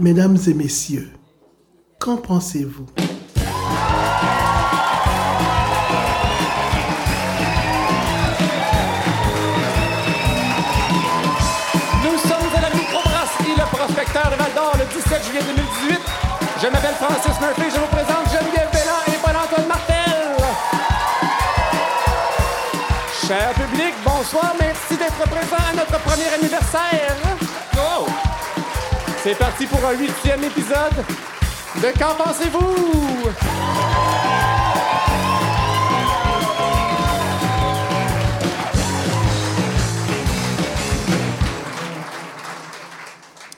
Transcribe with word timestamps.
Mesdames 0.00 0.38
et 0.46 0.54
messieurs, 0.54 1.10
qu'en 1.98 2.18
pensez-vous? 2.18 2.86
Nous 12.04 12.16
sommes 12.16 12.54
à 12.54 12.60
la 12.60 12.70
microbrasserie 12.76 13.56
Le 13.56 13.76
Prospecteur 13.76 14.30
de 14.30 14.36
Val 14.36 14.52
d'Or 14.54 14.72
le 14.78 14.84
17 14.84 15.24
juillet 15.24 15.42
2018. 15.42 15.98
Je 16.62 16.66
m'appelle 16.68 16.94
Francis 16.94 17.40
Murphy, 17.40 17.74
je 17.74 17.80
vous 17.80 17.86
présente 17.86 18.30
Geneviève 18.30 18.70
Bellan 18.72 19.02
et 19.08 19.18
Paul-Antoine 19.20 19.66
Martel. 19.66 20.36
Cher 23.26 23.52
public, 23.54 23.94
bonsoir, 24.04 24.54
merci 24.60 24.96
d'être 24.96 25.28
présent 25.28 25.62
à 25.72 25.74
notre 25.74 25.98
premier 26.02 26.28
anniversaire. 26.38 27.16
Oh! 27.76 28.27
C'est 29.22 29.36
parti 29.36 29.66
pour 29.66 29.84
un 29.84 29.94
huitième 29.94 30.44
épisode 30.44 30.94
de 31.82 31.98
Qu'en 31.98 32.14
pensez-vous? 32.14 33.28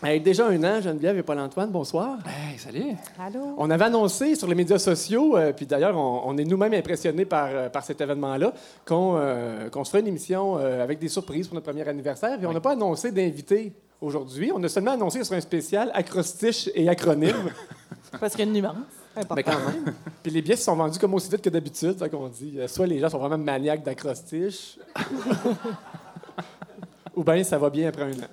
Hey, 0.02 0.18
déjà 0.20 0.46
un 0.46 0.64
an, 0.64 0.80
Geneviève 0.80 1.18
et 1.18 1.22
Paul-Antoine, 1.22 1.70
bonsoir. 1.70 2.16
Hey, 2.26 2.58
salut. 2.58 2.96
Allô? 3.18 3.54
On 3.58 3.68
avait 3.70 3.84
annoncé 3.84 4.34
sur 4.34 4.48
les 4.48 4.54
médias 4.54 4.78
sociaux, 4.78 5.36
euh, 5.36 5.52
puis 5.52 5.66
d'ailleurs, 5.66 5.94
on, 5.96 6.22
on 6.24 6.38
est 6.38 6.44
nous-mêmes 6.44 6.72
impressionnés 6.72 7.26
par, 7.26 7.48
euh, 7.50 7.68
par 7.68 7.84
cet 7.84 8.00
événement-là, 8.00 8.54
qu'on 8.86 9.16
euh, 9.18 9.68
qu'on 9.68 9.84
se 9.84 9.90
ferait 9.90 10.00
une 10.00 10.08
émission 10.08 10.56
euh, 10.56 10.82
avec 10.82 10.98
des 10.98 11.08
surprises 11.08 11.48
pour 11.48 11.54
notre 11.54 11.66
premier 11.66 11.86
anniversaire. 11.86 12.38
Puis 12.38 12.46
on 12.46 12.52
n'a 12.54 12.60
pas 12.60 12.72
annoncé 12.72 13.12
d'invité 13.12 13.74
aujourd'hui. 14.00 14.50
On 14.54 14.62
a 14.62 14.68
seulement 14.68 14.92
annoncé 14.92 15.22
serait 15.24 15.36
un 15.36 15.40
spécial 15.40 15.90
acrostiche 15.94 16.68
et 16.74 16.88
acronyme. 16.88 17.50
Parce 18.20 18.34
qu'il 18.34 18.44
y 18.44 18.48
a 18.48 18.52
une 18.52 18.60
nuance. 18.60 18.76
Important. 19.16 19.34
Mais 19.36 19.42
quand 19.42 19.58
même. 19.58 19.94
Puis 20.22 20.32
les 20.32 20.42
billets 20.42 20.56
se 20.56 20.64
sont 20.64 20.76
vendus 20.76 20.98
comme 20.98 21.14
aussi 21.14 21.30
vite 21.30 21.42
que 21.42 21.50
d'habitude. 21.50 21.98
Ça 21.98 22.08
qu'on 22.08 22.28
dit. 22.28 22.58
Euh, 22.58 22.68
Soit 22.68 22.86
les 22.86 22.98
gens 22.98 23.08
sont 23.08 23.18
vraiment 23.18 23.38
maniaques 23.38 23.82
d'acrostiche, 23.82 24.78
ou 27.14 27.24
bien 27.24 27.42
ça 27.44 27.58
va 27.58 27.70
bien 27.70 27.88
après 27.88 28.02
un 28.02 28.12
an. 28.12 28.28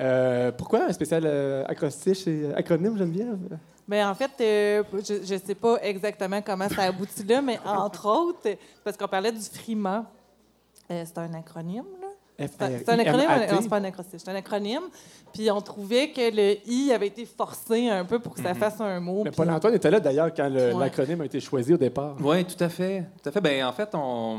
Euh, 0.00 0.52
pourquoi 0.52 0.84
un 0.84 0.92
spécial 0.92 1.22
euh, 1.26 1.64
acrostiche 1.66 2.26
et 2.26 2.52
acronyme, 2.54 2.96
Geneviève? 2.96 3.58
Mais 3.86 4.02
en 4.04 4.14
fait, 4.14 4.30
euh, 4.40 4.82
je 5.04 5.34
ne 5.34 5.38
sais 5.38 5.54
pas 5.54 5.78
exactement 5.82 6.40
comment 6.40 6.68
ça 6.68 6.82
aboutit 6.82 7.24
là, 7.24 7.42
mais 7.42 7.58
entre 7.64 8.06
autres, 8.06 8.38
c'est 8.42 8.58
parce 8.82 8.96
qu'on 8.96 9.08
parlait 9.08 9.32
du 9.32 9.40
FRIMA. 9.40 10.06
Euh, 10.90 11.02
c'est 11.04 11.18
un 11.18 11.34
acronyme? 11.34 11.84
C'est 12.48 12.88
un 12.88 12.98
acronyme? 12.98 13.28
Non, 13.52 13.58
c'est 13.62 13.68
pas 13.68 13.76
un 13.76 13.84
acrostiche. 13.84 14.20
C'est 14.24 14.30
un 14.30 14.34
acronyme. 14.36 14.82
Puis 15.32 15.50
on 15.50 15.60
trouvait 15.60 16.10
que 16.10 16.20
le 16.34 16.56
I 16.70 16.92
avait 16.92 17.06
été 17.08 17.24
forcé 17.26 17.88
un 17.88 18.04
peu 18.04 18.18
pour 18.18 18.34
que 18.34 18.42
ça 18.42 18.54
fasse 18.54 18.80
un 18.80 19.00
mot. 19.00 19.22
Mais 19.24 19.30
puis- 19.30 19.36
Paul-Antoine 19.36 19.74
était 19.74 19.90
là 19.90 20.00
d'ailleurs 20.00 20.32
quand 20.34 20.48
le- 20.48 20.72
Ouais. 20.74 20.84
l'acronyme 20.84 21.20
a 21.22 21.24
été 21.24 21.40
choisi 21.40 21.72
au 21.74 21.78
départ. 21.78 22.16
Oui, 22.20 22.44
tout 22.44 22.62
à 22.62 22.68
fait. 22.68 23.04
Tout 23.22 23.28
à 23.28 23.32
fait. 23.32 23.40
Ben, 23.40 23.64
en 23.64 23.72
fait, 23.72 23.88
on... 23.94 24.38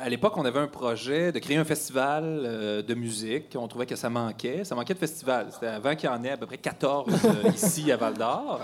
à 0.00 0.08
l'époque, 0.08 0.34
on 0.36 0.44
avait 0.44 0.60
un 0.60 0.68
projet 0.68 1.32
de 1.32 1.38
créer 1.40 1.56
un 1.56 1.64
festival 1.64 2.22
euh, 2.24 2.82
de 2.82 2.94
musique. 2.94 3.56
On 3.58 3.66
trouvait 3.68 3.86
que 3.86 3.96
ça 3.96 4.08
manquait. 4.08 4.64
Ça 4.64 4.74
manquait 4.74 4.94
de 4.94 4.98
festival. 4.98 5.48
C'était 5.50 5.66
avant 5.66 5.94
qu'il 5.96 6.08
y 6.08 6.12
en 6.12 6.22
ait 6.24 6.30
à 6.30 6.36
peu 6.36 6.46
près 6.46 6.58
14 6.58 7.06
euh, 7.24 7.50
ici 7.54 7.90
à 7.92 7.96
Val 7.96 8.14
d'Or. 8.14 8.60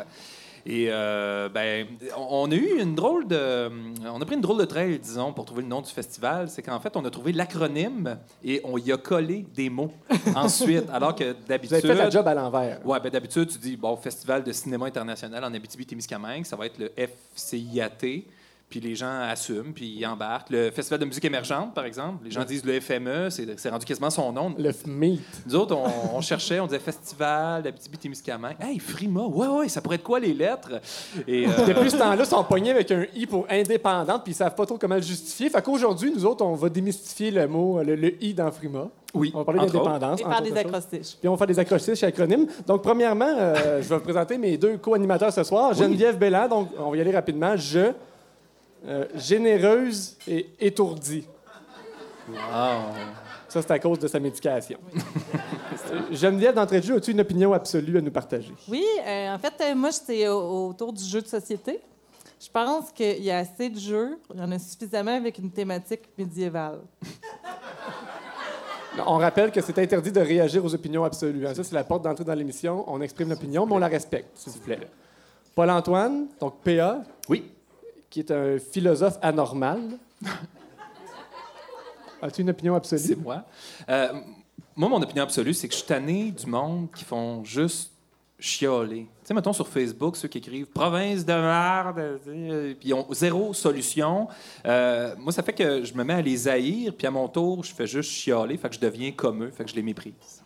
Et 0.68 0.88
euh, 0.90 1.48
ben, 1.48 1.86
on 2.16 2.50
a 2.50 2.54
eu 2.54 2.80
une 2.80 2.96
drôle 2.96 3.28
de, 3.28 3.70
on 4.04 4.20
a 4.20 4.24
pris 4.24 4.34
une 4.34 4.40
drôle 4.40 4.58
de 4.58 4.64
trail, 4.64 4.98
disons, 4.98 5.32
pour 5.32 5.44
trouver 5.44 5.62
le 5.62 5.68
nom 5.68 5.80
du 5.80 5.90
festival. 5.90 6.50
C'est 6.50 6.62
qu'en 6.62 6.80
fait, 6.80 6.96
on 6.96 7.04
a 7.04 7.10
trouvé 7.10 7.32
l'acronyme 7.32 8.18
et 8.42 8.60
on 8.64 8.76
y 8.76 8.90
a 8.90 8.96
collé 8.96 9.46
des 9.54 9.70
mots 9.70 9.92
ensuite, 10.34 10.90
alors 10.90 11.14
que 11.14 11.36
d'habitude. 11.46 11.76
avez 11.76 11.86
fait 11.86 11.94
la 11.94 12.10
job 12.10 12.26
à 12.26 12.34
l'envers. 12.34 12.84
Ouais, 12.84 12.98
ben 12.98 13.10
d'habitude, 13.10 13.48
tu 13.48 13.58
dis, 13.58 13.76
bon, 13.76 13.96
Festival 13.96 14.42
de 14.42 14.50
cinéma 14.50 14.86
international 14.86 15.44
en 15.44 15.54
Abitibi-Témiscamingue, 15.54 16.44
ça 16.44 16.56
va 16.56 16.66
être 16.66 16.78
le 16.78 16.90
FCIAT, 17.36 18.24
puis 18.68 18.80
les 18.80 18.96
gens 18.96 19.20
assument, 19.30 19.72
puis 19.72 19.86
ils 19.98 20.04
embarquent. 20.06 20.50
Le 20.50 20.70
Festival 20.72 20.98
de 20.98 21.04
musique 21.04 21.24
émergente, 21.24 21.72
par 21.72 21.84
exemple, 21.84 22.24
les 22.24 22.30
gens 22.32 22.44
disent 22.44 22.64
le 22.64 22.80
FME, 22.80 23.30
c'est 23.30 23.46
c'est 23.58 23.70
rendu 23.70 23.84
quasiment 23.86 24.10
son 24.10 24.32
nom. 24.32 24.54
Le 24.58 24.72
FMEAT. 24.72 25.18
Nous 25.46 25.54
autres, 25.54 25.76
on, 25.76 26.16
on 26.16 26.20
cherchait, 26.20 26.58
on 26.58 26.66
disait 26.66 26.80
Festival 26.80 27.62
d'Abitibi-Témiscamingue. 27.62 28.56
Hey, 28.60 28.78
Frima, 28.80 29.20
ouais, 29.22 29.46
ouais, 29.46 29.68
ça 29.68 29.80
pourrait 29.80 29.96
être 29.96 30.02
quoi 30.02 30.18
les 30.18 30.34
lettres? 30.34 30.80
Et, 31.28 31.46
euh, 31.46 31.50
Depuis 31.66 31.90
ce 31.90 31.96
temps-là, 31.96 32.24
ils 32.24 32.26
sont 32.26 32.42
pognés 32.44 32.70
avec 32.72 32.90
un 32.90 33.06
I 33.14 33.26
pour 33.26 33.46
indépendante, 33.48 34.24
puis 34.24 34.32
ils 34.32 34.36
savent 34.36 34.54
pas 34.54 34.66
trop 34.66 34.78
comment 34.78 34.96
le 34.96 35.02
justifier. 35.02 35.48
Fait 35.48 35.62
qu'aujourd'hui, 35.62 36.12
nous 36.14 36.24
autres, 36.26 36.44
on 36.44 36.54
va 36.54 36.68
démystifier 36.68 37.30
le 37.30 37.46
mot, 37.46 37.80
le, 37.82 37.94
le 37.94 38.22
I 38.22 38.34
dans 38.34 38.50
Frima. 38.50 38.88
oui, 39.14 39.30
On 39.32 39.38
va 39.38 39.44
parler 39.44 39.60
d'indépendance. 39.60 40.20
Et 40.20 40.24
faire 40.24 40.42
des 40.42 40.56
acrostiches. 40.56 41.16
Puis 41.20 41.28
on 41.28 41.32
va 41.32 41.38
faire 41.38 41.46
des 41.46 41.58
acrostiches 41.60 42.02
et 42.02 42.06
acronymes. 42.06 42.46
Donc, 42.66 42.82
premièrement, 42.82 43.28
euh, 43.28 43.80
je 43.80 43.88
vais 43.88 43.94
vous 43.94 44.00
présenter 44.02 44.36
mes 44.38 44.56
deux 44.58 44.76
co-animateurs 44.78 45.32
ce 45.32 45.44
soir. 45.44 45.72
Geneviève 45.72 46.18
Belland, 46.18 46.48
donc 46.48 46.68
on 46.78 46.90
va 46.90 46.96
y 46.96 47.00
aller 47.00 47.12
rapidement. 47.14 47.56
Je, 47.56 47.92
euh, 48.86 49.06
généreuse 49.14 50.16
et 50.28 50.48
étourdie. 50.60 51.26
Wow. 52.28 52.36
Ça, 53.48 53.62
c'est 53.62 53.70
à 53.70 53.78
cause 53.78 53.98
de 54.00 54.08
sa 54.08 54.18
médication. 54.18 54.78
Geneviève, 56.10 56.54
d'entrée 56.54 56.80
de 56.80 56.84
jeu, 56.86 56.96
as-tu 56.96 57.12
une 57.12 57.20
opinion 57.20 57.52
absolue 57.52 57.96
à 57.98 58.00
nous 58.00 58.10
partager? 58.10 58.52
Oui, 58.68 58.84
euh, 59.06 59.34
en 59.34 59.38
fait, 59.38 59.52
euh, 59.60 59.74
moi, 59.74 59.90
j'étais 59.90 60.26
au- 60.28 60.68
autour 60.70 60.92
du 60.92 61.04
jeu 61.04 61.22
de 61.22 61.26
société. 61.28 61.80
Je 62.40 62.48
pense 62.50 62.90
qu'il 62.92 63.22
y 63.22 63.30
a 63.30 63.38
assez 63.38 63.68
de 63.70 63.78
jeux, 63.78 64.18
il 64.34 64.40
y 64.40 64.42
en 64.42 64.50
a 64.52 64.58
suffisamment 64.58 65.16
avec 65.16 65.38
une 65.38 65.50
thématique 65.50 66.02
médiévale. 66.18 66.80
On 69.06 69.18
rappelle 69.18 69.52
que 69.52 69.60
c'est 69.60 69.78
interdit 69.78 70.10
de 70.10 70.20
réagir 70.20 70.64
aux 70.64 70.74
opinions 70.74 71.04
absolues. 71.04 71.46
hein. 71.46 71.54
Ça, 71.54 71.62
c'est 71.62 71.74
la 71.74 71.84
porte 71.84 72.02
d'entrée 72.02 72.24
dans 72.24 72.34
l'émission. 72.34 72.82
On 72.86 73.00
exprime 73.02 73.28
l'opinion, 73.28 73.66
mais 73.66 73.74
on 73.74 73.78
la 73.78 73.88
respecte, 73.88 74.30
s'il 74.38 74.52
vous 74.52 74.58
plaît. 74.60 74.80
Paul-Antoine, 75.54 76.26
donc 76.40 76.54
PA, 76.64 77.02
Oui. 77.28 77.44
Qui 78.10 78.20
est 78.20 78.30
un 78.30 78.58
philosophe 78.58 79.18
anormal. 79.22 79.80
As-tu 82.22 82.42
une 82.42 82.50
opinion 82.50 82.74
absolue? 82.74 83.00
C'est 83.00 83.16
moi. 83.16 83.44
Euh, 83.88 84.08
moi, 84.74 84.88
mon 84.88 85.02
opinion 85.02 85.24
absolue, 85.24 85.54
c'est 85.54 85.68
que 85.68 85.74
je 85.74 85.78
suis 85.78 85.86
tanné 85.86 86.30
du 86.30 86.46
monde 86.46 86.88
qui 86.94 87.04
font 87.04 87.44
juste 87.44 87.92
chialer. 88.38 89.06
Tu 89.20 89.28
sais, 89.28 89.34
mettons 89.34 89.52
sur 89.52 89.66
Facebook, 89.66 90.16
ceux 90.16 90.28
qui 90.28 90.38
écrivent 90.38 90.66
province 90.66 91.24
de 91.24 91.32
merde, 91.32 92.20
puis 92.78 92.88
ils 92.88 92.94
ont 92.94 93.06
zéro 93.12 93.54
solution. 93.54 94.28
Euh, 94.66 95.14
moi, 95.18 95.32
ça 95.32 95.42
fait 95.42 95.54
que 95.54 95.84
je 95.84 95.94
me 95.94 96.04
mets 96.04 96.14
à 96.14 96.22
les 96.22 96.46
haïr, 96.46 96.92
puis 96.96 97.06
à 97.06 97.10
mon 97.10 97.28
tour, 97.28 97.64
je 97.64 97.72
fais 97.74 97.86
juste 97.86 98.10
chialer, 98.10 98.56
fait 98.58 98.68
que 98.68 98.74
je 98.74 98.80
deviens 98.80 99.12
comme 99.12 99.44
eux, 99.44 99.50
fait 99.50 99.64
que 99.64 99.70
je 99.70 99.76
les 99.76 99.82
méprise. 99.82 100.42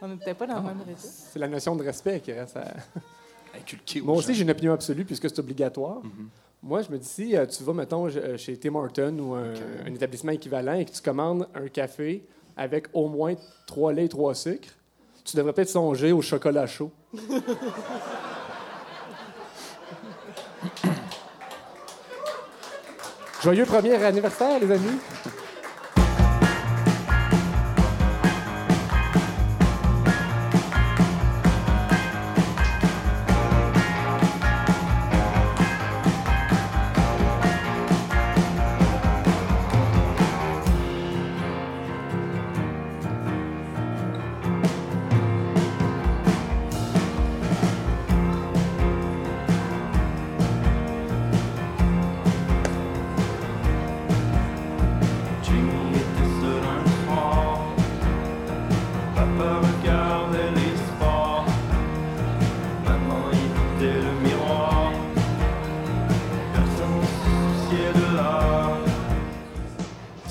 On 0.00 0.08
n'était 0.08 0.34
pas 0.34 0.46
dans 0.46 0.56
le 0.56 0.62
même 0.62 0.82
réseau. 0.86 1.08
C'est 1.10 1.40
la 1.40 1.48
notion 1.48 1.74
de 1.74 1.82
respect 1.82 2.20
qui 2.20 2.32
reste 2.32 2.56
à... 2.56 2.74
Inculqué 3.56 4.00
Moi 4.00 4.16
aussi, 4.16 4.34
j'ai 4.34 4.42
une 4.42 4.50
opinion 4.50 4.72
absolue 4.72 5.04
puisque 5.04 5.28
c'est 5.28 5.38
obligatoire. 5.38 6.02
Mhm. 6.02 6.28
Moi, 6.62 6.82
je 6.82 6.90
me 6.90 6.98
dis, 6.98 7.06
si 7.06 7.36
euh, 7.36 7.46
tu 7.46 7.62
vas, 7.62 7.72
mettons, 7.72 8.08
euh, 8.08 8.36
chez 8.36 8.56
Tim 8.56 8.74
Hortons 8.74 9.16
ou 9.18 9.34
un, 9.34 9.54
un 9.86 9.94
établissement 9.94 10.32
équivalent 10.32 10.74
et 10.74 10.84
que 10.84 10.90
tu 10.90 11.00
commandes 11.00 11.46
un 11.54 11.68
café 11.68 12.24
avec 12.56 12.88
au 12.92 13.08
moins 13.08 13.34
trois 13.66 13.92
laits 13.92 14.06
et 14.06 14.08
trois 14.08 14.34
sucres, 14.34 14.68
tu 15.24 15.36
devrais 15.36 15.52
peut-être 15.52 15.68
songer 15.68 16.10
au 16.12 16.20
chocolat 16.22 16.66
chaud. 16.66 16.90
Joyeux 23.42 23.66
premier 23.66 23.94
anniversaire, 23.94 24.58
les 24.58 24.72
amis! 24.72 24.98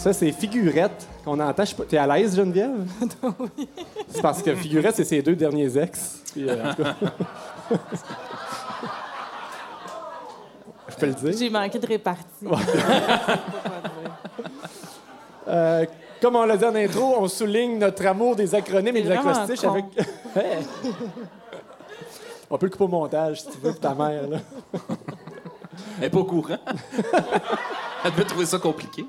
Ça, 0.07 0.13
c'est 0.13 0.31
Figurette 0.31 1.06
qu'on 1.25 1.38
entend. 1.38 1.65
Je 1.65 1.69
sais 1.71 1.75
pas- 1.75 1.83
T'es 1.83 1.98
à 1.98 2.07
l'aise, 2.07 2.33
Geneviève? 2.38 2.71
oui. 3.57 3.68
C'est 4.07 4.21
parce 4.21 4.42
que 4.42 4.56
Figurette, 4.56 4.95
c'est 4.95 5.04
ses 5.04 5.21
deux 5.21 5.36
derniers 5.36 5.77
ex. 5.77 6.21
Puis, 6.31 6.48
euh, 6.50 6.71
en 6.71 6.74
tout 6.74 6.81
cas- 6.83 6.95
Je 10.88 10.95
peux 10.95 11.06
le 11.07 11.13
dire. 11.13 11.33
J'ai 11.38 11.50
manqué 11.50 11.77
de 11.77 11.88
répartie. 11.88 12.24
Euh, 15.50 15.86
comme 16.21 16.36
on 16.36 16.44
l'a 16.45 16.57
dit 16.57 16.65
en 16.65 16.75
intro, 16.75 17.15
on 17.19 17.27
souligne 17.30 17.77
notre 17.80 18.06
amour 18.06 18.36
des 18.36 18.53
acronymes 18.53 18.98
et 18.98 19.01
des 19.01 19.07
vraiment 19.07 19.30
acrostiches 19.31 19.62
con. 19.62 19.69
avec. 19.71 19.86
Hey. 20.36 20.57
on 22.50 22.57
peut 22.57 22.65
le 22.65 22.69
couper 22.71 22.83
au 22.83 22.88
montage 22.89 23.42
si 23.44 23.48
tu 23.51 23.57
veux, 23.63 23.71
pour 23.71 23.80
ta 23.80 23.94
mère. 23.95 24.27
Là. 24.27 24.38
Elle 24.74 26.01
n'est 26.01 26.10
pas 26.10 26.19
au 26.19 26.25
courant. 26.25 26.57
Elle 28.03 28.12
devait 28.12 28.25
trouver 28.25 28.45
ça 28.45 28.57
compliqué. 28.57 29.06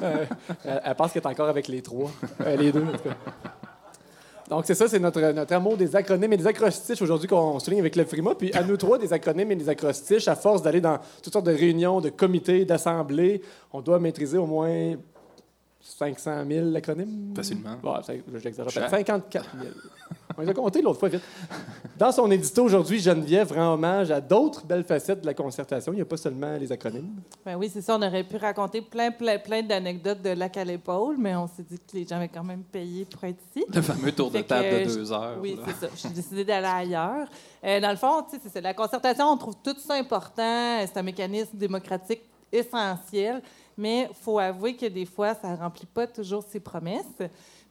Elle, 0.00 0.28
elle 0.84 0.94
pense 0.94 1.12
qu'elle 1.12 1.22
est 1.22 1.26
encore 1.26 1.48
avec 1.48 1.68
les 1.68 1.82
trois. 1.82 2.10
Euh, 2.40 2.56
les 2.56 2.72
deux, 2.72 2.82
en 2.82 2.92
tout 2.92 3.04
cas. 3.04 3.16
Donc, 4.50 4.64
c'est 4.66 4.74
ça, 4.74 4.86
c'est 4.86 4.98
notre, 4.98 5.20
notre 5.32 5.54
amour 5.54 5.76
des 5.78 5.96
acronymes 5.96 6.32
et 6.34 6.36
des 6.36 6.46
acrostiches 6.46 7.00
aujourd'hui 7.00 7.26
qu'on 7.28 7.58
souligne 7.58 7.80
avec 7.80 7.96
le 7.96 8.04
Frima. 8.04 8.34
Puis, 8.34 8.52
à 8.52 8.62
nous 8.62 8.76
trois, 8.76 8.98
des 8.98 9.12
acronymes 9.12 9.50
et 9.52 9.56
des 9.56 9.68
acrostiches, 9.68 10.28
à 10.28 10.36
force 10.36 10.60
d'aller 10.62 10.80
dans 10.80 10.98
toutes 11.22 11.32
sortes 11.32 11.46
de 11.46 11.54
réunions, 11.54 12.00
de 12.00 12.10
comités, 12.10 12.64
d'assemblées, 12.66 13.40
on 13.72 13.80
doit 13.80 13.98
maîtriser 13.98 14.36
au 14.36 14.46
moins 14.46 14.94
500 15.80 16.44
000 16.48 16.74
acronymes. 16.76 17.32
Facilement. 17.34 17.76
Bon, 17.82 17.94
je 18.06 18.44
l'exagère 18.44 18.68
Cher. 18.70 18.88
peut-être. 18.90 19.06
54 19.08 19.50
000. 19.60 19.72
On 20.36 20.42
les 20.42 20.48
a 20.48 20.54
comptés 20.54 20.80
l'autre 20.82 20.98
fois, 20.98 21.08
vite. 21.08 21.22
Dans 21.98 22.10
son 22.12 22.30
édito 22.30 22.64
aujourd'hui, 22.64 22.98
Geneviève 23.00 23.52
rend 23.52 23.74
hommage 23.74 24.10
à 24.10 24.20
d'autres 24.20 24.64
belles 24.64 24.84
facettes 24.84 25.20
de 25.20 25.26
la 25.26 25.34
concertation. 25.34 25.92
Il 25.92 25.96
n'y 25.96 26.02
a 26.02 26.06
pas 26.06 26.16
seulement 26.16 26.56
les 26.56 26.70
acronymes. 26.72 27.20
Ben 27.44 27.56
oui, 27.56 27.70
c'est 27.72 27.80
ça. 27.82 27.96
On 27.96 28.02
aurait 28.02 28.24
pu 28.24 28.36
raconter 28.36 28.80
plein, 28.80 29.10
plein, 29.10 29.38
plein 29.38 29.62
d'anecdotes 29.62 30.22
de 30.22 30.30
lac 30.30 30.56
à 30.56 30.64
l'épaule, 30.64 31.16
mais 31.18 31.34
on 31.36 31.46
s'est 31.46 31.62
dit 31.62 31.78
que 31.78 31.96
les 31.96 32.06
gens 32.06 32.16
avaient 32.16 32.28
quand 32.28 32.44
même 32.44 32.62
payé 32.62 33.04
pour 33.04 33.22
être 33.24 33.38
ici. 33.54 33.64
Le 33.72 33.82
fameux 33.82 34.12
tour 34.12 34.30
de 34.30 34.38
Fait 34.38 34.42
que, 34.42 34.48
table 34.48 34.84
de 34.84 34.88
je- 34.90 34.94
deux 34.98 35.12
heures. 35.12 35.38
Oui, 35.40 35.58
c'est 35.66 35.86
ça. 35.86 35.92
J'ai 35.96 36.14
décidé 36.14 36.44
d'aller 36.44 36.66
ailleurs. 36.66 37.28
Euh, 37.64 37.80
dans 37.80 37.90
le 37.90 37.96
fond, 37.96 38.24
c'est 38.30 38.48
ça. 38.48 38.60
La 38.60 38.74
concertation, 38.74 39.26
on 39.26 39.36
trouve 39.36 39.54
tout 39.62 39.76
ça 39.78 39.94
important. 39.94 40.78
C'est 40.86 40.96
un 40.96 41.02
mécanisme 41.02 41.56
démocratique 41.56 42.22
essentiel, 42.50 43.42
mais 43.76 44.08
il 44.10 44.14
faut 44.14 44.38
avouer 44.38 44.76
que 44.76 44.86
des 44.86 45.06
fois, 45.06 45.34
ça 45.34 45.50
ne 45.50 45.56
remplit 45.56 45.86
pas 45.86 46.06
toujours 46.06 46.42
ses 46.48 46.60
promesses. 46.60 47.04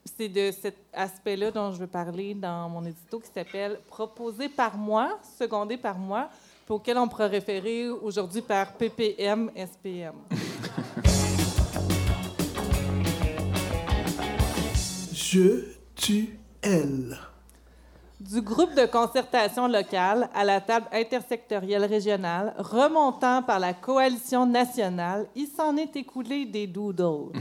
C'est 0.04 0.30
de 0.30 0.52
cet 0.52 0.78
aspect-là 0.94 1.52
dont 1.52 1.72
je 1.72 1.78
veux 1.78 1.88
parler 1.88 2.34
dans 2.34 2.68
mon 2.70 2.84
édito 2.86 3.20
qui 3.20 3.30
s'appelle 3.32 3.80
Proposé 3.88 4.50
par 4.50 4.76
moi, 4.76 5.20
secondé 5.38 5.78
par 5.78 5.98
moi, 5.98 6.30
puis 6.66 6.74
auquel 6.74 6.98
on 6.98 7.08
pourra 7.08 7.28
référer 7.28 7.90
aujourd'hui 7.90 8.42
par 8.42 8.74
PPM-SPM. 8.74 10.14
Je, 15.14 15.64
tu, 15.96 16.38
elle. 16.62 17.18
du 18.20 18.42
groupe 18.42 18.76
de 18.76 18.86
concertation 18.86 19.68
locale 19.68 20.30
à 20.34 20.44
la 20.44 20.60
table 20.60 20.88
intersectorielle 20.92 21.86
régionale, 21.86 22.54
remontant 22.58 23.42
par 23.42 23.60
la 23.60 23.74
coalition 23.74 24.46
nationale, 24.46 25.28
il 25.36 25.48
s'en 25.48 25.78
est 25.78 25.96
écoulé 25.96 26.46
des 26.46 26.68
doodles. 26.68 27.32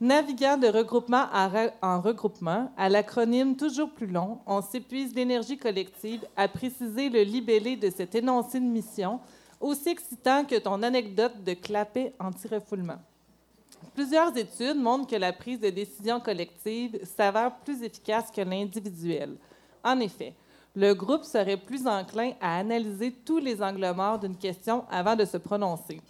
Naviguant 0.00 0.56
de 0.56 0.68
regroupement 0.68 1.26
en, 1.32 1.48
re- 1.48 1.72
en 1.82 2.00
regroupement, 2.00 2.70
à 2.76 2.88
l'acronyme 2.88 3.56
toujours 3.56 3.90
plus 3.90 4.06
long, 4.06 4.38
on 4.46 4.62
s'épuise 4.62 5.12
l'énergie 5.12 5.58
collective 5.58 6.24
à 6.36 6.46
préciser 6.46 7.08
le 7.08 7.22
libellé 7.22 7.74
de 7.76 7.90
cet 7.90 8.14
énoncé 8.14 8.60
de 8.60 8.64
mission, 8.64 9.18
aussi 9.60 9.88
excitant 9.88 10.44
que 10.44 10.56
ton 10.56 10.84
anecdote 10.84 11.42
de 11.44 11.54
clapet 11.54 12.14
anti-refoulement. 12.20 13.00
Plusieurs 13.92 14.36
études 14.36 14.76
montrent 14.76 15.08
que 15.08 15.16
la 15.16 15.32
prise 15.32 15.58
de 15.58 15.70
décision 15.70 16.20
collective 16.20 17.00
s'avère 17.04 17.56
plus 17.56 17.82
efficace 17.82 18.30
que 18.30 18.40
l'individuelle. 18.40 19.36
En 19.82 19.98
effet, 19.98 20.32
le 20.76 20.94
groupe 20.94 21.24
serait 21.24 21.56
plus 21.56 21.88
enclin 21.88 22.34
à 22.40 22.58
analyser 22.58 23.10
tous 23.24 23.38
les 23.38 23.60
angles 23.60 23.92
morts 23.96 24.20
d'une 24.20 24.36
question 24.36 24.84
avant 24.92 25.16
de 25.16 25.24
se 25.24 25.38
prononcer. 25.38 26.00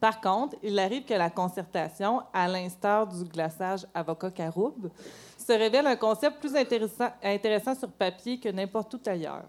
Par 0.00 0.20
contre, 0.20 0.56
il 0.62 0.78
arrive 0.78 1.04
que 1.04 1.12
la 1.12 1.28
concertation, 1.28 2.22
à 2.32 2.48
l'instar 2.48 3.06
du 3.06 3.22
glaçage 3.24 3.86
avocat-caroube, 3.92 4.90
se 5.36 5.52
révèle 5.52 5.86
un 5.86 5.96
concept 5.96 6.40
plus 6.40 6.56
intéressant, 6.56 7.10
intéressant 7.22 7.74
sur 7.74 7.90
papier 7.90 8.40
que 8.40 8.48
n'importe 8.48 8.94
où 8.94 9.00
ailleurs. 9.06 9.44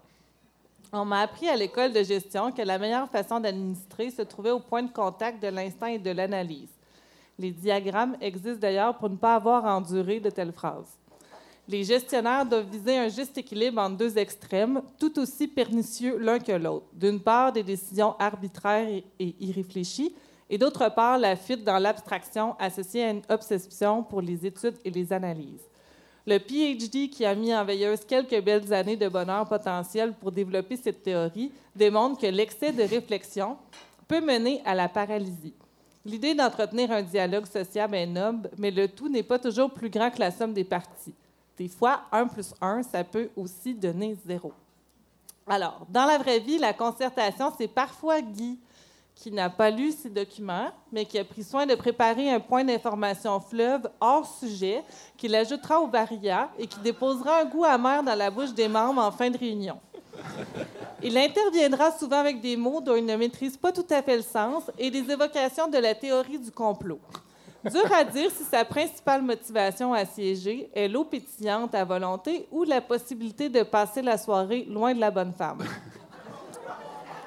On 0.92 1.06
m'a 1.06 1.22
appris 1.22 1.48
à 1.48 1.56
l'école 1.56 1.94
de 1.94 2.02
gestion 2.02 2.52
que 2.52 2.60
la 2.60 2.78
meilleure 2.78 3.08
façon 3.08 3.40
d'administrer 3.40 4.10
se 4.10 4.20
trouvait 4.20 4.50
au 4.50 4.60
point 4.60 4.82
de 4.82 4.92
contact 4.92 5.42
de 5.42 5.48
l'instant 5.48 5.86
et 5.86 5.98
de 5.98 6.10
l'analyse. 6.10 6.68
Les 7.38 7.50
diagrammes 7.50 8.18
existent 8.20 8.60
d'ailleurs 8.60 8.98
pour 8.98 9.08
ne 9.08 9.16
pas 9.16 9.36
avoir 9.36 9.64
à 9.64 9.74
endurer 9.74 10.20
de 10.20 10.28
telles 10.28 10.52
phrases. 10.52 10.98
Les 11.66 11.82
gestionnaires 11.84 12.44
doivent 12.44 12.68
viser 12.68 12.98
un 12.98 13.08
juste 13.08 13.38
équilibre 13.38 13.80
entre 13.80 13.96
deux 13.96 14.18
extrêmes, 14.18 14.82
tout 14.98 15.18
aussi 15.18 15.48
pernicieux 15.48 16.18
l'un 16.18 16.38
que 16.38 16.52
l'autre. 16.52 16.84
D'une 16.92 17.20
part, 17.20 17.52
des 17.52 17.62
décisions 17.62 18.14
arbitraires 18.18 19.02
et 19.18 19.34
irréfléchies, 19.40 20.14
et 20.52 20.58
d'autre 20.58 20.90
part, 20.90 21.16
la 21.16 21.34
fuite 21.34 21.64
dans 21.64 21.78
l'abstraction 21.78 22.54
associée 22.58 23.04
à 23.04 23.10
une 23.10 23.22
obsession 23.30 24.02
pour 24.02 24.20
les 24.20 24.44
études 24.44 24.76
et 24.84 24.90
les 24.90 25.10
analyses. 25.10 25.66
Le 26.26 26.36
PhD 26.36 27.08
qui 27.08 27.24
a 27.24 27.34
mis 27.34 27.54
en 27.54 27.64
veilleuse 27.64 28.04
quelques 28.04 28.38
belles 28.44 28.70
années 28.70 28.98
de 28.98 29.08
bonheur 29.08 29.48
potentiel 29.48 30.12
pour 30.12 30.30
développer 30.30 30.76
cette 30.76 31.02
théorie 31.02 31.50
démontre 31.74 32.20
que 32.20 32.26
l'excès 32.26 32.70
de 32.70 32.82
réflexion 32.82 33.56
peut 34.06 34.20
mener 34.20 34.60
à 34.66 34.74
la 34.74 34.90
paralysie. 34.90 35.54
L'idée 36.04 36.34
d'entretenir 36.34 36.92
un 36.92 37.02
dialogue 37.02 37.46
sociable 37.46 37.94
est 37.94 38.06
noble, 38.06 38.50
mais 38.58 38.70
le 38.70 38.88
tout 38.88 39.08
n'est 39.08 39.22
pas 39.22 39.38
toujours 39.38 39.70
plus 39.70 39.88
grand 39.88 40.10
que 40.10 40.20
la 40.20 40.30
somme 40.30 40.52
des 40.52 40.64
parties. 40.64 41.14
Des 41.56 41.68
fois, 41.68 42.02
1 42.12 42.26
plus 42.26 42.52
1, 42.60 42.82
ça 42.82 43.04
peut 43.04 43.30
aussi 43.38 43.72
donner 43.72 44.18
zéro. 44.26 44.52
Alors, 45.46 45.86
dans 45.88 46.04
la 46.04 46.18
vraie 46.18 46.40
vie, 46.40 46.58
la 46.58 46.74
concertation, 46.74 47.50
c'est 47.56 47.68
parfois 47.68 48.20
Guy 48.20 48.58
qui 49.22 49.30
n'a 49.30 49.48
pas 49.48 49.70
lu 49.70 49.92
ses 49.92 50.10
documents, 50.10 50.72
mais 50.90 51.04
qui 51.04 51.16
a 51.16 51.24
pris 51.24 51.44
soin 51.44 51.64
de 51.64 51.76
préparer 51.76 52.28
un 52.28 52.40
point 52.40 52.64
d'information 52.64 53.38
fleuve 53.38 53.88
hors 54.00 54.26
sujet 54.26 54.82
qu'il 55.16 55.32
ajoutera 55.36 55.80
au 55.80 55.86
varia 55.86 56.50
et 56.58 56.66
qui 56.66 56.80
déposera 56.80 57.42
un 57.42 57.44
goût 57.44 57.64
amer 57.64 58.02
dans 58.02 58.16
la 58.16 58.32
bouche 58.32 58.52
des 58.52 58.66
membres 58.66 59.00
en 59.00 59.12
fin 59.12 59.30
de 59.30 59.38
réunion. 59.38 59.78
Il 61.04 61.16
interviendra 61.16 61.92
souvent 61.92 62.18
avec 62.18 62.40
des 62.40 62.56
mots 62.56 62.80
dont 62.80 62.96
il 62.96 63.06
ne 63.06 63.14
maîtrise 63.14 63.56
pas 63.56 63.70
tout 63.70 63.86
à 63.90 64.02
fait 64.02 64.16
le 64.16 64.22
sens 64.22 64.64
et 64.76 64.90
des 64.90 65.08
évocations 65.08 65.68
de 65.68 65.78
la 65.78 65.94
théorie 65.94 66.40
du 66.40 66.50
complot. 66.50 66.98
Dur 67.64 67.92
à 67.94 68.02
dire 68.02 68.28
si 68.32 68.42
sa 68.42 68.64
principale 68.64 69.22
motivation 69.22 69.94
à 69.94 70.04
siéger 70.04 70.68
est 70.74 70.88
l'eau 70.88 71.04
pétillante 71.04 71.76
à 71.76 71.84
volonté 71.84 72.48
ou 72.50 72.64
la 72.64 72.80
possibilité 72.80 73.48
de 73.48 73.62
passer 73.62 74.02
la 74.02 74.18
soirée 74.18 74.64
loin 74.68 74.92
de 74.92 74.98
la 74.98 75.12
bonne 75.12 75.32
femme. 75.32 75.64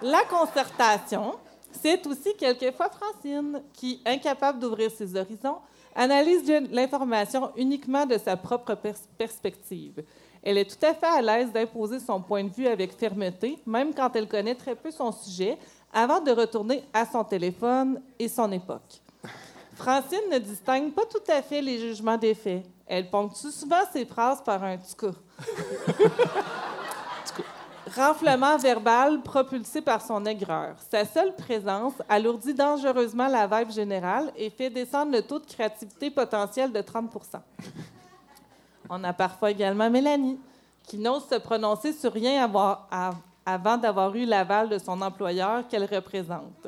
La 0.02 0.26
concertation, 0.26 1.36
c'est 1.82 2.06
aussi 2.08 2.34
quelquefois 2.38 2.90
Francine 2.90 3.62
qui, 3.74 4.02
incapable 4.06 4.60
d'ouvrir 4.60 4.92
ses 4.92 5.16
horizons, 5.16 5.58
analyse 5.96 6.44
l'information 6.72 7.52
uniquement 7.56 8.06
de 8.06 8.18
sa 8.18 8.36
propre 8.36 8.76
pers- 8.76 9.08
perspective. 9.18 10.04
Elle 10.44 10.58
est 10.58 10.70
tout 10.70 10.86
à 10.86 10.94
fait 10.94 11.06
à 11.06 11.22
l'aise 11.22 11.52
d'imposer 11.52 12.00
son 12.00 12.22
point 12.22 12.44
de 12.44 12.50
vue 12.50 12.68
avec 12.68 12.94
fermeté, 12.98 13.58
même 13.66 13.94
quand 13.94 14.16
elle 14.16 14.28
connaît 14.28 14.56
très 14.56 14.76
peu 14.76 14.92
son 14.92 15.12
sujet, 15.12 15.58
avant 15.92 16.20
de 16.20 16.32
retourner 16.32 16.84
à 16.94 17.06
son 17.06 17.24
téléphone 17.24 18.02
et 18.20 18.28
son 18.28 18.52
époque. 18.52 19.02
Francine 19.76 20.30
ne 20.32 20.38
distingue 20.38 20.92
pas 20.94 21.06
tout 21.06 21.32
à 21.32 21.42
fait 21.42 21.62
les 21.62 21.80
jugements 21.80 22.18
des 22.18 22.34
faits. 22.34 22.64
Elle 22.86 23.10
ponctue 23.10 23.50
souvent 23.50 23.82
ses 23.92 24.06
phrases 24.06 24.44
par 24.44 24.64
un 24.64 24.78
«tu 24.78 24.96
cas». 24.96 25.14
Renflement 27.94 28.58
verbal 28.58 29.22
propulsé 29.22 29.80
par 29.80 30.02
son 30.02 30.26
aigreur. 30.26 30.76
Sa 30.90 31.06
seule 31.06 31.36
présence 31.36 31.94
alourdit 32.10 32.56
dangereusement 32.56 33.28
la 33.28 33.46
vibe 33.46 33.72
générale 33.72 34.32
et 34.36 34.50
fait 34.50 34.72
descendre 34.72 35.12
le 35.12 35.22
taux 35.22 35.38
de 35.38 35.46
créativité 35.46 36.10
potentiel 36.10 36.72
de 36.72 36.80
30% 36.80 37.40
On 38.90 39.04
a 39.04 39.14
parfois 39.14 39.52
également 39.52 39.90
Mélanie, 39.90 40.40
qui 40.84 40.98
n'ose 40.98 41.28
se 41.28 41.36
prononcer 41.36 41.94
sur 41.94 42.12
rien 42.12 42.52
avant 43.46 43.78
d'avoir 43.78 44.16
eu 44.16 44.26
l'aval 44.26 44.68
de 44.70 44.80
son 44.80 45.00
employeur 45.02 45.68
qu'elle 45.68 45.86
représente. 45.86 46.68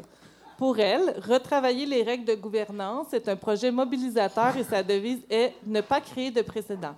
Pour 0.58 0.80
elle, 0.80 1.20
retravailler 1.28 1.88
les 1.88 2.04
règles 2.04 2.26
de 2.26 2.36
gouvernance 2.36 3.14
est 3.14 3.28
un 3.28 3.36
projet 3.36 3.72
mobilisateur 3.72 4.56
et 4.56 4.64
sa 4.64 4.84
devise 4.84 5.22
est 5.32 5.56
ne 5.66 5.82
pas 5.82 6.02
créer 6.02 6.30
de 6.30 6.42
précédent. 6.44 6.96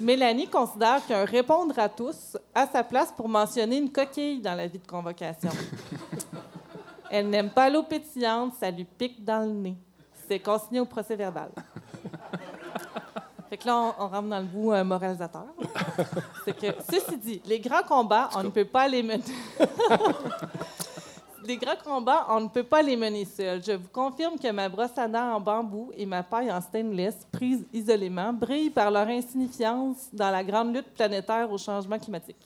Mélanie 0.00 0.48
considère 0.48 1.04
qu'un 1.06 1.26
répondre 1.26 1.78
à 1.78 1.88
tous 1.88 2.36
a 2.54 2.66
sa 2.66 2.82
place 2.82 3.12
pour 3.14 3.28
mentionner 3.28 3.76
une 3.76 3.92
coquille 3.92 4.40
dans 4.40 4.54
la 4.54 4.66
vie 4.66 4.78
de 4.78 4.86
convocation. 4.86 5.50
Elle 7.10 7.28
n'aime 7.28 7.50
pas 7.50 7.68
l'eau 7.68 7.82
pétillante, 7.82 8.54
ça 8.58 8.70
lui 8.70 8.84
pique 8.84 9.22
dans 9.22 9.40
le 9.40 9.52
nez. 9.52 9.76
C'est 10.26 10.38
consigné 10.38 10.80
au 10.80 10.86
procès 10.86 11.16
verbal. 11.16 11.50
Fait 13.50 13.58
que 13.58 13.66
là, 13.66 13.76
on, 13.76 14.04
on 14.04 14.08
rentre 14.08 14.28
dans 14.28 14.38
le 14.38 14.46
bout 14.46 14.72
euh, 14.72 14.84
moralisateur. 14.84 15.46
C'est 16.44 16.56
que, 16.56 16.68
ceci 16.90 17.18
dit, 17.18 17.42
les 17.44 17.58
grands 17.58 17.82
combats, 17.82 18.30
on 18.36 18.44
ne 18.44 18.48
peut 18.48 18.64
pas 18.64 18.86
les 18.86 19.02
mener. 19.02 19.24
Les 21.50 21.56
grands 21.56 21.82
combats, 21.82 22.26
on 22.28 22.42
ne 22.42 22.48
peut 22.48 22.62
pas 22.62 22.80
les 22.80 22.96
mener 22.96 23.24
seuls. 23.24 23.60
Je 23.64 23.72
vous 23.72 23.88
confirme 23.88 24.38
que 24.38 24.52
ma 24.52 24.68
brosse 24.68 24.96
à 24.96 25.08
dents 25.08 25.34
en 25.34 25.40
bambou 25.40 25.90
et 25.96 26.06
ma 26.06 26.22
paille 26.22 26.50
en 26.52 26.60
stainless, 26.60 27.26
prises 27.32 27.64
isolément, 27.72 28.32
brillent 28.32 28.70
par 28.70 28.88
leur 28.88 29.08
insignifiance 29.08 30.08
dans 30.12 30.30
la 30.30 30.44
grande 30.44 30.76
lutte 30.76 30.94
planétaire 30.94 31.50
au 31.50 31.58
changement 31.58 31.98
climatique. 31.98 32.36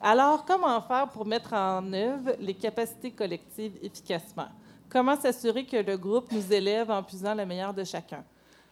Alors, 0.00 0.46
comment 0.46 0.80
faire 0.80 1.08
pour 1.08 1.26
mettre 1.26 1.52
en 1.52 1.92
œuvre 1.92 2.32
les 2.40 2.54
capacités 2.54 3.10
collectives 3.10 3.76
efficacement? 3.82 4.48
Comment 4.88 5.16
s'assurer 5.16 5.66
que 5.66 5.76
le 5.76 5.98
groupe 5.98 6.32
nous 6.32 6.50
élève 6.50 6.90
en 6.90 7.02
puisant 7.02 7.34
le 7.34 7.44
meilleur 7.44 7.74
de 7.74 7.84
chacun? 7.84 8.24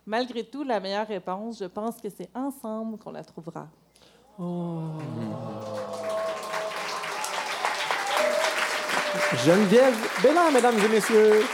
Malgré 0.07 0.45
tout, 0.45 0.65
la 0.65 0.81
meilleure 0.81 1.07
réponse, 1.07 1.59
je 1.59 1.67
pense 1.67 2.01
que 2.01 2.09
c'est 2.09 2.31
ensemble 2.35 2.97
qu'on 2.97 3.13
la 3.13 3.23
trouvera. 3.23 3.67
Geneviève 9.45 9.95
Bélan, 10.23 10.51
mesdames 10.53 10.79
et 10.85 10.89
messieurs. 10.89 11.45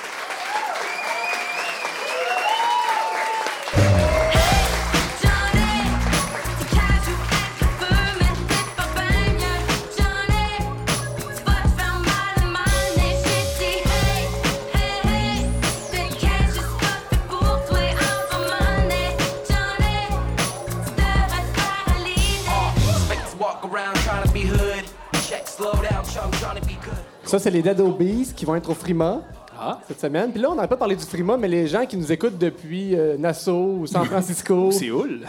Ça, 27.26 27.38
c'est 27.38 27.50
les 27.50 27.62
Dead 27.62 27.80
Obies 27.80 28.32
qui 28.36 28.44
vont 28.44 28.54
être 28.54 28.70
au 28.70 28.74
Frima 28.74 29.22
Ah. 29.58 29.78
cette 29.88 30.00
semaine. 30.00 30.30
Puis 30.30 30.40
là, 30.40 30.50
on 30.50 30.54
n'a 30.54 30.68
pas 30.68 30.76
parlé 30.76 30.94
du 30.96 31.04
Frima, 31.04 31.36
mais 31.36 31.48
les 31.48 31.66
gens 31.66 31.86
qui 31.86 31.96
nous 31.96 32.10
écoutent 32.12 32.38
depuis 32.38 32.94
euh, 32.96 33.16
Nassau 33.16 33.78
ou 33.80 33.86
San 33.86 34.04
Francisco, 34.04 34.70
Séoul. 34.72 35.20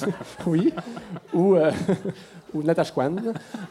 oui, 0.46 0.72
ou, 1.34 1.56
euh, 1.56 1.70
ou 2.54 2.62
Natashquan. 2.62 3.16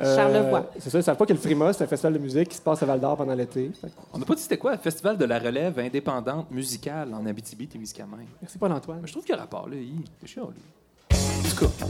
euh, 0.02 0.16
Charlevoix. 0.16 0.70
C'est 0.80 0.90
ça, 0.90 0.98
ils 0.98 1.02
ne 1.02 1.06
savent 1.06 1.18
pas 1.18 1.26
que 1.26 1.34
le 1.34 1.40
Frima, 1.40 1.72
c'est 1.74 1.84
un 1.84 1.88
festival 1.88 2.14
de 2.14 2.20
musique 2.20 2.50
qui 2.50 2.58
se 2.58 2.62
passe 2.62 2.84
à 2.84 2.86
Val 2.86 3.00
d'Or 3.00 3.16
pendant 3.18 3.34
l'été. 3.34 3.72
On 4.14 4.18
n'a 4.20 4.26
pas 4.26 4.36
dit 4.36 4.42
c'était 4.42 4.58
quoi, 4.58 4.74
le 4.74 4.78
Festival 4.80 5.18
de 5.18 5.26
la 5.26 5.40
relève 5.40 5.80
indépendante 5.80 6.52
musicale 6.52 7.14
en 7.14 7.26
Abitibi-Témiscamingue. 7.26 8.28
Merci, 8.42 8.58
Paul-Antoine. 8.58 9.00
Mais 9.02 9.08
je 9.08 9.14
trouve 9.14 9.24
qu'il 9.24 9.34
y 9.36 9.38
a 9.38 9.42
rapport, 9.42 9.68
là. 9.70 9.76
Il 9.78 10.04
c'est 10.22 10.28
chiant, 10.28 10.50
lui. 10.50 11.18
En 11.18 11.50
tout 11.50 11.66
cas, 11.66 11.86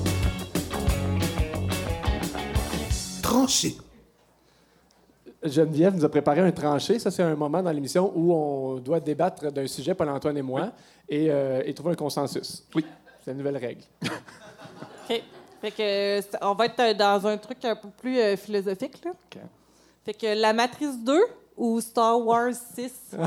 Tranché. 3.21 3.75
Geneviève 5.43 5.95
nous 5.95 6.03
a 6.05 6.09
préparé 6.09 6.41
un 6.41 6.51
tranché. 6.51 6.99
Ça, 6.99 7.09
c'est 7.11 7.23
un 7.23 7.35
moment 7.35 7.61
dans 7.63 7.71
l'émission 7.71 8.11
où 8.15 8.33
on 8.33 8.75
doit 8.79 8.99
débattre 8.99 9.51
d'un 9.51 9.67
sujet, 9.67 9.93
Paul-Antoine 9.93 10.37
et 10.37 10.41
moi, 10.41 10.71
et, 11.07 11.31
euh, 11.31 11.61
et 11.65 11.73
trouver 11.73 11.93
un 11.93 11.95
consensus. 11.95 12.63
Oui. 12.75 12.85
C'est 13.23 13.31
la 13.31 13.37
nouvelle 13.37 13.57
règle. 13.57 13.81
OK. 14.03 15.21
Fait 15.61 15.71
que, 15.71 16.21
c'est- 16.21 16.37
on 16.41 16.53
va 16.53 16.65
être 16.65 16.79
euh, 16.79 16.93
dans 16.93 17.25
un 17.27 17.37
truc 17.37 17.63
un 17.65 17.75
peu 17.75 17.89
plus 17.89 18.17
euh, 18.19 18.35
philosophique. 18.37 19.03
Là. 19.03 19.11
OK. 19.11 19.41
Fait 20.05 20.13
que 20.13 20.39
la 20.39 20.53
Matrice 20.53 20.97
2 21.03 21.19
ou 21.57 21.79
Star 21.81 22.19
Wars 22.25 22.53
6? 22.75 23.15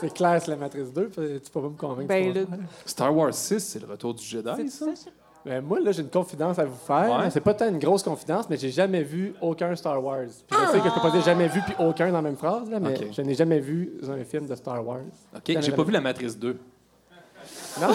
C'est 0.00 0.12
clair, 0.14 0.40
c'est 0.42 0.50
la 0.50 0.56
Matrice 0.56 0.92
2. 0.92 1.08
puis 1.08 1.40
Tu 1.42 1.50
peux 1.50 1.60
pas 1.62 1.68
me 1.68 1.76
convaincre. 1.76 2.08
Ben. 2.08 2.46
Star 2.86 3.14
Wars 3.14 3.32
6, 3.34 3.58
c'est 3.60 3.78
le 3.80 3.86
retour 3.86 4.14
du 4.14 4.22
Jedi, 4.24 4.68
ça? 4.70 4.86
Ben, 5.44 5.62
moi, 5.64 5.80
là, 5.80 5.90
j'ai 5.92 6.02
une 6.02 6.10
confidence 6.10 6.58
à 6.58 6.64
vous 6.66 6.76
faire. 6.86 7.18
Ouais. 7.18 7.30
C'est 7.30 7.40
pas 7.40 7.54
tant 7.54 7.68
une 7.68 7.78
grosse 7.78 8.02
confidence, 8.02 8.44
mais 8.50 8.56
j'ai 8.58 8.70
jamais 8.70 9.02
vu 9.02 9.34
aucun 9.40 9.74
Star 9.74 10.02
Wars. 10.04 10.26
Puis 10.46 10.58
je 10.66 10.72
sais 10.72 10.78
que 10.80 10.88
je 10.88 10.94
peux 10.94 11.00
pas 11.00 11.10
dire 11.10 11.22
jamais 11.22 11.48
vu 11.48 11.60
puis 11.62 11.74
aucun 11.78 12.08
dans 12.08 12.16
la 12.16 12.22
même 12.22 12.36
phrase, 12.36 12.68
là, 12.70 12.78
mais 12.78 12.90
Ok. 12.98 13.06
je 13.12 13.22
n'ai 13.22 13.34
jamais 13.34 13.58
vu 13.58 13.92
un 14.08 14.22
film 14.24 14.46
de 14.46 14.54
Star 14.54 14.86
Wars. 14.86 14.98
OK, 15.34 15.56
j'ai 15.60 15.72
pas 15.72 15.82
vu 15.82 15.92
la 15.92 16.00
Matrice 16.00 16.38
2. 16.38 16.58
Non? 17.80 17.88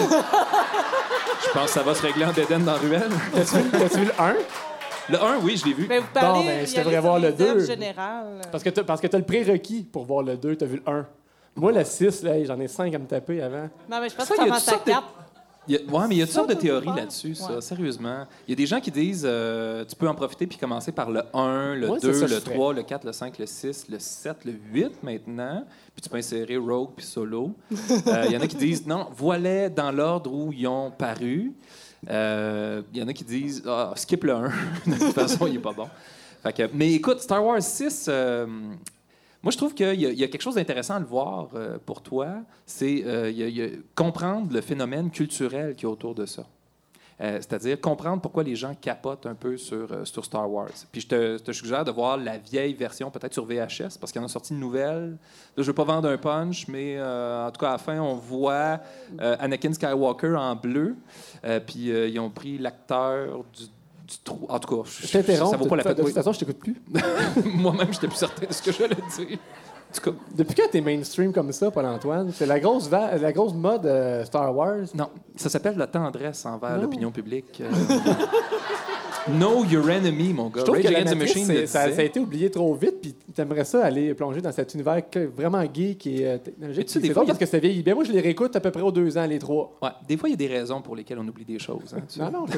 Je 1.44 1.50
pense 1.52 1.66
que 1.66 1.70
ça 1.70 1.82
va 1.82 1.94
se 1.94 2.02
régler 2.02 2.24
en 2.24 2.32
Dédène 2.32 2.64
dans 2.64 2.74
Ruelle. 2.76 3.08
T'as-tu 3.34 3.56
vu, 3.58 4.00
vu 4.00 4.04
le 4.06 4.20
1? 4.20 4.34
Le 5.08 5.22
1, 5.22 5.38
oui, 5.42 5.56
je 5.56 5.66
l'ai 5.66 5.74
vu. 5.74 5.86
Ben, 5.86 6.00
vous 6.00 6.08
parlez, 6.12 6.40
Bon, 6.40 6.46
ben, 6.46 6.66
je 6.66 6.76
devrais 6.76 7.00
voir 7.00 7.18
le 7.20 7.28
les 7.28 7.42
œuvres 7.42 7.60
2. 7.60 7.66
générales. 7.66 8.40
Parce 8.50 8.64
que 8.64 8.70
que 8.70 9.06
t'as 9.06 9.18
le 9.18 9.24
prérequis 9.24 9.82
pour 9.84 10.04
voir 10.04 10.22
le 10.22 10.36
2, 10.36 10.56
t'as 10.56 10.66
vu 10.66 10.82
le 10.84 10.92
1. 10.92 11.06
Moi, 11.54 11.72
le 11.72 11.84
6, 11.84 12.22
là, 12.22 12.42
j'en 12.44 12.58
ai 12.58 12.68
5 12.68 12.92
à 12.94 12.98
me 12.98 13.06
taper 13.06 13.40
avant. 13.42 13.68
Non, 13.88 14.00
mais 14.00 14.08
je 14.08 14.16
pense 14.16 14.26
Ça, 14.26 14.34
que 14.34 14.46
y 14.46 14.50
a 14.50 14.58
ça 14.58 14.72
toutes 15.66 15.66
commence 15.66 15.66
à 15.66 15.66
sortes 15.66 15.66
de- 15.66 15.66
4. 15.66 15.68
Il 15.68 15.74
y 15.74 15.76
a- 15.76 15.98
ouais, 16.00 16.08
mais 16.08 16.14
il 16.14 16.18
y 16.18 16.22
a 16.22 16.26
toutes 16.26 16.34
sortes 16.34 16.48
de 16.50 16.54
théories 16.54 16.96
là-dessus, 16.96 17.34
ça, 17.34 17.54
Ouais. 17.56 17.60
sérieusement. 17.60 18.26
Il 18.46 18.50
y 18.50 18.52
a 18.52 18.56
des 18.56 18.66
gens 18.66 18.80
qui 18.80 18.90
disent 18.90 19.24
euh, 19.24 19.84
tu 19.84 19.96
peux 19.96 20.08
en 20.08 20.14
profiter 20.14 20.46
puis 20.46 20.58
commencer 20.58 20.92
par 20.92 21.10
le 21.10 21.22
1, 21.34 21.74
le 21.74 21.88
Ouais, 21.90 21.98
c'est 22.00 22.06
2, 22.08 22.12
ça 22.14 22.20
le 22.26 22.34
je 22.34 22.40
ferais. 22.40 22.54
3, 22.54 22.72
le 22.74 22.82
4, 22.82 23.04
le 23.04 23.12
5, 23.12 23.38
le 23.38 23.46
6, 23.46 23.86
le 23.88 23.98
7, 23.98 24.44
le 24.44 24.52
8 24.72 25.02
maintenant. 25.02 25.64
Puis 25.94 26.02
tu 26.02 26.08
peux 26.08 26.16
insérer 26.18 26.56
Rogue 26.56 26.90
puis 26.96 27.04
Solo. 27.04 27.52
Euh, 28.06 28.24
Il 28.26 28.32
y 28.32 28.36
en 28.36 28.40
a 28.40 28.46
qui 28.46 28.56
disent 28.56 28.86
non, 28.86 29.08
voilà 29.16 29.68
dans 29.68 29.90
l'ordre 29.90 30.32
où 30.32 30.52
ils 30.52 30.66
ont 30.66 30.90
paru. 30.90 31.52
Euh, 32.10 32.82
Il 32.92 33.00
y 33.00 33.02
en 33.02 33.08
a 33.08 33.12
qui 33.12 33.24
disent 33.24 33.62
ah, 33.66 33.92
skip 33.96 34.22
le 34.24 34.32
1. 34.34 34.42
de 34.86 34.94
toute 34.98 35.12
façon, 35.12 35.46
il 35.46 35.54
n'est 35.54 35.58
pas 35.58 35.72
bon. 35.72 35.88
Fait 36.42 36.52
que- 36.52 36.70
mais 36.72 36.92
écoute, 36.92 37.20
Star 37.20 37.44
Wars 37.44 37.60
6, 37.62 38.06
euh, 38.08 38.46
moi, 39.46 39.52
je 39.52 39.58
trouve 39.58 39.74
qu'il 39.74 40.00
y, 40.00 40.24
a- 40.24 40.26
quelque 40.26 40.42
chose 40.42 40.56
d'intéressant 40.56 40.96
à 40.96 40.98
le 40.98 41.04
voir 41.06 41.50
euh, 41.54 41.78
pour 41.86 42.02
toi. 42.02 42.38
C'est 42.66 43.04
euh, 43.06 43.76
comprendre 43.94 44.52
le 44.52 44.60
phénomène 44.60 45.08
culturel 45.08 45.76
qui 45.76 45.84
est 45.84 45.88
autour 45.88 46.16
de 46.16 46.26
ça. 46.26 46.44
Euh, 47.20 47.36
C'est-à-dire 47.36 47.80
comprendre 47.80 48.20
pourquoi 48.20 48.42
les 48.42 48.56
gens 48.56 48.74
capotent 48.74 49.24
un 49.24 49.36
peu 49.36 49.56
sur, 49.56 50.04
sur 50.04 50.24
Star 50.24 50.50
Wars. 50.50 50.72
Puis 50.90 51.02
je 51.02 51.38
te, 51.38 51.52
suggère 51.52 51.84
de 51.84 51.92
voir 51.92 52.16
la 52.16 52.38
vieille 52.38 52.74
version, 52.74 53.08
peut-être 53.08 53.34
sur 53.34 53.44
VHS, 53.44 53.98
parce 54.00 54.10
qu'il 54.10 54.20
y 54.20 54.24
en 54.24 54.26
a 54.26 54.28
sorti 54.28 54.52
une 54.52 54.58
nouvelle. 54.58 55.10
Là, 55.10 55.16
je 55.58 55.62
ne 55.62 55.66
veux 55.66 55.74
pas 55.74 55.84
vendre 55.84 56.08
un 56.08 56.18
punch, 56.18 56.66
mais 56.66 57.00
en 57.00 57.48
tout 57.52 57.60
cas, 57.60 57.68
à 57.68 57.72
la 57.72 57.78
fin, 57.78 58.00
on 58.00 58.16
voit 58.16 58.80
Anakin 59.16 59.72
Skywalker 59.72 60.34
en 60.34 60.56
bleu. 60.56 60.96
Puis 61.68 61.90
ils 61.90 62.18
ont 62.18 62.30
pris 62.30 62.58
l'acteur 62.58 63.44
du, 63.56 63.66
du 64.06 64.18
trou. 64.24 64.46
En 64.48 64.58
tout 64.58 64.76
cas, 64.82 64.88
je- 65.00 65.06
Je 65.06 65.12
t'interromps. 65.12 65.50
ça 65.50 65.56
vaut 65.56 65.66
pas 65.66 65.76
la 65.76 65.82
peine. 65.84 65.94
de 65.94 66.02
toute 66.02 66.12
façon, 66.14 66.32
je 66.32 66.38
t'écoute 66.38 66.58
plus. 66.58 66.76
Moi-même, 67.44 67.86
je 67.88 67.92
n'étais 67.92 68.08
plus 68.08 68.16
certain 68.16 68.46
de 68.46 68.52
ce 68.52 68.62
que 68.62 68.72
j'allais 68.72 68.94
dire. 69.16 69.38
Cas, 70.02 70.10
Depuis 70.34 70.54
quand 70.54 70.68
t'es 70.70 70.80
mainstream 70.82 71.32
comme 71.32 71.52
ça, 71.52 71.70
Paul-Antoine? 71.70 72.30
C'est 72.34 72.44
la 72.44 72.60
grosse, 72.60 72.86
va- 72.88 73.16
la 73.16 73.32
grosse 73.32 73.54
mode 73.54 73.86
euh, 73.86 74.24
Star 74.26 74.54
Wars? 74.54 74.84
non, 74.94 75.08
ça 75.36 75.48
s'appelle 75.48 75.76
la 75.78 75.86
tendresse 75.86 76.44
envers 76.44 76.76
l'opinion 76.78 77.10
publique. 77.10 77.62
Euh, 77.62 77.70
know 79.28 79.64
your 79.64 79.88
enemy, 79.90 80.32
mon 80.32 80.48
gars. 80.48 80.60
Je 80.60 80.64
trouve 80.64 80.76
Rage 80.76 80.86
que 80.86 80.92
la 80.92 81.02
the 81.04 81.14
Matrice, 81.16 81.48
Machine 81.48 81.66
ça, 81.66 81.92
ça 81.92 82.00
a 82.00 82.04
été 82.04 82.20
oublié 82.20 82.50
trop 82.50 82.74
vite, 82.74 83.00
puis 83.00 83.14
t'aimerais 83.36 83.64
ça 83.64 83.84
aller 83.84 84.14
plonger 84.14 84.40
dans 84.40 84.50
cet 84.52 84.74
univers 84.74 85.00
vraiment 85.36 85.62
geek 85.72 86.06
et 86.06 86.26
euh, 86.26 86.38
technologique? 86.38 86.88
C'est 86.90 87.00
drôle 87.00 87.26
parce 87.26 87.38
que 87.38 87.46
ça 87.46 87.58
vieillit 87.58 87.82
bien. 87.82 87.94
Moi, 87.94 88.04
je 88.04 88.12
les 88.12 88.20
réécoute 88.20 88.56
à 88.56 88.60
peu 88.60 88.70
près 88.70 88.82
aux 88.82 88.90
deux 88.90 89.16
ans, 89.18 89.26
les 89.26 89.38
trois. 89.38 89.76
Ouais, 89.82 89.90
des 90.08 90.16
fois, 90.16 90.28
il 90.28 90.32
y 90.32 90.34
a 90.34 90.36
des 90.36 90.46
raisons 90.48 90.80
pour 90.82 90.96
lesquelles 90.96 91.18
on 91.18 91.26
oublie 91.28 91.44
des 91.44 91.58
choses. 91.58 91.94
hein, 91.96 92.00
tu 92.12 92.18
Non, 92.18 92.30
non, 92.30 92.44
dis. 92.46 92.54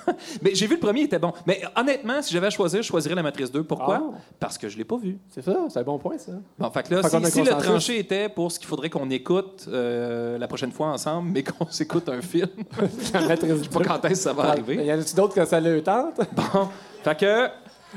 Mais 0.42 0.54
j'ai 0.54 0.66
vu 0.66 0.74
le 0.74 0.80
premier, 0.80 1.00
il 1.00 1.04
était 1.04 1.18
bon. 1.18 1.32
Mais 1.46 1.62
honnêtement, 1.76 2.20
si 2.22 2.32
j'avais 2.32 2.48
à 2.48 2.50
choisir, 2.50 2.82
je 2.82 2.88
choisirais 2.88 3.14
la 3.14 3.22
Matrice 3.22 3.52
2. 3.52 3.62
Pourquoi? 3.64 4.02
Ah. 4.14 4.18
Parce 4.40 4.58
que 4.58 4.68
je 4.68 4.76
l'ai 4.78 4.84
pas 4.84 4.96
vu. 4.96 5.18
C'est 5.28 5.42
ça, 5.42 5.56
c'est 5.68 5.78
un 5.78 5.82
bon 5.84 5.98
point, 5.98 6.18
ça. 6.18 6.32
Bon, 6.58 6.70
fait 6.70 6.82
que 6.88 6.94
là, 6.94 7.02
Fait 7.02 7.24
si, 7.24 7.30
si 7.30 7.42
le 7.42 7.50
tranché 7.52 7.98
était 7.98 8.28
pour 8.28 8.50
ce 8.50 8.58
qu'il 8.58 8.68
faudrait 8.68 8.90
qu'on 8.90 9.10
écoute 9.10 9.66
euh, 9.68 10.38
la 10.38 10.48
prochaine 10.48 10.72
fois 10.72 10.88
ensemble, 10.88 11.30
mais 11.32 11.42
qu'on 11.42 11.66
s'écoute 11.70 12.08
un 12.08 12.22
film, 12.22 12.48
La 13.14 13.20
matrice 13.28 13.52
je 13.58 13.62
sais 13.64 13.68
pas 13.68 13.84
quand 13.84 14.04
est-ce 14.06 14.12
que 14.14 14.16
ça 14.18 14.32
va 14.32 14.44
Il 14.44 14.48
arriver. 14.50 14.84
y 14.86 14.92
en 14.92 14.98
a-tu 14.98 15.14
d'autres 15.14 15.34
que 15.34 15.44
ça 15.44 15.60
le 15.60 15.82
tente? 15.82 16.20
Bon, 16.32 16.68
fait 17.04 17.18
que 17.18 17.48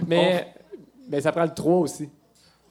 Mais, 0.08 0.54
mais 1.10 1.22
ça 1.22 1.32
prend 1.32 1.44
le 1.44 1.54
3 1.54 1.76
aussi. 1.78 2.10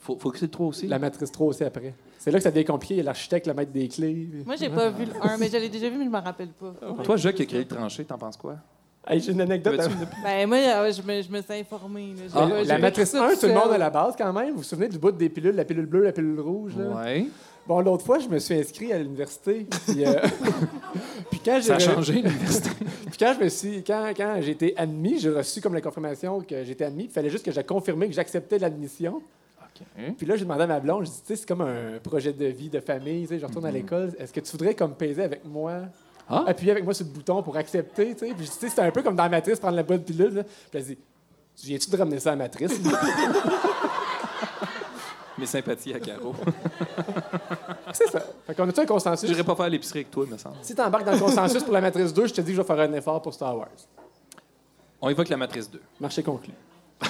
Faut, 0.04 0.18
faut 0.18 0.30
que 0.30 0.38
c'est 0.38 0.44
le 0.46 0.50
3 0.50 0.66
aussi. 0.66 0.86
La 0.86 0.98
matrice 0.98 1.32
3 1.32 1.46
aussi 1.48 1.64
après. 1.64 1.94
C'est 2.18 2.30
là 2.30 2.38
que 2.38 2.44
ça 2.44 2.50
devient 2.50 2.64
compliqué. 2.66 3.02
L'architecte, 3.02 3.46
le 3.46 3.54
maître 3.54 3.72
des 3.72 3.88
clés. 3.88 4.28
Moi, 4.44 4.56
j'ai 4.56 4.68
pas 4.68 4.90
vu 4.90 5.06
le 5.06 5.12
1, 5.20 5.38
mais 5.38 5.48
je 5.48 5.56
l'ai 5.56 5.68
déjà 5.68 5.88
vu, 5.88 5.96
mais 5.98 6.04
je 6.04 6.10
m'en 6.10 6.20
rappelle 6.20 6.48
pas. 6.48 6.74
Toi, 7.02 7.16
Jacques, 7.16 7.36
qui 7.36 7.42
a 7.42 7.46
créé 7.46 7.60
le 7.60 7.66
tranché, 7.66 8.04
t'en 8.04 8.18
penses 8.18 8.36
quoi? 8.36 8.56
Hey, 9.06 9.20
J'ai 9.20 9.32
une 9.32 9.40
anecdote. 9.42 9.78
À- 9.80 9.84
une- 9.86 9.92
Ben, 10.22 10.48
moi, 10.48 10.56
euh, 10.56 10.90
je 10.92 11.02
me, 11.02 11.20
je 11.22 11.30
me 11.30 11.42
suis. 11.42 11.48
J'ai 11.48 12.26
Ah, 12.34 12.48
la 12.64 12.78
matrice 12.78 13.10
tout 13.10 13.18
ça 13.18 13.26
1, 13.28 13.34
tout 13.36 13.46
le 13.46 13.52
monde 13.52 13.72
à 13.72 13.78
la 13.78 13.90
base 13.90 14.14
quand 14.16 14.32
même. 14.32 14.50
Vous 14.52 14.56
vous 14.58 14.62
souvenez 14.62 14.88
du 14.88 14.98
bout 14.98 15.10
des 15.12 15.28
pilules, 15.28 15.54
la 15.54 15.64
pilule 15.66 15.84
bleue, 15.86 16.04
la 16.04 16.12
pilule 16.12 16.40
rouge? 16.40 16.72
Ouais. 16.76 17.26
Bon, 17.66 17.80
l'autre 17.80 18.04
fois, 18.04 18.18
je 18.18 18.28
me 18.28 18.38
suis 18.38 18.54
inscrit 18.54 18.92
à 18.92 18.98
l'université. 18.98 19.66
Puis, 19.86 20.04
euh, 20.06 20.20
puis 21.30 21.40
quand 21.44 21.56
j'ai 21.56 21.62
Ça 21.68 21.76
a 21.76 21.78
changé, 21.78 22.14
l'université. 22.14 22.70
Puis 23.14 23.18
quand 23.18 23.34
je 23.38 23.44
me 23.44 23.48
suis, 23.48 23.84
quand, 23.84 24.10
quand 24.16 24.38
j'ai 24.40 24.50
été 24.52 24.74
admis, 24.76 25.18
j'ai 25.20 25.30
reçu 25.30 25.60
comme 25.60 25.74
la 25.74 25.80
confirmation 25.80 26.40
que 26.40 26.64
j'étais 26.64 26.84
admis. 26.84 27.04
Il 27.04 27.10
fallait 27.10 27.30
juste 27.30 27.44
que 27.44 27.52
j'ai 27.52 27.62
confirmé 27.62 28.08
que 28.08 28.14
j'acceptais 28.14 28.58
l'admission. 28.58 29.22
Puis 30.16 30.26
là, 30.26 30.36
j'ai 30.36 30.44
demandé 30.44 30.62
à 30.62 30.66
ma 30.66 30.80
blonde, 30.80 31.04
je 31.06 31.10
dis, 31.10 31.20
tu 31.20 31.26
sais, 31.28 31.36
c'est 31.36 31.46
comme 31.48 31.62
un 31.62 31.98
projet 32.02 32.32
de 32.32 32.46
vie, 32.46 32.68
de 32.68 32.80
famille, 32.80 33.22
tu 33.22 33.28
sais, 33.28 33.38
je 33.38 33.46
retourne 33.46 33.66
à 33.66 33.70
l'école. 33.70 34.12
Est-ce 34.18 34.32
que 34.32 34.40
tu 34.40 34.52
voudrais 34.52 34.74
comme 34.74 34.94
peser 34.94 35.22
avec 35.24 35.44
moi, 35.44 35.82
Ah? 36.28 36.44
appuyer 36.46 36.72
avec 36.72 36.84
moi 36.84 36.94
sur 36.94 37.04
le 37.06 37.10
bouton 37.12 37.42
pour 37.42 37.56
accepter, 37.56 38.14
tu 38.14 38.26
sais? 38.26 38.34
Puis 38.34 38.44
je 38.46 38.50
dis, 38.50 38.56
tu 38.56 38.60
sais, 38.60 38.68
c'était 38.70 38.82
un 38.82 38.90
peu 38.90 39.02
comme 39.02 39.16
dans 39.16 39.24
la 39.24 39.28
matrice, 39.28 39.58
prendre 39.60 39.76
la 39.76 39.82
bonne 39.82 40.02
pilule. 40.02 40.34
Là. 40.34 40.42
Puis 40.44 40.52
elle 40.72 40.84
dit, 40.84 40.96
tu 41.60 41.66
viens-tu 41.66 41.90
de 41.90 41.96
ramener 41.96 42.18
ça 42.18 42.30
à 42.30 42.32
la 42.32 42.44
matrice? 42.44 42.80
Mes 45.36 45.46
sympathies 45.46 45.92
à 45.92 45.98
Caro. 46.00 46.32
c'est 47.92 48.08
ça. 48.08 48.20
Fait 48.46 48.54
qu'on 48.54 48.68
a-tu 48.68 48.80
un 48.80 48.86
consensus? 48.86 49.28
J'irai 49.28 49.42
pas 49.42 49.56
faire 49.56 49.68
l'épicerie 49.68 49.98
avec 50.00 50.10
toi, 50.12 50.24
me 50.26 50.36
semble. 50.38 50.56
Si 50.62 50.74
t'embarques 50.76 51.04
dans 51.04 51.12
le 51.12 51.18
consensus 51.18 51.62
pour 51.64 51.72
la 51.72 51.80
matrice 51.80 52.14
2, 52.14 52.28
je 52.28 52.34
te 52.34 52.40
dis 52.40 52.52
que 52.52 52.56
je 52.56 52.62
vais 52.62 52.66
faire 52.66 52.78
un 52.78 52.92
effort 52.92 53.20
pour 53.20 53.34
Star 53.34 53.56
Wars. 53.56 53.68
On 55.00 55.08
évoque 55.10 55.28
la 55.28 55.36
matrice 55.36 55.68
2. 55.70 55.80
Marché 56.00 56.22
conclu. 56.22 56.52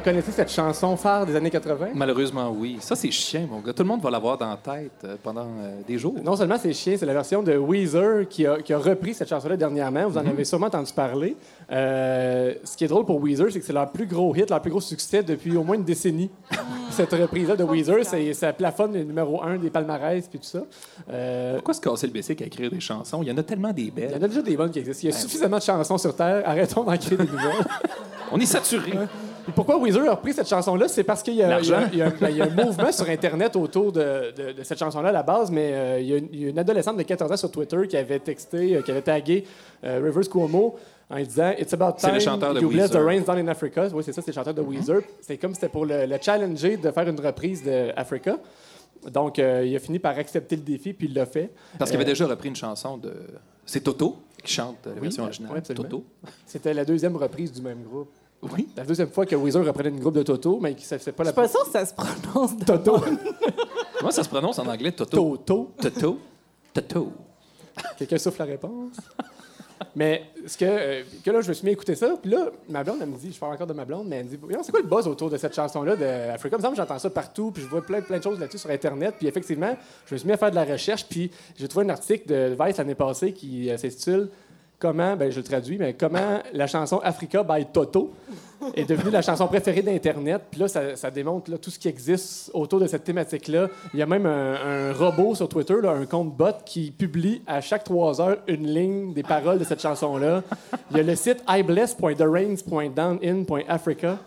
reconnaissez 0.00 0.32
cette 0.32 0.50
chanson 0.50 0.96
phare 0.96 1.26
des 1.26 1.36
années 1.36 1.50
80? 1.50 1.88
Malheureusement, 1.94 2.50
oui. 2.56 2.78
Ça, 2.80 2.96
c'est 2.96 3.10
chiant, 3.10 3.46
mon 3.50 3.60
gars. 3.60 3.72
Tout 3.72 3.82
le 3.82 3.88
monde 3.88 4.00
va 4.00 4.10
l'avoir 4.10 4.36
dans 4.38 4.48
la 4.48 4.56
tête 4.56 4.92
euh, 5.04 5.16
pendant 5.22 5.46
euh, 5.46 5.80
des 5.86 5.98
jours. 5.98 6.14
Non 6.24 6.36
seulement 6.36 6.56
c'est 6.58 6.72
chien, 6.72 6.96
c'est 6.98 7.06
la 7.06 7.12
version 7.12 7.42
de 7.42 7.56
Weezer 7.56 8.26
qui 8.28 8.46
a, 8.46 8.60
qui 8.62 8.72
a 8.72 8.78
repris 8.78 9.14
cette 9.14 9.28
chanson-là 9.28 9.56
dernièrement. 9.56 10.08
Vous 10.08 10.18
en 10.18 10.26
avez 10.26 10.44
sûrement 10.44 10.66
entendu 10.66 10.92
parler. 10.92 11.36
Euh, 11.70 12.54
ce 12.64 12.76
qui 12.76 12.84
est 12.84 12.88
drôle 12.88 13.04
pour 13.04 13.20
Weezer, 13.22 13.52
c'est 13.52 13.60
que 13.60 13.66
c'est 13.66 13.72
leur 13.72 13.90
plus 13.90 14.06
gros 14.06 14.34
hit, 14.34 14.50
leur 14.50 14.60
plus 14.62 14.70
gros 14.70 14.80
succès 14.80 15.22
depuis 15.22 15.56
au 15.56 15.62
moins 15.62 15.76
une 15.76 15.84
décennie. 15.84 16.30
cette 16.90 17.12
reprise-là 17.12 17.56
de 17.56 17.64
Weezer, 17.64 18.04
c'est, 18.04 18.32
ça 18.32 18.52
plafonne 18.52 18.94
le 18.94 19.04
numéro 19.04 19.42
un 19.42 19.56
des 19.58 19.70
palmarès 19.70 20.26
puis 20.28 20.38
tout 20.38 20.46
ça. 20.46 20.62
Euh, 21.10 21.54
Pourquoi 21.56 21.74
se 21.74 21.80
casser 21.80 22.06
le 22.06 22.12
basic 22.12 22.40
à 22.42 22.46
écrire 22.46 22.70
des 22.70 22.80
chansons? 22.80 23.22
Il 23.22 23.28
y 23.28 23.32
en 23.32 23.38
a 23.38 23.42
tellement 23.42 23.72
des 23.72 23.82
il 23.82 23.88
y 23.88 23.90
belles. 23.90 24.14
en 24.18 24.22
a 24.22 24.28
déjà 24.28 24.42
des 24.42 24.56
bonnes 24.56 24.70
qui 24.70 24.78
existent. 24.78 25.02
Il 25.06 25.10
y 25.12 25.14
a 25.14 25.16
suffisamment 25.16 25.58
de 25.58 25.62
chansons 25.62 25.98
sur 25.98 26.14
Terre. 26.16 26.42
Arrêtons 26.46 26.84
d'en 26.84 26.96
créer 26.96 27.18
des 27.18 27.24
nouvelles. 27.24 27.66
On 28.32 28.38
est 28.38 28.46
saturé. 28.46 28.92
Pourquoi 29.54 29.78
Weezer 29.78 30.08
a 30.08 30.14
repris 30.14 30.32
cette 30.32 30.48
chanson-là? 30.48 30.88
C'est 30.88 31.04
parce 31.04 31.22
qu'il 31.22 31.34
y, 31.34 31.42
a- 31.42 31.60
y 31.60 31.70
ben, 32.20 32.30
y 32.30 32.40
un 32.42 32.48
mouvement 32.50 32.92
sur 32.92 33.08
Internet 33.08 33.56
autour 33.56 33.92
de, 33.92 34.32
de- 34.36 34.52
de 34.52 34.62
cette 34.62 34.78
chanson-là 34.78 35.08
à 35.10 35.12
la 35.12 35.22
base, 35.22 35.50
mais 35.50 35.70
euh, 35.72 36.00
il, 36.00 36.06
y 36.08 36.14
a 36.14 36.16
une, 36.18 36.28
il 36.32 36.40
y 36.42 36.46
a 36.46 36.48
une 36.50 36.58
adolescente 36.58 36.96
de 36.96 37.02
14 37.02 37.32
ans 37.32 37.36
sur 37.36 37.50
Twitter 37.50 37.86
qui 37.88 37.96
avait 37.96 38.18
texté, 38.20 38.76
euh, 38.76 38.82
qui 38.82 38.90
avait 38.90 39.02
tagué 39.02 39.44
euh, 39.84 40.00
Rivers 40.02 40.28
Cuomo 40.28 40.76
en 41.10 41.16
lui 41.16 41.26
disant 41.26 41.52
It's 41.58 41.72
about 41.74 41.94
C'est 41.98 42.06
time 42.06 42.14
le 42.14 42.20
chanteur 42.20 42.54
de 42.54 42.60
you 42.60 42.68
the 42.70 42.74
Weezer. 42.74 43.04
rains 43.04 43.22
down 43.22 43.38
in 43.38 43.48
Africa. 43.48 43.88
Oui, 43.92 44.02
c'est 44.04 44.12
ça, 44.12 44.22
c'est 44.22 44.30
le 44.30 44.34
chanteur 44.34 44.54
de 44.54 44.62
Weezer. 44.62 45.00
C'est 45.20 45.36
comme 45.38 45.52
si 45.54 45.60
c'était 45.60 45.72
pour 45.72 45.86
le, 45.86 46.06
le 46.06 46.16
challenger 46.20 46.76
de 46.76 46.90
faire 46.90 47.08
une 47.08 47.20
reprise 47.20 47.62
de 47.64 47.90
Africa. 47.96 48.38
Donc, 49.10 49.38
il 49.38 49.74
a 49.74 49.78
fini 49.78 49.98
par 49.98 50.18
accepter 50.18 50.56
le 50.56 50.62
défi, 50.62 50.92
puis 50.92 51.06
il 51.08 51.14
l'a 51.14 51.24
fait. 51.24 51.50
Parce 51.78 51.90
qu'il 51.90 51.98
avait 51.98 52.08
déjà 52.10 52.26
repris 52.26 52.48
une 52.48 52.56
chanson 52.56 52.98
de. 52.98 53.12
C'est 53.64 53.80
Toto 53.80 54.18
qui 54.44 54.52
chante 54.52 54.76
la 54.84 54.92
Oui, 54.92 55.00
version 55.02 55.22
originale. 55.24 55.52
oui. 55.54 55.74
Toto. 55.74 56.04
C'était 56.44 56.74
la 56.74 56.84
deuxième 56.84 57.16
reprise 57.16 57.50
du 57.52 57.62
même 57.62 57.82
groupe. 57.82 58.10
Oui. 58.42 58.68
La 58.76 58.84
deuxième 58.84 59.10
fois 59.10 59.26
que 59.26 59.36
Weezer 59.36 59.64
reprenait 59.64 59.90
une 59.90 60.00
groupe 60.00 60.14
de 60.14 60.22
Toto, 60.22 60.58
mais 60.60 60.74
qui 60.74 60.84
c'est 60.84 60.96
pas 61.12 61.24
Je 61.24 61.28
la 61.28 61.32
suis 61.32 61.34
pas 61.34 61.48
sûre 61.48 61.64
que 61.64 61.70
ça 61.70 61.84
se 61.84 61.92
prononce. 61.94 62.56
de- 62.56 62.64
Toto. 62.64 62.96
Comment 63.98 64.10
ça 64.10 64.24
se 64.24 64.28
prononce 64.28 64.58
en 64.58 64.66
anglais, 64.66 64.92
Toto? 64.92 65.36
Toto. 65.36 65.72
Toto. 65.80 66.18
Toto. 66.72 67.12
Quelqu'un 67.98 68.18
souffle 68.18 68.38
la 68.40 68.44
réponse? 68.46 68.96
mais 69.96 70.24
ce 70.46 70.56
que, 70.56 70.64
euh, 70.66 71.02
que 71.24 71.30
là, 71.30 71.40
je 71.40 71.48
me 71.48 71.54
suis 71.54 71.64
mis 71.64 71.70
à 71.70 71.72
écouter 71.72 71.94
ça, 71.94 72.14
puis 72.20 72.30
là, 72.30 72.50
ma 72.68 72.84
blonde, 72.84 72.98
elle 73.00 73.08
me 73.08 73.16
dit, 73.16 73.32
je 73.32 73.38
parle 73.38 73.54
encore 73.54 73.66
de 73.66 73.72
ma 73.72 73.84
blonde, 73.84 74.06
mais 74.08 74.16
elle 74.16 74.26
me 74.26 74.30
dit, 74.30 74.38
c'est 74.62 74.70
quoi 74.70 74.80
le 74.80 74.86
buzz 74.86 75.06
autour 75.06 75.30
de 75.30 75.36
cette 75.36 75.54
chanson-là 75.54 75.96
de 75.96 76.04
Africa? 76.32 76.56
Il 76.56 76.58
me 76.58 76.62
semble 76.62 76.76
que 76.76 76.82
j'entends 76.82 76.98
ça 76.98 77.10
partout, 77.10 77.50
puis 77.50 77.62
je 77.62 77.68
vois 77.68 77.82
plein, 77.82 78.00
plein 78.02 78.18
de 78.18 78.22
choses 78.22 78.38
là-dessus 78.38 78.58
sur 78.58 78.70
Internet, 78.70 79.14
puis 79.18 79.26
effectivement, 79.26 79.76
je 80.06 80.14
me 80.14 80.18
suis 80.18 80.26
mis 80.26 80.32
à 80.34 80.36
faire 80.36 80.50
de 80.50 80.54
la 80.56 80.64
recherche, 80.64 81.06
puis 81.06 81.30
j'ai 81.58 81.66
trouvé 81.68 81.86
un 81.86 81.90
article 81.90 82.26
de 82.28 82.56
Vice 82.58 82.76
l'année 82.76 82.94
passée 82.94 83.32
qui 83.32 83.70
euh, 83.70 83.76
s'intitule 83.78 84.28
Comment, 84.80 85.14
ben 85.14 85.30
je 85.30 85.36
le 85.36 85.42
traduis, 85.42 85.76
mais 85.78 85.92
comment 85.92 86.38
la 86.54 86.66
chanson 86.66 87.00
Africa 87.04 87.42
by 87.42 87.66
Toto 87.70 88.14
est 88.74 88.88
devenue 88.88 89.10
la 89.10 89.20
chanson 89.20 89.46
préférée 89.46 89.82
d'Internet. 89.82 90.40
Puis 90.50 90.60
là, 90.60 90.68
ça, 90.68 91.10
démontre 91.10 91.50
là, 91.50 91.58
tout 91.58 91.70
ce 91.70 91.78
qui 91.78 91.88
existe 91.88 92.50
autour 92.54 92.80
de 92.80 92.86
cette 92.86 93.04
thématique-là. 93.04 93.68
Il 93.92 94.00
y 94.00 94.02
a 94.02 94.06
même 94.06 94.24
un, 94.24 94.94
robot 94.94 95.34
sur 95.34 95.50
Twitter, 95.50 95.76
un 95.84 96.06
compte 96.06 96.34
bot, 96.34 96.54
qui 96.64 96.90
publie 96.90 97.42
à 97.46 97.60
chaque 97.60 97.84
trois 97.84 98.22
heures 98.22 98.38
une 98.48 98.66
ligne 98.66 99.12
des 99.12 99.22
paroles 99.22 99.58
de 99.58 99.64
cette 99.64 99.82
chanson-là. 99.82 100.42
Il 100.90 100.96
y 100.96 101.00
a 101.00 101.02
le 101.02 101.14
site 101.14 101.44
ibless.therains.downin.africa 101.46 104.18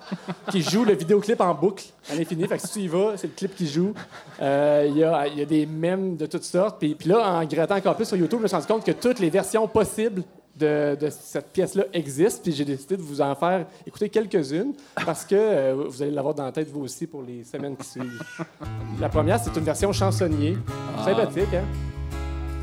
qui 0.52 0.62
joue 0.62 0.86
le 0.86 0.94
vidéoclip 0.94 1.42
en 1.42 1.56
boucle 1.56 1.86
à 2.12 2.16
l'infini. 2.16 2.48
Fait 2.48 2.58
que 2.58 2.68
si 2.68 2.74
tu 2.74 2.82
y 2.82 2.88
vas, 2.88 3.14
c'est 3.18 3.26
le 3.28 3.34
clip 3.34 3.56
qui 3.56 3.66
joue. 3.68 3.96
Euh, 4.40 4.86
il, 4.88 4.98
y 4.98 5.04
a, 5.04 5.26
il 5.28 5.40
y 5.40 5.42
a 5.42 5.46
des 5.46 5.66
mèmes 5.66 6.16
de 6.16 6.28
toutes 6.28 6.44
sortes. 6.44 6.78
Puis, 6.80 6.94
puis 6.96 7.10
là, 7.10 7.40
en 7.40 7.46
grattant 7.46 7.76
encore 7.76 7.96
plus 7.96 8.06
sur 8.06 8.18
YouTube, 8.18 8.38
je 8.40 8.44
me 8.44 8.48
suis 8.48 8.56
rendu 8.56 8.68
compte 8.68 8.86
que 8.86 8.92
toutes 8.92 9.18
les 9.20 9.32
versions 9.32 9.68
possibles 9.68 10.22
de, 10.56 10.96
de 11.00 11.10
cette 11.10 11.52
pièce-là 11.52 11.86
existent. 11.94 12.42
Puis 12.44 12.52
j'ai 12.54 12.66
décidé 12.66 12.98
de 12.98 13.02
vous 13.02 13.22
en 13.22 13.34
faire 13.36 13.66
écouter 13.88 14.10
quelques-unes 14.10 14.74
parce 15.06 15.26
que 15.26 15.36
euh, 15.36 15.86
vous 15.90 16.02
allez 16.02 16.12
l'avoir 16.12 16.34
dans 16.34 16.46
la 16.46 16.52
tête 16.52 16.70
vous 16.72 16.82
aussi 16.82 17.08
pour 17.08 17.24
les 17.24 17.44
semaines 17.44 17.76
qui 17.76 17.88
suivent. 17.88 18.22
La 19.00 19.10
première, 19.10 19.40
c'est 19.40 19.56
une 19.56 19.64
version 19.64 19.92
chansonnier. 19.92 20.58
Sympathique, 21.04 21.54
hein? 21.54 21.66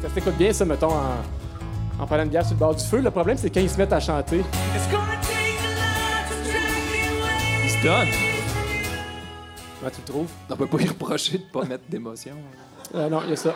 Ça 0.02 0.08
s'écoute 0.08 0.36
bien, 0.36 0.52
ça, 0.52 0.64
mettons, 0.64 0.92
en, 0.92 2.02
en 2.02 2.06
prenant 2.06 2.22
une 2.22 2.30
bière 2.30 2.44
sur 2.44 2.54
le 2.54 2.58
bord 2.60 2.74
du 2.74 2.84
feu. 2.84 3.00
Le 3.00 3.10
problème, 3.10 3.36
c'est 3.36 3.50
quand 3.50 3.60
ils 3.60 3.68
se 3.68 3.76
mettent 3.76 3.92
à 3.92 4.00
chanter. 4.00 4.38
It's 4.38 4.90
gonna 4.90 5.16
take 5.20 5.58
a 5.58 5.68
lot 5.68 6.28
to 6.28 6.34
drag 6.48 6.64
me 6.88 7.22
away. 7.22 7.64
Il 7.64 7.70
se 7.70 7.82
donne. 7.82 8.08
Comment 9.78 9.90
tu 9.90 10.00
le 10.00 10.06
trouves? 10.06 10.30
On 10.48 10.56
peut 10.56 10.66
pas 10.66 10.80
y 10.82 10.88
reprocher 10.88 11.38
de 11.38 11.44
pas 11.44 11.64
mettre 11.64 11.84
d'émotion. 11.88 12.36
Euh, 12.94 13.08
non, 13.10 13.20
il 13.24 13.30
y 13.30 13.32
a 13.32 13.36
ça. 13.36 13.54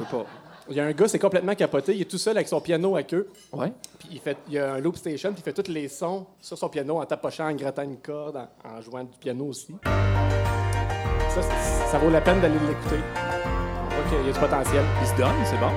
On 0.00 0.04
peut 0.04 0.10
pas. 0.18 0.26
Il 0.70 0.76
y 0.76 0.80
a 0.80 0.84
un 0.86 0.92
gars, 0.92 1.06
c'est 1.08 1.18
complètement 1.18 1.54
capoté. 1.54 1.94
Il 1.94 2.00
est 2.00 2.10
tout 2.10 2.16
seul 2.16 2.36
avec 2.36 2.48
son 2.48 2.58
piano 2.60 2.96
à 2.96 3.02
queue. 3.02 3.28
Ouais. 3.52 3.70
Puis 3.98 4.08
il, 4.12 4.18
fait, 4.18 4.38
il 4.48 4.54
y 4.54 4.58
a 4.58 4.74
un 4.74 4.78
loop 4.80 4.96
station, 4.96 5.32
puis 5.32 5.42
il 5.42 5.44
fait 5.44 5.52
tous 5.62 5.70
les 5.70 5.88
sons 5.88 6.26
sur 6.40 6.56
son 6.56 6.70
piano 6.70 6.98
en 7.00 7.04
tapochant, 7.04 7.48
en 7.50 7.54
grattant 7.54 7.82
une 7.82 7.98
corde, 7.98 8.36
en, 8.36 8.48
en 8.78 8.80
jouant 8.80 9.04
du 9.04 9.18
piano 9.18 9.44
aussi. 9.44 9.74
Ça, 9.84 11.42
ça 11.90 11.98
vaut 11.98 12.08
la 12.10 12.22
peine 12.22 12.40
d'aller 12.40 12.54
l'écouter. 12.66 12.96
Voit 12.96 14.04
qu'il 14.08 14.26
y 14.26 14.30
a 14.30 14.32
du 14.32 14.38
potentiel. 14.38 14.84
Il 15.02 15.06
se 15.06 15.16
donne, 15.16 15.34
c'est 15.44 15.58
bon. 15.60 15.70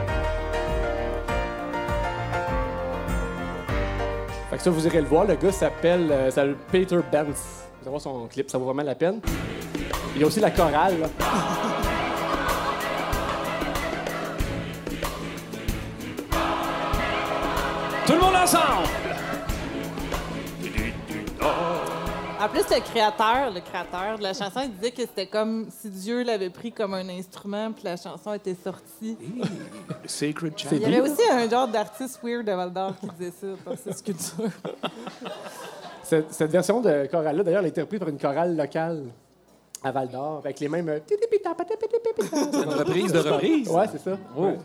Fait 4.50 4.56
que 4.58 4.64
ça, 4.64 4.70
vous 4.70 4.88
irez 4.88 5.02
le 5.02 5.08
voir. 5.08 5.26
Le 5.26 5.36
gars 5.36 5.52
s'appelle 5.52 6.10
euh, 6.10 6.32
s'appelle 6.32 6.56
Peter 6.72 7.00
Benz. 7.12 7.28
Vous 7.36 7.82
allez 7.82 7.90
voir 7.90 8.02
son 8.02 8.28
clip, 8.28 8.50
ça 8.50 8.58
vaut 8.58 8.66
vraiment 8.66 8.84
la 8.84 8.96
peine. 8.96 9.20
Il 10.16 10.22
y 10.22 10.24
a 10.24 10.28
aussi 10.28 10.40
la 10.40 10.52
chorale. 10.52 10.98
là. 11.02 11.08
Ensemble! 18.48 18.88
En 22.40 22.50
plus, 22.50 22.64
le 22.70 22.80
créateur, 22.82 23.52
le 23.52 23.60
créateur 23.62 24.18
de 24.20 24.24
la 24.24 24.34
chanson, 24.34 24.62
il 24.64 24.72
disait 24.72 24.92
que 24.92 25.02
c'était 25.02 25.26
comme 25.26 25.68
si 25.72 25.90
Dieu 25.90 26.24
l'avait 26.24 26.52
pris 26.52 26.72
comme 26.72 26.94
un 26.94 27.10
instrument, 27.10 27.72
puis 27.72 27.84
la 27.84 27.98
chanson 27.98 28.32
était 28.34 28.56
sortie. 28.64 29.18
Sacred 30.06 30.54
C'est 30.56 30.76
Il 30.76 30.82
y 30.84 30.86
avait 30.86 31.02
aussi 31.02 31.22
un 31.32 31.50
genre 31.50 31.68
d'artiste 31.68 32.20
weird 32.24 32.46
de 32.46 32.52
Val 32.52 32.72
d'Or 32.72 32.94
qui 33.02 33.08
disait 33.18 33.34
ça 33.42 33.48
par 33.66 33.74
ses 33.78 33.94
sculptures. 33.94 34.50
Cette, 36.04 36.32
cette 36.34 36.52
version 36.52 36.80
de 36.80 37.06
chorale-là, 37.12 37.44
d'ailleurs, 37.44 37.60
elle 37.60 37.66
a 37.66 37.68
été 37.68 37.82
reprise 37.82 38.00
par 38.00 38.08
une 38.08 38.18
chorale 38.18 38.56
locale 38.56 39.04
à 39.84 39.92
Val 39.92 40.08
d'Or, 40.08 40.38
avec 40.38 40.58
les 40.62 40.70
mêmes. 40.70 40.88
euh, 40.88 41.00
Une 42.54 42.70
reprise 42.70 43.12
de 43.12 43.20
reprise. 43.20 43.68
Ouais, 43.68 43.86
c'est 43.92 44.02
ça. 44.02 44.18
Oh. 44.38 44.44
Ouais. 44.46 44.58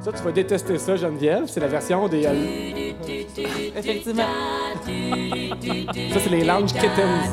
Ça, 0.00 0.12
tu 0.12 0.22
vas 0.22 0.32
détester 0.32 0.78
ça, 0.78 0.96
Geneviève. 0.96 1.44
C'est 1.46 1.60
la 1.60 1.66
version 1.68 2.08
des. 2.08 2.24
euh, 2.26 2.32
Effectivement. 3.76 4.22
ça, 6.12 6.20
c'est 6.20 6.30
les 6.30 6.44
Lounge 6.44 6.72
Kittens. 6.72 7.28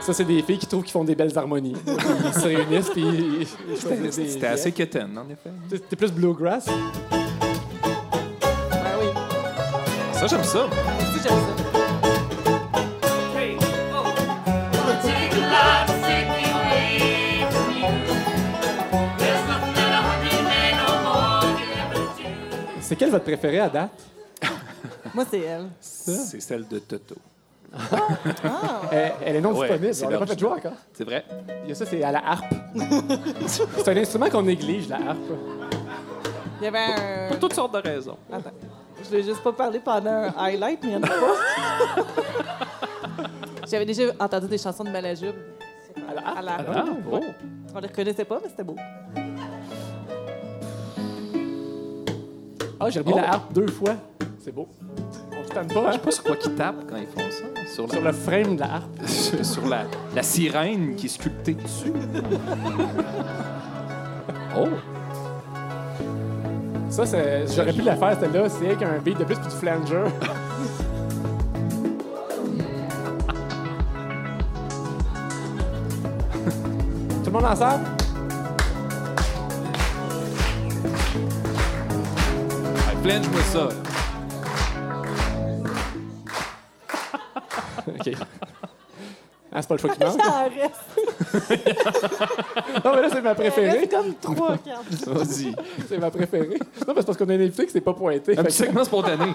Ça, 0.00 0.12
c'est 0.14 0.24
des 0.24 0.42
filles 0.42 0.58
qui 0.58 0.66
trouvent 0.66 0.82
qu'ils 0.82 0.92
font 0.92 1.04
des 1.04 1.14
belles 1.14 1.36
harmonies. 1.38 1.76
Ils 1.86 2.34
se 2.34 2.46
réunissent, 2.46 2.90
puis 2.90 3.46
C'était 4.10 4.46
assez 4.46 4.72
quétaine, 4.72 5.16
en 5.18 5.24
effet. 5.30 5.50
C'était 5.70 5.96
plus 5.96 6.12
bluegrass. 6.12 6.66
Ben 6.66 6.74
oui. 9.00 9.06
Ça, 10.12 10.26
j'aime 10.26 10.44
ça. 10.44 10.66
Aussi, 10.66 11.20
j'aime 11.22 11.32
ça. 11.32 11.59
C'est 22.90 22.96
quelle 22.96 23.10
votre 23.12 23.22
préférée 23.24 23.60
à 23.60 23.68
date? 23.68 23.92
Moi, 25.14 25.24
c'est 25.30 25.38
elle. 25.38 25.68
C'est 25.78 26.40
celle 26.40 26.66
de 26.66 26.80
Toto. 26.80 27.14
Elle, 28.90 29.12
elle 29.24 29.36
est 29.36 29.40
non 29.40 29.52
Ouais, 29.52 29.68
disponible. 29.68 29.94
c'est 29.94 30.06
On 30.06 30.08
l'a 30.08 30.18
pas 30.18 30.26
fait 30.26 30.40
jouer 30.40 30.50
encore. 30.50 30.72
C'est 30.92 31.04
vrai? 31.04 31.24
Il 31.62 31.68
y 31.68 31.72
a 31.72 31.74
ça, 31.76 31.86
c'est 31.86 32.02
à 32.02 32.10
la 32.10 32.18
harpe. 32.18 32.52
c'est 33.46 33.88
un 33.88 33.96
instrument 33.96 34.28
qu'on 34.28 34.42
néglige, 34.42 34.88
la 34.88 34.96
harpe. 34.96 35.18
Il 36.60 36.64
y 36.64 36.66
avait 36.66 36.78
un. 36.80 37.28
Pour 37.28 37.38
toutes 37.38 37.52
sortes 37.54 37.72
de 37.74 37.78
raisons. 37.78 38.16
Attends. 38.32 38.50
Je 39.08 39.16
l'ai 39.16 39.22
juste 39.22 39.40
pas 39.44 39.52
parlé 39.52 39.78
pendant 39.78 40.10
un 40.10 40.34
highlight, 40.36 40.80
mais 40.82 40.88
il 40.88 40.94
y 40.94 40.96
en 40.96 41.02
a 41.04 41.06
pas. 41.06 42.02
J'avais 43.70 43.86
déjà 43.86 44.02
entendu 44.18 44.48
des 44.48 44.58
chansons 44.58 44.82
de 44.82 44.90
Malajube. 44.90 45.36
À 46.10 46.14
la 46.14 46.26
harpe? 46.26 46.38
À 46.38 46.42
la 46.42 46.56
Ah, 46.74 46.84
oh. 47.08 47.20
On 47.72 47.78
les 47.78 47.86
reconnaissait 47.86 48.24
pas, 48.24 48.40
mais 48.42 48.48
c'était 48.48 48.64
beau. 48.64 48.74
Ah, 52.80 52.88
j'ai 52.88 53.00
remis 53.00 53.12
Oh. 53.14 53.18
la 53.20 53.34
harpe 53.34 53.52
deux 53.52 53.66
fois. 53.68 53.94
C'est 54.42 54.52
beau. 54.54 54.66
On 55.38 55.44
se 55.46 55.50
tanne 55.50 55.68
pas, 55.68 55.74
Je 55.74 55.78
hein? 55.88 55.92
sais 55.92 55.98
pas 55.98 56.10
sur 56.10 56.24
quoi 56.24 56.36
qu'ils 56.36 56.54
tapent 56.54 56.86
quand 56.88 56.96
ils 56.96 57.06
font 57.06 57.30
ça. 57.30 57.44
Sur, 57.74 57.86
le 58.02 58.12
frame 58.12 58.54
de 58.56 58.60
la 58.60 58.74
harpe. 58.76 59.06
sur 59.06 59.66
la, 59.68 59.82
la 60.14 60.22
sirène 60.22 60.94
qui 60.96 61.06
est 61.06 61.10
sculptée 61.10 61.54
dessus. 61.54 61.92
oh! 64.56 64.68
Ça, 66.88 67.04
c'est- 67.06 67.46
j'aurais 67.54 67.72
pu 67.72 67.82
la 67.82 67.96
faire, 67.96 68.18
celle-là. 68.18 68.48
C'est 68.48 68.66
avec 68.66 68.82
un 68.82 68.98
beat 68.98 69.18
de 69.18 69.24
plus 69.24 69.36
puis 69.36 69.48
du 69.48 69.54
flanger. 69.56 70.04
Tout 77.24 77.26
le 77.26 77.30
monde 77.32 77.44
ensemble? 77.44 77.84
Flange-moi 83.02 83.40
ça. 83.52 83.68
OK. 87.88 88.10
Ah, 89.52 89.60
c'est 89.62 89.66
pas 89.68 89.74
le 89.74 89.80
choix 89.80 89.90
qui 89.90 89.98
manque. 90.04 90.20
En 90.24 90.44
reste. 90.44 91.64
Non, 92.84 92.92
mais 92.94 93.02
là, 93.02 93.08
c'est 93.12 93.20
ma 93.20 93.34
préférée. 93.34 93.78
reste 93.80 93.90
comme 93.90 94.14
trois, 94.14 94.56
quatre. 94.64 95.10
Vas-y. 95.12 95.56
C'est 95.88 95.98
ma 95.98 96.08
préférée. 96.08 96.46
Non, 96.86 96.94
mais 96.94 97.00
c'est 97.00 97.04
parce 97.06 97.18
qu'on 97.18 97.28
a 97.28 97.32
un 97.32 97.40
invité 97.40 97.66
qui 97.66 97.72
s'est 97.72 97.80
pas 97.80 97.92
pointé. 97.92 98.38
Un 98.38 98.44
petit 98.44 98.56
segment 98.58 98.84
spontané. 98.84 99.34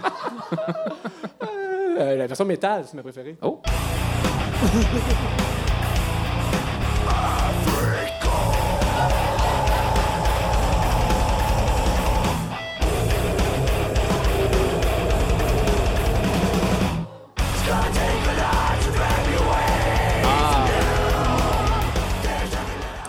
euh, 1.99 2.15
la 2.15 2.27
version 2.27 2.45
métal, 2.45 2.85
c'est 2.87 2.93
ma 2.95 3.03
préférée. 3.03 3.35
Oh. 3.41 3.61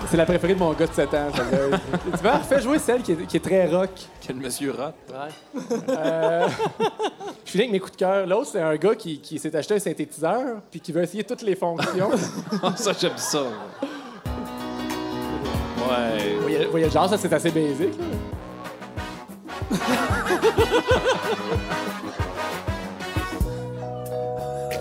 C'est 0.08 0.16
la 0.16 0.24
préférée 0.24 0.54
de 0.54 0.58
mon 0.58 0.72
gars 0.72 0.86
de 0.86 0.92
7 0.92 1.14
ans. 1.14 1.28
celle-là. 1.34 1.78
tu 2.04 2.22
vois, 2.22 2.38
fais 2.38 2.60
jouer 2.60 2.78
celle 2.78 3.02
qui 3.02 3.12
est, 3.12 3.26
qui 3.26 3.36
est 3.36 3.40
très 3.40 3.66
rock. 3.66 3.90
Quel 4.20 4.36
monsieur 4.36 4.72
rat. 4.72 4.94
Euh, 5.88 6.48
je 7.44 7.50
finis 7.50 7.64
avec 7.64 7.72
mes 7.72 7.80
coups 7.80 7.92
de 7.92 7.96
cœur. 7.96 8.26
L'autre, 8.26 8.50
c'est 8.52 8.60
un 8.60 8.76
gars 8.76 8.94
qui, 8.94 9.18
qui 9.20 9.38
s'est 9.38 9.54
acheté 9.56 9.74
un 9.74 9.78
synthétiseur 9.78 10.60
puis 10.70 10.80
qui 10.80 10.92
veut 10.92 11.02
essayer 11.02 11.24
toutes 11.24 11.42
les 11.42 11.56
fonctions. 11.56 12.10
ça, 12.76 12.92
j'aime 12.98 13.16
ça. 13.16 13.42
Ouais. 15.78 16.34
Vous 16.36 16.42
voyez, 16.42 16.64
vous 16.64 16.70
voyez 16.70 16.86
le 16.86 16.92
genre, 16.92 17.08
ça, 17.08 17.18
c'est 17.18 17.32
assez 17.32 17.50
basique. 17.50 17.98
là. 17.98 18.04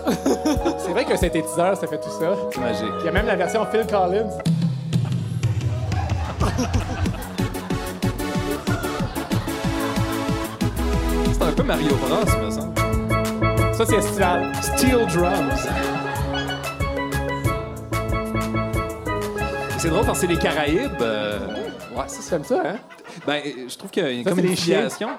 c'est 0.78 0.92
vrai 0.92 1.04
qu'un 1.04 1.16
synthétiseur, 1.16 1.76
ça 1.76 1.86
fait 1.86 1.98
tout 1.98 2.10
ça. 2.10 2.36
C'est 2.52 2.60
magique. 2.60 2.92
Il 3.00 3.06
y 3.06 3.08
a 3.08 3.12
même 3.12 3.26
la 3.26 3.34
version 3.36 3.66
Phil 3.66 3.84
Collins. 3.86 4.30
C'est 11.32 11.42
un 11.42 11.52
peu 11.52 11.62
Mario 11.62 11.94
Bros, 11.96 12.44
me 12.44 12.50
semble. 12.50 12.74
Ça, 13.74 13.84
c'est 13.86 13.96
estival. 13.96 14.52
Steel 14.62 15.06
drums. 15.06 15.68
C'est 19.78 19.90
drôle 19.90 20.06
parce 20.06 20.20
que 20.20 20.26
c'est 20.26 20.32
les 20.32 20.38
Caraïbes. 20.38 20.90
euh, 21.02 21.38
Ouais, 21.94 22.04
c'est 22.08 22.22
ça. 22.22 22.22
C'est 22.22 22.30
comme 22.36 22.44
ça, 22.44 22.62
hein? 22.70 22.76
Ben, 23.26 23.42
euh, 23.46 23.68
je 23.68 23.76
trouve 23.78 23.90
qu'il 23.90 24.02
y 24.02 24.06
a 24.06 24.10
une, 24.10 24.24
Ça, 24.24 24.30
comme 24.30 24.40
c'est 24.40 24.46
une 24.46 24.56
chiens. 24.56 24.76
filiation. 24.78 25.08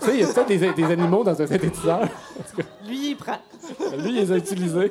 Tu 0.00 0.06
sais, 0.06 0.14
il 0.16 0.20
y 0.20 0.24
a 0.24 0.26
peut-être 0.26 0.48
des, 0.48 0.72
des 0.72 0.92
animaux 0.92 1.24
dans 1.24 1.40
un 1.40 1.46
synthétiseur. 1.46 2.00
Lui, 2.86 3.10
il 3.10 3.16
prend. 3.16 3.38
Lui, 3.96 4.08
il 4.10 4.14
les 4.16 4.30
a 4.32 4.36
utilisés. 4.36 4.90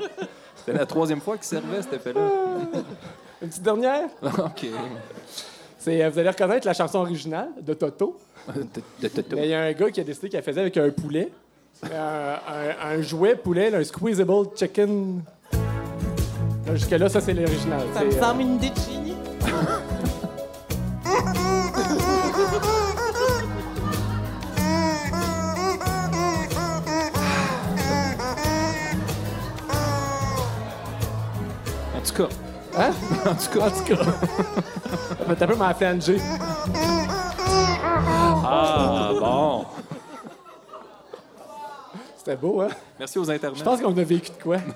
C'était 0.56 0.76
la 0.78 0.86
troisième 0.88 1.22
fois 1.22 1.36
qu'il 1.38 1.46
servait 1.46 1.84
cet 1.84 1.94
effet-là. 1.94 2.22
Une 3.44 3.48
petite 3.50 3.62
dernière? 3.62 4.06
OK. 4.24 4.66
C'est, 5.82 6.04
euh, 6.04 6.10
vous 6.12 6.20
allez 6.20 6.30
reconnaître 6.30 6.68
la 6.68 6.74
chanson 6.74 7.00
originale 7.00 7.50
de 7.60 7.74
Toto. 7.74 8.20
De, 8.56 8.68
de 9.02 9.08
Toto. 9.08 9.36
Mais 9.36 9.46
il 9.46 9.50
y 9.50 9.54
a 9.56 9.62
un 9.62 9.72
gars 9.72 9.90
qui 9.90 10.00
a 10.00 10.04
décidé 10.04 10.30
qu'elle 10.30 10.44
faisait 10.44 10.62
avec 10.62 10.78
un 10.78 10.92
poulet. 10.92 11.32
Euh, 11.92 12.36
un, 12.48 12.98
un 12.98 13.02
jouet 13.02 13.36
poulet, 13.36 13.74
un 13.74 13.84
squeezable 13.84 14.50
chicken. 14.56 15.24
Là, 16.68 16.76
Jusque-là, 16.76 17.10
ça, 17.10 17.20
c'est 17.20 17.34
l'original. 17.34 17.82
Ça 17.96 18.04
me 18.04 18.14
euh, 18.14 18.20
semble 18.20 18.42
une 18.42 18.56
idée 18.58 18.70
de 18.70 18.76
génie. 18.76 19.16
En 31.96 32.02
tout 32.06 32.14
cas. 32.14 32.51
Hein? 32.78 32.92
En 33.26 33.36
tout 33.36 33.50
cas. 33.60 33.66
En 33.68 33.72
tout 33.72 33.84
cas. 33.84 33.96
Un 35.28 35.36
peu 35.36 35.56
ma. 35.56 35.76
Ah, 38.44 39.12
bon. 39.20 39.66
C'était 42.18 42.36
beau, 42.36 42.62
hein? 42.62 42.70
Merci 43.00 43.18
aux 43.20 43.30
intervenants. 43.30 43.58
Je 43.58 43.64
pense 43.64 43.82
qu'on 43.82 43.98
a 43.98 44.04
vécu 44.04 44.30
de 44.32 44.42
quoi. 44.42 44.58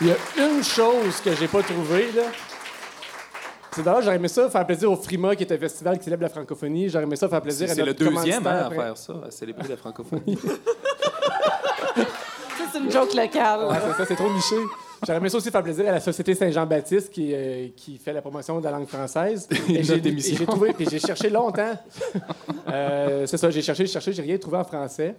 Il 0.00 0.08
y 0.08 0.10
a 0.10 0.16
une 0.38 0.64
chose 0.64 1.20
que 1.20 1.34
j'ai 1.34 1.46
pas 1.46 1.62
trouvée, 1.62 2.10
là. 2.12 2.22
C'est 3.74 3.82
d'ailleurs, 3.82 4.02
j'aurais 4.02 4.16
aimé 4.16 4.28
ça 4.28 4.50
faire 4.50 4.66
plaisir 4.66 4.90
au 4.90 4.96
Frima, 4.96 5.36
qui 5.36 5.44
est 5.44 5.52
un 5.52 5.58
festival 5.58 5.96
qui 5.98 6.04
célèbre 6.04 6.24
la 6.24 6.28
francophonie. 6.28 6.88
J'aurais 6.88 7.04
aimé 7.04 7.16
ça 7.16 7.28
faire 7.28 7.40
plaisir 7.40 7.70
à 7.70 7.74
C'est 7.74 7.84
le 7.84 7.94
deuxième 7.94 8.46
hein, 8.46 8.68
à 8.68 8.70
faire 8.70 8.96
ça, 8.98 9.14
à 9.26 9.30
célébrer 9.30 9.68
la 9.68 9.76
francophonie. 9.76 10.38
C'est 12.72 12.78
une 12.78 12.90
joke 12.90 13.14
locale. 13.14 13.66
Ouais, 13.66 13.76
c'est 13.86 13.96
ça, 13.98 14.06
c'est 14.06 14.16
trop 14.16 14.32
niché. 14.32 14.56
J'aurais 15.04 15.18
aimé 15.18 15.28
ça 15.28 15.38
aussi 15.38 15.50
faire 15.50 15.62
plaisir 15.62 15.88
à 15.88 15.92
la 15.92 16.00
Société 16.00 16.34
Saint-Jean-Baptiste 16.34 17.10
qui, 17.10 17.32
euh, 17.34 17.68
qui 17.76 17.98
fait 17.98 18.12
la 18.12 18.22
promotion 18.22 18.60
de 18.60 18.64
la 18.64 18.70
langue 18.70 18.86
française. 18.86 19.48
Et 19.68 19.82
j'ai 19.82 20.46
trouvé, 20.46 20.72
puis 20.72 20.86
j'ai 20.88 21.00
cherché 21.00 21.28
longtemps. 21.28 21.76
Euh, 22.68 23.26
c'est 23.26 23.36
ça, 23.36 23.50
j'ai 23.50 23.62
cherché, 23.62 23.84
j'ai 23.86 23.92
cherché, 23.92 24.12
j'ai 24.12 24.22
rien 24.22 24.38
trouvé 24.38 24.58
en 24.58 24.64
français. 24.64 25.16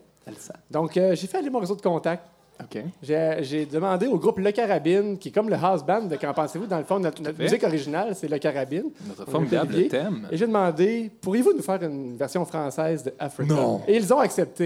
Donc, 0.72 0.96
euh, 0.96 1.16
j'ai 1.16 1.28
fait 1.28 1.38
aller 1.38 1.50
mon 1.50 1.60
réseau 1.60 1.76
de 1.76 1.82
contacts. 1.82 2.26
OK. 2.62 2.82
J'ai 3.02 3.38
j'ai 3.42 3.66
demandé 3.66 4.08
au 4.08 4.18
groupe 4.18 4.40
Le 4.40 4.52
Carabine, 4.52 5.18
qui 5.18 5.30
est 5.30 5.32
comme 5.32 5.50
le 5.50 5.56
house 5.56 5.84
band 5.84 6.04
de 6.04 6.16
Qu'en 6.16 6.34
pensez-vous? 6.34 6.68
Dans 6.68 6.78
le 6.78 6.86
fond, 6.86 7.00
notre, 7.00 7.22
notre 7.22 7.40
musique 7.40 7.64
originale, 7.64 8.16
c'est 8.16 8.30
Le 8.30 8.38
Carabine. 8.38 8.86
Notre 9.06 9.30
formidable 9.30 9.88
thème. 9.90 10.28
Et 10.32 10.38
j'ai 10.38 10.48
demandé, 10.48 11.12
pourriez-vous 11.22 11.54
nous 11.54 11.64
faire 11.64 11.84
une 11.84 12.16
version 12.16 12.46
française 12.46 13.04
de 13.04 13.14
Africa? 13.20 13.54
Non. 13.54 13.82
Et 13.88 13.98
ils 13.98 14.14
ont 14.14 14.20
accepté. 14.20 14.66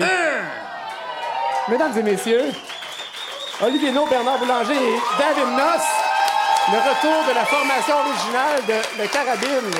Mesdames 1.70 1.98
et 1.98 2.04
messieurs, 2.04 2.44
Olivier 3.60 3.92
No, 3.92 4.06
Bernard 4.06 4.38
Boulanger 4.38 4.76
et 4.76 5.00
David 5.18 5.48
Noss, 5.58 5.82
le 6.72 6.78
retour 6.78 7.28
de 7.28 7.34
la 7.34 7.44
formation 7.44 7.96
originale 7.98 8.66
de 8.68 9.02
Le 9.02 9.08
Carabine. 9.08 9.72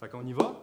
Fait 0.00 0.08
qu'on 0.08 0.26
y 0.26 0.32
va? 0.32 0.59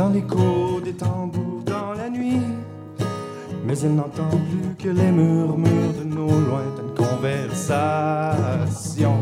J'entends 0.00 0.14
l'écho 0.14 0.80
des 0.82 0.94
tambours 0.94 1.62
dans 1.66 1.92
la 1.92 2.08
nuit, 2.08 2.40
mais 3.66 3.78
elle 3.80 3.96
n'entend 3.96 4.30
plus 4.30 4.74
que 4.78 4.88
les 4.88 5.12
murmures 5.12 5.92
de 5.98 6.04
nos 6.04 6.30
lointaines 6.30 6.94
conversations. 6.96 9.20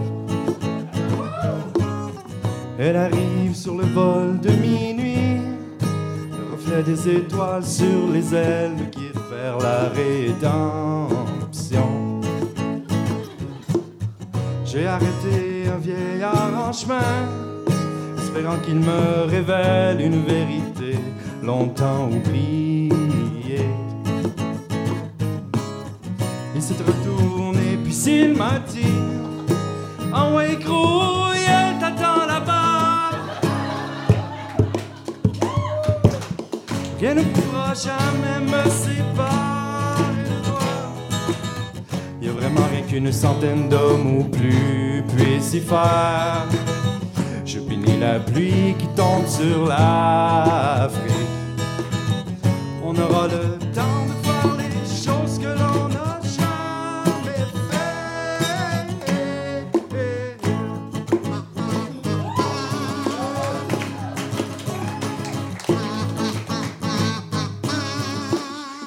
Elle 2.79 2.95
arrive 2.95 3.57
sur 3.57 3.77
le 3.77 3.87
vol 3.87 4.39
de 4.39 4.51
minuit, 4.51 5.41
le 6.31 6.53
reflet 6.53 6.85
des 6.85 7.09
étoiles 7.09 7.65
sur 7.65 8.07
les 8.13 8.33
ailes 8.33 8.77
me 8.77 8.85
guide 8.85 9.19
vers 9.33 9.59
la 9.59 9.89
rédemption. 9.89 11.89
J'ai 14.65 14.87
arrêté 14.87 15.67
un 15.75 15.79
vieillard 15.79 16.69
en 16.69 16.73
chemin 16.73 17.49
espérant 18.29 18.59
qu'il 18.65 18.77
me 18.77 19.27
révèle 19.27 20.01
une 20.01 20.25
vérité 20.25 20.68
longtemps 21.49 22.11
oubliée. 22.13 22.91
Il 26.55 26.61
s'est 26.61 26.75
retourné, 26.75 27.79
puis 27.83 27.95
s'il 27.95 28.35
m'a 28.37 28.59
dit 28.73 28.99
En 30.13 30.35
ouais, 30.35 30.57
gros, 30.63 31.33
elle 31.33 31.79
t'attend 31.81 32.27
là-bas. 32.27 33.13
Rien 37.01 37.15
ne 37.15 37.23
pourra 37.23 37.73
jamais 37.73 38.41
me 38.53 38.63
séparer 38.85 40.29
toi. 40.45 40.69
Y 42.21 42.29
a 42.29 42.33
vraiment 42.33 42.67
rien 42.71 42.83
qu'une 42.83 43.11
centaine 43.11 43.71
d'hommes 43.71 44.19
ou 44.19 44.25
plus 44.25 45.03
puissent 45.17 45.55
y 45.55 45.61
faire. 45.61 46.45
Je 47.47 47.59
bénis 47.61 47.99
la 47.99 48.21
pluie 48.21 48.75
qui 48.79 48.89
tombe 48.89 49.27
sur 49.27 49.67
l'Afrique 49.67 51.08
aura 53.01 53.29
le 53.29 53.59
temps 53.75 54.07
de 54.07 54.13
faire 54.25 54.55
les 54.57 54.87
choses 54.87 55.39
que 55.39 55.47
l'on 55.47 55.89
n'a 55.89 56.21
jamais 56.23 57.45
fait. 57.71 57.89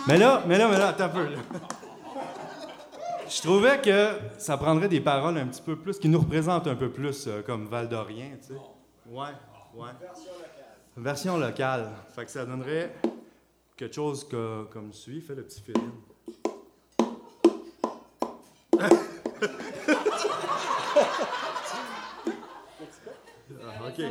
Mais 0.07 0.17
là, 0.17 0.43
mais 0.45 0.57
là, 0.57 0.67
mais 0.69 0.77
là, 0.77 0.87
attends 0.89 1.05
un 1.05 1.09
peu. 1.09 1.23
Là. 1.23 1.37
Je 3.29 3.41
trouvais 3.41 3.79
que 3.79 4.09
ça 4.37 4.57
prendrait 4.57 4.89
des 4.89 4.99
paroles 4.99 5.37
un 5.37 5.47
petit 5.47 5.61
peu 5.61 5.77
plus, 5.77 5.97
qui 5.97 6.09
nous 6.09 6.19
représentent 6.19 6.67
un 6.67 6.75
peu 6.75 6.89
plus, 6.91 7.27
euh, 7.27 7.41
comme 7.41 7.67
Val 7.67 7.87
d'Orient, 7.87 8.37
tu 8.41 8.47
sais. 8.47 8.59
Ouais, 9.09 9.29
ouais. 9.73 9.89
Version 9.99 10.31
locale. 10.33 10.97
Version 10.97 11.37
locale. 11.37 11.89
Fait 12.13 12.25
que 12.25 12.31
ça 12.31 12.45
donnerait 12.45 12.93
quelque 13.81 13.95
chose 13.95 14.27
que, 14.29 14.65
comme 14.71 14.93
suit. 14.93 15.21
Fais 15.21 15.33
le 15.33 15.41
petit 15.41 15.59
fill 15.59 15.73
Ah, 18.79 18.89
OK. 23.87 24.03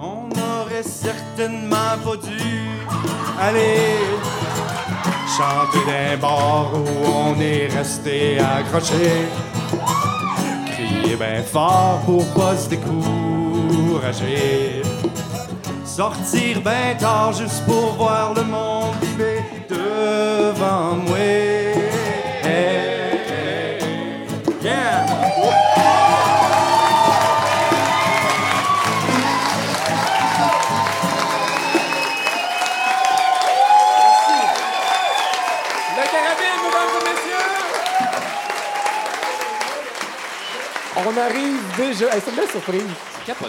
On 0.00 0.28
aurait 0.30 0.82
certainement 0.82 1.96
pas 2.04 2.16
dû 2.16 2.40
aller 3.38 4.00
chanter 5.36 5.84
d'un 5.86 6.16
bar 6.16 6.74
où 6.74 6.84
on 7.06 7.40
est 7.40 7.68
resté 7.68 8.40
accroché. 8.40 9.28
Crier 10.72 11.14
bien 11.14 11.44
fort 11.44 12.02
pour 12.04 12.26
pas 12.34 12.56
se 12.56 12.68
décourager. 12.68 13.52
Sortir 15.94 16.62
bien 16.62 16.96
tard 16.98 17.34
juste 17.34 17.66
pour 17.66 17.92
voir 17.96 18.32
le 18.32 18.44
monde 18.44 18.94
vibrer 19.02 19.44
devant 19.68 20.96
moi. 20.96 21.51
Déjà. 41.76 42.14
Hey, 42.14 42.20
c'est 42.24 42.30
une 42.30 42.36
belle 42.36 42.48
surprise. 42.48 42.82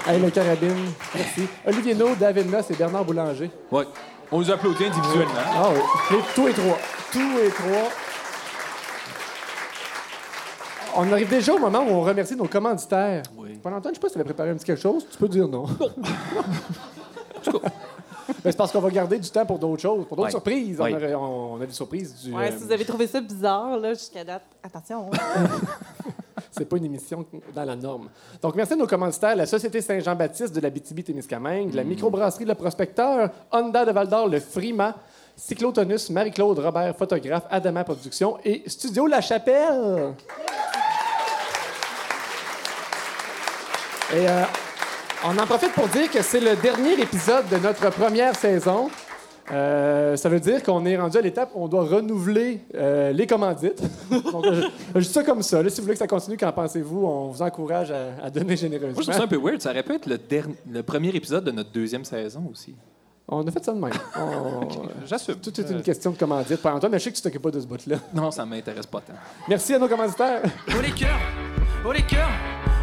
Hey, 0.08 0.20
le 0.20 0.30
carabine. 0.30 0.86
Merci. 1.16 1.48
Olivier 1.66 1.96
No, 1.96 2.16
David 2.16 2.50
Noss 2.52 2.70
et 2.72 2.76
Bernard 2.76 3.06
Boulanger. 3.06 3.50
Ouais. 3.72 3.86
On 4.32 4.40
nous 4.40 4.52
applaudit 4.52 4.86
individuellement. 4.86 5.34
Ah 5.56 5.70
oui. 5.74 5.80
Les- 6.12 6.24
Tous 6.34 6.48
et 6.48 6.54
trois. 6.54 6.78
Tous 7.12 7.38
et 7.40 7.50
trois. 7.50 7.90
On 10.96 11.12
arrive 11.12 11.28
déjà 11.30 11.54
au 11.54 11.60
moment 11.60 11.80
où 11.80 11.90
on 11.90 12.02
remercie 12.02 12.36
nos 12.36 12.48
commanditaires. 12.48 13.24
Oui. 13.36 13.60
Paul-Antoine, 13.62 13.94
je 13.96 14.00
sais 14.00 14.02
pas 14.02 14.08
si 14.10 14.14
tu 14.14 14.20
avais 14.20 14.26
préparé 14.26 14.52
un 14.52 14.56
petit 14.56 14.66
quelque 14.66 14.82
chose. 14.82 15.06
Tu 15.12 15.18
peux 15.18 15.28
dire 15.28 15.48
non. 15.48 15.66
Ben, 15.66 17.52
c'est 18.46 18.58
parce 18.58 18.72
qu'on 18.72 18.80
va 18.80 18.90
garder 18.92 19.18
du 19.18 19.30
temps 19.30 19.46
pour 19.46 19.58
d'autres 19.58 19.82
choses, 19.82 20.06
pour 20.06 20.16
d'autres 20.18 20.28
Ouais. 20.28 20.32
surprises. 20.32 20.80
Ouais. 20.80 21.16
On, 21.16 21.60
a 21.62 21.66
des 21.66 21.74
surprises. 21.74 22.14
Du, 22.24 22.32
Ouais, 22.34 22.52
euh, 22.52 22.56
si 22.58 22.64
vous 22.66 22.72
avez 22.72 22.86
trouvé 22.86 23.08
ça 23.08 23.22
bizarre, 23.22 23.78
là, 23.78 23.94
jusqu'à 23.94 24.24
date, 24.24 24.44
attention. 24.64 25.10
C'est 26.56 26.66
pas 26.66 26.78
une 26.78 26.86
émission 26.86 27.26
dans 27.56 27.66
la 27.66 27.76
norme. 27.76 28.10
Donc, 28.42 28.56
merci 28.56 28.74
à 28.74 28.76
nos 28.76 28.86
commanditaires, 28.86 29.36
la 29.36 29.48
Société 29.48 29.82
Saint-Jean-Baptiste 29.82 30.54
de 30.54 30.62
la 30.62 30.70
BTB-Témiscamingue, 30.70 31.74
la 31.74 31.84
microbrasserie 31.84 32.46
Le 32.46 32.54
Prospecteur, 32.54 33.32
Honda 33.52 33.84
de 33.86 33.92
Val-d'Or, 33.92 34.28
le 34.28 34.40
Frima, 34.40 34.96
Cyclotonus, 35.36 36.12
Marie-Claude 36.12 36.60
Robert, 36.60 36.96
photographe, 36.96 37.46
Adama 37.50 37.84
Productions 37.84 38.38
et 38.46 38.62
Studio 38.68 39.08
La 39.08 39.22
Chapelle. 39.22 40.14
Et 44.14 44.30
euh, 44.30 44.44
on 45.26 45.36
en 45.40 45.46
profite 45.48 45.72
pour 45.74 45.88
dire 45.88 46.12
que 46.12 46.22
c'est 46.22 46.40
le 46.40 46.56
dernier 46.56 47.02
épisode 47.02 47.50
de 47.50 47.58
notre 47.58 47.90
première 47.90 48.36
saison. 48.36 48.92
Euh, 49.54 50.16
ça 50.16 50.30
veut 50.30 50.40
dire 50.40 50.64
qu'on 50.64 50.84
est 50.86 50.98
rendu 50.98 51.18
à 51.18 51.22
l'étape 51.22 51.52
où 51.54 51.64
on 51.64 51.68
doit 51.68 51.84
renouveler 51.84 52.62
euh, 52.76 53.12
les 53.12 53.28
commandites. 53.28 53.82
Donc, 54.32 54.46
je, 54.52 54.62
je 54.96 55.00
dis 55.00 55.06
ça 55.14 55.24
comme 55.24 55.44
ça. 55.44 55.62
Là, 55.62 55.70
si 55.70 55.78
vous 55.80 55.84
voulez 55.84 55.94
que 55.94 56.00
ça 56.00 56.08
continue, 56.08 56.38
qu'en 56.38 56.52
pensez-vous? 56.52 57.06
On 57.06 57.28
vous 57.28 57.42
encourage 57.42 57.92
à, 57.92 58.24
à 58.24 58.30
donner 58.30 58.56
généreusement. 58.58 58.94
Moi, 58.94 59.02
je 59.02 59.08
trouve 59.12 59.16
ça 59.16 59.24
un 59.24 59.28
peu 59.28 59.38
weird. 59.38 59.62
Ça 59.62 59.70
aurait 59.72 59.84
pu 59.84 59.94
être 59.94 60.08
le, 60.08 60.82
premier 60.84 61.10
épisode 61.10 61.44
de 61.44 61.52
notre 61.52 61.72
deuxième 61.72 62.04
saison 62.04 62.50
aussi. 62.52 62.74
On 63.28 63.46
a 63.48 63.52
fait 63.52 63.64
ça 63.64 63.74
de 63.74 63.80
même. 63.80 63.92
On- 64.20 64.68
J'assume. 65.06 65.36
Tout 65.36 65.58
est 65.62 65.70
une 65.70 65.82
question 65.82 66.12
de 66.12 66.18
commandite. 66.18 66.58
Par 66.62 66.76
Antoine, 66.76 66.92
mais 66.92 67.00
je 67.00 67.06
sais 67.06 67.12
que 67.12 67.16
tu 67.18 67.22
t'occupes 67.22 67.42
pas 67.42 67.52
de 67.52 67.60
ce 67.60 67.66
bout-là. 67.68 67.98
Non, 68.14 68.32
ça 68.32 68.46
m'intéresse 68.46 68.86
pas 68.88 69.00
tant. 69.02 69.14
Merci 69.48 69.74
à 69.76 69.80
nos 69.80 69.88
commanditaires. 69.88 70.42
Oh 70.70 70.82
les 70.82 70.92
cœurs, 70.92 71.20
oh 71.86 71.92
les 71.92 72.02
cœurs, 72.04 72.30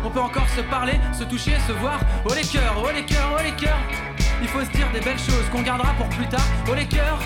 on 0.04 0.10
peut 0.10 0.20
encore 0.20 0.48
se 0.48 0.62
parler, 0.70 0.94
se 1.18 1.24
toucher, 1.24 1.52
se 1.66 1.72
voir. 1.72 2.00
Oh 2.26 2.32
les 2.34 2.42
cœurs, 2.42 2.74
oh 2.82 2.88
les 2.94 3.04
cœurs, 3.04 3.36
oh 3.38 3.42
les 3.44 3.54
cœurs. 3.62 4.19
Il 4.42 4.48
faut 4.48 4.64
se 4.64 4.70
dire 4.70 4.90
des 4.92 5.00
belles 5.00 5.18
choses 5.18 5.48
qu'on 5.52 5.62
gardera 5.62 5.92
pour 5.94 6.08
plus 6.08 6.26
tard. 6.26 6.44
Oh 6.68 6.74
les 6.74 6.86
cœurs, 6.86 7.18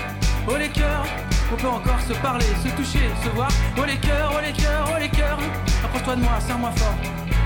oh 0.47 0.57
les 0.57 0.69
cœurs, 0.69 1.05
on 1.51 1.55
peut 1.55 1.67
encore 1.67 1.99
se 2.01 2.13
parler, 2.13 2.45
se 2.63 2.69
toucher, 2.75 3.09
se 3.23 3.29
voir. 3.29 3.49
Oh 3.77 3.85
les 3.85 3.97
cœurs, 3.97 4.31
oh 4.35 4.39
les 4.45 4.53
cœurs, 4.53 4.89
oh 4.93 4.99
les 4.99 5.09
cœurs. 5.09 5.39
Approche-toi 5.83 6.15
de 6.17 6.21
moi, 6.21 6.39
serre-moi 6.39 6.71
fort, 6.75 6.95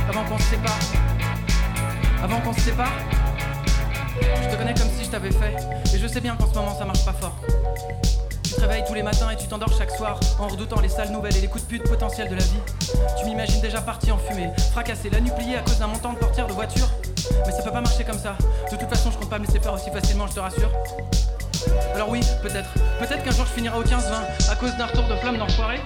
avant 0.09 0.23
qu'on 0.23 0.37
se 0.37 0.43
sépare. 0.43 0.79
Avant 2.23 2.39
qu'on 2.41 2.53
se 2.53 2.61
sépare. 2.61 2.93
Je 4.21 4.49
te 4.49 4.55
connais 4.55 4.73
comme 4.73 4.89
si 4.97 5.05
je 5.05 5.09
t'avais 5.09 5.31
fait, 5.31 5.55
et 5.93 5.97
je 5.97 6.07
sais 6.07 6.19
bien 6.19 6.35
qu'en 6.35 6.47
ce 6.47 6.55
moment 6.55 6.77
ça 6.77 6.85
marche 6.85 7.05
pas 7.05 7.13
fort. 7.13 7.35
Tu 8.49 8.55
te 8.55 8.61
réveilles 8.61 8.83
tous 8.87 8.95
les 8.95 9.03
matins 9.03 9.29
et 9.29 9.35
tu 9.35 9.47
t'endors 9.47 9.71
chaque 9.77 9.91
soir 9.91 10.19
en 10.39 10.47
redoutant 10.47 10.79
les 10.81 10.89
sales 10.89 11.11
nouvelles 11.11 11.37
et 11.37 11.41
les 11.41 11.47
coups 11.47 11.63
de 11.65 11.67
pute 11.69 11.83
potentiels 11.83 12.29
de 12.29 12.35
la 12.35 12.41
vie. 12.43 12.59
Tu 13.19 13.25
m'imagines 13.25 13.61
déjà 13.61 13.79
parti 13.79 14.11
en 14.11 14.17
fumée, 14.17 14.49
fracassé, 14.71 15.09
la 15.11 15.19
nuit 15.19 15.29
pliée 15.37 15.57
à 15.57 15.61
cause 15.61 15.77
d'un 15.77 15.85
montant 15.87 16.13
de 16.13 16.17
portière 16.17 16.47
de 16.47 16.53
voiture. 16.53 16.87
Mais 17.45 17.51
ça 17.51 17.61
peut 17.61 17.71
pas 17.71 17.81
marcher 17.81 18.03
comme 18.03 18.17
ça. 18.17 18.35
De 18.71 18.75
toute 18.75 18.89
façon, 18.89 19.11
je 19.11 19.17
compte 19.19 19.29
pas 19.29 19.37
me 19.37 19.45
laisser 19.45 19.59
faire 19.59 19.73
aussi 19.73 19.91
facilement, 19.91 20.25
je 20.25 20.33
te 20.33 20.39
rassure. 20.39 20.71
Alors 21.93 22.09
oui, 22.09 22.21
peut-être. 22.41 22.69
Peut-être 22.99 23.23
qu'un 23.23 23.31
jour 23.31 23.45
je 23.45 23.51
finirai 23.51 23.77
au 23.77 23.83
15-20 23.83 24.51
à 24.51 24.55
cause 24.55 24.75
d'un 24.77 24.85
retour 24.87 25.03
de 25.07 25.15
flamme 25.17 25.37
d'enfoiré. 25.37 25.77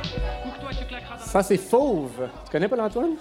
Ou 0.46 0.52
que 0.52 0.60
toi 0.62 0.70
tu 0.72 0.86
claqueras 0.86 1.18
d'un- 1.18 1.24
Ça, 1.26 1.44
c'est 1.44 1.58
Fauve. 1.58 2.30
Tu 2.46 2.52
connais 2.52 2.70
pas 2.70 2.78
l'Antoine? 2.78 3.12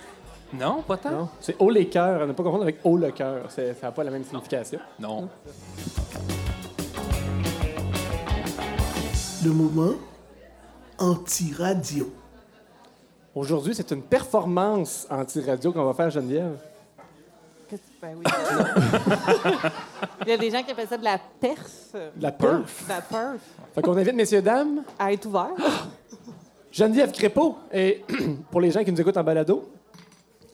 Non, 0.55 0.83
pas 0.83 0.99
tant. 0.99 1.11
Non. 1.11 1.29
C'est 1.41 1.57
haut 1.59 1.71
les 1.71 1.89
cœurs. 1.89 2.27
Ne 2.29 2.33
pas 2.33 2.43
confondre 2.45 2.63
avec 2.63 2.79
haut 2.85 2.97
le 2.97 3.11
cœur. 3.11 3.51
Ça 3.51 3.63
n'a 3.83 3.91
pas 3.91 4.05
la 4.05 4.11
même 4.13 4.23
signification. 4.25 4.79
Non. 5.01 5.29
Le 9.45 9.51
moment 9.51 9.95
anti-radio. 10.99 12.13
Aujourd'hui, 13.35 13.75
c'est 13.75 13.91
une 13.91 14.03
performance 14.03 15.07
anti-radio 15.11 15.73
qu'on 15.73 15.85
va 15.85 15.95
faire, 15.95 16.11
Geneviève. 16.11 16.59
Ben 18.01 18.17
oui. 18.17 18.25
Il 20.23 20.29
y 20.29 20.33
a 20.33 20.37
des 20.37 20.51
gens 20.51 20.63
qui 20.63 20.71
appellent 20.71 20.89
ça 20.89 20.99
de 20.99 21.05
la 21.05 21.19
perf. 21.19 21.95
La 22.21 22.31
perf. 22.31 22.85
De 22.85 22.89
la 22.89 23.01
perf. 23.01 23.41
Fait 23.75 23.83
qu'on 23.83 23.97
invite, 23.97 24.15
messieurs, 24.15 24.43
dames, 24.43 24.83
À 24.99 25.13
être 25.13 25.27
ouvert. 25.27 25.51
Geneviève 26.71 27.11
Crépeau. 27.11 27.57
Et 27.73 28.05
pour 28.51 28.61
les 28.61 28.71
gens 28.71 28.85
qui 28.85 28.93
nous 28.93 29.01
écoutent 29.01 29.17
en 29.17 29.25
balado, 29.25 29.69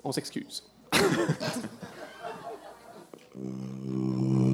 on 0.04 0.12
s'excuse. 0.12 0.62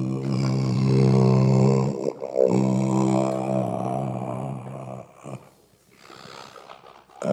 À 7.25 7.31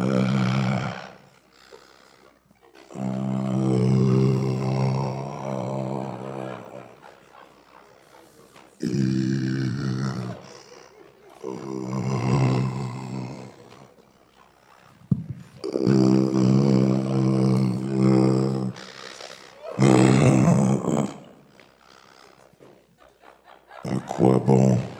quoi 24.07 24.39
bon 24.39 24.92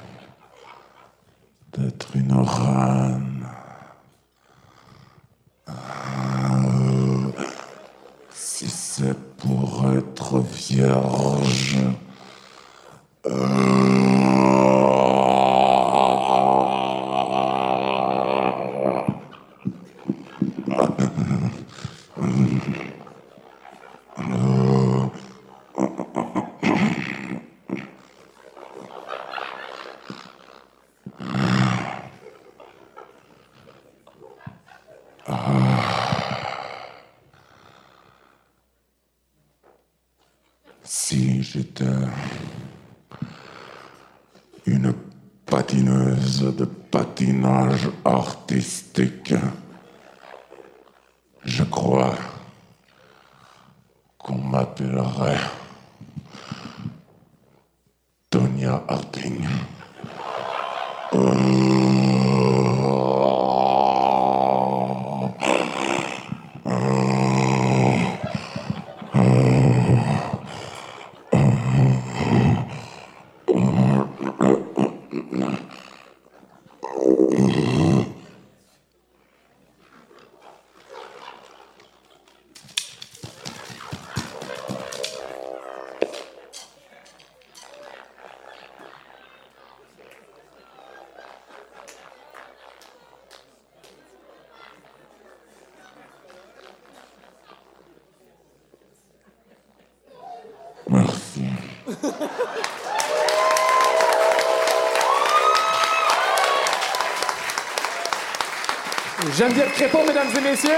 Geneviève 109.43 109.73
Crépeau, 109.73 110.05
mesdames 110.07 110.29
et 110.37 110.41
messieurs. 110.41 110.71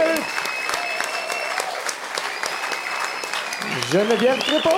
Geneviève 3.92 4.38
Crépeau. 4.38 4.70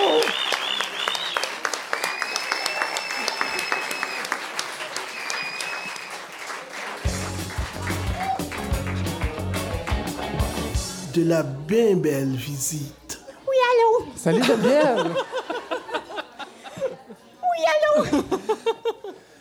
De 11.14 11.28
la 11.28 11.44
bien 11.44 11.94
belle 11.94 12.34
visite. 12.34 13.20
Salut 14.16 14.42
Geneviève. 14.42 15.14
Oui, 17.40 17.60
allô? 17.70 18.04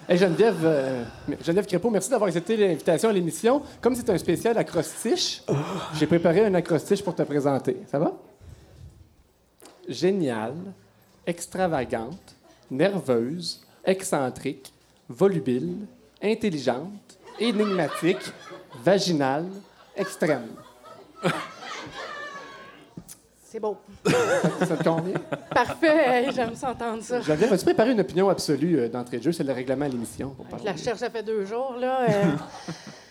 Hey, 0.08 0.20
Geneviève, 0.20 0.60
euh, 0.63 1.04
Geneviève 1.44 1.65
Crépeau, 1.65 1.89
merci 1.89 2.12
d'avoir 2.12 2.28
accepté 2.28 2.56
l'invitation 2.56 3.10
à 3.10 3.12
l'émission. 3.12 3.63
Comme 3.82 3.96
c'est 3.96 4.08
un 4.08 4.18
spécial 4.20 4.56
acrostiche, 4.56 5.41
j'ai 5.96 6.06
préparé 6.06 6.46
un 6.46 6.54
acrostiche 6.54 7.04
pour 7.04 7.15
te 7.15 7.24
présenter. 7.24 7.78
Ça 7.89 7.98
va? 7.98 8.13
Géniale, 9.89 10.74
extravagante, 11.26 12.36
nerveuse, 12.70 13.65
excentrique, 13.84 14.72
volubile, 15.10 15.88
intelligente, 16.22 17.18
énigmatique, 17.39 18.32
vaginale, 18.84 19.48
extrême. 19.96 20.50
Ça 24.60 24.78
te 24.78 24.84
convient? 24.84 25.13
Parfait, 25.54 26.32
j'aime 26.34 26.56
ça 26.56 26.71
entendre 26.71 27.01
ça. 27.04 27.21
Geneviève, 27.21 27.54
as-tu 27.54 27.65
préparé 27.65 27.91
une 27.91 27.99
opinion 28.01 28.30
absolue 28.30 28.80
euh, 28.80 28.89
d'entrée 28.89 29.17
de 29.17 29.23
jeu? 29.23 29.32
C'est 29.32 29.43
le 29.43 29.54
règlement 29.54 29.86
à 29.86 29.89
l'émission. 29.89 30.30
pour 30.30 30.45
Je 30.45 30.51
parler. 30.51 30.65
la 30.65 30.78
cherche, 30.78 30.99
ça 30.99 31.10
fait 31.10 31.23
deux 31.23 31.45
jours, 31.45 31.75
là. 31.80 32.01
euh, 32.10 32.23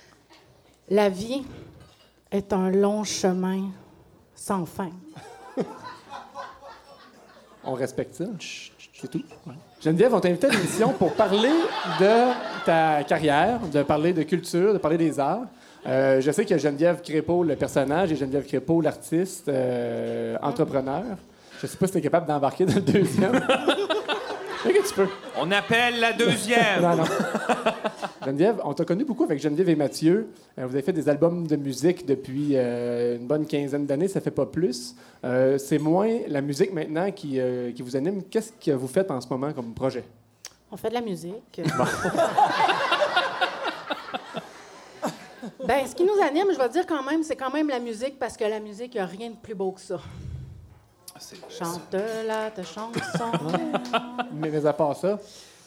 la 0.90 1.08
vie 1.08 1.42
est 2.30 2.52
un 2.52 2.70
long 2.70 3.04
chemin 3.04 3.70
sans 4.34 4.66
fin. 4.66 4.90
On 7.64 7.72
respecte 7.74 8.14
ça. 8.16 8.24
C'est 9.00 9.08
tout. 9.10 9.22
Geneviève, 9.82 10.14
on 10.14 10.20
t'a 10.20 10.28
invité 10.28 10.46
à 10.46 10.50
l'émission 10.50 10.92
pour 10.92 11.12
parler 11.14 11.50
de 12.00 12.64
ta 12.64 13.02
carrière, 13.04 13.60
de 13.60 13.82
parler 13.82 14.12
de 14.12 14.22
culture, 14.22 14.72
de 14.74 14.78
parler 14.78 14.98
des 14.98 15.18
arts. 15.18 15.42
Euh, 15.87 16.20
je 16.20 16.31
sais 16.31 16.44
qu'il 16.44 16.57
y 16.57 16.59
a 16.59 16.62
Geneviève 16.62 17.03
Crépeau, 17.03 17.42
le 17.42 17.57
personnage, 17.57 18.12
et 18.12 18.16
Geneviève 18.16 18.47
Crépeau, 18.47 18.81
l'artiste, 18.81 19.49
euh, 19.49 20.37
entrepreneur. 20.42 21.05
Je 21.61 21.66
sais 21.66 21.77
pas 21.77 21.87
si 21.87 21.92
tu 21.92 21.99
es 21.99 22.03
capable 22.03 22.27
d'embarquer 22.27 22.64
dans 22.66 22.75
le 22.75 22.81
deuxième. 22.81 23.40
Ok, 24.66 24.81
tu 24.88 24.94
peux. 24.94 25.09
On 25.38 25.51
appelle 25.51 26.01
la 26.01 26.14
deuxième. 26.14 26.81
Non, 26.81 26.97
non. 26.97 27.05
Geneviève, 28.25 28.62
on 28.64 28.73
t'a 28.73 28.87
connu 28.87 29.05
beaucoup 29.05 29.25
avec 29.25 29.38
Geneviève 29.38 29.68
et 29.68 29.77
Mathieu. 29.77 30.29
Euh, 30.59 30.66
vous 30.66 30.75
avez 30.75 30.81
fait 30.83 30.94
des 30.94 31.07
albums 31.11 31.47
de 31.47 31.57
musique 31.57 32.07
depuis 32.07 32.53
euh, 32.55 33.16
une 33.16 33.27
bonne 33.27 33.47
quinzaine 33.47 33.85
d'années, 33.85 34.09
ça 34.09 34.23
fait 34.23 34.31
pas 34.31 34.47
plus. 34.47 34.94
Euh, 35.23 35.59
c'est 35.59 35.79
moins 35.79 36.09
la 36.29 36.40
musique 36.40 36.73
maintenant 36.73 37.11
qui, 37.11 37.38
euh, 37.38 37.73
qui 37.73 37.83
vous 37.83 37.94
anime. 37.94 38.23
Qu'est-ce 38.31 38.53
que 38.53 38.70
vous 38.70 38.88
faites 38.88 39.11
en 39.11 39.20
ce 39.20 39.29
moment 39.29 39.53
comme 39.53 39.75
projet? 39.75 40.05
On 40.73 40.79
fait 40.79 40.88
de 40.88 40.94
la 40.94 41.03
musique. 41.03 41.61
ben, 45.66 45.87
ce 45.87 45.94
qui 45.94 46.05
nous 46.05 46.20
anime, 46.22 46.48
je 46.53 46.59
vais 46.59 46.68
dire 46.68 46.87
quand 46.87 47.03
même, 47.03 47.22
c'est 47.22 47.37
quand 47.37 47.50
même 47.53 47.68
la 47.68 47.79
musique 47.81 48.18
parce 48.18 48.37
que 48.37 48.44
la 48.44 48.61
musique, 48.61 48.94
il 48.94 48.98
n'y 48.98 49.03
a 49.03 49.07
rien 49.07 49.31
de 49.31 49.37
plus 49.37 49.55
beau 49.55 49.72
que 49.72 49.81
ça. 49.81 49.98
Chante-la 51.48 52.50
ta 52.50 52.62
chanson. 52.62 52.92
Mais, 54.33 54.50
mais 54.50 54.66
à 54.66 54.72
part 54.72 54.96
ça, 54.96 55.18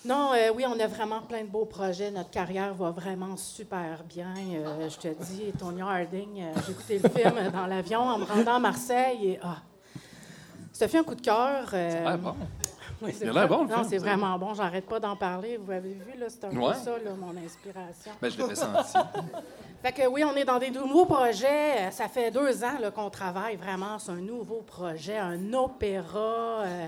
Non, 0.06 0.32
euh, 0.34 0.52
oui, 0.54 0.66
on 0.68 0.78
a 0.80 0.88
vraiment 0.88 1.22
plein 1.22 1.42
de 1.44 1.48
beaux 1.48 1.66
projets. 1.66 2.12
Notre 2.12 2.30
carrière 2.30 2.74
va 2.74 2.92
vraiment 2.92 3.38
super 3.38 4.04
bien. 4.04 4.34
Euh, 4.54 4.90
je 4.90 4.98
te 4.98 5.08
dis, 5.24 5.52
Tonya 5.58 5.88
Harding, 5.88 6.42
euh, 6.42 6.54
j'ai 6.66 6.72
écouté 6.74 7.00
le 7.00 7.10
film 7.10 7.50
dans 7.52 7.66
l'avion 7.66 8.02
en 8.02 8.18
me 8.20 8.26
rendant 8.26 8.56
à 8.56 8.60
Marseille 8.60 9.26
et 9.32 9.40
ah, 9.42 9.58
ça 10.74 10.88
fait 10.88 11.00
un 11.00 11.04
coup 11.04 11.16
de 11.16 11.22
cœur. 11.22 11.70
euh, 11.74 12.04
Ah, 12.06 12.18
bon. 12.18 12.36
oui, 13.02 13.12
c'est 13.18 13.26
Il 13.26 13.30
a 13.30 13.34
l'air 13.34 13.48
vrai- 13.48 13.58
bon, 13.58 13.64
le 13.64 13.70
Non, 13.70 13.76
film, 13.78 13.88
c'est 13.90 13.98
vraiment 14.00 14.38
bon. 14.38 14.54
J'arrête 14.54 14.86
pas 14.86 15.00
d'en 15.00 15.16
parler. 15.16 15.58
Vous 15.58 15.72
avez 15.72 15.94
vu, 15.94 16.18
là, 16.20 16.26
c'est 16.30 16.44
un 16.46 16.50
Ouais. 16.50 16.74
peu 16.74 16.80
ça, 16.80 16.92
là, 16.92 17.12
mon 17.18 17.36
inspiration. 17.44 18.12
Ben, 18.22 18.30
je 18.30 18.38
l'avais 18.38 18.56
senti. 18.56 18.94
Fait 19.84 19.92
que 19.92 20.08
oui, 20.08 20.24
on 20.24 20.36
est 20.36 20.44
dans 20.44 20.58
des 20.58 20.72
nouveaux 20.72 21.06
projets. 21.06 21.92
Ça 21.92 22.08
fait 22.08 22.32
deux 22.32 22.63
ans 22.63 22.78
qu'on 22.96 23.10
travaille 23.12 23.56
vraiment 23.58 24.00
sur 24.00 24.13
un 24.13 24.22
nouveau 24.22 24.63
projet, 24.66 25.18
un 25.18 25.54
opéra 25.54 26.62
euh, 26.66 26.88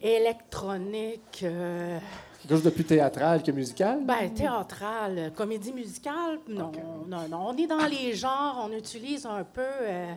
électronique. 0.00 1.40
euh, 1.42 1.98
quelque 2.40 2.50
chose 2.50 2.62
de 2.62 2.70
plus 2.70 2.84
théâtral 2.84 3.42
que 3.42 3.50
musical? 3.50 4.04
ben, 4.04 4.32
théâtral, 4.32 5.32
comédie 5.34 5.72
musicale, 5.72 6.38
non, 6.48 6.70
non, 7.08 7.28
non. 7.28 7.48
On 7.48 7.56
est 7.56 7.66
dans 7.66 7.86
les 7.86 8.14
genres, 8.14 8.68
on 8.68 8.72
utilise 8.72 9.26
un 9.26 9.42
peu 9.42 9.60
euh, 9.60 10.12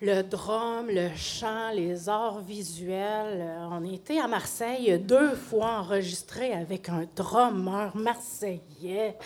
le 0.00 0.22
drum, 0.22 0.86
le 0.88 1.10
chant, 1.14 1.70
les 1.74 2.08
arts 2.08 2.40
visuels. 2.40 3.44
On 3.70 3.84
était 3.84 4.18
à 4.18 4.28
Marseille 4.28 4.98
deux 4.98 5.34
fois 5.34 5.80
enregistré 5.80 6.54
avec 6.54 6.88
un 6.88 7.04
drummer 7.14 7.94
marseillais. 7.94 9.16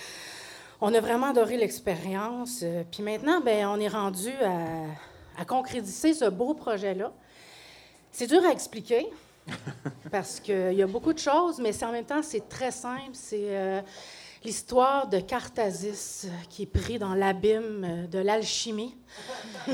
On 0.81 0.95
a 0.95 1.01
vraiment 1.01 1.27
adoré 1.31 1.57
l'expérience. 1.57 2.61
Euh, 2.63 2.85
Puis 2.89 3.03
maintenant, 3.03 3.41
ben, 3.41 3.67
on 3.67 3.81
est 3.81 3.89
rendu 3.89 4.31
à, 4.31 5.41
à 5.41 5.45
concrétiser 5.45 6.15
ce 6.15 6.27
beau 6.27 6.55
projet-là. 6.55 7.13
C'est 8.13 8.29
dur 8.29 8.45
à 8.45 8.53
expliquer 8.53 9.09
parce 10.13 10.39
qu'il 10.39 10.75
y 10.75 10.83
a 10.83 10.87
beaucoup 10.87 11.13
de 11.13 11.19
choses, 11.19 11.59
mais 11.59 11.73
en 11.83 11.91
même 11.91 12.05
temps, 12.05 12.23
c'est 12.23 12.49
très 12.49 12.71
simple. 12.71 13.11
C'est 13.13 13.57
euh, 13.57 13.81
l'histoire 14.45 15.09
de 15.09 15.19
Cartasis 15.19 16.27
euh, 16.27 16.31
qui 16.49 16.63
est 16.63 16.67
pris 16.67 17.01
dans 17.01 17.15
l'abîme 17.15 18.07
de 18.09 18.21
l'alchimie 18.21 18.97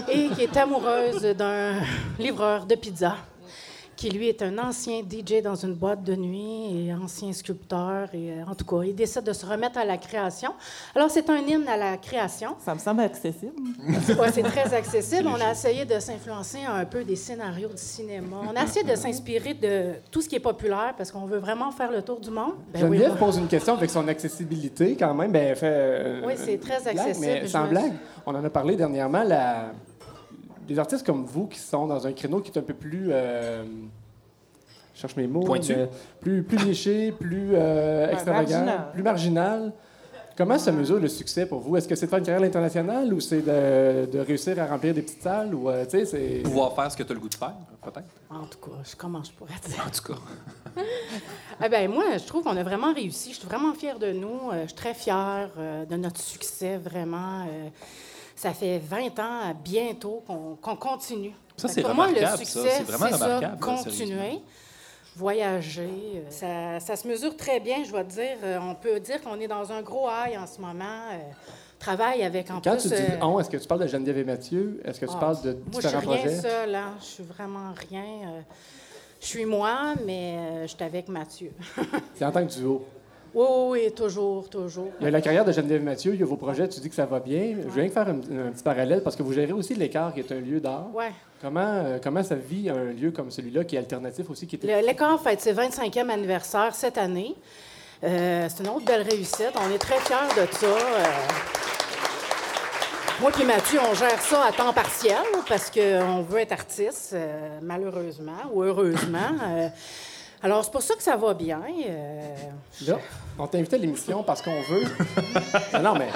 et 0.08 0.28
qui 0.30 0.40
est 0.40 0.56
amoureuse 0.56 1.20
d'un 1.22 1.80
livreur 2.18 2.64
de 2.64 2.76
pizza 2.76 3.16
qui, 4.04 4.10
lui, 4.10 4.28
est 4.28 4.42
un 4.42 4.58
ancien 4.58 5.00
DJ 5.00 5.40
dans 5.42 5.54
une 5.54 5.72
boîte 5.72 6.04
de 6.04 6.14
nuit 6.14 6.88
et 6.88 6.92
ancien 6.94 7.32
sculpteur. 7.32 8.08
Et, 8.12 8.32
euh, 8.32 8.44
en 8.46 8.54
tout 8.54 8.66
cas, 8.66 8.82
il 8.84 8.94
décide 8.94 9.22
de 9.22 9.32
se 9.32 9.46
remettre 9.46 9.78
à 9.78 9.84
la 9.86 9.96
création. 9.96 10.50
Alors, 10.94 11.10
c'est 11.10 11.30
un 11.30 11.38
hymne 11.38 11.66
à 11.68 11.78
la 11.78 11.96
création. 11.96 12.54
Ça 12.62 12.74
me 12.74 12.78
semble 12.80 13.00
accessible. 13.00 13.54
Ouais, 14.18 14.30
c'est 14.32 14.42
très 14.42 14.72
accessible. 14.74 15.26
On 15.28 15.40
a 15.40 15.52
essayé 15.52 15.84
de 15.86 15.98
s'influencer 15.98 16.58
un 16.68 16.84
peu 16.84 17.02
des 17.04 17.16
scénarios 17.16 17.68
du 17.70 17.76
cinéma. 17.82 18.36
On 18.46 18.54
a 18.54 18.64
essayé 18.64 18.84
de 18.84 18.94
s'inspirer 18.94 19.54
de 19.54 19.94
tout 20.10 20.20
ce 20.20 20.28
qui 20.28 20.36
est 20.36 20.40
populaire 20.40 20.94
parce 20.96 21.10
qu'on 21.10 21.24
veut 21.24 21.38
vraiment 21.38 21.70
faire 21.70 21.90
le 21.90 22.02
tour 22.02 22.20
du 22.20 22.30
monde. 22.30 22.52
Ben 22.72 22.80
oui, 22.82 22.98
Geneviève 22.98 23.08
moi- 23.10 23.18
pose 23.18 23.38
une 23.38 23.48
question 23.48 23.74
avec 23.74 23.88
son 23.90 24.06
accessibilité 24.08 24.96
quand 24.98 25.14
même. 25.14 25.32
Ben, 25.32 25.54
fait, 25.56 25.66
euh, 25.66 26.20
Oui, 26.26 26.34
c'est 26.36 26.58
très 26.58 26.80
blague, 26.80 26.98
accessible. 26.98 27.26
mais 27.26 27.40
Je 27.42 27.46
sans 27.46 27.66
blague, 27.66 27.92
on 28.26 28.34
en 28.34 28.44
a 28.44 28.50
parlé 28.50 28.76
dernièrement. 28.76 29.22
La... 29.22 29.72
Des 30.66 30.78
artistes 30.78 31.04
comme 31.06 31.24
vous 31.24 31.46
qui 31.46 31.58
sont 31.58 31.86
dans 31.86 32.06
un 32.06 32.12
créneau 32.12 32.40
qui 32.40 32.50
est 32.50 32.58
un 32.58 32.62
peu 32.62 32.74
plus. 32.74 33.08
euh, 33.10 33.64
Je 34.94 35.00
cherche 35.00 35.16
mes 35.16 35.26
mots. 35.26 35.40
Pointu. 35.44 35.74
mais 35.76 35.88
plus, 36.20 36.42
plus 36.42 36.64
niché, 36.64 37.12
plus 37.12 37.50
euh, 37.52 38.10
extravagant, 38.10 38.50
marginal. 38.64 38.90
plus 38.92 39.02
marginal. 39.02 39.72
Comment 40.36 40.58
se 40.58 40.68
mesure 40.70 40.98
le 40.98 41.06
succès 41.06 41.46
pour 41.46 41.60
vous? 41.60 41.76
Est-ce 41.76 41.86
que 41.86 41.94
c'est 41.94 42.06
de 42.06 42.10
faire 42.10 42.18
une 42.18 42.24
carrière 42.24 42.40
à 42.42 42.44
l'international 42.44 43.14
ou 43.14 43.20
c'est 43.20 43.40
de, 43.42 44.06
de 44.10 44.18
réussir 44.18 44.60
à 44.60 44.66
remplir 44.66 44.92
des 44.92 45.02
petites 45.02 45.22
salles? 45.22 45.54
Ou, 45.54 45.70
euh, 45.70 45.84
tu 45.84 45.90
sais, 45.90 46.06
c'est... 46.06 46.42
Pouvoir 46.42 46.74
faire 46.74 46.90
ce 46.90 46.96
que 46.96 47.04
tu 47.04 47.12
as 47.12 47.14
le 47.14 47.20
goût 47.20 47.28
de 47.28 47.34
faire, 47.36 47.54
peut-être. 47.80 48.08
En 48.30 48.44
tout 48.46 48.58
cas, 48.58 48.76
je- 48.82 48.96
comment 48.96 49.22
je 49.22 49.30
pourrais 49.30 49.54
dire? 49.68 49.84
En 49.86 49.90
tout 49.90 50.12
cas. 50.12 50.18
Ah 51.60 51.68
ben, 51.68 51.88
moi, 51.88 52.16
je 52.18 52.24
trouve 52.26 52.42
qu'on 52.42 52.56
a 52.56 52.64
vraiment 52.64 52.92
réussi. 52.92 53.30
Je 53.32 53.38
suis 53.38 53.46
vraiment 53.46 53.72
fière 53.74 54.00
de 54.00 54.10
nous. 54.10 54.50
Euh, 54.52 54.62
je 54.62 54.66
suis 54.66 54.74
très 54.74 54.92
fière 54.92 55.50
euh, 55.56 55.84
de 55.84 55.94
notre 55.94 56.20
succès, 56.20 56.78
vraiment. 56.78 57.46
Euh, 58.34 58.40
ça 58.40 58.52
fait 58.52 58.78
20 58.78 59.18
ans 59.20 59.40
à 59.50 59.52
bientôt 59.54 60.22
qu'on 60.26 60.76
continue. 60.76 61.32
Ça, 61.56 61.68
c'est 61.68 61.82
Pour 61.82 61.94
moi, 61.94 62.08
le 62.08 62.36
succès, 62.36 62.84
C'est 62.86 62.92
ça, 63.16 63.56
continuer, 63.60 64.40
voyager. 65.16 65.88
euh, 66.16 66.30
Ça, 66.30 66.80
ça 66.80 66.96
se 66.96 67.06
mesure 67.06 67.36
très 67.36 67.60
bien, 67.60 67.84
je 67.84 67.90
dois 67.90 68.04
te 68.04 68.12
dire. 68.12 68.36
Euh, 68.42 68.58
On 68.60 68.74
peut 68.74 68.98
dire 69.00 69.22
qu'on 69.22 69.38
est 69.40 69.46
dans 69.48 69.70
un 69.72 69.82
gros 69.82 70.08
high 70.08 70.36
en 70.38 70.46
ce 70.46 70.60
moment. 70.60 70.84
Euh, 71.12 71.18
travaille 71.78 72.22
avec, 72.24 72.50
en 72.50 72.60
Quand 72.60 72.72
plus... 72.72 72.82
tu 72.82 72.88
dis 72.88 72.94
euh, 72.94 73.18
on, 73.22 73.38
est-ce 73.38 73.50
que 73.50 73.56
tu 73.56 73.68
parles 73.68 73.82
de 73.82 73.86
Geneviève 73.86 74.18
et 74.18 74.24
Mathieu? 74.24 74.80
Est-ce 74.84 74.98
que 75.00 75.06
tu 75.06 75.12
ah, 75.14 75.20
parles 75.20 75.42
de 75.42 75.52
Moi, 75.52 75.60
je 75.74 75.80
suis 75.80 75.88
différents 75.96 76.10
rien 76.12 76.20
projets? 76.22 76.40
seule, 76.40 76.74
hein. 76.74 76.94
Je 77.00 77.04
suis 77.04 77.22
vraiment 77.24 77.72
rien. 77.90 78.02
euh, 78.04 78.40
je 79.20 79.26
suis 79.26 79.44
moi, 79.44 79.94
mais 80.04 80.36
euh, 80.38 80.62
je 80.66 80.74
suis 80.74 80.82
avec 80.84 81.08
Mathieu. 81.08 81.52
C'est 82.14 82.24
en 82.24 82.32
tant 82.32 82.44
que 82.46 82.52
duo. 82.52 82.84
Oui, 83.34 83.44
oui, 83.48 83.80
oui, 83.86 83.92
toujours, 83.92 84.48
toujours. 84.48 84.90
A 85.02 85.10
la 85.10 85.20
carrière 85.20 85.44
de 85.44 85.50
Geneviève 85.52 85.82
Mathieu, 85.82 86.14
il 86.14 86.20
y 86.20 86.22
a 86.22 86.26
vos 86.26 86.36
projets, 86.36 86.68
tu 86.68 86.78
dis 86.80 86.88
que 86.88 86.94
ça 86.94 87.06
va 87.06 87.18
bien. 87.20 87.56
Je 87.68 87.74
viens 87.74 87.86
de 87.86 87.90
faire 87.92 88.08
un, 88.08 88.18
un 88.48 88.50
petit 88.52 88.62
parallèle 88.62 89.02
parce 89.02 89.16
que 89.16 89.22
vous 89.24 89.32
gérez 89.32 89.52
aussi 89.52 89.74
l'Écart, 89.74 90.14
qui 90.14 90.20
est 90.20 90.30
un 90.32 90.40
lieu 90.40 90.60
d'art. 90.60 90.86
Ouais. 90.94 91.10
Comment, 91.42 91.60
euh, 91.60 91.98
comment 92.02 92.22
ça 92.22 92.36
vit 92.36 92.70
un 92.70 92.92
lieu 92.92 93.10
comme 93.10 93.30
celui-là, 93.30 93.64
qui 93.64 93.74
est 93.76 93.80
alternatif 93.80 94.30
aussi, 94.30 94.46
qui 94.46 94.56
est... 94.56 94.64
Le- 94.64 94.86
L'écart 94.86 95.20
fête 95.20 95.40
ses 95.40 95.52
25e 95.52 96.08
anniversaire 96.10 96.74
cette 96.74 96.96
année. 96.96 97.34
Euh, 98.04 98.46
c'est 98.48 98.62
une 98.62 98.70
autre 98.70 98.84
belle 98.84 99.02
réussite. 99.02 99.52
On 99.56 99.74
est 99.74 99.78
très 99.78 99.98
fiers 99.98 100.16
de 100.40 100.52
ça. 100.52 100.66
Euh, 100.66 101.04
moi 103.20 103.30
et 103.40 103.44
Mathieu, 103.44 103.78
on 103.90 103.94
gère 103.94 104.20
ça 104.20 104.44
à 104.46 104.52
temps 104.52 104.72
partiel 104.72 105.16
parce 105.48 105.70
qu'on 105.70 106.22
veut 106.22 106.38
être 106.40 106.52
artiste, 106.52 107.12
euh, 107.14 107.58
malheureusement 107.62 108.32
ou 108.52 108.62
heureusement. 108.62 109.18
Alors, 110.42 110.64
c'est 110.64 110.70
pour 110.72 110.82
ça 110.82 110.94
que 110.94 111.02
ça 111.02 111.16
va 111.16 111.32
bien. 111.34 111.60
Euh, 111.88 112.34
Là, 112.86 112.98
on 113.38 113.46
t'a 113.46 113.58
invité 113.58 113.76
à 113.76 113.78
l'émission 113.78 114.22
parce 114.22 114.42
qu'on 114.42 114.60
veut... 114.62 114.82
non, 115.82 115.94
mais 115.94 116.08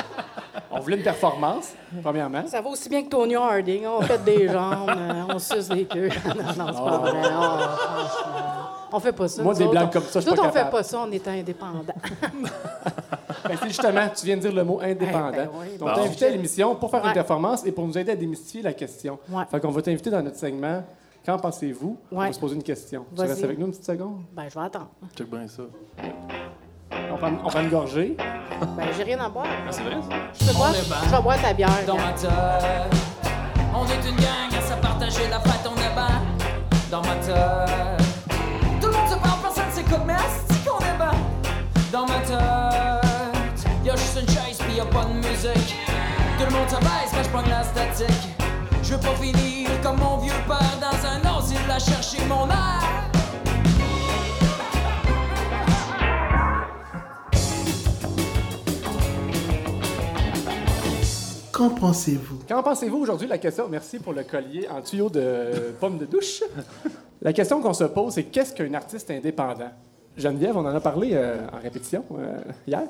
on 0.71 0.81
voulait 0.81 0.97
une 0.99 1.03
performance, 1.03 1.73
premièrement. 2.03 2.47
ça 2.47 2.61
va 2.61 2.69
aussi 2.69 2.89
bien 2.91 3.03
que 3.05 3.09
Tony 3.09 3.37
Harding. 3.37 3.87
On 3.87 4.03
fait 4.03 4.23
des 4.25 4.49
jambes, 4.49 4.91
euh, 4.91 5.23
on 5.35 5.39
suce 5.39 5.69
des 5.69 5.85
queues. 5.87 6.09
non, 6.27 6.64
non, 6.66 6.73
c'est 6.73 6.79
pas 6.85 6.99
vrai. 6.99 7.12
On, 7.25 7.59
franchement, 7.59 8.69
on 8.93 9.01
fait 9.01 9.12
pas 9.12 9.29
ça. 9.29 9.43
Moi, 9.43 9.55
des 9.55 9.62
autres, 9.62 9.71
blagues 9.73 9.87
on- 9.89 9.93
comme 9.93 10.03
ça, 10.03 10.21
je 10.21 10.27
suis 10.27 10.37
pas 10.37 10.43
on 10.47 10.53
fait 10.53 10.71
pas 10.71 10.83
ça, 10.83 10.99
on 11.07 11.11
est 11.12 11.29
indépendants. 11.29 11.85
Ben, 13.49 13.57
justement, 13.66 14.09
tu 14.14 14.27
viens 14.27 14.37
de 14.37 14.43
dire 14.43 14.53
le 14.53 14.64
mot 14.64 14.79
indépendant. 14.83 15.31
Eh 15.33 15.37
ben 15.37 15.49
oui, 15.55 15.66
on 15.81 15.85
bon. 15.87 15.95
t'a 15.95 16.01
invité 16.03 16.27
à 16.27 16.31
l'émission 16.31 16.75
pour 16.75 16.91
faire 16.91 17.01
Ouais. 17.03 17.09
une 17.09 17.14
performance 17.14 17.64
et 17.64 17.73
pour 17.73 17.87
nous 17.87 17.97
aider 17.97 18.12
à 18.12 18.16
démystifier 18.16 18.61
la 18.62 18.73
question. 18.75 19.19
Ouais. 19.31 19.45
Fait 19.51 19.61
qu'on 19.61 19.71
va 19.71 19.81
t'inviter 19.81 20.11
dans 20.11 20.21
notre 20.23 20.37
segment. 20.37 20.83
Qu'en 21.29 21.37
pensez-vous? 21.39 21.99
On 22.11 22.16
Ouais. 22.16 22.29
va 22.29 22.33
se 22.33 22.41
poser 22.41 22.55
une 22.57 22.62
question. 22.62 23.05
Tu 23.14 23.20
restes 23.20 23.45
avec 23.45 23.59
nous 23.59 23.66
une 23.66 23.72
petite 23.72 23.85
seconde? 23.85 24.22
Ben, 24.33 24.45
je 24.49 24.59
vais 24.59 24.64
attendre. 24.64 24.89
Check 25.14 25.29
bien 25.29 25.47
ça. 25.47 25.62
On 27.12 27.16
prend, 27.18 27.31
on 27.45 27.49
prend 27.51 27.61
une 27.61 27.68
gorgée. 27.68 28.16
Ben, 28.18 28.87
j'ai 28.97 29.03
rien 29.03 29.20
à 29.20 29.29
boire. 29.29 29.45
Ah, 29.47 29.70
c'est 29.70 29.83
vrai? 29.83 29.97
Je 30.41 30.47
peux 30.47 30.55
boire, 30.55 30.70
est 30.74 30.89
bien. 30.89 30.97
je 31.05 31.11
vais 31.14 31.20
boire 31.22 31.43
ta 31.43 31.53
bière. 31.53 31.68
Dans 31.87 31.97
ma 31.99 32.12
tête, 32.14 32.31
on 33.74 33.85
est 33.85 34.09
une 34.09 34.16
gang 34.16 34.55
à 34.57 34.62
se 34.62 34.81
partager 34.81 35.29
la 35.29 35.39
fête, 35.41 35.70
on 35.70 35.76
est 35.76 35.95
bien. 35.95 36.22
Dans 36.91 37.03
ma 37.03 37.16
tête, 37.16 38.01
tout 38.81 38.87
le 38.87 38.93
monde 38.95 39.09
se 39.11 39.16
parle, 39.18 39.41
personne 39.43 39.70
s'écoute, 39.70 40.01
mais 40.07 40.14
est 40.14 40.66
qu'on 40.66 40.79
est 40.79 40.97
bien? 40.97 41.12
Dans 41.93 42.07
ma 42.07 42.20
tête, 42.20 43.68
y'a 43.85 43.97
juste 43.97 44.18
une 44.22 44.29
chaise 44.29 44.59
pis 44.66 44.76
y'a 44.79 44.87
pas 44.87 45.05
de 45.05 45.12
musique. 45.12 45.76
Tout 46.39 46.45
le 46.47 46.53
monde 46.59 46.68
s'abaisse 46.70 47.11
quand 47.12 47.22
je 47.22 47.29
prends 47.29 47.43
la 47.51 47.62
statique. 47.64 48.29
Je 48.83 48.95
veux 48.95 49.01
pas 49.01 49.14
finir 49.16 49.68
comme 49.83 49.99
mon 49.99 50.16
vieux 50.16 50.33
père 50.47 50.78
à 51.79 51.81
chercher 51.81 52.18
mon. 52.29 52.49
Qu'en 61.53 61.70
pensez-vous? 61.70 62.39
Qu'en 62.49 62.62
pensez-vous 62.62 62.99
aujourd'hui? 62.99 63.26
La 63.26 63.39
question, 63.39 63.68
merci 63.68 63.99
pour 63.99 64.12
le 64.12 64.22
collier 64.22 64.68
en 64.68 64.81
tuyau 64.81 65.11
de 65.11 65.72
pomme 65.81 65.99
de 65.99 66.05
douche. 66.05 66.43
La 67.20 67.33
question 67.33 67.61
qu'on 67.61 67.72
se 67.72 67.85
pose, 67.85 68.14
c'est 68.14 68.24
qu'est-ce 68.24 68.55
qu'un 68.55 68.72
artiste 68.74 69.11
indépendant? 69.11 69.70
Geneviève, 70.16 70.57
on 70.57 70.61
en 70.61 70.74
a 70.74 70.81
parlé 70.81 71.11
euh, 71.14 71.37
en 71.53 71.59
répétition 71.61 72.05
euh, 72.16 72.39
hier. 72.66 72.83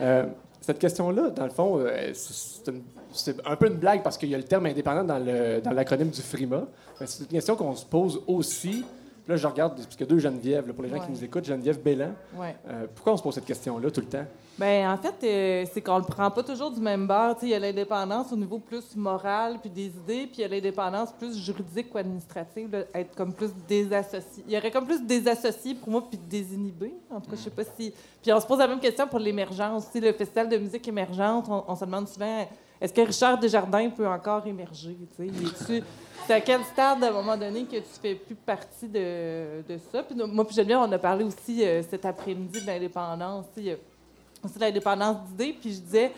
Euh, 0.00 0.26
cette 0.60 0.78
question-là, 0.80 1.30
dans 1.30 1.44
le 1.44 1.50
fond, 1.50 1.78
euh, 1.78 2.10
c'est 2.12 2.70
une- 2.70 2.82
c'est 3.12 3.36
un 3.46 3.56
peu 3.56 3.66
une 3.68 3.76
blague 3.78 4.02
parce 4.02 4.16
qu'il 4.18 4.28
y 4.28 4.34
a 4.34 4.38
le 4.38 4.44
terme 4.44 4.66
indépendant 4.66 5.04
dans 5.04 5.18
le- 5.18 5.60
dans 5.60 5.72
l'acronyme 5.72 6.10
du 6.10 6.20
FRIMA. 6.20 6.62
C'est 7.04 7.20
une 7.24 7.26
question 7.28 7.56
qu'on 7.56 7.74
se 7.76 7.84
pose 7.84 8.20
aussi. 8.26 8.84
Là, 9.28 9.36
je 9.36 9.46
regarde, 9.46 9.74
parce 9.76 9.86
qu'il 9.86 10.00
y 10.00 10.02
a 10.04 10.06
deux 10.06 10.18
Geneviève, 10.18 10.66
là, 10.66 10.72
pour 10.72 10.82
les 10.82 10.88
gens 10.88 10.96
Ouais. 10.96 11.06
qui 11.06 11.12
nous 11.12 11.22
écoutent, 11.22 11.44
Geneviève 11.44 11.80
Bélan. 11.80 12.10
Ouais. 12.36 12.56
Euh, 12.68 12.86
pourquoi 12.92 13.12
on 13.12 13.16
se 13.16 13.22
pose 13.22 13.34
cette 13.34 13.44
question-là 13.44 13.88
tout 13.90 14.00
le 14.00 14.06
temps? 14.08 14.24
Ben 14.58 14.90
en 14.90 14.96
fait, 14.98 15.14
euh, 15.22 15.64
c'est 15.72 15.80
qu'on 15.80 15.98
le 15.98 16.04
prend 16.04 16.30
pas 16.32 16.42
toujours 16.42 16.70
du 16.70 16.80
même 16.80 17.06
bord. 17.06 17.36
Il 17.42 17.48
y 17.48 17.54
a 17.54 17.58
l'indépendance 17.60 18.32
au 18.32 18.36
niveau 18.36 18.58
plus 18.58 18.96
moral 18.96 19.58
puis 19.60 19.70
des 19.70 19.86
idées, 19.86 20.26
puis 20.26 20.38
il 20.38 20.40
y 20.40 20.44
a 20.44 20.48
l'indépendance 20.48 21.12
plus 21.12 21.36
juridique 21.38 21.94
ou 21.94 21.98
administrative, 21.98 22.70
là, 22.72 22.80
être 22.94 23.14
comme 23.14 23.32
plus 23.32 23.50
désassocié. 23.68 24.42
Il 24.48 24.52
y 24.52 24.56
aurait 24.58 24.70
comme 24.70 24.84
plus 24.86 25.02
désassocié 25.02 25.74
pour 25.76 25.90
moi 25.90 26.02
puis 26.08 26.18
désinhibé. 26.28 26.92
En 27.10 27.20
tout 27.20 27.30
cas, 27.30 27.36
je 27.36 27.42
sais 27.42 27.50
pas 27.50 27.62
si. 27.78 27.92
Puis 28.22 28.32
on 28.32 28.40
se 28.40 28.46
pose 28.46 28.58
la 28.58 28.66
même 28.68 28.80
question 28.80 29.06
pour 29.06 29.20
l'émergence. 29.20 29.86
Le 29.94 30.12
festival 30.12 30.48
de 30.48 30.56
musique 30.58 30.86
émergente, 30.88 31.46
on, 31.48 31.64
on 31.68 31.76
se 31.76 31.84
demande 31.84 32.08
souvent 32.08 32.46
est-ce 32.80 32.94
que 32.94 33.02
Richard 33.02 33.38
Desjardins 33.38 33.90
peut 33.90 34.08
encore 34.08 34.46
émerger 34.46 34.96
C'est 35.16 36.32
à 36.32 36.40
quel 36.40 36.64
stade, 36.64 37.04
à 37.04 37.08
un 37.08 37.12
moment 37.12 37.36
donné, 37.36 37.64
que 37.64 37.76
tu 37.76 38.00
fais 38.00 38.14
plus 38.14 38.34
partie 38.34 38.88
de, 38.88 39.62
de 39.68 39.78
ça? 39.92 40.02
Puis 40.02 40.14
moi, 40.14 40.46
puis 40.46 40.56
Geneviève, 40.56 40.78
on 40.78 40.92
a 40.92 40.98
parlé 40.98 41.24
aussi 41.24 41.64
euh, 41.64 41.82
cet 41.82 42.06
après-midi 42.06 42.62
de 42.62 42.66
l'indépendance. 42.66 43.46
A 43.56 44.46
aussi 44.46 44.58
l'indépendance 44.58 45.16
d'idées. 45.28 45.52
Puis 45.60 45.74
je 45.74 45.80
disais, 45.80 46.12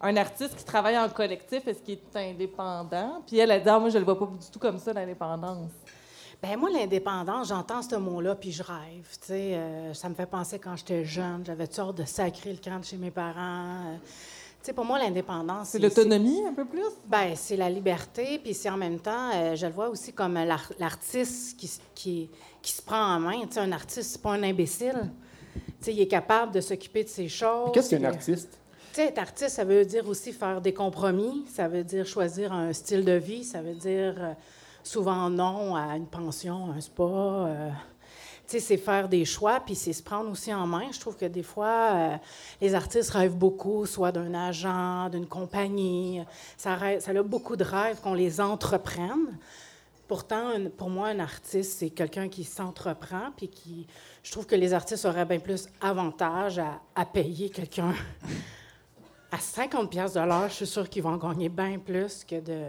un 0.00 0.16
artiste 0.16 0.54
qui 0.56 0.64
travaille 0.64 0.98
en 0.98 1.08
collectif, 1.08 1.66
est-ce 1.66 1.82
qu'il 1.82 1.94
est 1.94 2.16
indépendant? 2.16 3.22
Puis 3.26 3.38
elle 3.38 3.50
a 3.50 3.58
dit, 3.58 3.68
Ah, 3.68 3.78
moi, 3.80 3.88
je 3.88 3.98
le 3.98 4.04
vois 4.04 4.18
pas 4.18 4.26
du 4.26 4.50
tout 4.52 4.58
comme 4.60 4.78
ça, 4.78 4.92
l'indépendance. 4.92 5.70
Ben 6.40 6.56
moi, 6.56 6.70
l'indépendance, 6.70 7.48
j'entends 7.48 7.82
ce 7.82 7.94
mot-là, 7.94 8.34
puis 8.34 8.50
je 8.50 8.64
rêve. 8.64 9.08
Tu 9.20 9.26
sais, 9.26 9.54
euh, 9.54 9.94
ça 9.94 10.08
me 10.08 10.14
fait 10.14 10.26
penser 10.26 10.58
quand 10.58 10.74
j'étais 10.74 11.04
jeune, 11.04 11.44
j'avais 11.46 11.66
sortes 11.66 11.96
de 11.98 12.04
sacrer 12.04 12.52
le 12.52 12.58
camp 12.58 12.80
de 12.80 12.84
chez 12.84 12.96
mes 12.96 13.12
parents. 13.12 13.86
Euh, 13.86 13.96
sais, 14.66 14.72
pour 14.72 14.84
moi, 14.84 14.98
l'indépendance, 14.98 15.70
C'est 15.70 15.78
l'autonomie, 15.78 16.42
un 16.46 16.52
peu 16.54 16.64
plus? 16.64 16.82
Ben, 17.06 17.34
c'est 17.34 17.56
la 17.56 17.68
liberté, 17.70 18.38
puis 18.42 18.54
c'est 18.54 18.70
en 18.70 18.76
même 18.76 18.98
temps, 18.98 19.30
euh, 19.34 19.54
je 19.56 19.66
le 19.66 19.72
vois 19.72 19.88
aussi 19.88 20.12
comme 20.12 20.34
l'ar- 20.34 20.72
l'artiste 20.78 21.56
qui, 21.58 21.70
qui, 21.94 22.30
qui 22.60 22.72
se 22.72 22.82
prend 22.82 23.16
en 23.16 23.20
main. 23.20 23.40
Tu 23.42 23.52
sais, 23.54 23.60
un 23.60 23.72
artiste, 23.72 24.12
c'est 24.12 24.22
pas 24.22 24.32
un 24.32 24.42
imbécile. 24.42 25.10
Tu 25.54 25.60
sais, 25.80 25.92
il 25.94 26.00
est 26.00 26.06
capable 26.08 26.52
de 26.52 26.60
s'occuper 26.60 27.04
de 27.04 27.08
ses 27.08 27.28
choses. 27.28 27.70
Qu'est-ce 27.74 27.90
qu'un 27.90 27.96
puis, 27.98 28.06
euh, 28.06 28.10
artiste? 28.10 28.58
Tu 28.92 29.00
sais, 29.00 29.06
être 29.06 29.18
artiste, 29.18 29.50
ça 29.56 29.64
veut 29.64 29.84
dire 29.84 30.06
aussi 30.08 30.32
faire 30.32 30.60
des 30.60 30.74
compromis, 30.74 31.44
ça 31.52 31.66
veut 31.68 31.82
dire 31.84 32.06
choisir 32.06 32.52
un 32.52 32.72
style 32.72 33.04
de 33.04 33.12
vie, 33.12 33.42
ça 33.44 33.62
veut 33.62 33.74
dire 33.74 34.14
euh, 34.18 34.32
souvent 34.84 35.28
non 35.30 35.74
à 35.74 35.96
une 35.96 36.06
pension, 36.06 36.70
un 36.76 36.80
spa. 36.80 37.02
euh, 37.02 37.70
c'est 38.46 38.76
faire 38.76 39.08
des 39.08 39.24
choix, 39.24 39.60
puis 39.60 39.74
c'est 39.74 39.92
se 39.92 40.02
prendre 40.02 40.30
aussi 40.30 40.52
en 40.52 40.66
main. 40.66 40.90
Je 40.92 41.00
trouve 41.00 41.16
que 41.16 41.24
des 41.24 41.42
fois, 41.42 41.90
euh, 41.92 42.16
les 42.60 42.74
artistes 42.74 43.10
rêvent 43.10 43.36
beaucoup, 43.36 43.86
soit 43.86 44.12
d'un 44.12 44.34
agent, 44.34 45.08
d'une 45.10 45.26
compagnie. 45.26 46.22
Ça, 46.56 46.74
rêve- 46.74 47.00
ça 47.00 47.12
a 47.12 47.22
beaucoup 47.22 47.56
de 47.56 47.64
rêves 47.64 48.00
qu'on 48.00 48.14
les 48.14 48.40
entreprenne. 48.40 49.38
Pourtant, 50.08 50.50
pour 50.76 50.90
moi, 50.90 51.08
un 51.08 51.20
artiste, 51.20 51.78
c'est 51.78 51.90
quelqu'un 51.90 52.28
qui 52.28 52.44
s'entreprend, 52.44 53.30
puis 53.36 53.48
qui... 53.48 53.86
Je 54.22 54.30
trouve 54.30 54.46
que 54.46 54.54
les 54.56 54.74
artistes 54.74 55.06
auraient 55.06 55.24
bien 55.24 55.38
plus 55.38 55.68
avantage 55.80 56.60
à, 56.94 57.04
payer 57.06 57.48
quelqu'un 57.48 57.94
à 59.32 59.38
50 59.38 59.90
pièces 59.90 60.12
de 60.12 60.20
l'heure, 60.20 60.48
je 60.48 60.54
suis 60.54 60.66
sûre 60.66 60.88
qu'ils 60.90 61.02
vont 61.02 61.14
en 61.14 61.16
gagner 61.16 61.48
bien 61.48 61.78
plus 61.78 62.24
que 62.24 62.38
de 62.40 62.64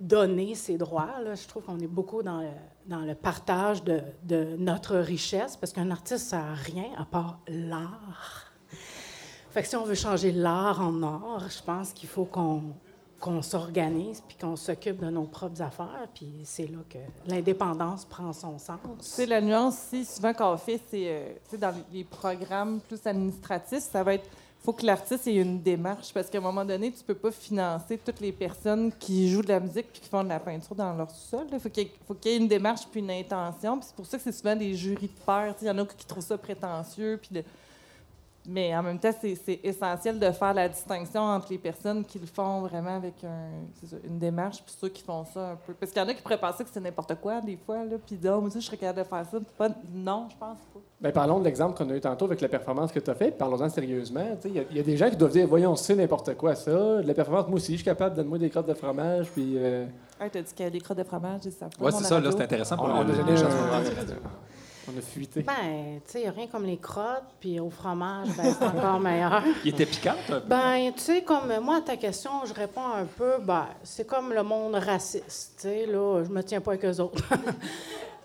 donner 0.00 0.54
ses 0.54 0.76
droits. 0.76 1.20
là. 1.22 1.34
Je 1.34 1.46
trouve 1.46 1.62
qu'on 1.64 1.78
est 1.78 1.86
beaucoup 1.86 2.22
dans 2.22 2.40
le, 2.40 2.48
dans 2.86 3.00
le 3.00 3.14
partage 3.14 3.82
de, 3.84 4.00
de 4.24 4.56
notre 4.58 4.96
richesse, 4.96 5.56
parce 5.56 5.72
qu'un 5.72 5.90
artiste, 5.90 6.28
ça 6.28 6.38
n'a 6.38 6.54
rien 6.54 6.90
à 6.98 7.04
part 7.04 7.40
l'art. 7.48 8.52
Fait 9.50 9.62
que 9.62 9.68
si 9.68 9.76
on 9.76 9.84
veut 9.84 9.94
changer 9.94 10.32
l'art 10.32 10.80
en 10.80 11.02
or, 11.02 11.44
je 11.48 11.62
pense 11.62 11.92
qu'il 11.92 12.08
faut 12.08 12.24
qu'on 12.24 12.74
qu'on 13.24 13.40
s'organise 13.40 14.22
puis 14.28 14.36
qu'on 14.36 14.54
s'occupe 14.54 14.98
de 14.98 15.08
nos 15.08 15.24
propres 15.24 15.62
affaires. 15.62 16.08
Puis 16.12 16.42
c'est 16.44 16.66
là 16.66 16.80
que 16.90 16.98
l'indépendance 17.26 18.04
prend 18.04 18.34
son 18.34 18.58
sens. 18.58 18.78
Sais, 19.00 19.24
la 19.24 19.40
nuance 19.40 19.92
ici, 19.92 20.04
souvent 20.04 20.34
qu'on 20.34 20.58
fait, 20.58 20.78
c'est 20.90 21.06
euh, 21.08 21.56
dans 21.56 21.74
les 21.90 22.04
programmes 22.04 22.80
plus 22.80 23.00
administratifs, 23.06 23.84
ça 23.84 24.02
va 24.02 24.14
être 24.14 24.28
faut 24.64 24.72
que 24.72 24.86
l'artiste 24.86 25.26
ait 25.26 25.34
une 25.34 25.60
démarche 25.60 26.10
parce 26.14 26.30
qu'à 26.30 26.38
un 26.38 26.40
moment 26.40 26.64
donné, 26.64 26.90
tu 26.90 27.04
peux 27.04 27.14
pas 27.14 27.30
financer 27.30 27.98
toutes 27.98 28.20
les 28.20 28.32
personnes 28.32 28.90
qui 28.98 29.28
jouent 29.28 29.42
de 29.42 29.48
la 29.48 29.60
musique 29.60 29.92
puis 29.92 30.00
qui 30.00 30.08
font 30.08 30.24
de 30.24 30.30
la 30.30 30.40
peinture 30.40 30.74
dans 30.74 30.94
leur 30.94 31.10
sol. 31.10 31.46
Il 31.52 31.60
faut 31.60 31.68
qu'il 31.68 31.88
faut 32.08 32.14
qu'il 32.14 32.30
y 32.30 32.34
ait 32.34 32.38
une 32.38 32.48
démarche 32.48 32.86
puis 32.90 33.00
une 33.00 33.10
intention. 33.10 33.78
Puis 33.78 33.88
c'est 33.88 33.96
pour 33.96 34.06
ça 34.06 34.16
que 34.16 34.24
c'est 34.24 34.32
souvent 34.32 34.56
des 34.56 34.74
jurys 34.74 35.08
de 35.08 35.24
pairs. 35.26 35.54
Il 35.60 35.66
y 35.66 35.70
en 35.70 35.76
a 35.76 35.84
qui 35.84 36.06
trouvent 36.06 36.24
ça 36.24 36.38
prétentieux. 36.38 37.20
Mais 38.46 38.76
en 38.76 38.82
même 38.82 38.98
temps, 38.98 39.08
c'est 39.22 39.60
essentiel 39.62 40.18
de 40.18 40.30
faire 40.30 40.52
la 40.52 40.68
distinction 40.68 41.22
entre 41.22 41.46
les 41.50 41.56
personnes 41.58 42.04
qui 42.04 42.18
le 42.18 42.26
font 42.26 42.60
vraiment 42.60 42.96
avec 42.96 43.14
un- 43.24 43.86
ça, 43.86 43.96
une 44.06 44.18
démarche, 44.18 44.62
puis 44.62 44.74
ceux 44.78 44.90
qui 44.90 45.02
font 45.02 45.24
ça 45.24 45.52
un 45.52 45.56
peu. 45.56 45.72
Parce 45.72 45.90
qu'il 45.92 46.02
y 46.02 46.04
en 46.04 46.08
a 46.08 46.12
qui 46.12 46.20
pourraient 46.20 46.38
penser 46.40 46.62
que 46.62 46.68
c'est 46.70 46.80
n'importe 46.80 47.14
quoi, 47.22 47.40
des 47.40 47.56
fois, 47.56 47.84
là, 47.84 47.96
puis 48.06 48.18
non, 48.22 48.42
moi, 48.42 48.50
ça, 48.50 48.60
je 48.60 48.66
serais 48.66 48.76
capable 48.76 48.98
de 48.98 49.04
faire 49.08 49.24
ça. 49.30 49.38
Pas- 49.56 49.68
non, 49.94 50.26
je 50.30 50.36
pense 50.36 50.58
pas. 50.74 50.80
Ben, 51.00 51.10
parlons 51.12 51.38
de 51.38 51.44
l'exemple 51.44 51.76
qu'on 51.76 51.88
a 51.90 51.96
eu 51.96 52.00
tantôt 52.00 52.26
avec 52.26 52.40
la 52.42 52.48
performance 52.48 52.92
que 52.92 52.98
tu 53.00 53.10
as 53.10 53.14
faite. 53.14 53.38
Parlons-en 53.38 53.68
sérieusement. 53.70 54.24
Tu 54.40 54.42
sais, 54.42 54.48
Il 54.50 54.54
y, 54.56 54.58
a- 54.58 54.64
il 54.70 54.76
y 54.76 54.80
a 54.80 54.82
des 54.82 54.96
gens 54.98 55.08
qui 55.08 55.16
doivent 55.16 55.32
dire 55.32 55.46
Voyons, 55.46 55.74
c'est 55.76 55.94
n'importe 55.96 56.34
quoi 56.36 56.54
ça. 56.54 56.70
De 56.70 57.06
la 57.06 57.14
performance, 57.14 57.46
moi 57.46 57.56
aussi, 57.56 57.72
je 57.72 57.76
suis 57.78 57.84
capable, 57.84 58.14
donne-moi 58.14 58.36
des 58.38 58.50
crottes 58.50 58.68
de 58.68 58.74
fromage. 58.74 59.30
Puis, 59.30 59.54
euh, 59.56 59.86
Hey, 60.20 60.30
t'as 60.30 60.42
dit 60.42 60.52
qu'il 60.54 60.64
y 60.64 60.68
a 60.68 60.70
des 60.70 60.80
crottes 60.80 60.98
de 60.98 61.04
fromage, 61.04 61.40
pas. 61.42 61.66
Ouais, 61.84 61.90
mon 61.90 61.98
c'est 61.98 62.04
ça, 62.04 62.20
là, 62.20 62.30
c'est 62.30 62.42
intéressant 62.42 62.76
pour 62.76 62.86
on, 62.86 63.02
le, 63.02 63.08
les 63.26 63.36
gens 63.36 63.48
on 64.92 64.98
a 64.98 65.00
fuité. 65.00 65.42
Ben, 65.42 66.00
tu 66.04 66.12
sais, 66.12 66.20
il 66.20 66.22
n'y 66.22 66.28
a 66.28 66.32
rien 66.32 66.46
comme 66.46 66.64
les 66.64 66.76
crottes, 66.76 67.24
puis 67.40 67.58
au 67.60 67.70
fromage, 67.70 68.28
ben, 68.36 68.54
c'est 68.58 68.64
encore 68.64 69.00
meilleur. 69.00 69.42
Il 69.64 69.70
était 69.70 69.86
piquant, 69.86 70.14
un 70.28 70.40
peu. 70.40 70.46
Ben, 70.46 70.92
tu 70.94 71.00
sais, 71.00 71.22
comme 71.22 71.52
moi, 71.60 71.76
à 71.76 71.80
ta 71.80 71.96
question, 71.96 72.30
je 72.44 72.52
réponds 72.52 72.86
un 72.94 73.04
peu, 73.04 73.38
ben, 73.40 73.66
c'est 73.82 74.06
comme 74.06 74.32
le 74.32 74.42
monde 74.42 74.74
raciste, 74.74 75.54
tu 75.56 75.62
sais, 75.62 75.86
là, 75.86 76.22
je 76.24 76.30
me 76.30 76.42
tiens 76.42 76.60
pas 76.60 76.72
avec 76.72 76.84
eux 76.84 77.00
autres. 77.00 77.22
tu 77.28 77.36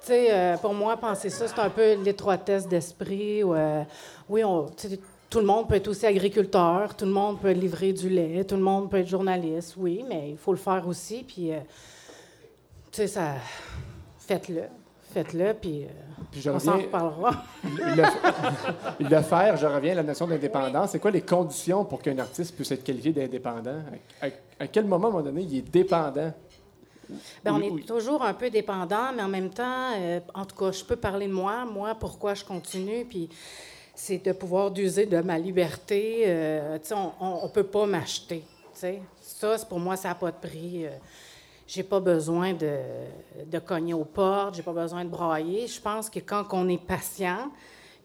sais, 0.02 0.28
euh, 0.32 0.58
pour 0.58 0.74
moi, 0.74 0.98
penser 0.98 1.30
ça, 1.30 1.48
c'est 1.48 1.60
un 1.60 1.70
peu 1.70 1.96
l'étroitesse 2.04 2.68
d'esprit. 2.68 3.44
euh, 3.44 3.84
oui, 4.28 4.44
on, 4.44 4.68
tu 4.70 4.90
sais, 4.90 5.00
tout 5.30 5.40
le 5.40 5.46
monde 5.46 5.68
peut 5.68 5.76
être 5.76 5.88
aussi 5.88 6.06
agriculteur, 6.06 6.96
tout 6.96 7.06
le 7.06 7.12
monde 7.12 7.40
peut 7.40 7.52
livrer 7.52 7.94
du 7.94 8.10
lait, 8.10 8.44
tout 8.44 8.56
le 8.56 8.64
monde 8.64 8.90
peut 8.90 8.98
être 8.98 9.08
journaliste, 9.08 9.76
oui, 9.78 10.04
mais 10.08 10.32
il 10.32 10.38
faut 10.38 10.52
le 10.52 10.58
faire 10.58 10.88
aussi, 10.88 11.24
puis, 11.24 11.54
euh, 11.54 11.60
tu 12.92 12.98
sais, 12.98 13.08
ça... 13.08 13.36
Faites-le, 14.18 14.64
faites-le, 15.14 15.54
puis... 15.54 15.88
Puis 16.32 16.42
je 16.42 16.50
on 16.50 16.60
s'en 16.60 16.78
reparlera. 16.78 17.44
le, 17.64 19.10
le 19.10 19.22
faire, 19.22 19.58
je 19.58 19.66
reviens 19.66 19.94
à 19.94 19.96
la 19.96 20.04
notion 20.04 20.28
d'indépendance. 20.28 20.92
C'est 20.92 21.00
quoi 21.00 21.12
les 21.12 21.22
conditions 21.22 21.86
pour 21.86 22.02
qu'un 22.02 22.18
artiste 22.20 22.56
puisse 22.56 22.72
être 22.72 22.84
qualifié 22.84 23.12
d'indépendant? 23.14 23.80
À, 24.22 24.26
à- 24.28 24.30
à 24.62 24.68
quel 24.68 24.86
moment, 24.86 25.08
à 25.08 25.10
un 25.10 25.14
moment 25.14 25.24
donné, 25.24 25.42
il 25.44 25.58
est 25.60 25.62
dépendant? 25.72 26.34
Ben, 27.44 27.54
on 27.54 27.62
est 27.62 27.70
oui. 27.72 27.84
toujours 27.86 28.22
un 28.24 28.34
peu 28.34 28.50
dépendant, 28.50 29.12
mais 29.16 29.24
en 29.24 29.28
même 29.30 29.50
temps, 29.50 29.94
euh, 29.98 30.20
en 30.36 30.46
tout 30.46 30.56
cas, 30.56 30.72
je 30.72 30.84
peux 30.84 30.96
parler 30.98 31.28
de 31.28 31.34
moi, 31.34 31.66
moi, 31.66 31.96
pourquoi 31.96 32.34
je 32.36 32.44
continue, 32.46 33.06
puis 33.06 33.30
c'est 33.96 34.24
de 34.24 34.32
pouvoir 34.34 34.70
d'user 34.70 35.06
de 35.08 35.20
ma 35.22 35.38
liberté. 35.40 36.24
euh, 36.28 36.78
tu 36.80 36.90
sais, 36.90 36.96
on 37.20 37.44
ne 37.44 37.50
peut 37.50 37.64
pas 37.64 37.86
m'acheter. 37.86 38.44
tu 38.74 38.80
sais. 38.80 39.02
Ça, 39.22 39.58
c'est- 39.58 39.68
pour 39.68 39.80
moi, 39.80 39.96
ça 39.96 40.10
n'a 40.10 40.16
pas 40.16 40.32
de 40.32 40.38
prix. 40.38 40.86
euh, 40.86 40.90
j'ai 41.70 41.84
pas 41.84 42.00
besoin 42.00 42.54
de, 42.54 42.78
de 43.46 43.60
cogner 43.60 43.94
aux 43.94 44.04
portes, 44.04 44.56
j'ai 44.56 44.64
pas 44.64 44.74
besoin 44.74 45.06
de 45.06 45.10
brailler. 45.10 45.68
Je 45.68 45.80
pense 45.80 46.10
que 46.10 46.20
quand 46.20 46.46
on 46.52 46.68
est 46.68 46.84
patient, 46.84 47.52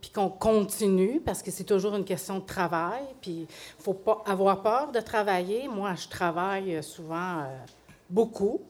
puis 0.03 0.11
qu'on 0.11 0.29
continue, 0.29 1.19
parce 1.25 1.43
que 1.43 1.51
c'est 1.51 1.65
toujours 1.65 1.97
une 1.97 2.05
question 2.05 2.41
de 2.41 2.45
travail, 2.45 3.03
puis 3.23 3.47
faut 3.79 3.95
pas 3.95 4.23
avoir 4.27 4.61
peur 4.61 4.93
de 4.93 5.01
travailler. 5.01 5.67
Moi, 5.67 5.95
je 5.95 6.09
travaille 6.09 6.83
souvent 6.83 7.39
euh, 7.39 7.57
beaucoup. 8.11 8.61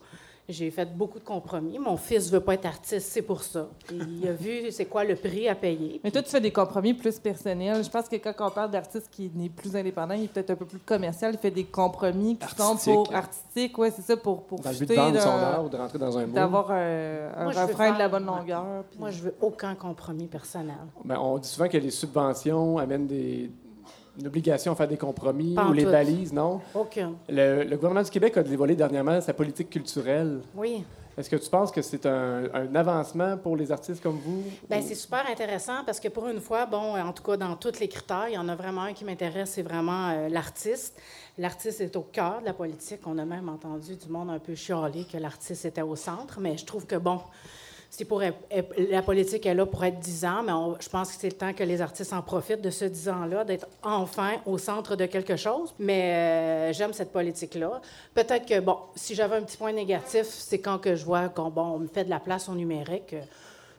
J'ai 0.46 0.70
fait 0.70 0.84
beaucoup 0.94 1.18
de 1.18 1.24
compromis. 1.24 1.78
Mon 1.78 1.96
fils 1.96 2.30
veut 2.30 2.40
pas 2.40 2.52
être 2.54 2.66
artiste, 2.66 3.08
c'est 3.10 3.22
pour 3.22 3.42
ça. 3.42 3.66
Il 3.90 4.28
a 4.28 4.32
vu 4.32 4.70
c'est 4.70 4.84
quoi 4.84 5.02
le 5.02 5.16
prix 5.16 5.48
à 5.48 5.54
payer. 5.54 6.02
Mais 6.04 6.10
toi, 6.10 6.22
tu 6.22 6.28
fais 6.28 6.40
des 6.40 6.50
compromis 6.52 6.92
plus 6.92 7.18
personnels. 7.18 7.82
Je 7.82 7.88
pense 7.88 8.08
que 8.10 8.16
quand 8.16 8.34
on 8.40 8.50
parle 8.50 8.70
d'artiste 8.70 9.08
qui 9.10 9.30
n'est 9.34 9.48
plus 9.48 9.74
indépendant, 9.74 10.12
il 10.14 10.24
est 10.24 10.28
peut-être 10.28 10.50
un 10.50 10.56
peu 10.56 10.66
plus 10.66 10.80
commercial. 10.80 11.32
Il 11.32 11.38
fait 11.38 11.50
des 11.50 11.64
compromis 11.64 12.36
qui 12.36 12.46
sont 12.54 12.62
Artistique. 12.62 12.94
pour 12.94 13.14
artistique. 13.14 13.78
Oui, 13.78 13.88
c'est 13.96 14.02
ça, 14.02 14.16
pour, 14.18 14.42
pour 14.42 14.60
Dans 14.60 14.68
le 14.70 14.76
but 14.76 14.82
de 14.84 14.92
fitter 14.92 15.00
vendre 15.00 15.20
son 15.20 15.28
art 15.30 15.64
ou 15.64 15.68
de 15.70 15.76
rentrer 15.78 15.98
dans 15.98 16.18
un 16.18 16.26
moule? 16.26 16.34
D'avoir 16.34 16.70
un 16.72 17.44
Moi, 17.44 17.52
refrain 17.64 17.92
de 17.94 17.98
la 17.98 18.08
bonne 18.10 18.26
longueur. 18.26 18.84
puis- 18.90 19.00
Moi, 19.00 19.10
je 19.12 19.22
veux 19.22 19.34
aucun 19.40 19.74
compromis 19.74 20.26
personnel. 20.26 20.76
Ben, 21.06 21.16
on 21.18 21.38
dit 21.38 21.48
souvent 21.48 21.68
que 21.68 21.78
les 21.78 21.90
subventions 21.90 22.76
amènent 22.76 23.06
des, 23.06 23.50
une 24.18 24.26
obligation 24.26 24.72
à 24.72 24.74
faire 24.76 24.88
des 24.88 24.96
compromis 24.96 25.54
Pas 25.54 25.66
ou 25.68 25.72
les 25.72 25.84
tout. 25.84 25.90
balises, 25.90 26.32
non? 26.32 26.60
Aucun. 26.74 27.12
Le, 27.28 27.64
le 27.64 27.76
gouvernement 27.76 28.02
du 28.04 28.10
Québec 28.10 28.36
a 28.36 28.42
dévoilé 28.42 28.76
dernièrement 28.76 29.20
sa 29.20 29.32
politique 29.34 29.70
culturelle. 29.70 30.40
Oui. 30.54 30.84
Est-ce 31.16 31.30
que 31.30 31.36
tu 31.36 31.48
penses 31.48 31.70
que 31.70 31.80
c'est 31.80 32.06
un, 32.06 32.44
un 32.52 32.74
avancement 32.74 33.36
pour 33.36 33.56
les 33.56 33.70
artistes 33.70 34.02
comme 34.02 34.18
vous? 34.18 34.42
Bien, 34.68 34.80
Ou- 34.80 34.84
c'est 34.84 34.96
super 34.96 35.24
intéressant 35.30 35.84
parce 35.86 36.00
que 36.00 36.08
pour 36.08 36.26
une 36.26 36.40
fois, 36.40 36.66
bon, 36.66 36.96
en 37.00 37.12
tout 37.12 37.22
cas, 37.22 37.36
dans 37.36 37.54
tous 37.54 37.78
les 37.78 37.86
critères, 37.86 38.26
il 38.28 38.34
y 38.34 38.38
en 38.38 38.48
a 38.48 38.56
vraiment 38.56 38.82
un 38.82 38.92
qui 38.92 39.04
m'intéresse, 39.04 39.50
c'est 39.50 39.62
vraiment 39.62 40.08
euh, 40.10 40.28
l'artiste. 40.28 41.00
L'artiste 41.38 41.80
est 41.80 41.94
au 41.94 42.02
cœur 42.02 42.40
de 42.40 42.46
la 42.46 42.52
politique. 42.52 43.00
On 43.06 43.16
a 43.18 43.24
même 43.24 43.48
entendu 43.48 43.94
du 43.94 44.08
monde 44.08 44.30
un 44.30 44.40
peu 44.40 44.56
chialer 44.56 45.04
que 45.04 45.16
l'artiste 45.18 45.64
était 45.64 45.82
au 45.82 45.94
centre, 45.94 46.40
mais 46.40 46.56
je 46.56 46.64
trouve 46.64 46.84
que, 46.84 46.96
bon, 46.96 47.20
être- 48.22 48.36
être- 48.50 48.74
la 48.90 49.02
politique 49.02 49.46
est 49.46 49.54
là 49.54 49.66
pour 49.66 49.84
être 49.84 49.98
10 50.00 50.24
ans, 50.24 50.42
mais 50.42 50.52
je 50.80 50.88
pense 50.88 51.12
que 51.12 51.20
c'est 51.20 51.28
le 51.28 51.36
temps 51.36 51.52
que 51.52 51.62
les 51.64 51.80
artistes 51.80 52.12
en 52.12 52.22
profitent 52.22 52.60
de 52.62 52.70
ce 52.70 52.84
10 52.86 53.08
ans-là, 53.08 53.44
d'être 53.44 53.66
enfin 53.82 54.32
au 54.46 54.58
centre 54.58 54.96
de 54.96 55.06
quelque 55.06 55.36
chose. 55.36 55.74
Mais 55.78 56.12
euh, 56.14 56.72
j'aime 56.72 56.92
cette 56.92 57.12
politique-là. 57.12 57.80
Peut-être 58.14 58.46
que, 58.46 58.60
bon, 58.60 58.78
si 58.96 59.14
j'avais 59.14 59.36
un 59.36 59.42
petit 59.42 59.56
point 59.56 59.72
négatif, 59.72 60.26
c'est 60.26 60.58
quand 60.58 60.80
je 60.84 61.04
vois 61.04 61.28
qu'on 61.28 61.78
me 61.78 61.86
fait 61.86 62.04
de 62.04 62.10
la 62.10 62.20
place 62.20 62.48
au 62.48 62.54
numérique. 62.54 63.12
euh, 63.14 63.20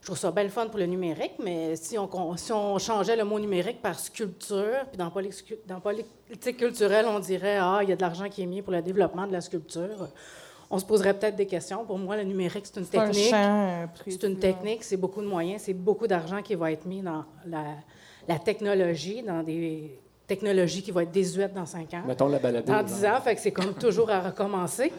je 0.01 0.07
trouve 0.11 0.19
ça 0.19 0.29
belle 0.29 0.51
fun 0.51 0.67
pour 0.67 0.77
le 0.77 0.85
numérique, 0.85 1.33
mais 1.43 1.75
si 1.75 1.97
on, 1.97 2.05
con- 2.07 2.37
si 2.37 2.51
on 2.51 2.77
changeait 2.77 3.15
le 3.15 3.23
mot 3.23 3.39
numérique 3.39 3.81
par 3.81 3.97
sculpture, 3.99 4.85
puis 4.89 4.97
dans, 4.99 5.09
politique- 5.09 5.65
dans 5.65 5.79
politique 5.79 6.57
culturelle, 6.57 7.07
on 7.09 7.17
dirait 7.19 7.57
Ah, 7.59 7.79
il 7.81 7.89
y 7.89 7.91
a 7.91 7.95
de 7.95 8.01
l'argent 8.01 8.29
qui 8.29 8.43
est 8.43 8.45
mis 8.45 8.61
pour 8.61 8.71
le 8.71 8.83
développement 8.83 9.25
de 9.25 9.33
la 9.33 9.41
sculpture. 9.41 10.07
On 10.69 10.79
se 10.79 10.85
poserait 10.85 11.13
peut-être 11.13 11.35
des 11.35 11.45
questions. 11.45 11.85
Pour 11.85 11.97
moi, 11.97 12.17
le 12.17 12.23
numérique, 12.23 12.65
c'est 12.65 12.77
une 12.79 12.85
un 12.85 13.07
technique. 13.07 13.35
C'est 14.07 14.23
une 14.23 14.39
technique, 14.39 14.83
c'est 14.83 14.97
beaucoup 14.97 15.21
de 15.21 15.27
moyens, 15.27 15.61
c'est 15.63 15.73
beaucoup 15.73 16.07
d'argent 16.07 16.41
qui 16.41 16.55
va 16.55 16.71
être 16.71 16.85
mis 16.85 17.01
dans 17.01 17.23
la, 17.45 17.63
la 18.27 18.39
technologie, 18.39 19.21
dans 19.21 19.43
des 19.43 19.99
technologies 20.27 20.81
qui 20.81 20.91
vont 20.91 21.01
être 21.01 21.11
désuètes 21.11 21.53
dans 21.53 21.65
cinq 21.65 21.93
ans. 21.93 22.01
Mettons 22.07 22.27
la 22.27 22.39
balade. 22.39 22.65
Dans 22.65 22.81
10 22.81 23.05
ans, 23.05 23.21
fait 23.23 23.35
que 23.35 23.41
c'est 23.41 23.51
comme 23.51 23.73
toujours 23.79 24.09
à 24.09 24.19
recommencer. 24.21 24.91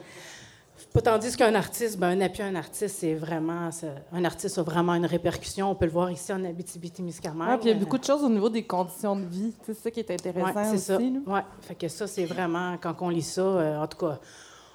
Pas 0.93 1.01
tandis 1.01 1.35
qu'un 1.37 1.55
artiste, 1.55 1.99
ben, 1.99 2.09
un 2.09 2.21
appui 2.21 2.43
à 2.43 2.47
un 2.47 2.55
artiste, 2.55 2.97
c'est 2.99 3.15
vraiment. 3.15 3.71
Un 4.13 4.25
artiste 4.25 4.59
a 4.59 4.63
vraiment 4.63 4.95
une 4.95 5.07
répercussion. 5.07 5.71
On 5.71 5.75
peut 5.75 5.87
le 5.87 5.91
voir 5.91 6.11
ici 6.11 6.33
en 6.33 6.45
Abitibi-Témiscamingue. 6.45 7.49
Ah, 7.51 7.59
puis 7.59 7.71
il 7.71 7.73
y 7.73 7.77
a 7.77 7.79
beaucoup 7.79 7.99
de 7.99 8.05
choses 8.05 8.23
au 8.23 8.29
niveau 8.29 8.49
des 8.51 8.63
conditions 8.63 9.17
de 9.17 9.25
vie. 9.25 9.53
C'est 9.65 9.75
ça 9.75 9.91
qui 9.91 10.01
est 10.01 10.11
intéressant 10.11 10.47
Ouais, 10.55 10.65
c'est 10.65 10.75
aussi. 10.75 10.85
ça. 10.85 10.99
là. 10.99 11.35
Ouais. 11.35 11.41
Fait 11.63 11.75
que 11.75 11.89
ça, 11.89 12.07
c'est 12.07 12.25
vraiment, 12.27 12.77
quand 12.81 12.95
on 13.01 13.09
lit 13.09 13.23
ça, 13.23 13.41
euh, 13.41 13.83
en 13.83 13.87
tout 13.87 13.99
cas, 13.99 14.19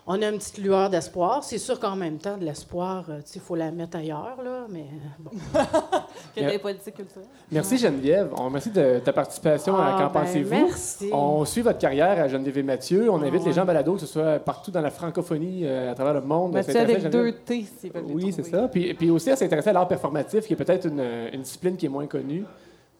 on 0.07 0.21
a 0.21 0.27
une 0.29 0.37
petite 0.37 0.57
lueur 0.57 0.89
d'espoir. 0.89 1.43
C'est 1.43 1.57
sûr 1.59 1.79
qu'en 1.79 1.95
même 1.95 2.17
temps, 2.17 2.37
de 2.37 2.43
l'espoir, 2.43 3.05
euh, 3.09 3.17
tu 3.17 3.23
sais, 3.27 3.31
il 3.35 3.41
faut 3.41 3.55
la 3.55 3.71
mettre 3.71 3.97
ailleurs, 3.97 4.37
là, 4.43 4.65
mais 4.69 4.81
euh, 4.81 5.07
bon. 5.19 5.31
A 6.37 6.49
des 6.51 6.57
politiques 6.59 6.95
culturelles. 6.95 7.27
Merci 7.51 7.77
Geneviève. 7.77 8.29
On 8.37 8.45
remercie 8.45 8.71
de 8.71 8.99
ta 8.99 9.13
participation 9.13 9.75
à 9.77 9.85
Ah, 9.85 9.91
Qu'en 9.99 10.13
ben, 10.13 10.21
pensez-vous? 10.25 10.49
merci. 10.49 11.09
On 11.13 11.45
suit 11.45 11.61
votre 11.61 11.77
carrière 11.79 12.19
à 12.19 12.27
Geneviève 12.27 12.57
et 12.59 12.63
Mathieu. 12.63 13.09
On 13.11 13.21
invite 13.21 13.41
Ah, 13.45 13.47
les 13.49 13.53
gens 13.53 13.65
balado, 13.65 13.93
que 13.93 13.99
ce 14.01 14.05
soit 14.07 14.39
partout 14.39 14.71
dans 14.71 14.81
la 14.81 14.89
francophonie, 14.91 15.61
euh, 15.65 15.91
à 15.91 15.95
travers 15.95 16.13
le 16.15 16.21
monde. 16.21 16.53
Mathieu 16.53 16.75
avec 16.79 16.97
à 17.05 17.09
deux 17.09 17.11
Geneviève. 17.25 17.43
T, 17.45 17.65
s'ils 17.79 17.91
veulent 17.91 18.05
les 18.07 18.13
Oui, 18.13 18.33
c'est 18.33 18.43
ça. 18.45 18.67
Puis, 18.69 18.93
puis 18.95 19.09
aussi 19.11 19.29
à 19.29 19.35
s'intéresser 19.35 19.69
à 19.69 19.73
l'art 19.73 19.87
performatif, 19.87 20.45
qui 20.47 20.53
est 20.53 20.57
peut-être 20.57 20.87
une, 20.87 21.03
une 21.33 21.41
discipline 21.41 21.75
qui 21.77 21.85
est 21.85 21.89
moins 21.89 22.07
connue. 22.07 22.43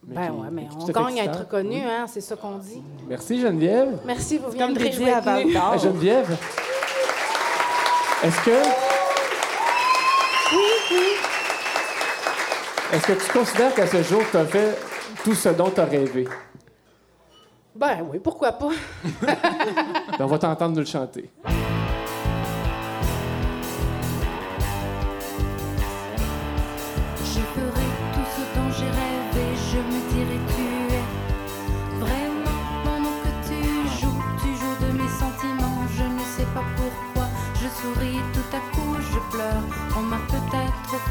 mais 0.05 0.15
Ben 0.15 0.25
qui- 0.27 0.31
ouais, 0.41 0.47
mais 0.51 0.67
on 0.77 0.85
à 0.85 0.91
gagne 0.91 1.19
à 1.21 1.23
être 1.25 1.39
Oui. 1.39 1.83
hein, 1.89 2.05
c'est 2.07 2.21
ça 2.21 2.35
qu'on 2.35 2.57
dit. 2.57 2.81
Merci 3.07 3.39
Geneviève. 3.39 3.97
Merci, 4.05 4.37
vous 4.37 4.51
à 4.61 4.65
avec 4.65 4.99
nous. 4.99 5.53
Val-d'Or. 5.53 5.71
Ah, 5.73 5.77
Geneviève, 5.77 6.37
est-ce 8.23 8.41
que... 8.45 8.51
Est-ce 12.93 13.07
que 13.07 13.13
tu 13.13 13.31
considères 13.31 13.73
qu'à 13.73 13.87
ce 13.87 14.03
jour, 14.03 14.21
tu 14.29 14.37
as 14.37 14.45
fait 14.45 14.77
tout 15.23 15.33
ce 15.33 15.49
dont 15.49 15.69
tu 15.69 15.79
as 15.79 15.85
rêvé? 15.85 16.27
Ben 17.73 18.05
oui, 18.11 18.19
pourquoi 18.19 18.51
pas? 18.51 18.69
Ben, 19.21 20.25
on 20.25 20.25
va 20.27 20.37
t'entendre 20.37 20.75
nous 20.75 20.81
le 20.81 20.85
chanter. 20.85 21.29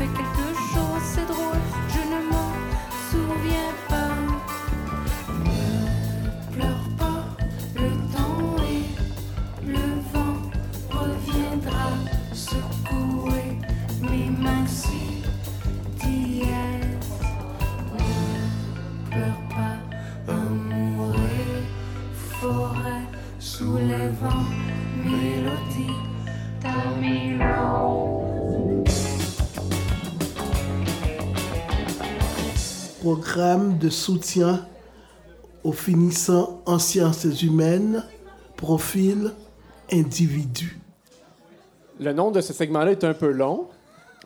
Peut-être 0.00 0.39
Programme 33.14 33.76
de 33.78 33.88
soutien 33.90 34.64
au 35.64 35.72
finissant 35.72 36.62
en 36.64 36.78
sciences 36.78 37.24
humaines, 37.42 38.04
profil 38.56 39.32
individu. 39.90 40.78
Le 41.98 42.12
nom 42.12 42.30
de 42.30 42.40
ce 42.40 42.52
segment-là 42.52 42.92
est 42.92 43.02
un 43.02 43.12
peu 43.12 43.32
long. 43.32 43.66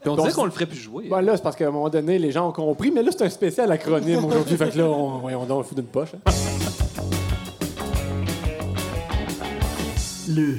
Puis 0.02 0.10
on 0.10 0.16
disait 0.16 0.32
qu'on 0.32 0.44
le 0.44 0.50
ferait 0.50 0.66
plus 0.66 0.76
jouer. 0.76 1.08
Bon, 1.08 1.24
là, 1.24 1.34
c'est 1.34 1.42
parce 1.42 1.56
qu'à 1.56 1.66
un 1.66 1.70
moment 1.70 1.88
donné, 1.88 2.18
les 2.18 2.30
gens 2.30 2.46
ont 2.46 2.52
compris, 2.52 2.90
mais 2.90 3.02
là, 3.02 3.10
c'est 3.10 3.24
un 3.24 3.30
spécial 3.30 3.72
acronyme 3.72 4.22
aujourd'hui. 4.22 4.54
fait 4.58 4.68
que 4.68 4.76
là, 4.76 4.84
on, 4.84 5.24
on 5.24 5.62
fout 5.62 5.76
d'une 5.78 5.86
poche. 5.86 6.10
hein. 6.14 6.30
Le 10.28 10.58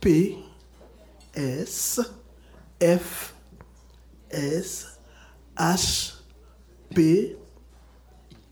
P, 0.00 0.36
S, 1.34 2.00
F, 2.80 3.34
S, 4.30 4.86
H, 5.58 6.12
P, 6.94 7.36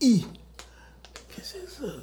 I. 0.03 0.25
Qu'est-ce 1.35 1.53
que 1.53 1.59
c'est 1.65 1.85
ça? 1.85 1.93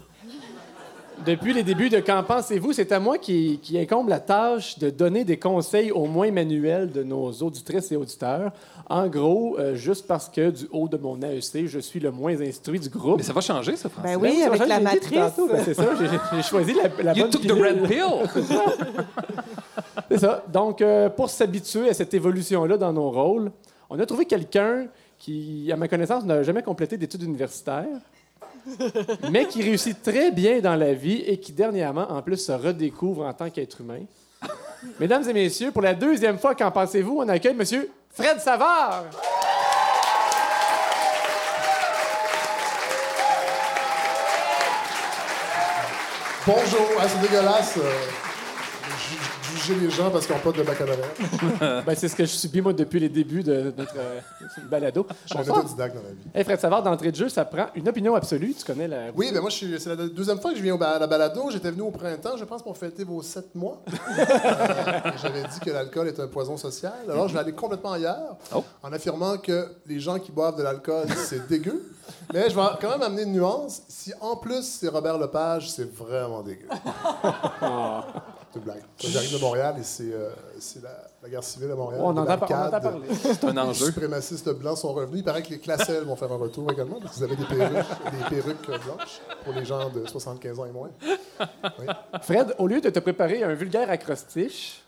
Depuis 1.27 1.53
les 1.53 1.63
débuts 1.63 1.91
de 1.91 2.01
Qu'en 2.01 2.23
pensez-vous, 2.23 2.73
c'est 2.73 2.93
à 2.93 2.99
moi 2.99 3.19
qui, 3.19 3.59
qui 3.63 3.79
incombe 3.79 4.09
la 4.09 4.21
tâche 4.21 4.79
de 4.79 4.89
donner 4.89 5.25
des 5.25 5.39
conseils 5.39 5.93
au 5.93 6.07
moins 6.07 6.31
manuels 6.31 6.91
de 6.91 7.03
nos 7.03 7.31
auditrices 7.31 7.93
et 7.93 7.97
auditeurs. 7.97 8.53
En 8.89 9.07
gros, 9.07 9.59
euh, 9.59 9.75
juste 9.75 10.07
parce 10.07 10.31
que 10.31 10.51
du 10.51 10.67
haut 10.73 10.89
de 10.89 10.97
mon 10.97 11.21
AEC, 11.21 11.67
je 11.67 11.79
suis 11.79 12.01
le 12.01 12.11
moins 12.11 12.41
instruit 12.41 12.81
du 12.81 12.89
groupe. 12.89 13.19
Mais 13.19 13.23
ça 13.23 13.35
va 13.35 13.43
changer, 13.43 13.77
ça, 13.77 13.91
François. 13.91 14.17
Ben 14.17 14.19
oui, 14.19 14.41
ça 14.41 14.47
avec 14.47 14.67
la 14.67 14.81
matrice. 14.81 15.13
ben 15.13 15.63
c'est 15.63 15.75
ça, 15.75 15.91
j'ai 16.35 16.43
choisi 16.43 16.73
la, 16.73 17.03
la 17.03 17.13
You 17.13 17.25
bonne 17.25 17.31
took 17.31 17.47
the 17.47 17.53
red 17.53 17.87
pill. 17.87 18.27
C'est 20.11 20.19
ça. 20.19 20.43
Donc, 20.53 20.81
euh, 20.81 21.09
pour 21.09 21.31
s'habituer 21.31 21.91
à 21.91 21.95
cette 21.95 22.13
évolution-là 22.15 22.77
dans 22.77 22.93
nos 22.93 23.11
rôles, 23.11 23.53
on 23.89 23.99
a 23.99 24.07
trouvé 24.07 24.25
quelqu'un 24.25 24.87
qui, 25.21 25.71
à 25.71 25.77
ma 25.77 25.87
connaissance, 25.87 26.25
n'a 26.25 26.43
jamais 26.43 26.63
complété 26.63 26.97
d'études 26.97 27.23
universitaires, 27.23 28.01
mais 29.31 29.47
qui 29.47 29.63
réussit 29.63 30.03
très 30.03 30.31
bien 30.31 30.61
dans 30.61 30.75
la 30.75 30.95
vie 30.95 31.23
et 31.27 31.39
qui, 31.39 31.53
dernièrement, 31.53 32.11
en 32.11 32.23
plus, 32.23 32.39
se 32.39 32.53
redécouvre 32.53 33.27
en 33.27 33.33
tant 33.35 33.51
qu'être 33.51 33.83
humain. 33.83 34.01
Mesdames 34.99 35.29
et 35.29 35.33
messieurs, 35.35 35.73
pour 35.73 35.83
la 35.83 35.95
deuxième 35.95 36.39
fois, 36.39 36.55
qu'en 36.55 36.71
pensez-vous, 36.71 37.19
on 37.19 37.29
accueille 37.29 37.55
M. 37.59 37.85
Fred 38.11 38.41
Savard. 38.41 39.05
Bonjour, 46.47 46.87
ah, 46.99 47.07
c'est 47.07 47.21
dégueulasse. 47.21 47.79
Ju- 49.61 49.75
juger 49.75 49.81
les 49.87 49.91
gens 49.91 50.11
parce 50.11 50.27
qu'ils 50.27 50.35
n'ont 50.37 50.41
pas 50.43 50.53
de 50.53 50.63
baccalauréat. 50.63 51.83
Ben, 51.87 51.95
c'est 51.95 52.09
ce 52.09 52.17
que 52.17 52.25
je 52.25 52.31
subis, 52.31 52.61
moi, 52.61 52.73
depuis 52.73 53.01
les 53.01 53.09
débuts 53.09 53.43
de 53.43 53.73
notre 53.77 53.95
euh, 53.99 54.21
balado. 54.71 55.07
Je 55.27 55.35
suis 55.35 55.39
un 55.51 55.53
autodidacte 55.55 55.95
dans 55.97 56.03
la 56.03 56.09
vie. 56.11 56.17
Hey, 56.35 56.45
Fred 56.45 56.61
Savard, 56.61 56.83
d'entrée 56.83 57.11
de 57.11 57.17
jeu, 57.17 57.29
ça 57.29 57.45
prend 57.45 57.67
une 57.75 57.89
opinion 57.89 58.15
absolue. 58.15 58.55
Tu 58.55 58.65
connais 58.65 58.89
la... 58.89 59.11
Oui, 59.15 59.31
ben 59.33 59.41
moi, 59.41 59.51
c'est 59.51 59.87
la 59.87 59.97
deuxième 59.97 60.41
fois 60.41 60.51
que 60.53 60.57
je 60.59 60.63
viens 60.63 60.79
à 60.81 60.99
la 60.99 61.07
balado. 61.07 61.51
J'étais 61.51 61.71
venu 61.71 61.83
au 61.83 61.91
printemps, 61.91 62.37
je 62.37 62.45
pense, 62.45 62.63
pour 62.63 62.77
fêter 62.77 63.05
vos 63.05 63.23
sept 63.23 63.55
mois. 63.55 63.83
Euh, 64.21 65.11
J'avais 65.23 65.43
dit 65.43 65.61
que 65.61 65.71
l'alcool 65.71 66.09
est 66.09 66.19
un 66.21 66.27
poison 66.27 66.57
social. 66.57 66.93
Alors, 67.09 67.29
je 67.29 67.35
vais 67.35 67.41
aller 67.41 67.53
complètement 67.53 67.93
ailleurs 67.93 68.37
Oh. 68.55 68.65
en 68.83 68.93
affirmant 68.93 69.37
que 69.39 69.69
les 69.87 70.01
gens 70.01 70.19
qui 70.19 70.33
boivent 70.33 70.57
de 70.57 70.63
l'alcool, 70.63 71.07
c'est 71.17 71.47
dégueu. 71.49 71.83
Mais 72.35 72.51
je 72.51 72.57
vais 72.57 72.63
quand 72.81 72.91
même 72.91 73.03
amener 73.03 73.23
une 73.23 73.33
nuance. 73.33 73.83
Si 73.89 74.13
en 74.21 74.37
plus 74.37 74.63
c'est 74.63 74.89
Robert 74.89 75.19
Lepage, 75.19 75.71
c'est 75.71 75.91
vraiment 75.95 76.43
dégueu. 76.43 76.67
C'est 78.53 78.59
une 78.59 78.65
blague. 78.65 78.83
J'arrive 78.99 79.33
de 79.33 79.39
Montréal 79.41 79.77
et 79.79 79.83
c'est 79.85 80.13
euh, 80.13 80.31
la, 80.83 80.91
la 81.23 81.29
guerre 81.29 81.45
civile 81.45 81.71
à 81.71 81.75
Montréal. 81.77 82.01
On, 82.05 82.09
en 82.09 82.13
des 82.15 82.21
entend, 82.21 82.39
par- 82.39 82.51
on 82.51 82.55
entend 82.55 82.71
barricades. 82.71 82.83
parler. 82.83 83.09
C'est 83.15 83.45
un 83.45 83.53
Les 83.53 83.59
enjeu. 83.61 83.87
suprémacistes 83.87 84.51
blancs 84.55 84.79
sont 84.79 84.93
revenus. 84.93 85.21
Il 85.21 85.25
paraît 85.25 85.43
que 85.43 85.51
les 85.51 85.59
classels 85.61 86.03
vont 86.05 86.17
faire 86.17 86.33
un 86.33 86.37
retour 86.37 86.71
également, 86.73 86.99
parce 87.01 87.15
que 87.15 87.19
vous 87.19 87.25
avez 87.25 87.37
des 87.37 87.45
perruques, 87.45 87.87
des 88.31 88.37
perruques 88.37 88.67
blanches 88.67 89.21
pour 89.45 89.53
les 89.53 89.65
gens 89.65 89.89
de 89.91 90.05
75 90.07 90.59
ans 90.59 90.67
et 90.67 90.73
moins. 90.73 90.91
Fred, 92.23 92.55
au 92.59 92.67
lieu 92.67 92.81
de 92.81 92.91
te 92.91 92.99
préparer 92.99 93.43
un 93.45 93.55
vulgaire 93.55 93.89
acrostiche, 93.91 94.83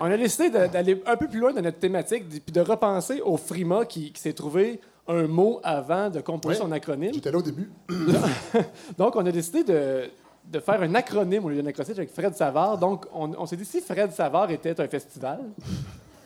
on 0.00 0.04
a 0.04 0.16
décidé 0.16 0.50
d'aller 0.50 1.02
un 1.06 1.16
peu 1.16 1.26
plus 1.28 1.40
loin 1.40 1.52
dans 1.52 1.62
notre 1.62 1.78
thématique 1.78 2.28
puis 2.28 2.52
de 2.52 2.60
repenser 2.60 3.20
au 3.22 3.36
Frima 3.36 3.84
qui, 3.86 4.12
qui 4.12 4.20
s'est 4.20 4.32
trouvé 4.34 4.80
un 5.06 5.26
mot 5.26 5.60
avant 5.64 6.10
de 6.10 6.20
composer 6.20 6.56
Ouais. 6.56 6.60
son 6.66 6.70
acronyme. 6.72 7.14
J'étais 7.14 7.30
là 7.30 7.38
au 7.38 7.42
début. 7.42 7.70
Donc, 8.98 9.16
on 9.16 9.24
a 9.24 9.32
décidé 9.32 9.64
de, 9.64 10.10
de 10.50 10.60
faire 10.60 10.80
un 10.82 10.94
acronyme 10.94 11.44
au 11.44 11.48
lieu 11.50 11.62
d'un 11.62 11.68
acrostiche 11.68 11.98
avec 11.98 12.12
Fred 12.12 12.34
Savard. 12.34 12.78
Donc, 12.78 13.04
on, 13.14 13.30
on 13.38 13.46
s'est 13.46 13.56
dit 13.56 13.64
si 13.64 13.80
Fred 13.80 14.12
Savard 14.12 14.50
était 14.50 14.78
un 14.80 14.88
festival, 14.88 15.40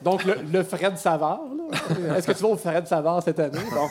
donc 0.01 0.25
le, 0.25 0.37
le 0.53 0.63
Fred 0.63 0.97
Savard, 0.97 1.41
là, 1.57 2.17
est-ce 2.17 2.27
que 2.27 2.33
tu 2.33 2.43
vas 2.43 2.49
au 2.51 2.57
Fred 2.57 2.87
Savard 2.87 3.23
cette 3.23 3.39
année? 3.41 3.59
Bon, 3.73 3.89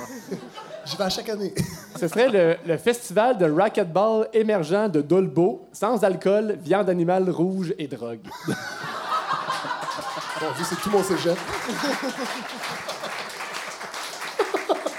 J'y 0.86 0.98
vais 0.98 1.04
à 1.04 1.10
chaque 1.10 1.30
année. 1.30 1.54
ce 2.00 2.08
serait 2.08 2.30
le, 2.30 2.56
le 2.66 2.78
festival 2.78 3.38
de 3.38 3.50
racquetball 3.50 4.28
émergent 4.34 4.90
de 4.90 5.02
Dolbeau, 5.02 5.68
sans 5.72 6.04
alcool, 6.04 6.58
viande 6.62 6.90
animale 6.90 7.30
rouge 7.30 7.74
et 7.78 7.88
drogue. 7.88 8.20
Bon, 8.48 10.48
c'est 10.64 10.76
tout 10.82 10.90
mon 10.90 11.04
cégep. 11.04 11.38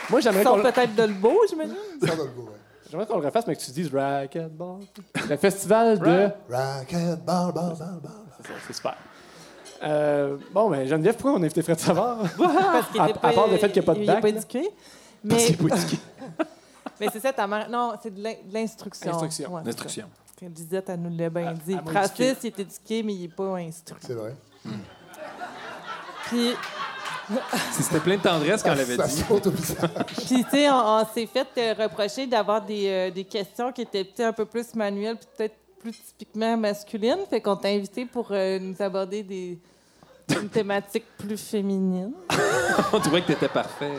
Moi, 0.09 0.21
sont 0.21 0.31
qu'on 0.31 0.63
peut-être 0.63 0.95
beau, 1.15 1.41
j'imagine. 1.49 1.75
Le 2.01 2.07
goût, 2.07 2.43
ouais. 2.43 2.62
J'aimerais 2.93 3.07
qu'on 3.07 3.19
le 3.19 3.27
refasse, 3.27 3.47
mais 3.49 3.57
que 3.57 3.61
tu 3.61 3.71
dises 3.73 3.93
racquetball. 3.93 4.81
Le 5.29 5.37
festival 5.37 5.99
de. 5.99 6.29
Racket, 6.49 7.25
ball, 7.25 7.53
ball, 7.53 7.75
ball. 7.77 8.01
C'est 8.41 8.47
ça, 8.47 8.53
c'est 8.69 8.73
super. 8.75 8.95
Euh, 9.85 10.37
bon, 10.53 10.71
ben 10.71 10.87
Geneviève, 10.87 11.15
pourquoi 11.17 11.33
on 11.33 11.43
a 11.43 11.47
invité 11.47 11.61
Fred 11.63 11.81
Savard? 11.81 12.19
Parce 12.39 12.89
qu'il 12.93 13.01
À- 13.01 13.09
était 13.09 13.19
à 13.21 13.33
part 13.33 13.49
le 13.49 13.57
fait 13.57 13.69
qu'il 13.69 13.83
y 13.83 13.85
a 13.85 13.87
pas 13.87 13.95
de 13.95 14.01
il- 14.01 14.07
bac, 14.07 14.15
là. 14.17 14.21
pas 14.23 14.29
éduqué. 14.29 14.71
Mais, 15.25 15.39
C'est 15.41 15.57
pas 15.57 15.75
éduqué. 15.77 15.99
mais 17.01 17.09
c'est 17.13 17.19
ça, 17.21 17.33
ta 17.33 17.47
mère. 17.49 17.69
Non, 17.69 17.95
c'est 18.01 18.15
de 18.15 18.23
l'in- 18.23 18.35
de 18.49 18.55
l'instruction. 18.55 19.11
Instruction. 19.13 19.53
Ouais, 19.55 19.61
c'est 19.63 19.67
L'instruction. 19.67 20.07
ça. 20.39 20.47
Lisette, 20.47 20.89
elle 20.89 21.01
nous 21.01 21.17
l'a 21.17 21.31
bien 21.31 21.53
dit. 21.53 21.73
elle 21.73 21.85
m'a 21.85 21.91
Francis, 21.91 22.37
il 22.43 22.47
est 22.49 22.59
éduqué, 22.61 23.03
mais 23.05 23.15
il 23.15 23.23
n'est 23.23 23.29
pas 23.29 23.57
instruit. 23.59 24.01
C'est 24.05 24.15
vrai. 24.15 24.35
Puis, 26.27 26.51
C'était 27.73 28.01
plein 28.01 28.17
de 28.17 28.23
tendresse 28.23 28.63
quand 28.63 28.73
on 28.73 28.75
l'avait 28.75 28.97
dit. 28.97 29.23
saute 29.29 29.47
au 29.47 29.51
visage. 29.51 29.91
puis 30.07 30.45
tu 30.45 30.51
sais, 30.51 30.71
on, 30.71 30.75
on 30.75 31.07
s'est 31.15 31.27
fait 31.27 31.49
euh, 31.59 31.75
reprocher 31.85 32.27
d'avoir 32.27 32.63
des, 32.63 32.87
euh, 32.89 33.11
des 33.11 33.25
questions 33.25 33.73
qui 33.73 33.83
étaient 33.83 34.05
peut-être 34.05 34.29
un 34.29 34.33
peu 34.33 34.45
plus 34.45 34.75
manuelles, 34.75 35.17
puis 35.17 35.29
peut-être 35.37 35.55
plus 35.81 35.93
typiquement 35.93 36.57
masculines. 36.57 37.21
Fait 37.29 37.41
qu'on 37.41 37.57
t'a 37.57 37.69
invité 37.69 38.07
pour 38.07 38.29
euh, 38.31 38.59
nous 38.59 38.81
aborder 38.81 39.23
des, 39.23 39.59
une 40.31 40.49
thématique 40.49 41.05
plus 41.19 41.37
féminine. 41.37 42.13
On 42.93 43.01
trouvait 43.01 43.23
que 43.23 43.29
t'étais 43.29 43.49
parfait. 43.49 43.93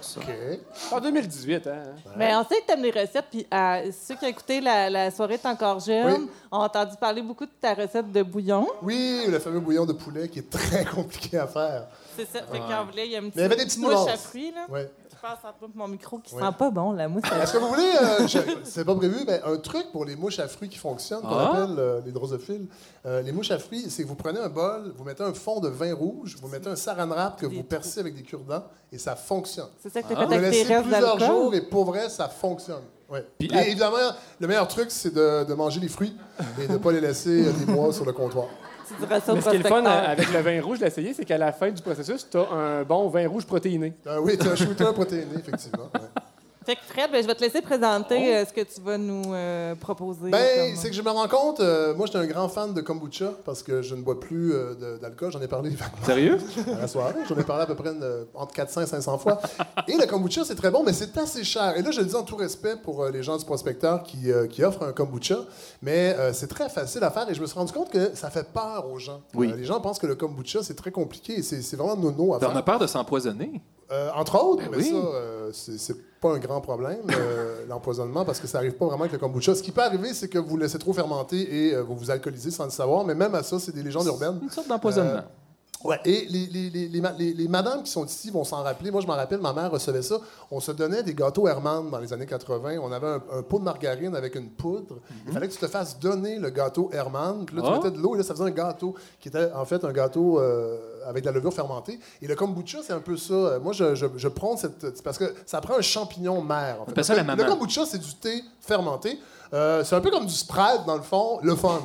pour 0.00 0.04
ça. 0.04 0.20
OK. 0.20 0.92
En 0.92 1.00
2018, 1.00 1.66
hein? 1.66 1.82
Mais 2.16 2.34
on 2.36 2.44
sait 2.44 2.60
que 2.60 2.66
t'aimes 2.66 2.82
les 2.82 2.90
recettes, 2.90 3.26
puis 3.30 3.46
euh, 3.52 3.90
ceux 3.92 4.14
qui 4.16 4.24
ont 4.24 4.28
écouté 4.28 4.60
la, 4.60 4.88
la 4.90 5.10
soirée 5.10 5.38
T'es 5.38 5.48
encore 5.48 5.80
jeune 5.80 6.22
Oui. 6.22 6.30
ont 6.52 6.58
entendu 6.58 6.96
parler 7.00 7.22
beaucoup 7.22 7.46
de 7.46 7.50
ta 7.60 7.74
recette 7.74 8.10
de 8.10 8.22
bouillon. 8.22 8.66
Oui, 8.82 9.24
le 9.28 9.38
fameux 9.38 9.60
bouillon 9.60 9.86
de 9.86 9.92
poulet 9.92 10.28
qui 10.28 10.40
est 10.40 10.50
très 10.50 10.84
compliqué 10.84 11.38
à 11.38 11.46
faire. 11.46 11.86
C'est 12.16 12.26
ça. 12.26 12.40
Fait 12.50 12.58
qu'on 12.58 12.84
voulait, 12.90 13.06
il 13.06 13.12
y 13.12 13.16
a 13.16 13.18
une 13.18 13.26
Mais 13.26 13.30
il 13.36 13.40
y 13.42 13.44
avait 13.44 13.56
des 13.56 13.64
petite 13.64 13.78
petites 13.80 13.88
nuances. 13.90 14.08
à 14.08 14.16
fruits, 14.16 14.52
là. 14.52 14.66
Ouais. 14.68 14.90
Je 15.20 15.28
passe 15.28 15.38
entre 15.44 15.60
moi 15.60 15.68
et 15.74 15.78
mon 15.78 15.88
micro 15.88 16.18
qui 16.18 16.30
sent 16.30 16.36
pas 16.58 16.70
bon, 16.70 16.92
la 16.92 17.08
mousse. 17.08 17.24
à- 17.30 17.42
Est-ce 17.42 17.52
que 17.54 17.58
vous 17.58 17.68
voulez, 17.68 17.92
euh, 18.02 18.26
je- 18.28 18.38
c'est 18.64 18.84
pas 18.84 18.94
prévu, 18.94 19.16
mais 19.26 19.40
un 19.44 19.56
truc 19.56 19.90
pour 19.92 20.04
les 20.04 20.14
mouches 20.16 20.38
à 20.38 20.46
fruits 20.48 20.68
qui 20.68 20.78
fonctionnent, 20.78 21.22
qu'on 21.22 21.28
Ah. 21.28 21.50
appelle 21.50 21.76
euh, 21.78 22.00
les 22.06 22.12
drosophiles. 22.12 22.66
Euh, 23.04 23.20
les 23.22 23.32
mouches 23.32 23.50
à 23.50 23.58
fruits, 23.58 23.86
c'est 23.90 24.04
que 24.04 24.08
vous 24.08 24.14
prenez 24.14 24.38
un 24.38 24.48
bol, 24.48 24.92
vous 24.96 25.04
mettez 25.04 25.22
un 25.24 25.34
fond 25.34 25.58
de 25.60 25.68
vin 25.68 25.92
rouge, 25.94 26.36
vous 26.40 26.48
mettez 26.48 26.68
un 26.68 26.76
saran 26.76 27.08
wrap 27.08 27.38
que 27.40 27.46
vous 27.46 27.62
percez 27.64 28.00
avec 28.00 28.14
des 28.14 28.22
cure-dents 28.22 28.62
et 28.92 28.98
ça 28.98 29.16
fonctionne. 29.16 29.68
C'est 29.82 29.92
ça 29.92 30.02
que 30.02 30.08
t'as 30.08 30.14
Ah. 30.20 30.24
Vous 30.24 30.30
fait 30.30 30.38
le 30.38 30.44
avec 30.46 30.52
tes 30.52 30.58
laissez 30.62 30.74
restes 30.74 30.88
plusieurs 30.88 31.18
jours 31.18 31.28
d'alcool? 31.50 31.54
et 31.56 31.60
pour 31.62 31.84
vrai, 31.84 32.08
ça 32.08 32.28
fonctionne. 32.28 32.82
Ouais. 33.10 33.26
Puis 33.38 33.48
et 33.52 33.70
évidemment, 33.70 33.96
le 34.38 34.46
meilleur 34.46 34.68
truc, 34.68 34.90
c'est 34.90 35.12
de, 35.14 35.44
de 35.44 35.54
manger 35.54 35.80
les 35.80 35.88
fruits 35.88 36.14
et 36.62 36.66
de 36.66 36.72
ne 36.74 36.78
pas 36.78 36.92
les 36.92 37.00
laisser 37.00 37.46
euh, 37.46 37.52
des 37.52 37.72
mois 37.72 37.92
sur 37.92 38.04
le 38.04 38.12
comptoir. 38.12 38.46
Tu 38.88 38.94
diras 39.00 39.20
ça 39.20 39.32
au 39.32 39.36
Mais 39.36 39.42
ce 39.42 39.50
qui 39.50 39.56
est 39.56 39.58
le 39.58 39.64
fun 39.64 39.82
prospecteur. 39.82 40.08
avec 40.10 40.32
le 40.32 40.40
vin 40.40 40.62
rouge 40.62 40.78
d'essayer, 40.78 41.12
c'est 41.14 41.24
qu'à 41.24 41.38
la 41.38 41.52
fin 41.52 41.70
du 41.70 41.82
processus, 41.82 42.26
tu 42.30 42.36
as 42.38 42.48
un 42.50 42.82
bon 42.84 43.08
vin 43.08 43.28
rouge 43.28 43.44
protéiné. 43.46 43.92
Euh, 44.06 44.18
oui, 44.20 44.36
tu 44.38 44.48
as 44.48 44.52
un 44.52 44.56
shooter 44.56 44.84
protéiné, 44.94 45.26
effectivement. 45.38 45.90
ouais. 45.94 46.00
Fait 46.68 46.76
que 46.76 46.82
Fred, 46.86 47.10
ben, 47.10 47.22
je 47.22 47.26
vais 47.26 47.34
te 47.34 47.40
laisser 47.40 47.62
présenter 47.62 48.36
euh, 48.36 48.44
ce 48.44 48.52
que 48.52 48.60
tu 48.60 48.82
vas 48.82 48.98
nous 48.98 49.32
euh, 49.32 49.74
proposer. 49.74 50.28
Ben, 50.30 50.76
c'est 50.76 50.90
que 50.90 50.94
je 50.94 51.00
me 51.00 51.08
rends 51.08 51.26
compte, 51.26 51.60
euh, 51.60 51.94
moi, 51.94 52.04
j'étais 52.04 52.18
un 52.18 52.26
grand 52.26 52.46
fan 52.50 52.74
de 52.74 52.82
kombucha 52.82 53.32
parce 53.46 53.62
que 53.62 53.80
je 53.80 53.94
ne 53.94 54.02
bois 54.02 54.20
plus 54.20 54.52
euh, 54.52 54.98
d'alcool. 55.00 55.32
J'en 55.32 55.40
ai 55.40 55.48
parlé 55.48 55.70
vaguement 55.70 56.04
Sérieux? 56.04 56.36
à 56.76 56.80
la 56.80 56.86
soirée. 56.86 57.14
J'en 57.26 57.36
ai 57.38 57.42
parlé 57.44 57.62
à 57.62 57.66
peu 57.66 57.74
près 57.74 57.88
une- 57.88 58.26
entre 58.34 58.52
400 58.52 58.82
et 58.82 58.86
500 58.86 59.16
fois. 59.16 59.40
Et 59.86 59.96
le 59.96 60.04
kombucha, 60.06 60.44
c'est 60.44 60.56
très 60.56 60.70
bon, 60.70 60.82
mais 60.84 60.92
c'est 60.92 61.16
assez 61.16 61.42
cher. 61.42 61.74
Et 61.78 61.80
là, 61.80 61.90
je 61.90 62.00
le 62.00 62.06
dis 62.06 62.14
en 62.14 62.22
tout 62.22 62.36
respect 62.36 62.76
pour 62.76 63.02
euh, 63.02 63.10
les 63.10 63.22
gens 63.22 63.38
du 63.38 63.46
prospecteur 63.46 64.02
qui, 64.02 64.30
euh, 64.30 64.46
qui 64.46 64.62
offrent 64.62 64.82
un 64.82 64.92
kombucha, 64.92 65.38
mais 65.80 66.14
euh, 66.18 66.34
c'est 66.34 66.48
très 66.48 66.68
facile 66.68 67.02
à 67.02 67.10
faire 67.10 67.30
et 67.30 67.34
je 67.34 67.40
me 67.40 67.46
suis 67.46 67.58
rendu 67.58 67.72
compte 67.72 67.88
que 67.88 68.14
ça 68.14 68.28
fait 68.28 68.46
peur 68.46 68.86
aux 68.92 68.98
gens. 68.98 69.22
Oui. 69.32 69.50
Euh, 69.50 69.56
les 69.56 69.64
gens 69.64 69.80
pensent 69.80 69.98
que 69.98 70.06
le 70.06 70.16
kombucha, 70.16 70.62
c'est 70.62 70.76
très 70.76 70.90
compliqué 70.90 71.38
et 71.38 71.42
c'est 71.42 71.76
vraiment 71.76 71.96
nono 71.96 72.34
à 72.34 72.38
T'en 72.38 72.48
faire. 72.48 72.56
as 72.58 72.62
peur 72.62 72.78
de 72.78 72.86
s'empoisonner? 72.86 73.62
Euh, 73.90 74.10
entre 74.14 74.38
autres, 74.44 74.64
mais 74.70 74.76
oui. 74.76 74.90
ça, 74.90 74.96
euh, 74.96 75.50
c'est 75.52 75.96
pas 76.20 76.32
un 76.34 76.38
grand 76.38 76.60
problème, 76.60 76.98
euh, 77.10 77.64
l'empoisonnement, 77.68 78.24
parce 78.24 78.38
que 78.38 78.46
ça 78.46 78.58
arrive 78.58 78.72
pas 78.74 78.84
vraiment 78.86 79.00
avec 79.04 79.12
le 79.12 79.18
kombucha. 79.18 79.54
Ce 79.54 79.62
qui 79.62 79.72
peut 79.72 79.82
arriver, 79.82 80.12
c'est 80.12 80.28
que 80.28 80.38
vous 80.38 80.56
laissez 80.58 80.78
trop 80.78 80.92
fermenter 80.92 81.68
et 81.68 81.76
vous 81.80 81.96
vous 81.96 82.10
alcoolisez 82.10 82.50
sans 82.50 82.64
le 82.64 82.70
savoir, 82.70 83.04
mais 83.04 83.14
même 83.14 83.34
à 83.34 83.42
ça, 83.42 83.58
c'est 83.58 83.72
des 83.74 83.82
légendes 83.82 84.06
urbaines. 84.06 84.38
Une 84.42 84.50
sorte 84.50 84.68
d'empoisonnement. 84.68 85.22
Ouais, 85.84 86.00
et 86.04 86.26
les, 86.28 86.46
les, 86.46 86.70
les, 86.70 86.88
les, 86.88 87.00
ma- 87.00 87.12
les- 87.12 87.32
les 87.32 87.46
madames 87.46 87.84
qui 87.84 87.90
sont 87.92 88.04
ici 88.04 88.32
vont 88.32 88.42
s'en 88.42 88.64
rappeler. 88.64 88.90
Moi, 88.90 89.00
je 89.00 89.06
m'en 89.06 89.14
rappelle, 89.14 89.40
ma 89.40 89.52
mère 89.52 89.70
recevait 89.70 90.02
ça. 90.02 90.18
On 90.50 90.58
se 90.58 90.72
donnait 90.72 91.04
des 91.04 91.14
gâteaux 91.14 91.46
Hermann 91.46 91.88
dans 91.88 92.00
les 92.00 92.12
années 92.12 92.26
80. 92.26 92.78
On 92.82 92.90
avait 92.90 93.06
un, 93.06 93.22
un 93.32 93.42
pot 93.42 93.60
de 93.60 93.64
margarine 93.64 94.16
avec 94.16 94.34
une 94.34 94.48
poudre. 94.50 94.96
Il 95.28 95.32
fallait 95.32 95.46
que 95.46 95.52
tu 95.52 95.60
te 95.60 95.68
fasses 95.68 95.96
donner 96.00 96.40
le 96.40 96.50
gâteau 96.50 96.90
Hermann. 96.92 97.44
Puis 97.46 97.54
là, 97.54 97.62
tu 97.62 97.68
Ah. 97.70 97.76
mettais 97.76 97.92
de 97.92 97.98
l'eau 98.02 98.16
et 98.16 98.18
là, 98.18 98.24
ça 98.24 98.34
faisait 98.34 98.46
un 98.46 98.50
gâteau 98.50 98.96
qui 99.20 99.28
était 99.28 99.52
en 99.52 99.64
fait 99.64 99.84
un 99.84 99.92
gâteau 99.92 100.40
euh, 100.40 100.87
avec 101.06 101.24
de 101.24 101.28
la 101.28 101.34
levure 101.34 101.52
fermentée. 101.52 101.98
Et 102.22 102.26
le 102.26 102.34
kombucha, 102.34 102.78
c'est 102.82 102.92
un 102.92 103.00
peu 103.00 103.16
ça. 103.16 103.34
Euh, 103.34 103.60
Moi, 103.60 103.72
je, 103.72 103.94
je, 103.94 104.06
je 104.16 104.28
prends 104.28 104.56
cette. 104.56 105.02
Parce 105.02 105.18
que 105.18 105.34
ça 105.46 105.60
prend 105.60 105.76
un 105.78 105.82
champignon 105.82 106.40
mère. 106.42 106.76
En 106.82 106.84
fait. 106.84 106.92
appelle 106.92 106.94
Parce 106.94 107.06
ça 107.08 107.14
que 107.14 107.18
la 107.18 107.24
maman. 107.24 107.42
Le 107.42 107.48
kombucha, 107.48 107.86
c'est 107.86 107.98
du 107.98 108.14
thé 108.14 108.42
fermenté. 108.60 109.18
Euh, 109.54 109.82
c'est 109.84 109.94
un 109.96 110.00
peu 110.00 110.10
comme 110.10 110.26
du 110.26 110.34
Sprite, 110.34 110.82
dans 110.86 110.96
le 110.96 111.02
fond, 111.02 111.38
le 111.42 111.54
fun. 111.56 111.80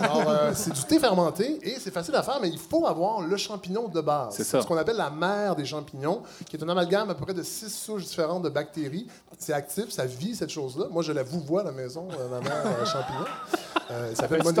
Alors, 0.00 0.28
euh, 0.28 0.52
c'est 0.54 0.72
du 0.72 0.82
thé 0.84 0.98
fermenté 1.00 1.58
et 1.62 1.78
c'est 1.80 1.90
facile 1.90 2.14
à 2.14 2.22
faire, 2.22 2.38
mais 2.40 2.48
il 2.48 2.58
faut 2.58 2.86
avoir 2.86 3.20
le 3.22 3.36
champignon 3.36 3.88
de 3.88 4.00
base. 4.00 4.34
C'est 4.36 4.44
ça. 4.44 4.62
Ce 4.62 4.66
qu'on 4.66 4.76
appelle 4.76 4.96
la 4.96 5.10
mère 5.10 5.56
des 5.56 5.64
champignons, 5.64 6.22
qui 6.48 6.56
est 6.56 6.62
un 6.62 6.68
amalgame 6.68 7.10
à 7.10 7.14
peu 7.14 7.24
près 7.24 7.34
de 7.34 7.42
six 7.42 7.68
souches 7.68 8.04
différentes 8.04 8.42
de 8.44 8.48
bactéries. 8.48 9.06
C'est 9.38 9.52
actif, 9.52 9.90
ça 9.90 10.04
vit, 10.06 10.34
cette 10.36 10.50
chose-là. 10.50 10.86
Moi, 10.90 11.02
je 11.02 11.12
la 11.12 11.22
vous 11.22 11.40
vois 11.40 11.62
à 11.62 11.64
la 11.64 11.72
maison, 11.72 12.06
euh, 12.18 12.28
ma 12.28 12.40
mère 12.40 12.62
euh, 12.64 12.84
champignon. 12.84 13.24
Euh, 13.90 14.06
elle 14.10 14.16
s'appelle 14.16 14.42
Monique. 14.44 14.60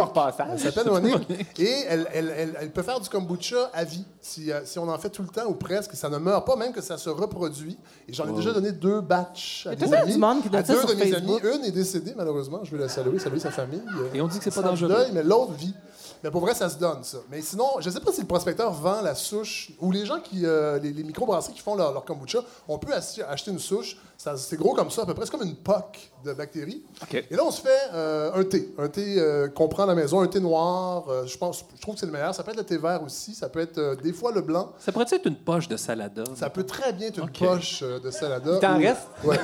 Elle 0.52 0.58
s'appelle 0.72 0.88
Monique. 0.90 1.30
Et 1.60 1.84
elle, 1.88 2.08
elle- 2.12 2.34
elle- 2.36 2.56
elle 2.60 2.70
peut 2.72 2.82
faire 2.82 2.98
du 2.98 3.08
kombucha 3.08 3.70
à 3.72 3.84
vie. 3.84 4.04
Si, 4.20 4.50
euh, 4.50 4.62
si 4.64 4.78
on 4.80 4.88
en 4.88 4.98
fait 4.98 5.10
tout 5.10 5.22
le 5.22 5.28
temps 5.28 5.46
ou 5.46 5.54
presque, 5.54 5.94
ça 5.94 6.08
ne 6.08 6.18
meurt 6.18 6.44
pas, 6.44 6.56
même 6.56 6.72
que 6.72 6.80
ça 6.80 6.98
se 6.98 7.08
reproduit. 7.10 7.78
Et 8.08 8.12
j'en 8.12 8.26
ai 8.28 8.32
déjà 8.32 8.52
donné 8.52 8.72
deux 8.72 9.00
batchs 9.00 9.66
à 9.66 9.70
Mais 9.70 9.76
des 9.76 9.86
toi, 9.86 9.88
il 9.88 9.92
y 9.92 9.96
a 9.96 10.02
amis. 10.02 10.12
du 10.14 10.18
monde 10.18 10.42
qui 10.42 10.56
à 10.56 10.64
ça 10.64 10.72
deux 10.72 10.80
sur 10.80 10.88
de 10.88 10.94
mes 10.94 11.10
Facebook. 11.12 11.44
amis. 11.44 11.56
Une 11.58 11.64
est 11.64 11.70
décédée, 11.70 12.12
malheureusement. 12.16 12.39
Je 12.64 12.70
veux 12.70 12.78
la 12.78 12.88
saluer, 12.88 13.18
saluer 13.18 13.40
sa 13.40 13.50
famille. 13.50 13.82
Et 14.14 14.20
on 14.20 14.28
dit 14.28 14.38
que 14.38 14.44
c'est 14.44 14.54
pas 14.54 14.62
dangereux. 14.62 14.88
deuil, 14.92 15.10
mais 15.12 15.22
l'autre 15.22 15.52
vit. 15.52 15.74
Mais 16.22 16.30
pour 16.30 16.42
vrai, 16.42 16.54
ça 16.54 16.68
se 16.68 16.76
donne, 16.78 17.02
ça. 17.02 17.16
Mais 17.30 17.40
sinon, 17.40 17.66
je 17.80 17.88
ne 17.88 17.94
sais 17.94 18.00
pas 18.00 18.12
si 18.12 18.20
le 18.20 18.26
prospecteur 18.26 18.72
vend 18.72 19.00
la 19.00 19.14
souche 19.14 19.70
ou 19.80 19.90
les 19.90 20.04
gens 20.04 20.20
qui, 20.20 20.44
euh, 20.44 20.78
les, 20.78 20.92
les 20.92 21.02
microbrasseries 21.02 21.54
qui 21.54 21.60
font 21.60 21.74
leur, 21.76 21.92
leur 21.94 22.04
kombucha, 22.04 22.40
on 22.68 22.78
peut 22.78 22.92
ach- 22.92 23.20
acheter 23.28 23.50
une 23.50 23.58
souche. 23.58 23.96
C'est 24.36 24.56
gros 24.58 24.74
comme 24.74 24.90
ça, 24.90 25.02
à 25.02 25.06
peu 25.06 25.14
près. 25.14 25.24
C'est 25.24 25.30
comme 25.30 25.46
une 25.46 25.56
poque 25.56 25.98
de 26.24 26.34
bactéries. 26.34 26.82
Et 27.10 27.34
là, 27.34 27.42
on 27.42 27.50
se 27.50 27.62
fait 27.62 27.68
euh, 27.94 28.32
un 28.34 28.44
thé. 28.44 28.68
Un 28.76 28.88
thé 28.88 29.14
euh, 29.18 29.48
qu'on 29.48 29.66
prend 29.68 29.84
à 29.84 29.86
la 29.86 29.94
maison, 29.94 30.20
un 30.20 30.26
thé 30.26 30.40
noir. 30.40 31.08
euh, 31.08 31.24
je 31.26 31.38
pense, 31.38 31.64
je 31.74 31.80
trouve 31.80 31.94
que 31.94 32.00
c'est 32.00 32.06
le 32.06 32.12
meilleur. 32.12 32.34
Ça 32.34 32.42
peut 32.42 32.50
être 32.50 32.58
le 32.58 32.64
thé 32.64 32.76
vert 32.76 33.02
aussi. 33.02 33.34
Ça 33.34 33.48
peut 33.48 33.60
être 33.60 33.78
euh, 33.78 33.94
des 33.96 34.12
fois 34.12 34.30
le 34.32 34.42
blanc. 34.42 34.72
Ça 34.78 34.92
pourrait 34.92 35.06
être 35.10 35.24
une 35.26 35.36
poche 35.36 35.68
de 35.68 35.78
salada. 35.78 36.24
Ça 36.36 36.50
peut 36.50 36.64
très 36.64 36.92
bien 36.92 37.08
être 37.08 37.18
une 37.18 37.30
poche 37.30 37.82
de 37.82 38.10
salada. 38.10 38.58
T'en 38.58 38.76
ou- 38.76 38.80
reste? 38.80 39.06
Ouais. 39.24 39.38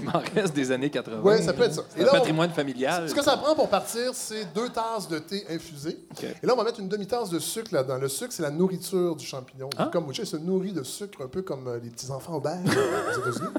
Il 0.00 0.04
m'en 0.04 0.20
reste 0.34 0.54
des 0.54 0.70
années 0.70 0.90
80. 0.90 1.20
Ouais, 1.22 1.42
ça 1.42 1.52
peut 1.52 1.64
être 1.64 1.74
ça. 1.74 1.82
Et 1.96 2.02
là, 2.04 2.10
on- 2.12 2.18
patrimoine 2.18 2.50
familial. 2.50 3.08
Ce 3.08 3.14
que 3.14 3.22
ça 3.22 3.36
prend 3.36 3.54
pour 3.56 3.68
partir, 3.68 4.12
c'est 4.14 4.44
deux 4.54 4.68
tasses 4.68 5.08
de 5.08 5.18
thé 5.18 5.44
infusé. 5.50 5.98
Et 6.42 6.46
là, 6.46 6.54
on 6.54 6.56
va 6.56 6.64
mettre 6.64 6.78
une 6.80 6.88
demi-tasse 6.88 7.28
de 7.30 7.38
sucre 7.40 7.74
là-dedans. 7.74 7.98
Le 7.98 8.08
sucre, 8.08 8.32
c'est 8.32 8.42
la 8.42 8.50
nourriture 8.52 9.16
du 9.16 9.26
champignon. 9.26 9.68
Du 9.68 9.90
kombucha, 9.90 10.22
il 10.22 10.26
se 10.26 10.36
nourrit 10.36 10.72
de 10.72 10.82
sucre, 10.84 11.20
un 11.22 11.26
peu 11.28 11.42
comme 11.42 11.68
les 11.82 11.90
petits-enfants 11.90 12.34
au 12.36 12.40
beurre 12.40 12.58
euh, 12.68 13.10
aux 13.16 13.28
États-Unis. 13.28 13.50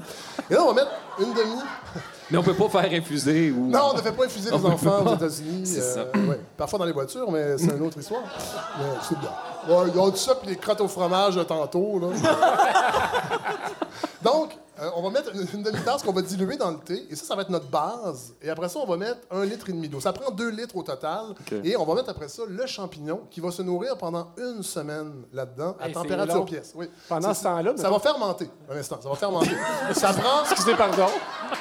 Et 0.48 0.54
là, 0.54 0.62
on 0.62 0.68
va 0.68 0.74
mettre 0.74 0.90
une 1.18 1.34
demi... 1.34 1.60
Mais 2.30 2.38
on 2.38 2.42
peut 2.44 2.54
pas 2.54 2.68
faire 2.68 2.92
infuser 2.92 3.50
ou. 3.50 3.66
Non, 3.66 3.90
on 3.92 3.96
ne 3.96 4.02
fait 4.02 4.12
pas 4.12 4.24
infuser 4.24 4.50
On 4.52 4.58
les 4.58 4.66
enfants 4.66 5.04
aux 5.04 5.14
États-Unis. 5.16 5.66
C'est 5.66 5.80
ça. 5.80 6.04
ouais. 6.14 6.40
Parfois 6.56 6.78
dans 6.78 6.84
les 6.84 6.92
voitures, 6.92 7.28
mais 7.30 7.58
c'est 7.58 7.76
une 7.76 7.82
autre 7.84 7.98
histoire. 7.98 8.22
Mais 8.78 8.84
c'est 9.02 9.18
bien. 9.18 9.30
Ils 9.92 9.98
ont 9.98 10.10
tout 10.10 10.16
ça, 10.16 10.36
puis 10.36 10.50
les 10.50 10.56
crottes 10.56 10.80
au 10.80 10.86
fromage 10.86 11.36
euh, 11.36 11.42
tantôt. 11.44 11.98
Là. 11.98 12.08
Donc, 14.22 14.56
euh, 14.80 14.90
on 14.96 15.02
va 15.02 15.10
mettre 15.10 15.34
une, 15.34 15.46
une 15.54 15.62
demi-tasse 15.62 16.02
qu'on 16.02 16.12
va 16.12 16.22
diluer 16.22 16.56
dans 16.56 16.70
le 16.70 16.78
thé, 16.78 17.06
et 17.10 17.16
ça, 17.16 17.24
ça 17.24 17.34
va 17.36 17.42
être 17.42 17.50
notre 17.50 17.68
base. 17.68 18.34
Et 18.42 18.48
après 18.50 18.68
ça, 18.68 18.78
on 18.78 18.86
va 18.86 18.96
mettre 18.96 19.20
un 19.30 19.44
litre 19.44 19.68
et 19.68 19.72
demi 19.72 19.88
d'eau. 19.88 20.00
Ça 20.00 20.12
prend 20.12 20.30
deux 20.30 20.50
litres 20.50 20.76
au 20.76 20.82
total. 20.82 21.34
Et 21.64 21.76
on 21.76 21.84
va 21.84 21.94
mettre 21.94 22.10
après 22.10 22.28
ça 22.28 22.42
le 22.48 22.66
champignon 22.66 23.20
qui 23.30 23.40
va 23.40 23.50
se 23.50 23.62
nourrir 23.62 23.96
pendant 23.98 24.28
une 24.38 24.62
semaine 24.62 25.22
là-dedans, 25.32 25.76
à 25.80 25.86
Hey, 25.88 25.92
température 25.92 26.44
pièce. 26.44 26.72
Oui. 26.74 26.88
Pendant 27.08 27.34
ce 27.34 27.42
temps-là, 27.42 27.72
Ça 27.76 27.90
va 27.90 27.98
fermenter. 27.98 28.48
Un 28.70 28.76
instant, 28.76 28.98
ça 29.02 29.08
va 29.08 29.14
fermenter. 29.16 29.50
ça 29.92 30.12
prend 30.12 30.42
Excusez, 30.50 30.74
pardon. 30.76 31.06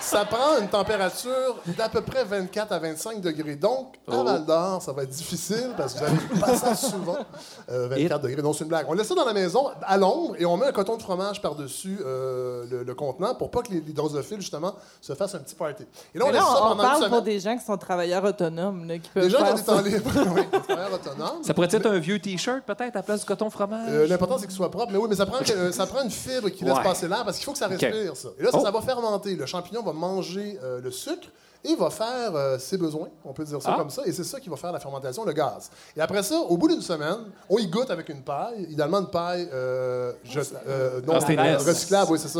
ça 0.01 0.25
prend 0.25 0.57
une 0.61 0.67
température 0.67 1.57
d'à 1.77 1.89
peu 1.89 2.01
près 2.01 2.23
24 2.23 2.71
à 2.71 2.79
25 2.79 3.21
degrés. 3.21 3.55
Donc, 3.55 3.95
à 4.07 4.11
Oh. 4.19 4.23
Val 4.23 4.45
d'Or, 4.45 4.81
ça 4.81 4.91
va 4.91 5.03
être 5.03 5.09
difficile 5.09 5.71
parce 5.77 5.93
que 5.93 5.99
vous 5.99 6.05
allez 6.05 6.39
pas 6.41 6.55
ça 6.55 6.75
souvent. 6.75 7.17
Euh, 7.71 7.87
24 7.89 8.21
degrés, 8.21 8.41
non, 8.41 8.53
c'est 8.53 8.63
une 8.63 8.69
blague. 8.69 8.85
On 8.89 8.93
laisse 8.93 9.07
ça 9.07 9.15
dans 9.15 9.25
la 9.25 9.33
maison, 9.33 9.67
à 9.81 9.97
l'ombre, 9.97 10.35
et 10.37 10.45
on 10.45 10.57
met 10.57 10.65
un 10.65 10.71
coton 10.71 10.97
de 10.97 11.01
fromage 11.01 11.41
par-dessus 11.41 11.99
euh, 12.05 12.65
le, 12.69 12.83
le 12.83 12.95
contenant 13.13 13.35
pour 13.35 13.49
pas 13.51 13.61
que 13.61 13.71
les, 13.71 13.81
les 13.81 13.93
drosophiles, 13.93 14.41
justement, 14.41 14.75
se 15.01 15.13
fassent 15.13 15.35
un 15.35 15.39
petit 15.39 15.55
party. 15.55 15.83
Et 16.13 16.17
là, 16.19 16.25
on 16.25 16.31
laisse 16.31 16.41
là, 16.41 16.45
ça 16.47 16.53
on, 16.53 16.55
on 16.55 16.69
pendant 16.69 16.83
une 16.83 16.99
parle 16.99 17.09
pour 17.09 17.21
des 17.21 17.39
gens 17.39 17.57
qui 17.57 17.65
sont 17.65 17.77
travailleurs 17.77 18.23
autonomes, 18.23 18.87
là, 18.87 18.97
qui 18.97 19.09
peuvent 19.09 19.23
Des 19.23 19.29
gens 19.29 19.37
qui 19.37 19.43
ont 19.43 19.45
faire 19.47 19.55
des 19.55 19.61
ça. 19.63 19.75
temps 19.75 19.81
libres, 19.81 20.11
oui, 20.35 20.41
des 20.51 20.59
travailleurs 20.61 20.93
autonomes. 20.93 21.43
Ça 21.43 21.53
pourrait 21.53 21.67
être 21.71 21.85
un 21.85 21.99
vieux 21.99 22.19
T-shirt, 22.19 22.63
peut-être, 22.65 22.95
à 22.95 22.99
la 22.99 23.03
place 23.03 23.21
du 23.21 23.25
coton 23.25 23.49
fromage? 23.49 23.87
Euh, 23.89 24.07
L'important, 24.07 24.37
c'est 24.37 24.47
qu'il 24.47 24.55
soit 24.55 24.71
propre. 24.71 24.91
Mais 24.91 24.97
oui, 24.97 25.07
mais 25.09 25.15
ça 25.15 25.25
prend, 25.25 25.37
euh, 25.49 25.71
ça 25.71 25.85
prend 25.87 26.03
une 26.03 26.11
fibre 26.11 26.49
qui 26.49 26.63
laisse 26.65 26.75
Ouais. 26.77 26.83
passer 26.83 27.07
l'air 27.07 27.23
parce 27.25 27.37
qu'il 27.37 27.45
faut 27.45 27.51
que 27.53 27.57
ça 27.57 27.67
respire, 27.67 28.15
ça. 28.15 28.29
Et 28.39 28.43
là, 28.43 28.51
ça, 28.51 28.57
Oh. 28.59 28.63
ça 28.65 28.71
va 28.71 28.81
fermenter. 28.81 29.35
Le 29.35 29.45
champignon 29.45 29.81
va 29.83 29.93
manger 29.93 30.59
euh, 30.63 30.81
le 30.81 30.91
sucre 30.91 31.27
et 31.63 31.75
va 31.75 31.89
faire 31.89 32.35
euh, 32.35 32.57
ses 32.57 32.77
besoins, 32.77 33.09
on 33.25 33.33
peut 33.33 33.43
dire 33.43 33.61
ça 33.61 33.71
Ah. 33.73 33.77
comme 33.77 33.89
ça. 33.89 34.03
Et 34.05 34.11
c'est 34.13 34.23
ça 34.23 34.39
qui 34.39 34.47
va 34.49 34.55
faire 34.55 34.71
la 34.71 34.79
fermentation, 34.79 35.25
le 35.25 35.33
gaz. 35.33 35.69
Et 35.95 36.01
après 36.01 36.23
ça, 36.23 36.37
au 36.39 36.55
bout 36.57 36.67
d'une 36.69 36.81
semaine, 36.81 37.17
on 37.49 37.57
y 37.57 37.67
goûte 37.67 37.89
avec 37.91 38.07
une 38.09 38.21
paille, 38.21 38.65
idéalement 38.69 38.99
une 38.99 39.09
paille 39.09 39.49
euh, 39.53 40.13
je- 40.23 40.39
euh, 40.67 41.01
non 41.05 41.13
recyclable, 41.67 42.11
oui, 42.11 42.19
c'est 42.19 42.27
ça. 42.29 42.39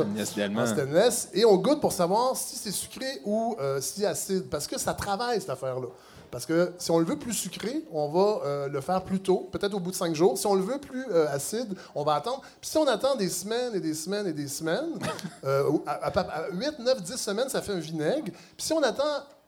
En 0.62 0.66
stainless. 0.68 1.30
Et 1.34 1.44
on 1.46 1.58
goûte 1.58 1.82
pour 1.82 1.92
savoir 1.92 2.36
si 2.38 2.56
c'est 2.56 2.72
sucré 2.72 3.22
ou 3.26 3.56
euh, 3.60 3.82
si 3.82 4.06
acide. 4.06 4.50
Parce 4.50 4.68
que 4.68 4.80
ça 4.80 4.94
travaille, 4.94 5.42
cette 5.42 5.50
affaire-là. 5.50 5.88
Parce 6.32 6.46
que 6.46 6.74
si 6.78 6.92
on 6.92 7.00
le 7.00 7.06
veut 7.06 7.18
plus 7.18 7.34
sucré, 7.34 7.84
on 7.92 8.08
va 8.10 8.42
euh, 8.46 8.68
le 8.68 8.82
faire 8.82 9.04
plus 9.04 9.20
tôt, 9.20 9.50
peut-être 9.52 9.74
au 9.74 9.80
bout 9.80 9.92
de 9.92 9.96
cinq 9.96 10.14
jours. 10.16 10.38
Si 10.38 10.46
on 10.46 10.54
le 10.56 10.62
veut 10.62 10.78
plus 10.80 11.06
euh, 11.12 11.28
acide, 11.32 11.76
on 11.96 12.04
va 12.04 12.16
attendre. 12.16 12.42
Puis 12.62 12.70
si 12.70 12.78
on 12.78 12.86
attend 12.88 13.16
des 13.16 13.30
semaines 13.30 13.74
et 13.76 13.80
des 13.80 13.94
semaines 13.96 14.28
et 14.28 14.34
des 14.34 14.48
semaines, 14.48 15.00
euh, 15.44 15.72
à, 15.88 16.08
à, 16.08 16.20
à 16.20 16.50
8, 16.52 16.80
9, 16.80 17.02
10 17.02 17.16
semaines, 17.18 17.50
ça 17.50 17.62
fait 17.62 17.72
un 17.74 17.80
vinaigre. 17.80 18.26
Puis 18.26 18.66
si 18.66 18.74
on 18.74 18.84
attend 18.84 19.04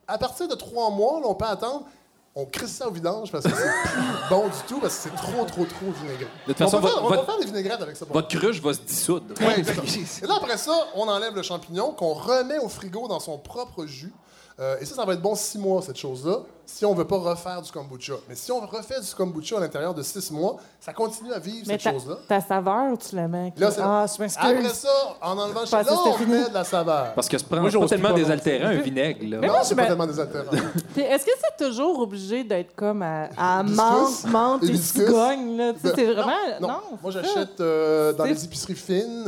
à 0.08 0.18
partir 0.18 0.48
de 0.48 0.56
trois 0.56 0.90
mois, 0.90 1.20
là, 1.20 1.28
on 1.28 1.36
peut 1.36 1.46
attendre. 1.46 1.86
On 2.34 2.46
crisse 2.46 2.72
ça 2.78 2.88
au 2.88 2.92
vidange 2.92 3.30
parce 3.30 3.44
que 3.44 3.50
c'est 3.52 3.90
plus 3.92 4.02
bon 4.30 4.46
du 4.48 4.54
tout, 4.66 4.80
parce 4.80 4.96
que 4.96 5.02
c'est 5.10 5.16
trop, 5.18 5.44
trop, 5.44 5.66
trop 5.66 5.92
vinaigré. 6.02 6.28
De 6.48 6.54
toute 6.54 6.58
façon, 6.60 6.78
on 6.78 6.82
peut, 6.82 6.88
faire, 6.88 6.96
votre- 7.02 7.06
on 7.06 7.10
peut 7.10 7.16
votre- 7.18 7.26
faire 7.28 7.40
des 7.40 7.46
vinaigrettes 7.46 7.82
avec 7.82 7.98
ça. 7.98 8.06
Votre 8.10 8.28
cruche 8.30 8.62
va 8.62 8.74
se 8.74 8.80
dissoudre. 8.80 9.26
Ouais. 9.42 9.60
Et 10.24 10.26
là, 10.28 10.36
après 10.38 10.58
ça, 10.58 10.72
on 10.96 11.10
enlève 11.10 11.36
le 11.36 11.42
champignon 11.42 11.92
qu'on 11.92 12.14
remet 12.14 12.58
au 12.60 12.70
frigo 12.70 13.10
dans 13.10 13.20
son 13.20 13.38
propre 13.38 13.86
jus. 13.86 14.14
Euh, 14.62 14.76
et 14.80 14.86
ça, 14.86 14.94
ça 14.96 15.06
va 15.06 15.14
être 15.14 15.22
bon 15.22 15.34
six 15.34 15.58
mois, 15.58 15.82
cette 15.82 15.98
chose-là, 15.98 16.38
si 16.68 16.86
on 16.86 16.94
veut 16.94 17.08
pas 17.08 17.18
refaire 17.18 17.62
du 17.64 17.72
kombucha. 17.72 18.14
Mais 18.30 18.36
si 18.36 18.52
on 18.52 18.60
refait 18.60 19.02
du 19.02 19.16
kombucha 19.16 19.58
à 19.58 19.60
l'intérieur 19.60 19.94
de 19.96 20.04
six 20.04 20.30
mois, 20.30 20.58
ça 20.80 20.94
continue 20.94 21.34
à 21.34 21.40
vivre, 21.40 21.66
Mais 21.68 21.74
cette 21.74 21.84
ta, 21.84 21.92
chose-là. 21.94 22.18
ta 22.28 22.40
saveur, 22.42 22.96
tu 23.00 23.16
la 23.16 23.28
mets. 23.28 23.52
Là, 23.58 23.72
c'est- 23.72 23.82
ah, 23.84 24.06
je 24.08 24.14
Après 24.14 24.54
m'excuse. 24.54 24.72
ça, 24.82 24.90
en 25.20 25.36
enlevant 25.40 25.66
champignon, 25.66 25.98
que 26.16 26.24
on 26.24 26.28
met 26.28 26.50
de 26.50 26.54
la 26.54 26.64
saveur. 26.64 27.14
Parce 27.16 27.28
que 27.28 27.38
prend 27.38 27.60
Moi, 27.60 27.72
pas 27.72 27.88
tellement 27.88 28.14
désaltérant, 28.14 28.68
un 28.68 28.82
vinaigre. 28.82 29.20
Là. 29.32 29.38
Mais 29.42 29.48
non, 29.48 29.54
moi, 29.54 29.64
c'est 29.64 29.74
pas 29.76 29.82
me- 29.82 29.88
tellement 29.88 30.06
désaltérant. 30.08 30.52
Est-ce 30.96 31.26
que 31.26 31.32
c'est 31.42 31.66
toujours 31.66 32.00
obligé 32.00 32.44
d'être 32.44 32.76
comme 32.76 33.02
à, 33.02 33.30
à 33.36 33.64
menthe, 33.64 34.26
menthe 34.28 34.64
et 34.64 34.78
cigogne? 34.78 35.58
Là? 35.58 35.74
C'est 35.84 36.14
vraiment... 36.14 36.32
Non, 36.62 36.68
Non, 36.68 36.82
moi 37.02 37.12
c'est 37.12 37.24
j'achète 37.24 37.60
euh, 37.62 38.14
dans 38.14 38.26
C'est- 38.26 38.30
les 38.34 38.46
épiceries 38.46 38.76
fines. 38.76 39.26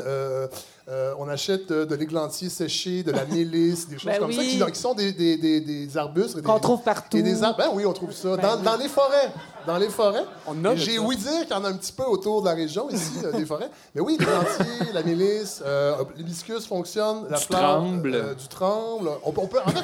Euh, 0.89 1.13
on 1.17 1.29
achète 1.29 1.71
euh, 1.71 1.85
de 1.85 1.95
l'églantier 1.95 2.49
séché, 2.49 3.03
de 3.03 3.11
la 3.11 3.23
mélisse, 3.31 3.87
des 3.87 3.95
choses 3.97 4.05
Ben 4.11 4.19
comme 4.19 4.33
ça, 4.33 4.41
qui, 4.43 4.59
qui 4.59 4.79
sont 4.79 4.93
des, 4.93 5.13
des, 5.13 5.37
des, 5.37 5.61
des 5.61 5.97
arbustes. 5.97 6.33
et 6.33 6.41
des- 6.41 6.43
Qu'on 6.43 6.59
trouve 6.59 6.81
partout. 6.81 7.15
Et 7.17 7.21
des 7.21 7.41
arbres. 7.41 7.57
Ben 7.57 7.69
oui, 7.73 7.85
on 7.85 7.93
trouve 7.93 8.11
ça. 8.11 8.35
dans, 8.35 8.57
oui. 8.57 8.63
dans 8.63 8.75
les 8.75 8.89
forêts. 8.89 9.31
Dans 9.65 9.77
les 9.77 9.87
forêts. 9.89 10.25
On 10.45 10.75
J'ai 10.75 10.99
ouï 10.99 11.15
dire 11.15 11.41
qu'il 11.47 11.51
y 11.51 11.53
en 11.53 11.63
a 11.63 11.69
un 11.69 11.73
petit 11.77 11.93
peu 11.93 12.03
autour 12.03 12.41
de 12.41 12.47
la 12.49 12.53
région, 12.53 12.89
ici, 12.89 13.13
euh, 13.23 13.31
des 13.31 13.45
forêts. 13.45 13.69
Mais 13.95 14.01
oui, 14.01 14.17
l'églantier, 14.19 14.91
la 14.93 15.03
mélisse, 15.03 15.61
euh, 15.65 15.95
l'hibiscus 16.17 16.65
fonctionne, 16.67 17.27
la 17.29 17.37
Du 17.37 17.45
fleur. 17.45 17.59
tremble. 17.61 18.13
euh, 18.13 18.33
du 18.35 18.47
tremble. 18.49 19.09
On, 19.23 19.31
peut- 19.31 19.41
on 19.41 19.47
peut. 19.47 19.59
En 19.65 19.69
fait, 19.71 19.83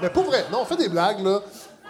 mais 0.00 0.08
pour 0.10 0.24
vrai, 0.24 0.46
non, 0.50 0.60
on 0.62 0.64
fait 0.64 0.76
des 0.76 0.88
blagues, 0.88 1.22
là. 1.22 1.42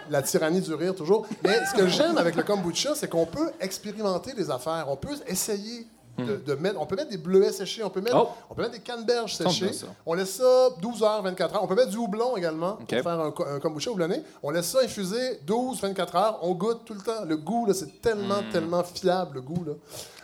La 0.09 0.21
tyrannie 0.23 0.59
du 0.59 0.73
rire, 0.73 0.95
toujours. 0.95 1.27
Mais 1.43 1.59
ce 1.71 1.77
que 1.77 1.87
j'aime 1.87 2.17
avec 2.17 2.35
le 2.35 2.41
kombucha, 2.43 2.95
c'est 2.95 3.07
qu'on 3.07 3.27
peut 3.27 3.51
expérimenter 3.61 4.33
les 4.35 4.49
affaires. 4.49 4.87
On 4.89 4.95
peut 4.95 5.13
essayer 5.27 5.85
de, 6.17 6.35
de 6.37 6.53
mettre. 6.55 6.81
On 6.81 6.85
peut 6.85 6.95
mettre 6.95 7.09
des 7.11 7.17
bleuets 7.17 7.51
séchés, 7.51 7.83
on 7.83 7.89
peut 7.89 8.01
mettre, 8.01 8.15
Hmm. 8.17 8.23
Oh. 8.25 8.29
on 8.49 8.55
peut 8.55 8.61
mettre 8.63 8.73
des 8.73 8.79
canneberges 8.81 9.35
séchées. 9.35 9.71
On 10.05 10.13
laisse 10.13 10.35
ça 10.35 10.69
12 10.81 11.03
heures, 11.03 11.21
24 11.21 11.55
heures. 11.55 11.63
On 11.63 11.67
peut 11.67 11.75
mettre 11.75 11.89
du 11.91 11.97
houblon 11.97 12.35
également 12.35 12.73
pour 12.77 12.87
faire 12.89 13.07
un, 13.07 13.33
un 13.55 13.59
kombucha 13.59 13.91
houblonné. 13.91 14.21
On 14.43 14.49
laisse 14.49 14.67
ça 14.67 14.79
infuser 14.83 15.39
12, 15.45 15.79
24 15.81 16.15
heures. 16.15 16.39
On 16.41 16.53
goûte 16.55 16.81
tout 16.85 16.93
le 16.93 17.01
temps. 17.01 17.23
Le 17.25 17.37
goût, 17.37 17.65
là, 17.65 17.73
c'est 17.73 18.01
tellement, 18.01 18.41
Hmm. 18.41 18.51
tellement 18.51 18.83
fiable, 18.83 19.35
le 19.35 19.41
goût. 19.41 19.63
Là. 19.65 19.73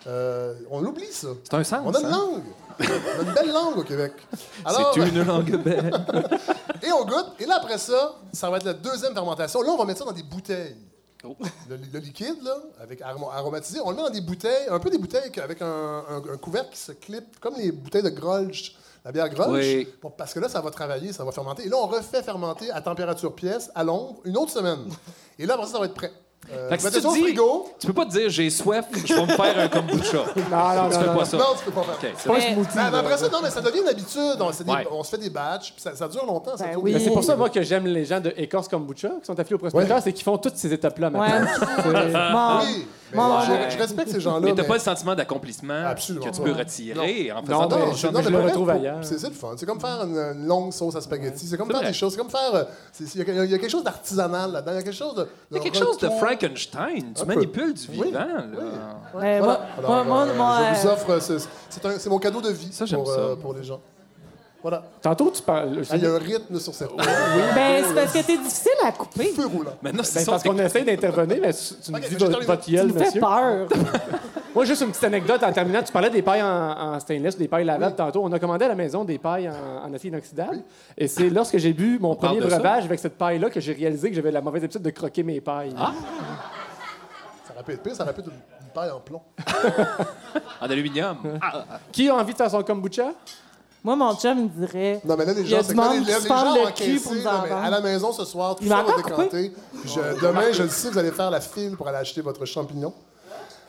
Euh, 0.07 0.53
on 0.69 0.83
oublie 0.85 1.11
ça. 1.11 1.29
C'est 1.43 1.53
un 1.55 1.63
sens. 1.63 1.79
On 1.85 1.93
a 1.93 1.99
une 1.99 2.05
hein? 2.05 2.09
langue. 2.11 2.43
On 2.79 2.83
a 2.83 3.23
une 3.27 3.33
belle 3.33 3.51
langue 3.53 3.77
au 3.77 3.83
Québec. 3.83 4.11
C'est 4.95 5.01
une 5.01 5.23
langue 5.23 5.63
belle. 5.63 5.91
et 6.83 6.91
on 6.91 7.05
goûte. 7.05 7.27
Et 7.39 7.45
là, 7.45 7.55
après 7.61 7.77
ça, 7.77 8.15
ça 8.33 8.49
va 8.49 8.57
être 8.57 8.65
la 8.65 8.73
deuxième 8.73 9.13
fermentation. 9.13 9.61
Là, 9.61 9.69
on 9.71 9.77
va 9.77 9.85
mettre 9.85 9.99
ça 9.99 10.05
dans 10.05 10.11
des 10.11 10.23
bouteilles. 10.23 10.75
Oh. 11.27 11.35
Le, 11.69 11.77
le 11.93 11.99
liquide, 11.99 12.41
là, 12.43 12.55
avec 12.81 13.01
arom- 13.01 13.31
aromatisé, 13.33 13.79
on 13.83 13.89
le 13.89 13.95
met 13.95 14.03
dans 14.03 14.09
des 14.09 14.21
bouteilles, 14.21 14.67
un 14.69 14.79
peu 14.79 14.89
des 14.89 14.97
bouteilles 14.97 15.31
avec 15.41 15.61
un, 15.61 15.65
un- 16.09 16.23
un 16.33 16.37
couvercle 16.37 16.71
qui 16.71 16.79
se 16.79 16.91
clip, 16.91 17.39
comme 17.39 17.55
les 17.57 17.71
bouteilles 17.71 18.03
de 18.03 18.09
Grolsch, 18.09 18.75
la 19.03 19.11
bière 19.11 19.29
Grolsch. 19.29 19.63
Oui. 19.65 19.87
Bon, 20.01 20.11
parce 20.15 20.33
que 20.33 20.39
là, 20.39 20.49
ça 20.49 20.61
va 20.61 20.71
travailler, 20.71 21.13
ça 21.13 21.23
va 21.23 21.31
fermenter. 21.31 21.65
Et 21.65 21.69
là, 21.69 21.77
on 21.77 21.87
refait 21.87 22.21
fermenter 22.23 22.69
à 22.71 22.81
température 22.81 23.33
pièce, 23.33 23.71
à 23.75 23.83
l'ombre, 23.83 24.21
une 24.25 24.37
autre 24.37 24.51
semaine. 24.51 24.85
Et 25.39 25.45
là, 25.45 25.55
après 25.55 25.65
ça, 25.67 25.73
ça 25.73 25.79
va 25.79 25.85
être 25.85 25.93
prêt. 25.93 26.11
Euh, 26.53 26.69
Fait 26.69 26.75
que 26.77 26.81
si 26.81 26.87
mettez 26.87 27.01
tu 27.01 27.13
dis- 27.13 27.21
frigo. 27.23 27.65
Tu 27.79 27.87
peux 27.87 27.93
pas 27.93 28.05
te 28.05 28.11
dire 28.11 28.29
j'ai 28.29 28.49
soif, 28.51 28.85
je 29.05 29.13
vais 29.13 29.21
me 29.21 29.27
faire 29.27 29.59
un 29.59 29.67
kombucha. 29.67 30.17
Non, 30.51 30.83
non, 30.83 30.89
tu 30.89 30.95
non, 30.95 31.01
fais 31.01 31.07
non. 31.07 31.15
pas 31.17 31.25
ça. 31.25 31.37
Non, 31.37 31.43
tu 31.57 31.65
peux 31.65 31.71
pas 31.71 31.83
faire. 31.83 31.95
OK, 31.95 32.15
c'est 32.17 32.29
Pas 32.29 32.35
un 32.37 32.41
smoothie. 32.41 32.69
Mais, 32.75 32.97
après 32.97 33.17
ça, 33.17 33.29
non, 33.29 33.37
mais 33.41 33.49
ça 33.49 33.61
devient 33.61 33.79
une 33.81 33.87
habitude. 33.87 34.21
On, 34.39 34.49
des- 34.51 34.71
Ouais. 34.71 34.87
on 34.91 35.03
se 35.03 35.09
fait 35.09 35.17
des 35.17 35.29
batchs, 35.29 35.73
puis 35.73 35.81
ça, 35.81 35.95
ça 35.95 36.07
dure 36.07 36.25
longtemps. 36.25 36.51
Ben 36.59 36.75
oui. 36.77 36.95
c'est 37.03 37.09
pour 37.09 37.23
ça, 37.23 37.35
moi, 37.35 37.49
que 37.49 37.61
j'aime 37.63 37.87
les 37.87 38.05
gens 38.05 38.19
de 38.19 38.31
Écorce 38.37 38.67
Kombucha, 38.67 39.09
qui 39.19 39.25
sont 39.25 39.39
affiliés 39.39 39.55
au 39.55 39.59
prospecteur, 39.59 39.95
Ouais. 39.97 40.01
c'est 40.03 40.13
qu'ils 40.13 40.23
font 40.23 40.37
toutes 40.37 40.57
ces 40.57 40.71
étapes-là 40.71 41.09
Ouais. 41.09 41.17
maintenant. 41.19 41.47
C'est- 41.83 42.31
Bon. 42.31 42.59
Oui, 42.65 42.87
Bon. 43.13 43.39
je, 43.41 43.73
je 43.73 43.77
respecte 43.77 44.09
ces 44.09 44.19
gens-là. 44.19 44.39
Mais 44.41 44.53
t'as 44.53 44.63
pas 44.63 44.73
le 44.75 44.79
sentiment 44.79 45.13
d'accomplissement 45.15 45.93
que 45.93 46.29
tu 46.29 46.41
peux 46.41 46.51
retirer 46.51 47.31
en 47.31 47.41
faisant 47.43 47.61
Non, 47.61 47.69
mais 47.69 47.81
kombucha. 47.83 47.95
je- 47.95 48.23
je 48.23 48.29
le 48.29 48.35
pour 48.37 48.45
retrouve 48.45 48.69
ailleurs. 48.71 48.97
C'est 49.03 49.19
c'est 49.19 49.27
le 49.29 49.33
fun. 49.35 49.53
C'est 49.57 49.65
comme 49.65 49.79
faire 49.79 50.03
une, 50.03 50.17
une 50.17 50.47
longue 50.47 50.73
sauce 50.73 50.95
à 50.95 51.01
spaghetti. 51.01 51.45
C'est 51.47 51.57
comme 51.57 51.67
faire 51.69 51.77
vrai. 51.81 51.87
des 51.87 51.93
choses. 51.93 52.13
C'est 52.13 52.17
comme 52.19 52.29
faire. 52.29 52.53
euh, 52.55 52.63
Il 52.99 53.05
y, 53.15 53.21
a- 53.39 53.43
il 53.45 53.51
y 53.51 53.53
a 53.53 53.57
quelque 53.57 53.69
chose 53.71 53.83
d'artisanal 53.83 54.51
là-dedans. 54.51 54.71
Il 54.71 54.75
y 54.75 54.79
a 54.79 54.83
quelque 54.83 54.93
chose 54.95 55.15
de. 55.15 55.27
Il 55.51 55.57
y 55.57 55.59
a 55.59 55.63
quelque 55.63 55.77
chose 55.77 55.97
de. 55.99 56.09
Frankenstein. 56.09 57.13
Tu 57.13 57.21
Un 57.21 57.25
peu. 57.25 57.33
manipules 57.35 57.73
du 57.73 57.81
Oui. 57.89 58.03
vivant. 58.07 58.19
là. 58.19 58.25
Mais 59.19 59.39
Voilà. 59.39 59.39
moi, 59.41 59.59
Alors, 59.77 59.89
moi, 59.89 60.03
moi, 60.03 60.21
euh, 60.27 60.35
moi, 60.35 60.57
je 60.73 60.81
vous 60.81 60.87
offre. 60.87 61.19
c'est- 61.21 62.09
mon 62.09 62.19
cadeau 62.19 62.41
de 62.41 62.49
vie 62.51 62.71
Ça, 62.71 62.85
pour, 62.95 63.07
ça. 63.07 63.19
euh, 63.19 63.35
pour 63.35 63.53
les 63.53 63.63
gens. 63.63 63.79
Voilà. 64.65 64.81
Tantôt, 64.99 65.29
tu 65.29 65.43
parles. 65.43 65.83
Il 65.93 66.01
y 66.01 66.05
a 66.07 66.13
un 66.13 66.17
rythme 66.17 66.59
sur 66.59 66.73
cette. 66.73 66.89
ben, 66.97 67.83
c'est 67.87 67.93
parce 67.93 68.11
que 68.13 68.25
t'es 68.25 68.35
difficile 68.39 68.71
à 68.83 68.91
couper. 68.91 69.25
Feu 69.25 69.45
roulant. 69.45 69.73
Maintenant, 69.79 70.01
c'est 70.03 70.21
Ben, 70.21 70.31
parce 70.31 70.41
qu'on 70.41 70.57
essaie 70.57 70.83
d'intervenir, 70.83 71.37
mais 71.39 71.53
tu, 71.53 71.59
tu 71.83 71.91
nous 71.91 71.97
Ok, 71.99 72.09
dis 72.09 72.15
votre, 72.15 72.61
Tu 72.65 72.71
gueule, 72.71 72.87
me 72.87 72.93
fais 72.93 73.05
monsieur. 73.05 73.19
peur. 73.19 73.67
Moi, 74.55 74.65
juste 74.65 74.81
une 74.81 74.87
petite 74.89 75.03
anecdote 75.03 75.43
en 75.43 75.51
terminant. 75.53 75.83
Tu 75.83 75.91
parlais 75.91 76.09
des 76.09 76.23
pailles 76.23 76.41
en, 76.41 76.47
en 76.95 76.99
stainless, 76.99 77.37
des 77.37 77.47
pailles 77.47 77.65
lavables 77.65 77.95
tantôt. 77.95 78.23
On 78.23 78.31
a 78.31 78.39
commandé 78.39 78.65
à 78.65 78.69
la 78.69 78.73
maison 78.73 79.03
des 79.05 79.19
pailles 79.19 79.51
en, 79.51 79.87
en 79.87 79.93
acier 79.93 80.09
inoxydable. 80.09 80.63
Et 80.97 81.07
c'est 81.07 81.29
lorsque 81.29 81.59
j'ai 81.59 81.71
bu 81.73 81.99
mon 82.01 82.15
premier 82.15 82.39
breuvage 82.39 82.85
avec 82.85 82.99
cette 82.99 83.19
paille-là 83.19 83.51
que 83.51 83.59
j'ai 83.59 83.73
réalisé 83.73 84.09
que 84.09 84.15
j'avais 84.15 84.31
la 84.31 84.41
mauvaise 84.41 84.63
habitude 84.63 84.81
de 84.81 84.89
croquer 84.89 85.21
mes 85.21 85.41
pailles. 85.41 85.75
Ah! 85.77 85.91
Ça 87.47 87.53
aurait 87.53 87.63
pu 87.63 87.71
être 87.73 87.83
pire, 87.83 87.95
ça 87.95 88.01
aurait 88.01 88.13
pu 88.13 88.21
être 88.21 88.29
une, 88.29 88.33
une 88.33 88.71
paille 88.73 88.89
en 88.89 88.99
plomb. 88.99 89.21
En 90.59 90.65
aluminium. 90.69 91.17
Qui 91.91 92.09
a 92.09 92.15
envie 92.15 92.33
de 92.33 92.37
faire 92.37 92.49
son 92.49 92.63
kombucha? 92.63 93.11
Moi, 93.85 93.95
mon 93.95 94.15
chum, 94.15 94.37
il 94.39 94.43
me 94.45 94.49
dirait. 94.67 94.99
Non, 95.05 95.15
mais 95.17 95.25
là, 95.25 95.33
les 95.33 95.41
Il 95.41 95.49
y 95.49 95.53
a 95.53 95.57
gens, 95.57 95.61
du 95.61 95.67
c'est 95.69 95.75
quoi? 95.75 95.83
Les, 95.93 95.99
monde 95.99 96.07
les, 96.07 96.13
qui 96.13 96.19
les 96.19 96.19
se 96.19 96.27
gens 96.27 96.53
le 96.65 96.71
cul 96.71 96.99
pour 96.99 97.13
mais 97.13 97.19
vendre. 97.21 97.53
à 97.63 97.69
la 97.69 97.81
maison 97.81 98.11
ce 98.11 98.25
soir, 98.25 98.55
tout 98.55 98.63
Il 98.63 98.67
ça 98.69 98.77
m'a 98.77 98.83
va 98.83 98.95
décanter. 98.97 99.53
Je- 99.85 100.21
demain, 100.21 100.51
je 100.51 100.63
le 100.63 100.69
sais, 100.69 100.89
vous 100.89 100.97
allez 100.97 101.11
faire 101.11 101.29
la 101.29 101.39
file 101.39 101.77
pour 101.77 101.87
aller 101.87 101.97
acheter 101.99 102.21
votre 102.21 102.43
champignon. 102.45 102.91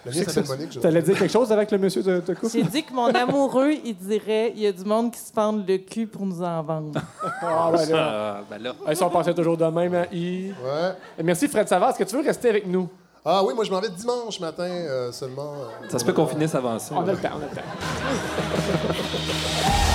Tu 0.09 0.87
allais 0.87 1.03
dire 1.03 1.19
quelque 1.19 1.33
chose 1.33 1.51
avec 1.51 1.71
le 1.73 1.79
monsieur 1.79 2.01
de, 2.03 2.21
de 2.21 2.35
couple? 2.35 2.53
J'ai 2.53 2.63
dit 2.63 2.85
que 2.85 2.93
mon 2.93 3.09
amoureux, 3.09 3.73
il 3.85 3.97
dirait 3.97 4.53
il 4.55 4.63
y 4.63 4.67
a 4.69 4.73
du 4.73 4.85
monde 4.85 5.11
qui 5.13 5.19
se 5.19 5.33
pend 5.33 5.51
le 5.53 5.79
cul 5.79 6.07
pour 6.07 6.25
nous 6.25 6.41
en 6.43 6.63
vendre. 6.63 7.01
Ah, 7.43 7.71
là. 7.91 8.41
Ben 8.49 8.63
là. 8.63 8.73
Ils 8.89 8.97
sont 8.97 9.11
passés 9.11 9.35
toujours 9.35 9.57
de 9.57 9.65
même. 9.67 9.95
hein, 9.95 10.07
I. 10.13 10.53
Ouais. 10.65 10.93
Merci, 11.25 11.49
Fred 11.49 11.69
Savard. 11.69 11.91
Est-ce 11.91 11.99
que 11.99 12.05
tu 12.05 12.17
veux 12.17 12.23
rester 12.23 12.49
avec 12.51 12.67
nous? 12.69 12.89
Ah 13.25 13.43
oui, 13.45 13.53
moi, 13.55 13.65
je 13.65 13.71
m'en 13.73 13.81
vais 13.81 13.89
dimanche 13.89 14.39
matin 14.39 14.63
euh, 14.63 15.11
seulement. 15.11 15.55
euh, 15.83 15.89
Ça 15.89 15.99
se 15.99 16.05
peut 16.05 16.13
qu'on 16.13 16.29
finisse 16.29 16.55
avant 16.55 16.79
ça. 16.79 16.95
On 16.97 17.01
a 17.09 17.11
le 17.11 17.19
temps, 17.19 17.31
on 17.35 17.39
a 17.43 17.49
le 17.51 17.57
temps. 17.57 17.63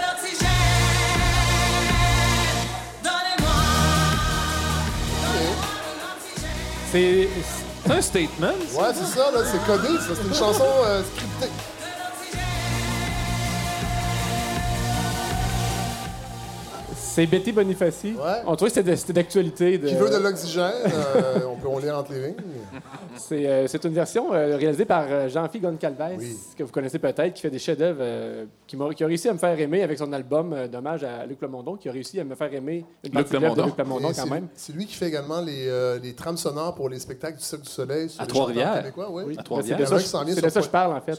l'oxygène. 0.00 0.62
C'est. 6.90 7.28
Un 7.90 8.00
statement. 8.00 8.46
Ouais, 8.46 8.92
c'est 8.94 9.18
ça, 9.18 9.32
là, 9.32 9.40
c'est 9.44 9.64
codé. 9.66 9.88
C'est 10.00 10.22
une 10.24 10.34
chanson 10.34 10.64
euh, 10.84 11.02
scriptée. 11.02 11.50
C'est 17.14 17.26
Betty 17.26 17.52
Bonifaci. 17.52 18.14
Ouais. 18.14 18.40
On 18.46 18.56
trouvait 18.56 18.70
que 18.70 18.96
c'était 18.96 19.12
d'actualité. 19.12 19.76
De... 19.76 19.86
Qui 19.86 19.94
veut 19.96 20.08
de 20.08 20.16
l'oxygène, 20.16 20.72
euh, 20.86 21.40
on 21.46 21.56
peut 21.56 21.68
on 21.68 21.78
lire 21.78 21.98
entre 21.98 22.10
les 22.14 22.28
lignes. 22.28 22.36
C'est 23.18 23.46
euh, 23.46 23.66
c'est 23.66 23.84
une 23.84 23.92
version 23.92 24.32
euh, 24.32 24.56
réalisée 24.56 24.86
par 24.86 25.04
euh, 25.10 25.28
Jean-Philippe 25.28 25.64
Goncalves, 25.64 26.16
Oui. 26.18 26.34
que 26.56 26.62
vous 26.62 26.70
connaissez 26.72 26.98
peut-être, 26.98 27.34
qui 27.34 27.42
fait 27.42 27.50
des 27.50 27.58
chefs-d'œuvre, 27.58 27.98
euh, 28.00 28.46
qui, 28.66 28.76
a 29.02 29.06
réussi 29.06 29.28
à 29.28 29.34
me 29.34 29.38
faire 29.38 29.60
aimer 29.60 29.82
avec 29.82 29.98
son 29.98 30.10
album 30.14 30.54
euh, 30.54 30.68
d'hommage 30.68 31.04
à 31.04 31.26
Luc 31.26 31.42
Lemondon, 31.42 31.76
qui 31.76 31.90
a 31.90 31.92
réussi 31.92 32.18
à 32.18 32.24
me 32.24 32.34
faire 32.34 32.52
aimer 32.54 32.86
une 33.04 33.10
Luc 33.14 33.28
partie 33.28 33.32
de. 33.32 33.62
Luc 33.62 33.76
Lemondon 33.76 34.08
Et 34.08 34.14
quand 34.14 34.24
c'est- 34.24 34.30
même. 34.30 34.46
C'est 34.54 34.72
lui 34.72 34.86
qui 34.86 34.94
fait 34.94 35.08
également 35.08 35.42
les, 35.42 35.68
euh, 35.68 35.98
les 36.02 36.14
trames 36.14 36.38
sonores 36.38 36.74
pour 36.74 36.88
les 36.88 36.98
spectacles 36.98 37.36
du 37.36 37.44
Cirque 37.44 37.60
du 37.62 37.68
Soleil. 37.68 38.08
sur 38.08 38.22
À 38.22 38.24
les 38.24 38.28
Trois-Rivières. 38.30 38.84
oui. 39.10 39.36
C'est 39.62 39.76
de 39.76 39.84
ça, 40.48 40.60
que 40.60 40.64
je 40.66 40.70
parle, 40.70 40.96
en 40.96 41.00
fait. 41.02 41.18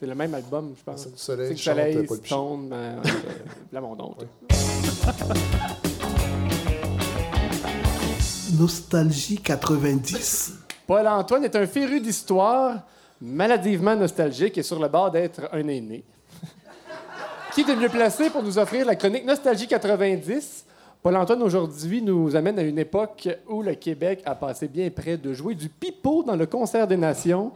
C'est 0.00 0.06
le 0.06 0.14
même 0.16 0.34
album, 0.34 0.72
je 0.76 0.82
pense. 0.82 1.02
Cirque 1.02 1.14
du 1.14 1.56
Soleil, 1.56 1.56
Soleil. 1.56 2.08
Stone, 2.24 2.74
Lamondon. 3.72 4.16
Nostalgie 8.58 9.38
90. 9.38 10.54
Paul-Antoine 10.86 11.44
est 11.44 11.54
un 11.54 11.66
féru 11.66 12.00
d'histoire, 12.00 12.80
maladivement 13.20 13.94
nostalgique 13.94 14.58
et 14.58 14.62
sur 14.62 14.80
le 14.80 14.88
bord 14.88 15.10
d'être 15.10 15.42
un 15.52 15.68
aîné. 15.68 16.02
Qui 17.54 17.62
est 17.62 17.76
mieux 17.76 17.88
placé 17.88 18.30
pour 18.30 18.42
nous 18.42 18.58
offrir 18.58 18.86
la 18.86 18.96
chronique 18.96 19.24
Nostalgie 19.24 19.66
90? 19.66 20.64
Paul-Antoine, 21.02 21.42
aujourd'hui, 21.42 22.02
nous 22.02 22.34
amène 22.34 22.58
à 22.58 22.62
une 22.62 22.78
époque 22.78 23.28
où 23.48 23.62
le 23.62 23.74
Québec 23.74 24.22
a 24.24 24.34
passé 24.34 24.66
bien 24.66 24.90
près 24.90 25.16
de 25.16 25.32
jouer 25.32 25.54
du 25.54 25.68
pipeau 25.68 26.24
dans 26.24 26.36
le 26.36 26.46
concert 26.46 26.86
des 26.86 26.96
nations, 26.96 27.52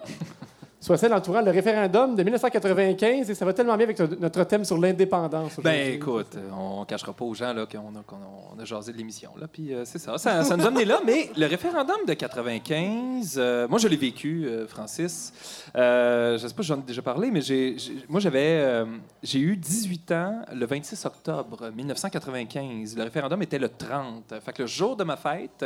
soit 0.83 0.99
celle 0.99 1.14
entourant 1.14 1.43
le 1.43 1.53
référendum 1.53 2.16
de 2.16 2.22
1995, 2.24 3.30
et 3.30 3.35
ça 3.35 3.45
va 3.45 3.53
tellement 3.53 3.76
bien 3.76 3.87
avec 3.87 4.01
notre 4.20 4.43
thème 4.43 4.64
sur 4.64 4.76
l'indépendance. 4.76 5.61
Ben 5.62 5.95
écoute, 5.95 6.35
euh, 6.35 6.51
on 6.59 6.85
cachera 6.85 7.12
pas 7.12 7.24
aux 7.24 7.35
gens 7.35 7.53
là, 7.53 7.66
qu'on 7.66 7.95
a, 7.95 8.03
qu'on 8.05 8.61
a, 8.61 8.64
jasé 8.64 8.93
de 8.93 8.99
l'émission. 8.99 9.30
Là, 9.41 9.47
puis 9.47 9.72
euh, 9.72 9.85
c'est 9.85 10.01
ça, 10.01 10.18
ça, 10.18 10.43
ça 10.43 10.57
nous 10.57 10.64
a 10.64 10.66
amené 10.66 10.85
là. 10.85 11.01
Mais 11.07 11.30
le 11.37 11.47
référendum 11.47 11.99
de 12.05 12.14
95, 12.14 13.37
euh, 13.37 13.68
moi 13.68 13.78
je 13.78 13.87
l'ai 13.87 13.97
vécu, 13.97 14.45
euh, 14.45 14.66
Francis. 14.66 15.33
Je 15.72 16.37
sais 16.41 16.55
pas 16.55 16.62
si 16.62 16.68
j'en 16.68 16.80
ai 16.80 16.83
déjà 16.83 17.01
parlé, 17.01 17.30
mais 17.30 17.43
j'ai, 17.43 17.78
j'ai- 17.78 18.05
moi 18.09 18.18
j'avais, 18.18 18.85
j'ai 19.22 19.39
eu 19.39 19.57
18 19.57 20.11
ans 20.11 20.43
le 20.53 20.66
26 20.66 21.05
octobre 21.07 21.70
1995. 21.76 22.97
Le 22.97 23.05
référendum 23.05 23.41
était 23.41 23.59
le 23.61 23.68
30. 23.68 24.35
Fait 24.45 24.53
que 24.53 24.62
le 24.62 24.68
jour 24.68 24.97
de 24.97 25.05
ma 25.05 25.16
fête, 25.16 25.64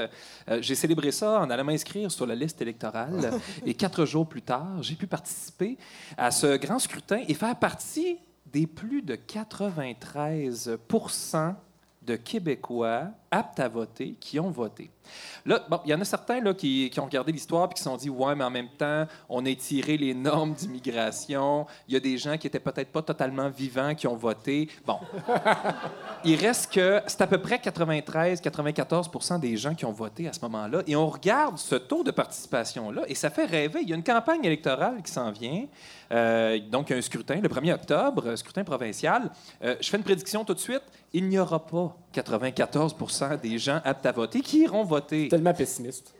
j'ai 0.61 0.75
célébré 0.75 1.11
ça 1.11 1.41
en 1.41 1.49
allant 1.49 1.65
m'inscrire 1.65 2.11
sur 2.11 2.27
la 2.27 2.35
liste 2.35 2.61
électorale. 2.61 3.33
et 3.67 3.73
quatre 3.73 4.05
jours 4.05 4.27
plus 4.27 4.43
tard, 4.43 4.83
j'ai 4.83 4.95
pu 4.95 5.06
participer 5.07 5.77
à 6.17 6.31
ce 6.31 6.57
grand 6.57 6.79
scrutin 6.79 7.21
et 7.29 7.35
faire 7.35 7.59
partie 7.59 8.17
des 8.47 8.67
plus 8.67 9.03
de 9.03 9.17
93% 9.17 11.55
de 12.03 12.17
Québécois 12.17 13.11
aptes 13.37 13.61
à 13.61 13.69
voter 13.69 14.17
qui 14.19 14.41
ont 14.41 14.51
voté. 14.51 14.91
Là, 15.45 15.65
bon, 15.69 15.81
il 15.85 15.91
y 15.91 15.95
en 15.95 16.01
a 16.01 16.05
certains 16.05 16.41
là, 16.41 16.53
qui, 16.55 16.91
qui 16.91 16.99
ont 16.99 17.05
regardé 17.05 17.31
l'histoire 17.31 17.69
et 17.71 17.75
qui 17.75 17.79
se 17.79 17.85
sont 17.85 17.97
dit 17.97 18.11
Ouais, 18.11 18.35
mais 18.35 18.45
en 18.45 18.51
même 18.51 18.69
temps, 18.77 19.07
on 19.29 19.45
a 19.47 19.49
étiré 19.49 19.97
les 19.97 20.15
normes 20.15 20.55
d'immigration. 20.55 21.67
Il 21.87 21.95
y 21.95 21.97
a 21.97 22.01
des 22.01 22.19
gens 22.19 22.37
qui 22.37 22.47
étaient 22.47 22.61
peut-être 22.61 22.91
pas 22.91 23.03
totalement 23.03 23.49
vivants 23.49 23.95
qui 23.95 24.07
ont 24.07 24.17
voté. 24.17 24.69
Bon. 24.85 24.99
il 26.25 26.37
reste 26.37 26.73
que 26.73 27.01
c'est 27.07 27.23
à 27.23 27.27
peu 27.27 27.39
près 27.39 27.57
93-94% 27.57 29.39
des 29.39 29.57
gens 29.57 29.75
qui 29.75 29.85
ont 29.85 29.93
voté 29.93 30.27
à 30.27 30.33
ce 30.33 30.41
moment-là. 30.41 30.83
Et 30.87 30.97
on 30.97 31.09
regarde 31.09 31.59
ce 31.59 31.77
taux 31.77 32.03
de 32.03 32.11
participation-là 32.11 33.03
et 33.07 33.15
ça 33.15 33.31
fait 33.31 33.45
rêver. 33.45 33.81
Il 33.83 33.89
y 33.89 33.93
a 33.93 33.97
une 33.97 34.03
campagne 34.03 34.45
électorale 34.45 35.03
qui 35.05 35.13
s'en 35.13 35.31
vient. 35.31 35.67
Euh, 36.13 36.59
donc, 36.71 36.91
un 36.91 37.01
scrutin 37.01 37.41
le 37.41 37.49
1er 37.49 37.75
octobre, 37.75 38.35
scrutin 38.37 38.65
provincial. 38.65 39.31
Euh, 39.63 39.77
je 39.81 39.89
fais 39.89 39.97
une 39.97 40.03
prédiction 40.03 40.45
tout 40.45 40.55
de 40.55 40.59
suite. 40.59 40.83
Il 41.13 41.29
n'y 41.29 41.39
aura 41.39 41.65
pas 41.65 41.97
94 42.13 42.95
des 43.35 43.59
gens 43.59 43.81
aptes 43.85 44.07
à 44.07 44.13
voter 44.13 44.41
qui 44.41 44.61
iront 44.61 44.85
voter? 44.85 45.29
Tellement 45.29 45.55
pessimiste. 45.55 46.16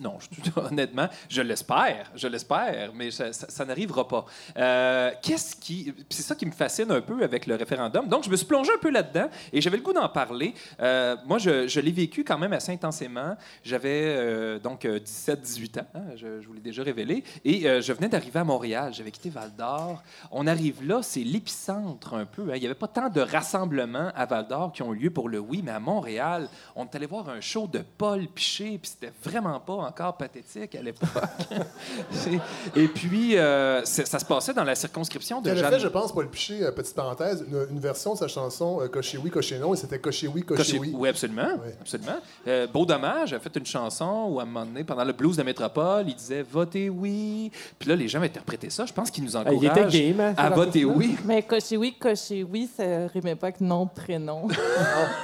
Non, 0.00 0.18
je- 0.18 0.50
honnêtement, 0.60 1.08
je 1.28 1.42
l'espère, 1.42 2.10
je 2.16 2.26
l'espère, 2.26 2.92
mais 2.94 3.10
ça, 3.10 3.64
n'arrivera 3.64 4.08
pas. 4.08 4.24
Euh, 4.56 5.10
Qu'est-ce 5.22 5.54
qui, 5.54 5.92
c'est 6.08 6.22
ça 6.22 6.34
qui 6.34 6.46
me 6.46 6.50
fascine 6.50 6.90
un 6.90 7.00
peu 7.02 7.22
avec 7.22 7.46
le 7.46 7.54
référendum. 7.56 8.08
Donc, 8.08 8.24
je 8.24 8.30
me 8.30 8.36
suis 8.36 8.46
plongé 8.46 8.70
un 8.74 8.78
peu 8.78 8.90
là-dedans 8.90 9.28
et 9.52 9.60
j'avais 9.60 9.76
le 9.76 9.82
goût 9.82 9.92
d'en 9.92 10.08
parler. 10.08 10.54
Euh, 10.80 11.16
moi, 11.26 11.38
je, 11.38 11.78
l'ai 11.80 11.92
vécu 11.92 12.24
quand 12.24 12.38
même 12.38 12.52
assez 12.54 12.72
intensément. 12.72 13.36
J'avais 13.62 14.02
euh, 14.16 14.58
donc 14.58 14.84
17-18 14.84 15.80
ans, 15.80 15.86
hein, 15.94 16.00
je, 16.16 16.40
je 16.40 16.46
vous 16.46 16.54
l'ai 16.54 16.60
déjà 16.60 16.82
révélé, 16.82 17.22
et 17.44 17.60
je 17.82 17.92
venais 17.92 18.08
d'arriver 18.08 18.40
à 18.40 18.44
Montréal. 18.44 18.92
J'avais 18.94 19.10
quitté 19.10 19.28
Val 19.30 19.52
d'Or. 19.56 20.02
On 20.30 20.46
arrive 20.46 20.84
là, 20.86 21.02
c'est 21.02 21.20
l'épicentre 21.22 22.14
un 22.14 22.24
peu. 22.24 22.42
hein. 22.50 22.56
Il 22.56 22.60
n'y 22.60 22.66
avait 22.66 22.74
pas 22.74 22.88
tant 22.88 23.08
de 23.10 23.20
rassemblements 23.20 24.10
à 24.14 24.24
Val 24.26 24.48
d'Or 24.48 24.72
qui 24.72 24.82
ont 24.82 24.94
eu 24.94 24.98
lieu 24.98 25.10
pour 25.10 25.28
le 25.28 25.38
oui, 25.38 25.60
mais 25.62 25.72
à 25.72 25.80
Montréal, 25.80 26.48
on 26.74 26.84
est 26.84 26.94
allé 26.96 27.06
voir 27.06 27.28
un 27.28 27.40
show 27.40 27.66
de 27.66 27.80
Paul 27.98 28.26
Piché, 28.28 28.78
puis 28.78 28.90
c'était 28.90 29.12
vraiment 29.22 29.60
pas 29.60 29.81
encore 29.82 30.16
pathétique 30.16 30.74
à 30.74 30.82
l'époque. 30.82 31.08
Et 32.76 32.88
puis, 32.88 33.36
euh, 33.36 33.84
ça 33.84 34.18
se 34.18 34.24
passait 34.24 34.54
dans 34.54 34.64
la 34.64 34.74
circonscription 34.74 35.40
de 35.40 35.54
Jeanne. 35.54 35.70
fait, 35.70 35.78
je 35.80 35.88
pense, 35.88 36.12
Paul 36.12 36.28
Piché, 36.28 36.64
euh, 36.64 36.72
petite 36.72 36.94
parenthèse, 36.94 37.44
une, 37.48 37.66
une 37.76 37.80
version 37.80 38.14
de 38.14 38.18
sa 38.18 38.28
chanson 38.28 38.80
euh, 38.80 38.88
Cocher 38.88 39.18
oui, 39.18 39.30
cocher 39.30 39.58
non, 39.58 39.74
et 39.74 39.76
c'était 39.76 39.98
Cocher 39.98 40.28
oui, 40.28 40.42
cocher 40.42 40.62
Cocher- 40.62 40.78
oui. 40.78 40.92
Oui, 40.94 41.08
absolument. 41.08 41.48
absolument. 41.80 42.16
Euh, 42.46 42.66
Beau 42.66 42.84
Dommage 42.86 43.32
a 43.32 43.38
fait 43.40 43.54
une 43.56 43.66
chanson 43.66 44.28
où, 44.30 44.40
à 44.40 44.42
un 44.42 44.46
moment 44.46 44.64
donné, 44.66 44.84
pendant 44.84 45.04
le 45.04 45.12
blues 45.12 45.36
de 45.36 45.42
Métropole, 45.42 46.04
il 46.08 46.14
disait 46.14 46.42
Votez 46.42 46.88
oui. 46.88 47.50
Puis 47.78 47.88
là, 47.88 47.96
les 47.96 48.08
gens 48.08 48.22
interprétaient 48.22 48.70
ça. 48.70 48.86
Je 48.86 48.92
pense 48.92 49.10
qu'ils 49.10 49.24
nous 49.24 49.32
il 49.32 49.36
encouragent 49.36 49.94
était 49.94 50.12
game, 50.12 50.20
hein, 50.20 50.34
à 50.36 50.50
voter 50.50 50.84
oui. 50.84 51.16
Mais 51.24 51.42
cocher 51.42 51.76
oui, 51.76 51.94
cocher 51.98 52.42
oui, 52.44 52.68
ça 52.76 53.06
rimait 53.12 53.36
pas 53.36 53.48
avec 53.48 53.60
nom, 53.60 53.86
prénom. 53.86 54.48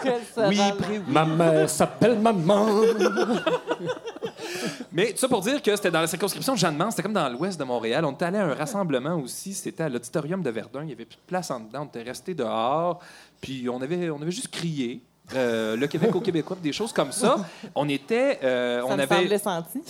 Oui, 0.05 0.57
le- 0.57 0.91
oui. 0.91 1.01
Ma 1.09 1.25
mère 1.25 1.69
s'appelle 1.69 2.19
maman. 2.19 2.67
Mais 4.93 5.13
tout 5.13 5.19
ça 5.19 5.29
pour 5.29 5.41
dire 5.41 5.61
que 5.63 5.75
c'était 5.77 5.91
dans 5.91 6.01
la 6.01 6.07
circonscription 6.07 6.55
de 6.55 6.59
Jeanne-Mance, 6.59 6.91
c'était 6.93 7.03
comme 7.03 7.13
dans 7.13 7.29
l'ouest 7.29 7.59
de 7.59 7.65
Montréal. 7.65 8.05
On 8.05 8.13
était 8.13 8.25
allé 8.27 8.39
à 8.39 8.45
un 8.47 8.55
rassemblement 8.55 9.17
aussi, 9.17 9.55
c'était 9.55 9.85
à 9.85 9.89
l'auditorium 9.89 10.43
de 10.43 10.51
Verdun. 10.51 10.83
Il 10.83 10.87
n'y 10.87 10.93
avait 10.93 11.05
plus 11.05 11.17
de 11.17 11.27
place 11.27 11.51
en 11.51 11.61
dedans, 11.61 11.83
on 11.83 11.87
était 11.87 12.03
resté 12.03 12.35
dehors, 12.35 13.01
puis 13.41 13.69
on 13.69 13.81
avait, 13.81 14.11
on 14.11 14.21
avait 14.21 14.31
juste 14.31 14.49
crié. 14.49 15.03
euh, 15.35 15.77
le 15.77 15.87
Québec 15.87 16.15
aux 16.15 16.21
Québécois, 16.21 16.57
des 16.63 16.73
choses 16.73 16.93
comme 16.93 17.13
ça. 17.13 17.37
On 17.75 17.87
était, 17.89 18.39
euh, 18.43 18.81
Ça 18.81 18.87
on 18.87 18.97
me 18.97 19.03
avait, 19.03 19.39
senti. 19.39 19.83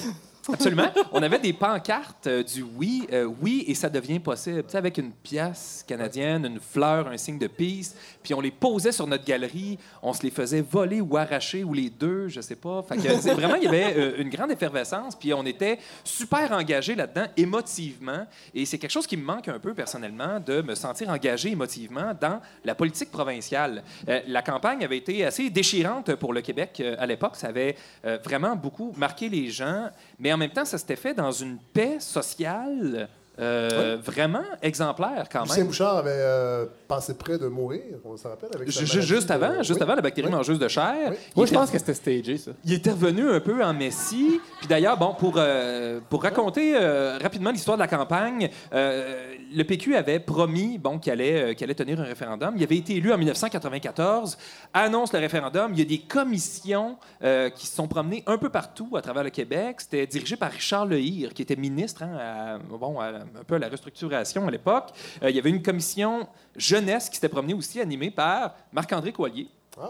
Absolument. 0.53 0.90
On 1.12 1.22
avait 1.22 1.38
des 1.38 1.53
pancartes 1.53 2.26
euh, 2.26 2.42
du 2.42 2.62
oui, 2.62 3.07
euh, 3.12 3.30
oui, 3.40 3.64
et 3.66 3.74
ça 3.74 3.88
devient 3.88 4.18
possible. 4.18 4.64
Tu 4.68 4.76
avec 4.76 4.99
une 4.99 5.12
pièce 5.12 5.84
canadienne, 5.86 6.46
une 6.46 6.61
fleur, 6.61 7.09
un 7.09 7.16
signe 7.16 7.38
de 7.38 7.46
peace, 7.46 7.94
puis 8.22 8.34
on 8.34 8.40
les 8.40 8.51
posait 8.51 8.92
sur 8.92 9.07
notre 9.07 9.24
galerie, 9.24 9.78
on 10.03 10.12
se 10.12 10.22
les 10.22 10.30
faisait 10.30 10.61
voler 10.61 11.01
ou 11.01 11.16
arracher, 11.16 11.64
ou 11.64 11.74
les 11.74 11.90
deux, 11.90 12.28
je 12.28 12.40
sais 12.40 12.57
pas. 12.57 12.82
Fait 12.82 12.96
que, 12.96 13.34
vraiment, 13.34 13.57
il 13.57 13.64
y 13.64 13.68
avait 13.68 13.94
euh, 13.96 14.22
une 14.22 14.30
grande 14.30 14.51
effervescence, 14.51 15.14
puis 15.14 15.34
on 15.34 15.44
était 15.44 15.78
super 16.05 16.53
engagés 16.53 16.94
là-dedans, 16.94 17.26
émotivement, 17.36 18.26
et 18.55 18.64
c'est 18.64 18.78
quelque 18.78 18.90
chose 18.90 19.07
qui 19.07 19.16
me 19.16 19.24
manque 19.24 19.49
un 19.49 19.59
peu 19.59 19.74
personnellement, 19.74 20.40
de 20.40 20.62
me 20.62 20.74
sentir 20.74 21.09
engagé 21.11 21.51
émotivement 21.51 22.12
dans 22.18 22.40
la 22.64 22.74
politique 22.74 23.11
provinciale. 23.11 23.82
La 24.26 24.42
campagne 24.42 24.84
avait 24.84 24.99
été 24.99 25.24
assez 25.24 25.51
déchirante 25.51 26.14
pour 26.14 26.32
le 26.32 26.40
Québec 26.40 26.82
à 26.99 27.07
l'époque. 27.07 27.36
Ça 27.36 27.49
avait 27.49 27.76
vraiment 28.24 28.57
beaucoup 28.57 28.92
marqué 28.96 29.28
les 29.28 29.51
gens, 29.51 29.90
mais 30.18 30.32
en 30.32 30.36
même 30.36 30.50
temps, 30.50 30.64
ça 30.64 30.78
s'était 30.78 30.96
fait 30.96 31.14
dans 31.14 31.30
une 31.30 31.58
paix 31.58 32.00
sociale 32.00 33.08
euh, 33.41 33.97
vraiment 34.03 34.43
exemplaire 34.62 35.26
quand 35.30 35.43
Lucien 35.43 35.59
même. 35.59 35.66
Bouchard 35.68 35.97
avait 35.99 36.11
euh, 36.12 36.66
passé 36.86 37.14
près 37.16 37.39
de 37.39 37.47
mourir, 37.47 37.82
on 38.05 38.16
s'en 38.16 38.30
rappelle, 38.30 38.51
avec 38.55 38.70
sa 38.72 38.84
Juste 38.84 39.28
de- 39.28 39.32
avant, 39.32 39.62
juste 39.62 39.74
Oui. 39.78 39.82
avant 39.82 39.95
la 39.95 40.03
bactérie 40.03 40.28
Oui. 40.28 40.34
mangeuse 40.34 40.59
de 40.59 40.68
chair. 40.68 41.12
Moi, 41.36 41.47
je 41.47 41.53
pense 41.53 41.70
que 41.70 41.78
c'était 41.78 41.95
stagé, 41.95 42.36
ça. 42.39 42.51
il 42.64 42.72
était 42.72 42.91
revenu 42.91 43.30
un 43.30 43.41
peu 43.41 43.62
en 43.64 43.72
Messie. 43.74 44.41
Puis 44.59 44.66
d'ailleurs, 44.66 44.97
bon, 44.99 45.14
pour, 45.14 45.34
euh, 45.36 46.01
pour 46.11 46.22
raconter 46.22 46.74
euh, 46.76 47.18
rapidement 47.22 47.51
l'histoire 47.51 47.76
de 47.76 47.82
la 47.82 47.89
campagne, 47.89 48.51
euh, 48.72 49.34
le 49.55 49.62
PQ 49.64 49.95
avait 49.97 50.20
promis 50.20 50.78
bon, 50.78 50.99
qu'il 50.99 51.12
allait, 51.12 51.43
euh, 51.51 51.55
qu'il 51.55 51.64
allait 51.64 51.74
tenir 51.74 52.01
un 52.01 52.05
référendum. 52.05 52.55
Il 52.57 52.62
avait 52.62 52.76
été 52.76 52.97
élu 52.97 53.12
en 53.12 53.18
1994, 53.18 54.36
annonce 54.74 55.12
le 55.12 55.18
référendum. 55.20 55.72
Il 55.72 55.78
y 55.78 55.82
a 55.82 55.84
des 55.84 56.01
commissions 56.01 56.97
euh, 57.22 57.51
qui 57.51 57.66
se 57.66 57.74
sont 57.76 57.89
promenées 57.89 58.22
un 58.26 58.39
peu 58.39 58.51
partout 58.51 58.89
à 58.97 59.03
travers 59.03 59.24
le 59.24 59.30
Québec. 59.30 59.76
C'était 59.80 60.07
dirigé 60.07 60.36
par 60.36 60.51
Richard 60.51 60.86
Lehire, 60.86 61.32
qui 61.34 61.43
était 61.43 61.57
ministre 61.57 62.03
hein, 62.03 62.16
à- 62.18 62.59
bon, 62.59 63.01
à- 63.01 63.12
un 63.39 63.45
peu 63.45 63.57
à 63.57 63.59
la 63.59 63.68
restructuration 63.68 64.47
à 64.47 64.51
l'époque. 64.51 64.91
Euh, 65.22 65.31
il 65.31 65.37
y 65.37 65.39
avait 65.39 65.51
une 65.51 65.62
commission 65.62 66.26
jeunesse 66.57 67.09
qui 67.09 67.16
s'était 67.16 67.29
promenée 67.29 67.55
aussi, 67.55 67.81
animée 67.81 68.11
par 68.11 68.55
Marc-André 68.72 69.12
Coallier 69.12 69.49
Ah, 69.81 69.89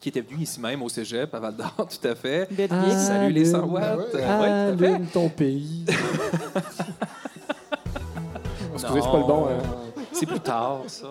qui 0.00 0.08
était 0.10 0.20
venu 0.20 0.42
ici 0.42 0.60
même 0.60 0.82
au 0.82 0.88
cégep 0.88 1.34
à 1.34 1.40
Val 1.40 1.56
d'Or, 1.56 1.74
tout 1.88 2.08
à 2.08 2.14
fait. 2.14 2.48
Bélier. 2.52 2.90
Salut 2.96 3.32
les 3.32 3.44
100 3.46 3.60
watts. 3.66 3.82
Ben 4.12 4.40
ouais. 4.40 4.48
Ouais, 4.48 4.76
tout 4.76 4.76
à 4.76 4.76
fait. 4.78 4.94
Allume 4.94 5.06
ton 5.06 5.28
pays. 5.28 5.84
Excusez, 8.74 9.00
c'est 9.00 9.10
pas 9.10 9.18
le 9.18 9.24
bon. 9.24 9.46
hein? 9.48 9.58
C'est 10.18 10.26
plus 10.26 10.40
tard, 10.40 10.82
ça. 10.88 11.06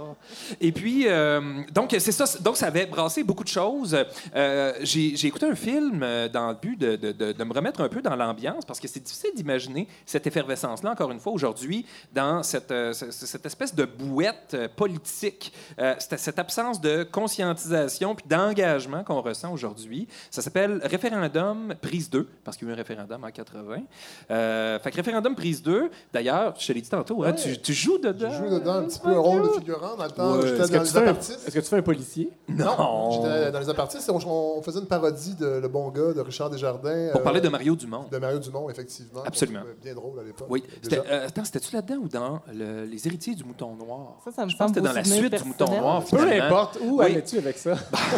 Et 0.59 0.71
puis, 0.71 1.05
euh, 1.07 1.61
donc, 1.73 1.95
c'est 1.99 2.11
ça. 2.11 2.25
Donc, 2.41 2.57
ça 2.57 2.67
avait 2.67 2.85
brassé 2.85 3.23
beaucoup 3.23 3.43
de 3.43 3.49
choses. 3.49 3.95
Euh, 4.35 4.73
J'ai 4.81 5.27
écouté 5.27 5.45
un 5.45 5.55
film 5.55 6.01
euh, 6.03 6.27
dans 6.29 6.49
le 6.49 6.55
but 6.55 6.77
de, 6.79 6.95
de- 6.95 7.11
de- 7.11 7.31
de 7.33 7.43
me 7.43 7.53
remettre 7.53 7.81
un 7.81 7.89
peu 7.89 8.01
dans 8.01 8.15
l'ambiance, 8.15 8.65
parce 8.65 8.79
que 8.79 8.87
c'est 8.87 8.99
difficile 8.99 9.31
d'imaginer 9.35 9.87
cette 10.05 10.25
effervescence-là, 10.27 10.91
encore 10.91 11.11
une 11.11 11.19
fois, 11.19 11.33
aujourd'hui, 11.33 11.85
dans 12.13 12.43
cette, 12.43 12.71
euh, 12.71 12.93
ce- 12.93 13.11
ce- 13.11 13.25
cette 13.25 13.45
espèce 13.45 13.73
de 13.75 13.85
bouette 13.85 14.55
politique, 14.75 15.53
cette, 15.99 16.39
absence 16.39 16.81
de 16.81 17.03
conscientisation 17.03 18.15
puis 18.15 18.25
d'engagement 18.27 19.03
qu'on 19.03 19.21
ressent 19.21 19.51
aujourd'hui. 19.53 20.07
Ça 20.31 20.41
s'appelle 20.41 20.81
Référendum 20.83 21.75
prise 21.81 22.09
2, 22.09 22.27
parce 22.43 22.57
qu'il 22.57 22.67
y 22.67 22.71
a 22.71 22.73
eu 22.73 22.75
un 22.75 22.77
référendum 22.77 23.23
en 23.23 23.31
80. 23.31 23.77
Euh, 24.31 24.79
fait 24.79 24.91
que 24.91 24.95
Référendum 24.97 25.35
prise 25.35 25.61
2, 25.61 25.89
d'ailleurs, 26.13 26.53
je 26.57 26.67
te 26.67 26.73
l'ai 26.73 26.81
dit 26.81 26.89
tantôt, 26.89 27.23
hein, 27.23 27.31
Ouais. 27.31 27.35
tu, 27.35 27.57
tu 27.61 27.73
joues 27.73 27.97
dedans. 27.99 28.29
J'ai 28.31 28.37
joué 28.37 28.49
dedans 28.49 28.73
un 28.75 28.83
petit 28.85 28.94
peu 28.99 29.09
un 29.09 29.19
rôle 29.19 29.43
de 29.43 29.47
figurant 29.59 29.95
dans 29.97 30.03
le 30.05 30.11
temps. 30.11 30.31
Ouais. 30.33 30.47
J'étais 30.47 30.57
dans 30.59 30.65
tu 30.67 30.73
les 30.73 30.85
fais 30.85 30.97
un- 30.97 31.01
apartistes. 31.03 31.47
est-ce 31.47 31.55
que 31.55 31.59
tu 31.59 31.65
fais 31.69 31.77
un 31.77 31.81
policier? 31.81 32.29
Non. 32.49 33.11
J'étais 33.11 33.51
dans 33.51 33.59
les 33.59 33.69
apartistes 33.69 34.07
et 34.07 34.11
on, 34.11 34.57
on 34.57 34.61
faisait 34.61 34.79
une 34.79 34.85
parodie 34.87 35.35
de 35.35 35.45
Le 35.61 35.67
Bon 35.67 35.89
Gars 35.89 36.13
de 36.13 36.21
Richard 36.21 36.49
Desjardins. 36.49 37.09
Pour 37.11 37.21
euh, 37.21 37.23
parler 37.23 37.41
de 37.41 37.49
Mario 37.49 37.75
Dumont. 37.75 38.05
de 38.11 38.17
Mario 38.17 38.39
Dumont, 38.39 38.69
effectivement. 38.69 39.21
Absolument. 39.25 39.61
Bien 39.83 39.93
drôle 39.93 40.19
à 40.19 40.23
l'époque. 40.23 40.47
Oui. 40.49 40.63
Euh, 40.93 41.27
attends, 41.27 41.43
c'était-tu 41.45 41.75
là-dedans 41.75 41.95
ou 42.03 42.07
dans 42.07 42.39
le- 42.53 42.85
Les 42.85 43.07
héritiers 43.07 43.35
du 43.35 43.43
mouton 43.43 43.75
noir? 43.75 44.17
Ça, 44.23 44.31
ça 44.31 44.45
me 44.45 44.49
Je 44.49 44.57
pense 44.57 44.71
que 44.71 44.75
c'était 44.75 44.87
dans 44.87 44.93
la 44.93 45.03
suite 45.03 45.35
du 45.35 45.43
mouton 45.47 45.65
noir. 45.79 46.03
Peu 46.09 46.17
importe, 46.41 46.77
où 46.83 46.99
Oui. 46.99 47.05
allais-tu 47.05 47.37
avec 47.37 47.57
ça? 47.57 47.73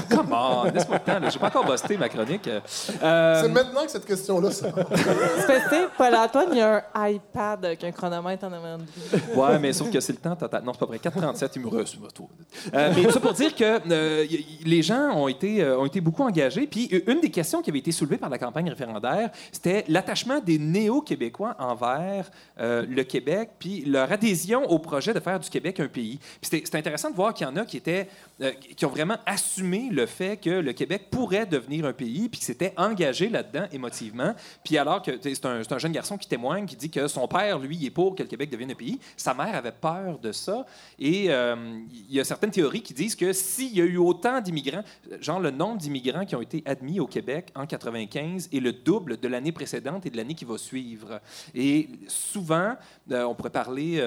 Comment? 0.09 0.63
Laisse-moi 0.65 0.97
le 1.05 1.11
temps. 1.13 1.19
là. 1.19 1.29
J'ai 1.29 1.39
pas 1.39 1.47
encore 1.47 1.65
busté 1.65 1.97
ma 1.97 2.09
chronique. 2.09 2.47
Euh, 2.47 3.41
C'est 3.41 3.49
maintenant 3.49 3.83
que 3.85 3.91
cette 3.91 4.05
question-là 4.05 4.51
sort. 4.51 4.71
Paul-Antoine, 5.97 6.47
il 6.51 6.57
y 6.57 6.61
a 6.61 6.83
un 6.93 7.07
iPad 7.09 7.65
avec 7.65 7.83
un 7.83 7.91
chronomètre 7.91 8.45
en 8.45 8.51
avant 8.53 8.77
de 8.77 8.83
lui. 8.83 9.35
Ouais, 9.35 9.59
mais 9.59 9.73
sauf 9.73 9.89
que 9.91 9.99
c'est 9.99 10.13
le 10.13 10.19
temps 10.19 10.35
total. 10.35 10.63
Non, 10.67 10.73
c'est 10.73 10.79
pas 10.79 10.85
vrai. 10.85 10.97
4,37, 10.97 11.51
il 11.55 11.61
me 11.61 11.69
reçoit. 11.69 12.09
Euh, 12.73 12.93
mais 12.93 13.09
ça 13.09 13.21
pour 13.21 13.31
dire 13.31 13.55
que 13.55 13.79
euh, 13.89 14.25
les 14.65 14.81
gens 14.81 15.15
ont 15.15 15.29
été, 15.29 15.63
euh, 15.63 15.79
ont 15.79 15.85
été 15.85 16.01
beaucoup 16.01 16.23
engagés. 16.23 16.67
Puis 16.67 16.89
une 17.07 17.21
des 17.21 17.31
questions 17.31 17.61
qui 17.61 17.69
avait 17.69 17.79
été 17.79 17.93
soulevée 17.93 18.17
par 18.17 18.29
la 18.29 18.37
campagne 18.37 18.67
référendaire, 18.67 19.29
c'était 19.53 19.85
l'attachement 19.87 20.41
des 20.41 20.59
néo-québécois 20.59 21.55
envers 21.57 22.29
euh, 22.59 22.85
le 22.85 23.03
Québec, 23.05 23.51
puis 23.59 23.85
leur 23.85 24.11
adhésion 24.11 24.69
au 24.69 24.77
projet 24.77 25.13
de 25.13 25.21
faire 25.21 25.39
du 25.39 25.49
Québec 25.49 25.79
un 25.79 25.87
pays. 25.87 26.19
Puis 26.41 26.49
c'était 26.51 26.77
intéressant 26.77 27.11
de 27.11 27.15
voir 27.15 27.33
qu'il 27.33 27.47
y 27.47 27.49
en 27.49 27.55
a 27.55 27.63
qui 27.63 27.77
étaient, 27.77 28.09
qui 28.75 28.85
ont 28.85 28.89
vraiment 28.89 29.17
assumé 29.25 29.87
le 29.89 30.05
fait 30.05 30.35
que 30.35 30.49
le 30.49 30.73
Québec 30.73 31.07
pourrait 31.09 31.45
devenir 31.45 31.85
un 31.85 31.93
pays, 31.93 32.27
puis 32.27 32.39
qui 32.39 32.45
s'étaient 32.45 32.73
engagés 32.75 33.29
là-dedans 33.29 33.67
émotivement. 33.71 34.33
Puis 34.65 34.77
alors 34.77 35.01
que 35.01 35.11
c'est 35.23 35.45
un, 35.45 35.63
c'est 35.63 35.71
un 35.71 35.77
jeune 35.77 35.93
garçon 35.93 36.17
qui 36.17 36.27
témoigne, 36.27 36.65
qui 36.65 36.75
dit 36.75 36.89
que 36.89 37.07
son 37.07 37.25
père, 37.29 37.57
lui, 37.57 37.85
est 37.85 37.89
pour 37.89 38.15
que 38.15 38.23
le 38.23 38.27
Québec 38.27 38.49
devienne 38.49 38.71
un 38.71 38.75
pays. 38.75 38.99
Sa 39.15 39.33
mère 39.33 39.55
avait 39.55 39.71
peur 39.71 40.19
de 40.19 40.33
ça. 40.33 40.56
Et 40.99 41.25
euh, 41.29 41.55
il 41.91 42.15
y 42.15 42.19
a 42.19 42.23
certaines 42.23 42.51
théories 42.51 42.81
qui 42.81 42.93
disent 42.93 43.15
que 43.15 43.33
s'il 43.33 43.75
y 43.75 43.81
a 43.81 43.85
eu 43.85 43.97
autant 43.97 44.41
d'immigrants, 44.41 44.83
genre 45.21 45.39
le 45.39 45.51
nombre 45.51 45.77
d'immigrants 45.77 46.25
qui 46.25 46.35
ont 46.35 46.41
été 46.41 46.63
admis 46.65 46.99
au 46.99 47.07
Québec 47.07 47.51
en 47.55 47.65
95 47.65 48.49
est 48.53 48.59
le 48.59 48.73
double 48.73 49.17
de 49.17 49.27
l'année 49.27 49.51
précédente 49.51 50.05
et 50.05 50.09
de 50.09 50.17
l'année 50.17 50.35
qui 50.35 50.45
va 50.45 50.57
suivre. 50.57 51.21
Et 51.53 51.89
souvent, 52.07 52.75
euh, 53.11 53.23
on 53.23 53.35
pourrait 53.35 53.49
parler... 53.49 54.01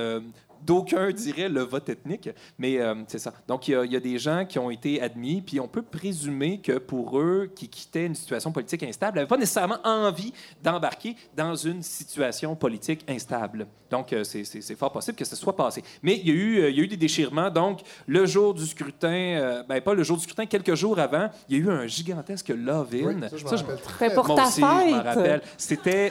D'aucuns 0.65 1.11
diraient 1.13 1.49
le 1.49 1.63
vote 1.63 1.89
ethnique, 1.89 2.29
mais 2.59 2.81
euh, 2.81 2.95
c'est 3.09 3.19
ça. 3.19 3.33
Donc, 3.49 3.69
il 3.69 3.73
y, 3.73 3.75
a, 3.75 3.85
il 3.85 3.93
y 3.93 3.97
a 3.97 4.01
des 4.01 4.19
gens 4.19 4.45
qui 4.45 4.59
ont 4.59 4.71
été 4.71 5.01
admis, 5.01 5.41
puis 5.41 5.59
on 5.61 5.69
peut 5.69 5.83
présumer 5.83 6.61
que 6.61 6.79
pour 6.79 7.19
eux, 7.19 7.51
qui 7.55 7.69
quittaient 7.69 8.07
une 8.07 8.15
situation 8.15 8.53
politique 8.53 8.83
instable, 8.83 9.17
n'avaient 9.17 9.27
pas 9.29 9.37
nécessairement 9.39 9.79
envie 9.85 10.33
d'embarquer 10.63 11.17
dans 11.37 11.55
une 11.55 11.83
situation 11.83 12.55
politique 12.57 13.05
instable. 13.09 13.67
Donc, 13.91 14.13
euh, 14.13 14.23
c'est- 14.23 14.45
fort 14.77 14.93
possible 14.93 15.17
que 15.17 15.25
ce 15.25 15.35
soit 15.35 15.57
passé. 15.57 15.83
Mais 16.03 16.17
il 16.17 16.29
y 16.29 16.31
a 16.31 16.35
eu, 16.35 16.59
euh, 16.61 16.71
il 16.71 16.77
y 16.77 16.81
a 16.81 16.85
eu 16.85 16.89
des 16.89 16.97
déchirements. 16.97 17.51
Donc, 17.51 17.81
le 18.07 18.25
jour 18.25 18.55
du 18.55 18.65
scrutin, 18.65 19.09
euh, 19.09 19.63
ben 19.69 19.81
pas 19.81 19.95
le 19.95 20.03
jour 20.05 20.17
du 20.17 20.23
scrutin, 20.23 20.47
quelques 20.47 20.75
jours 20.77 20.99
avant, 21.01 21.29
il 21.49 21.57
y 21.57 21.61
a 21.61 21.65
eu 21.65 21.71
un 21.71 21.87
gigantesque 21.89 22.51
love-in. 22.51 23.07
Oui, 23.07 23.15
ça, 23.29 23.37
je 23.37 23.45
Ça, 23.47 23.57
rappelle 23.93 24.15
pour 24.15 24.27
moi 24.29 24.37
ta 24.37 24.47
aussi, 24.47 24.61
je 24.61 24.95
fête. 24.95 25.05
rappelle. 25.05 25.43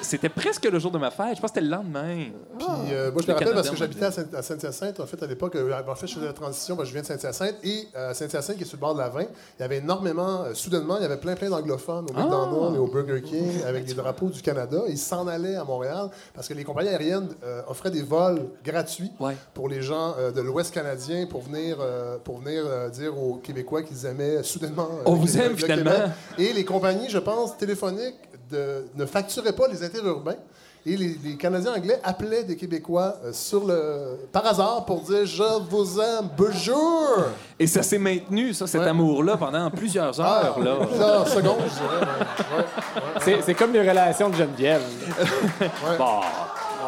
C'était 0.01 0.29
presque 0.29 0.65
le 0.65 0.77
jour 0.79 0.91
de 0.91 0.97
ma 0.97 1.09
fête. 1.11 1.35
Je 1.37 1.41
pense 1.41 1.51
que 1.51 1.59
c'était 1.59 1.61
le 1.61 1.69
lendemain. 1.71 2.25
Puis, 2.57 2.67
euh, 2.91 3.11
moi, 3.11 3.21
je 3.21 3.27
me 3.27 3.33
rappelle 3.33 3.53
parce 3.53 3.69
que 3.69 3.77
j'habitais 3.77 4.05
à 4.05 4.11
Saint- 4.11 4.27
à 4.39 4.41
Saint-Hyacinthe. 4.41 4.99
En 4.99 5.05
fait, 5.05 5.21
à 5.21 5.27
l'époque, 5.27 5.55
euh, 5.55 5.71
en 5.87 5.95
fait, 5.95 6.07
je 6.07 6.15
faisais 6.15 6.25
la 6.25 6.33
transition, 6.33 6.75
moi, 6.75 6.85
je 6.85 6.91
viens 6.91 7.01
de 7.01 7.05
Saint-Hyacinthe. 7.07 7.55
Et 7.63 7.87
euh, 7.95 8.09
à 8.11 8.13
Saint-Hyacinthe, 8.13 8.57
qui 8.57 8.63
est 8.63 8.65
sur 8.65 8.77
le 8.77 8.81
bord 8.81 8.93
de 8.95 8.99
la 8.99 9.09
20, 9.09 9.21
il 9.21 9.27
y 9.59 9.63
avait 9.63 9.77
énormément, 9.77 10.43
euh, 10.43 10.53
soudainement, 10.53 10.97
il 10.97 11.03
y 11.03 11.05
avait 11.05 11.17
plein, 11.17 11.35
plein 11.35 11.49
d'anglophones 11.49 12.05
au 12.09 12.13
McDonald's 12.13 12.75
et 12.75 12.79
au 12.79 12.87
Burger 12.87 13.21
King 13.21 13.61
avec 13.67 13.85
des 13.85 13.93
drapeaux 13.93 14.29
du 14.29 14.41
Canada. 14.41 14.81
Ils 14.87 14.97
s'en 14.97 15.27
allaient 15.27 15.55
à 15.55 15.63
Montréal 15.63 16.09
parce 16.33 16.47
que 16.47 16.53
les 16.53 16.63
compagnies 16.63 16.89
aériennes 16.89 17.29
euh, 17.43 17.61
offraient 17.67 17.91
des 17.91 18.01
vols 18.03 18.41
gratuits 18.63 19.11
Ouais. 19.19 19.35
pour 19.53 19.69
les 19.69 19.81
gens 19.81 20.15
de 20.33 20.41
l'Ouest 20.41 20.73
canadien 20.73 21.25
pour 21.27 21.41
venir, 21.41 21.77
pour 22.23 22.39
venir 22.39 22.63
dire 22.91 23.17
aux 23.21 23.35
Québécois 23.35 23.83
qu'ils 23.83 24.05
aimaient 24.05 24.41
soudainement. 24.43 24.89
On 25.05 25.13
le 25.13 25.19
vous 25.19 25.25
Québec- 25.27 25.41
aime, 25.45 25.51
le 25.51 25.57
finalement. 25.57 25.91
Québec. 25.91 26.11
Et 26.37 26.53
les 26.53 26.65
compagnies, 26.65 27.09
je 27.09 27.17
pense, 27.19 27.57
téléphoniques 27.57 28.15
de- 28.49 28.85
ne 28.95 29.05
facturaient 29.05 29.53
pas 29.53 29.67
les 29.67 29.83
interurbains. 29.83 30.35
Et 30.89 30.97
les, 30.97 31.15
les 31.23 31.35
Canadiens 31.37 31.75
anglais 31.75 31.99
appelaient 32.03 32.43
des 32.43 32.55
Québécois 32.55 33.13
euh, 33.23 33.31
sur 33.31 33.63
le, 33.63 34.17
par 34.31 34.43
hasard 34.47 34.85
pour 34.85 35.01
dire 35.01 35.23
Je 35.23 35.43
vous 35.69 35.99
aime, 35.99 36.29
bonjour. 36.35 37.25
Et 37.59 37.67
ça 37.67 37.83
s'est 37.83 37.99
maintenu, 37.99 38.55
ça, 38.55 38.65
cet 38.65 38.81
amour-là, 38.81 39.37
pendant 39.37 39.69
plusieurs 39.69 40.19
heures. 40.19 40.55
Ah, 40.57 40.59
là. 40.59 40.77
plusieurs 40.87 41.27
secondes, 41.27 41.59
je 41.67 41.75
dirais. 41.75 41.99
ouais. 42.01 42.57
Ouais, 42.57 42.63
ouais. 42.63 42.65
C'est 43.21 43.41
c'est 43.43 43.53
comme 43.53 43.71
les 43.71 43.87
relations 43.87 44.29
de 44.29 44.35
Geneviève. 44.35 44.81
Bon. 45.99 46.21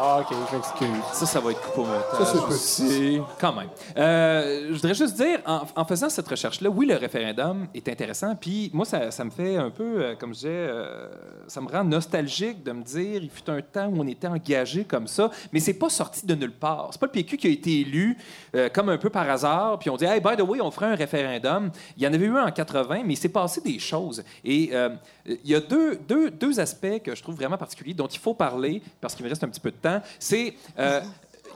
Ah, 0.04 0.18
OK, 0.18 0.36
je 0.50 0.56
m'excuse. 0.56 1.04
Ça, 1.12 1.26
ça 1.26 1.38
va 1.38 1.52
être 1.52 1.60
coupé 1.60 1.80
au 1.82 1.84
montage. 1.84 2.18
Ça, 2.18 2.24
c'est 2.26 2.52
aussi. 2.52 3.20
Quand 3.40 3.52
même. 3.52 3.68
Euh, 3.96 4.66
je 4.70 4.72
voudrais 4.72 4.94
juste 4.94 5.14
dire, 5.14 5.38
en, 5.46 5.60
en 5.76 5.84
faisant 5.84 6.08
cette 6.10 6.26
recherche-là, 6.26 6.68
oui, 6.70 6.86
le 6.86 6.96
référendum 6.96 7.68
est 7.72 7.88
intéressant. 7.88 8.34
Puis 8.34 8.68
moi, 8.74 8.84
ça, 8.84 9.12
ça 9.12 9.22
me 9.22 9.30
fait 9.30 9.56
un 9.56 9.70
peu, 9.70 10.02
euh, 10.02 10.14
comme 10.16 10.30
je 10.30 10.40
disais, 10.40 10.48
euh, 10.50 11.08
ça 11.46 11.60
me 11.60 11.68
rend 11.68 11.84
nostalgique 11.84 12.64
de 12.64 12.72
me 12.72 12.82
dire, 12.82 13.22
il 13.22 13.30
fut 13.30 13.48
un 13.48 13.62
temps 13.62 13.86
où 13.86 14.00
on 14.00 14.06
était 14.08 14.26
engagé 14.26 14.82
comme 14.82 15.06
ça, 15.06 15.30
mais 15.52 15.60
c'est 15.60 15.74
pas 15.74 15.88
sorti 15.88 16.26
de 16.26 16.34
nulle 16.34 16.50
part. 16.50 16.88
C'est 16.90 17.00
pas 17.00 17.06
le 17.06 17.12
PQ 17.12 17.36
qui 17.36 17.46
a 17.46 17.50
été 17.50 17.80
élu 17.82 18.18
euh, 18.56 18.68
comme 18.70 18.88
un 18.88 18.98
peu 18.98 19.08
par 19.08 19.30
hasard, 19.30 19.78
puis 19.78 19.88
on 19.88 19.96
dit, 19.96 20.04
hey, 20.04 20.20
by 20.20 20.36
the 20.36 20.42
way, 20.42 20.60
on 20.60 20.72
ferait 20.72 20.86
un 20.86 20.96
référendum. 20.96 21.70
Il 21.96 22.02
y 22.02 22.08
en 22.08 22.12
avait 22.12 22.26
eu 22.26 22.36
un 22.36 22.46
en 22.46 22.50
80, 22.50 23.02
mais 23.04 23.12
il 23.12 23.16
s'est 23.16 23.28
passé 23.28 23.60
des 23.60 23.78
choses. 23.78 24.24
Et 24.44 24.70
euh, 24.72 24.88
il 25.26 25.38
y 25.44 25.54
a 25.54 25.60
deux, 25.60 25.96
deux, 25.96 26.30
deux 26.30 26.60
aspects 26.60 27.00
que 27.04 27.14
je 27.14 27.22
trouve 27.22 27.36
vraiment 27.36 27.56
particuliers 27.58 27.94
dont 27.94 28.06
il 28.06 28.18
faut 28.18 28.34
parler, 28.34 28.82
parce 29.00 29.14
qu'il 29.14 29.24
me 29.24 29.30
reste 29.30 29.44
un 29.44 29.48
petit 29.48 29.60
peu 29.60 29.70
de 29.70 29.76
temps. 29.76 30.00
C'est. 30.18 30.54
euh, 30.78 31.00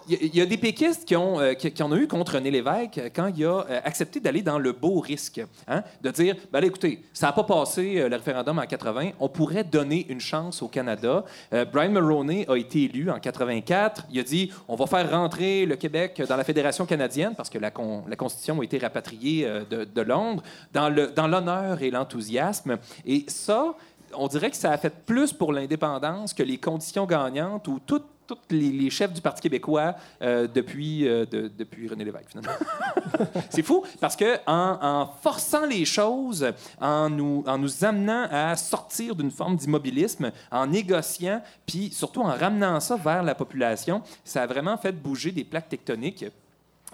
il 0.09 0.35
y 0.37 0.41
a- 0.41 0.47
des 0.47 0.57
péquistes 0.57 1.05
qui, 1.05 1.17
ont, 1.17 1.41
euh, 1.41 1.55
qui, 1.55 1.83
en 1.83 1.91
ont 1.93 1.97
eu 1.97 2.07
contre 2.07 2.35
René 2.35 2.51
Lévesque 2.51 2.99
euh, 2.99 3.09
quand 3.15 3.31
il 3.37 3.45
a 3.45 3.61
euh, 3.69 3.81
accepté 3.85 4.21
d'aller 4.21 4.43
dans 4.43 4.59
le 4.59 4.73
beau 4.73 5.01
risque, 5.01 5.41
hein, 5.69 5.83
de 6.03 6.11
dire 6.11 6.37
ben 6.53 6.63
écoutez, 6.65 7.03
ça 7.13 7.27
n'a 7.27 7.33
pas 7.33 7.45
passé 7.45 8.09
le 8.09 8.15
référendum 8.17 8.59
en 8.59 8.67
80, 8.67 9.11
on 9.21 9.29
pourrait 9.29 9.65
donner 9.65 10.07
une 10.09 10.21
chance 10.21 10.63
au 10.63 10.69
Canada. 10.69 11.25
Brian 11.73 11.91
Mulroney 11.91 12.47
a 12.49 12.57
été 12.57 12.85
élu 12.85 13.11
en 13.11 13.19
84. 13.19 14.05
Il 14.11 14.21
a 14.21 14.23
dit 14.23 14.51
on 14.69 14.77
va 14.77 14.87
faire 14.87 15.11
rentrer 15.11 15.67
le 15.67 15.77
Québec 15.77 16.23
dans 16.29 16.37
la 16.37 16.45
Fédération 16.45 16.87
canadienne 16.87 17.35
parce 17.37 17.51
que 17.51 17.59
la, 17.59 17.71
con- 17.71 18.05
la 18.09 18.17
Constitution 18.17 18.61
a 18.61 18.65
été 18.65 18.79
rapatriée 18.79 19.49
de, 19.71 20.01
Londres 20.03 20.43
dans 20.73 20.89
le- 20.89 21.09
dans 21.09 21.27
l'honneur 21.27 21.83
et 21.83 21.91
l'enthousiasme. 21.91 22.79
Et 23.07 23.25
ça, 23.29 23.75
on 24.15 24.29
dirait 24.29 24.51
que 24.51 24.57
ça 24.57 24.71
a 24.73 24.79
fait 24.79 24.95
plus 25.05 25.33
pour 25.33 25.53
l'indépendance 25.53 26.33
que 26.35 26.43
les 26.43 26.59
conditions 26.59 27.07
gagnantes 27.07 27.67
ou 27.69 27.81
toutes 27.85 28.07
tous 28.27 28.39
les, 28.51 28.71
les 28.71 28.91
chefs 28.91 29.13
du 29.13 29.21
Parti 29.21 29.41
québécois 29.43 29.95
euh, 30.23 30.47
depuis, 30.47 31.07
euh, 31.07 31.25
de- 31.27 31.49
depuis 31.49 31.89
René 31.89 32.05
Lévesque, 32.05 32.31
finalement. 32.31 32.53
C'est 33.51 33.63
fou, 33.63 33.85
parce 34.01 34.17
que 34.17 34.37
en, 34.47 34.79
en 34.81 35.07
forçant 35.23 35.67
les 35.67 35.85
choses, 35.85 36.47
en 36.81 37.09
nous, 37.11 37.45
en 37.47 37.59
nous 37.59 37.85
amenant 37.85 38.27
à 38.31 38.57
sortir 38.57 39.15
d'une 39.15 39.31
forme 39.31 39.57
d'immobilisme, 39.57 40.31
en 40.51 40.67
négociant, 40.67 41.43
puis 41.67 41.91
surtout 41.93 42.21
en 42.23 42.35
ramenant 42.37 42.81
ça 42.81 42.97
vers 42.97 43.23
la 43.23 43.35
population, 43.35 44.03
ça 44.25 44.43
a 44.43 44.47
vraiment 44.47 44.77
fait 44.77 44.93
bouger 44.93 45.31
des 45.33 45.45
plaques 45.45 45.69
tectoniques. 45.69 46.25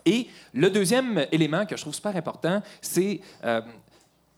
Et 0.04 0.26
le 0.52 0.68
deuxième 0.68 1.26
élément 1.30 1.64
que 1.64 1.76
je 1.76 1.82
trouve 1.82 1.94
super 1.94 2.16
important, 2.16 2.60
c'est 2.80 3.20
euh, 3.44 3.60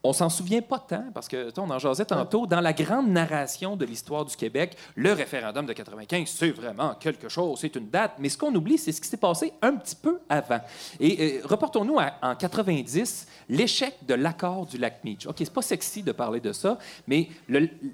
on 0.04 0.12
s'en 0.12 0.28
souvient 0.28 0.60
pas 0.60 0.78
tant, 0.78 1.06
parce 1.14 1.28
que 1.28 1.50
on 1.58 1.70
en 1.70 1.78
jasait 1.78 2.04
tantôt, 2.04 2.46
dans 2.46 2.60
la 2.60 2.74
grande 2.74 3.08
narration 3.08 3.74
de 3.74 3.86
l'histoire 3.86 4.26
du 4.26 4.36
Québec, 4.36 4.76
le 4.96 5.14
référendum 5.14 5.64
de 5.64 5.72
95, 5.72 6.28
c'est 6.28 6.50
vraiment 6.50 6.94
quelque 6.94 7.30
chose, 7.30 7.58
c'est 7.60 7.74
une 7.74 7.88
date, 7.88 8.12
mais 8.18 8.28
ce 8.28 8.36
qu'on 8.36 8.54
oublie, 8.54 8.76
c'est 8.76 8.92
ce 8.92 9.00
qui 9.00 9.08
s'est 9.08 9.16
passé 9.16 9.54
un 9.62 9.74
petit 9.76 9.96
peu 9.96 10.20
avant. 10.28 10.60
Et 11.00 11.38
euh, 11.38 11.46
reportons-nous 11.46 11.96
en 11.96 12.34
90, 12.36 13.26
l'échec 13.48 13.94
de 14.06 14.12
l'accord 14.12 14.66
du 14.66 14.76
lac 14.76 15.02
Meach. 15.04 15.26
OK, 15.26 15.36
c'est 15.38 15.52
pas 15.52 15.62
sexy 15.62 16.02
de 16.02 16.12
parler 16.12 16.40
de 16.40 16.52
ça, 16.52 16.78
mais 17.06 17.28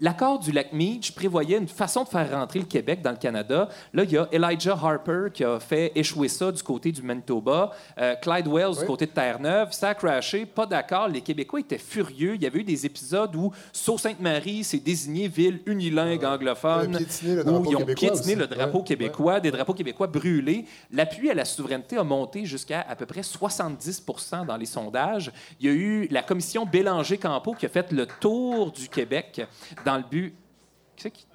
l'accord 0.01 0.41
du 0.41 0.51
lac 0.51 0.73
Meach 0.73 1.15
prévoyait 1.15 1.59
une 1.59 1.69
façon 1.69 2.03
de 2.03 2.09
faire 2.09 2.29
rentrer 2.33 2.59
le 2.59 2.65
Québec 2.65 3.03
dans 3.03 3.13
le 3.13 3.19
Canada. 3.19 3.69
Là, 3.95 4.03
il 4.03 4.11
y 4.11 4.19
a 4.19 4.29
Elijah 4.33 4.73
Harper 4.73 5.29
qui 5.33 5.45
a 5.45 5.61
fait 5.61 5.93
échouer 5.95 6.29
ça 6.29 6.51
du 6.51 6.63
côté 6.65 6.91
du 6.91 7.03
Manitoba, 7.03 7.71
euh, 7.99 8.17
Clyde 8.17 8.49
Wells 8.49 8.81
du 8.81 8.85
côté 8.85 9.07
de 9.07 9.13
Terre-Neuve, 9.13 9.71
ça 9.71 9.91
a 9.91 9.95
crashé, 9.95 10.45
pas 10.45 10.67
d'accord. 10.67 11.07
Les 11.07 11.21
Québécois 11.21 11.61
étaient 11.61 11.79
furieux. 11.79 12.00
Il 12.37 12.43
y 12.43 12.47
avait 12.47 12.61
eu 12.61 12.65
des 12.65 12.87
épisodes 12.87 13.35
où 13.37 13.53
Sault-Sainte-Marie 13.73 14.65
s'est 14.65 14.79
désignée 14.79 15.29
ville 15.29 15.61
unilingue 15.67 16.25
anglophone, 16.25 16.97
piétiné 16.97 17.35
le 17.37 17.49
où 17.49 17.71
ils 17.71 17.77
ont 17.77 17.85
piétiné 17.85 18.35
le 18.35 18.47
drapeau 18.47 18.79
Ouais, 18.79 18.85
québécois, 18.85 19.41
des 19.41 19.51
drapeaux 19.51 19.75
québécois 19.75 20.07
brûlés. 20.07 20.65
L'appui 20.93 21.31
à 21.31 21.35
la 21.35 21.45
souveraineté 21.45 21.97
a 21.97 22.05
monté 22.05 22.45
jusqu'à 22.45 22.81
à 22.89 22.97
peu 22.97 23.07
près 23.07 23.21
70% 23.21 24.47
dans 24.47 24.57
les 24.57 24.67
sondages. 24.67 25.33
Il 25.61 25.67
y 25.67 25.69
a 25.69 25.73
eu 25.73 26.09
la 26.11 26.23
commission 26.23 26.67
Bélanger-Campo 26.67 27.55
qui 27.55 27.67
a 27.67 27.69
fait 27.69 27.93
le 27.93 28.07
tour 28.07 28.73
du 28.73 28.89
Québec 28.89 29.43
dans 29.85 29.97
le 29.97 30.05
but 30.11 30.35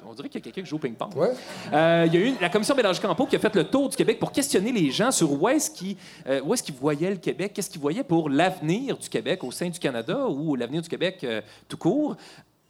On 0.05 0.13
dirait 0.13 0.29
qu'il 0.29 0.39
y 0.39 0.43
a 0.43 0.45
quelqu'un 0.45 0.61
qui 0.61 0.69
joue 0.69 0.75
au 0.75 0.79
ping-pong. 0.79 1.15
Ouais. 1.15 1.31
Euh, 1.73 2.03
il 2.07 2.13
y 2.13 2.17
a 2.17 2.27
eu 2.27 2.33
la 2.39 2.49
commission 2.49 2.75
Bélanger-Campo 2.75 3.25
qui 3.25 3.35
a 3.35 3.39
fait 3.39 3.55
le 3.55 3.63
tour 3.63 3.89
du 3.89 3.95
Québec 3.95 4.19
pour 4.19 4.31
questionner 4.31 4.71
les 4.71 4.91
gens 4.91 5.11
sur 5.11 5.31
où 5.31 5.47
est-ce 5.49 5.71
qu'ils 5.71 5.97
euh, 6.27 6.41
où 6.41 6.53
est-ce 6.53 6.63
qu'ils 6.63 6.75
voyaient 6.75 7.11
le 7.11 7.17
Québec, 7.17 7.53
qu'est-ce 7.53 7.69
qu'ils 7.69 7.81
voyaient 7.81 8.03
pour 8.03 8.29
l'avenir 8.29 8.97
du 8.97 9.09
Québec 9.09 9.43
au 9.43 9.51
sein 9.51 9.69
du 9.69 9.79
Canada 9.79 10.27
ou 10.27 10.55
l'avenir 10.55 10.81
du 10.81 10.89
Québec 10.89 11.19
euh, 11.23 11.41
tout 11.67 11.77
court. 11.77 12.15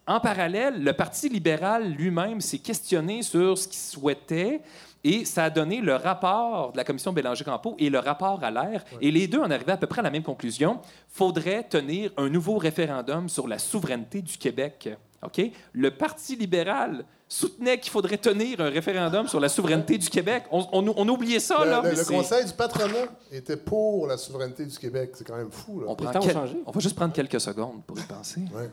En 0.07 0.19
parallèle, 0.19 0.83
le 0.83 0.93
Parti 0.93 1.29
libéral 1.29 1.91
lui-même 1.91 2.39
s'est 2.39 2.59
questionné 2.59 3.23
sur 3.23 3.57
ce 3.57 3.67
qu'il 3.67 3.79
souhaitait 3.79 4.61
et 5.05 5.23
ça 5.23 5.43
a 5.45 5.49
donné 5.51 5.81
le 5.81 5.95
rapport 5.95 6.71
de 6.71 6.77
la 6.77 6.83
commission 6.83 7.13
Bélanger-Campo 7.13 7.75
et 7.77 7.91
le 7.91 7.99
rapport 7.99 8.43
à 8.43 8.49
l'air. 8.49 8.83
Et 9.01 9.11
les 9.11 9.27
deux 9.27 9.39
en 9.39 9.51
arrivaient 9.51 9.73
à 9.73 9.77
peu 9.77 9.85
près 9.85 9.99
à 9.99 10.03
la 10.03 10.09
même 10.09 10.23
conclusion. 10.23 10.79
faudrait 11.09 11.61
tenir 11.63 12.11
un 12.17 12.27
nouveau 12.27 12.57
référendum 12.57 13.29
sur 13.29 13.47
la 13.47 13.59
souveraineté 13.59 14.23
du 14.23 14.35
Québec. 14.37 14.89
OK? 15.23 15.41
Le 15.73 15.91
Parti 15.91 16.35
libéral 16.35 17.05
soutenait 17.27 17.79
qu'il 17.79 17.91
faudrait 17.91 18.17
tenir 18.17 18.61
un 18.61 18.69
référendum 18.69 19.27
sur 19.27 19.39
la 19.39 19.49
souveraineté 19.49 19.97
du 19.97 20.09
Québec. 20.09 20.43
On, 20.51 20.65
on- 20.71 20.93
on 20.95 21.09
oubliait 21.09 21.39
ça, 21.39 21.63
Le, 21.65 21.71
là. 21.71 21.81
le- 21.83 21.91
le 21.97 22.05
Conseil 22.05 22.45
du 22.45 22.53
patronat 22.53 23.07
était 23.31 23.57
pour 23.57 24.05
la 24.07 24.17
souveraineté 24.17 24.65
du 24.65 24.77
Québec. 24.77 25.11
C'est 25.15 25.25
quand 25.25 25.35
même 25.37 25.49
fou. 25.49 25.79
Là. 25.81 25.87
On, 25.89 25.95
prend 25.95 26.11
temps 26.11 26.19
ont 26.19 26.23
quel- 26.23 26.33
changé. 26.33 26.57
on 26.65 26.71
va 26.71 26.79
juste 26.79 26.95
prendre 26.95 27.13
quelques 27.13 27.41
secondes 27.41 27.81
pour 27.87 27.97
y 27.99 28.03
penser. 28.03 28.41
Ouais. 28.53 28.69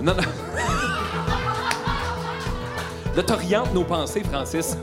Non, 0.00 0.14
non. 0.14 0.22
Là, 3.16 3.22
t'orientes 3.22 3.74
nos 3.74 3.84
pensées, 3.84 4.22
Francis. 4.24 4.76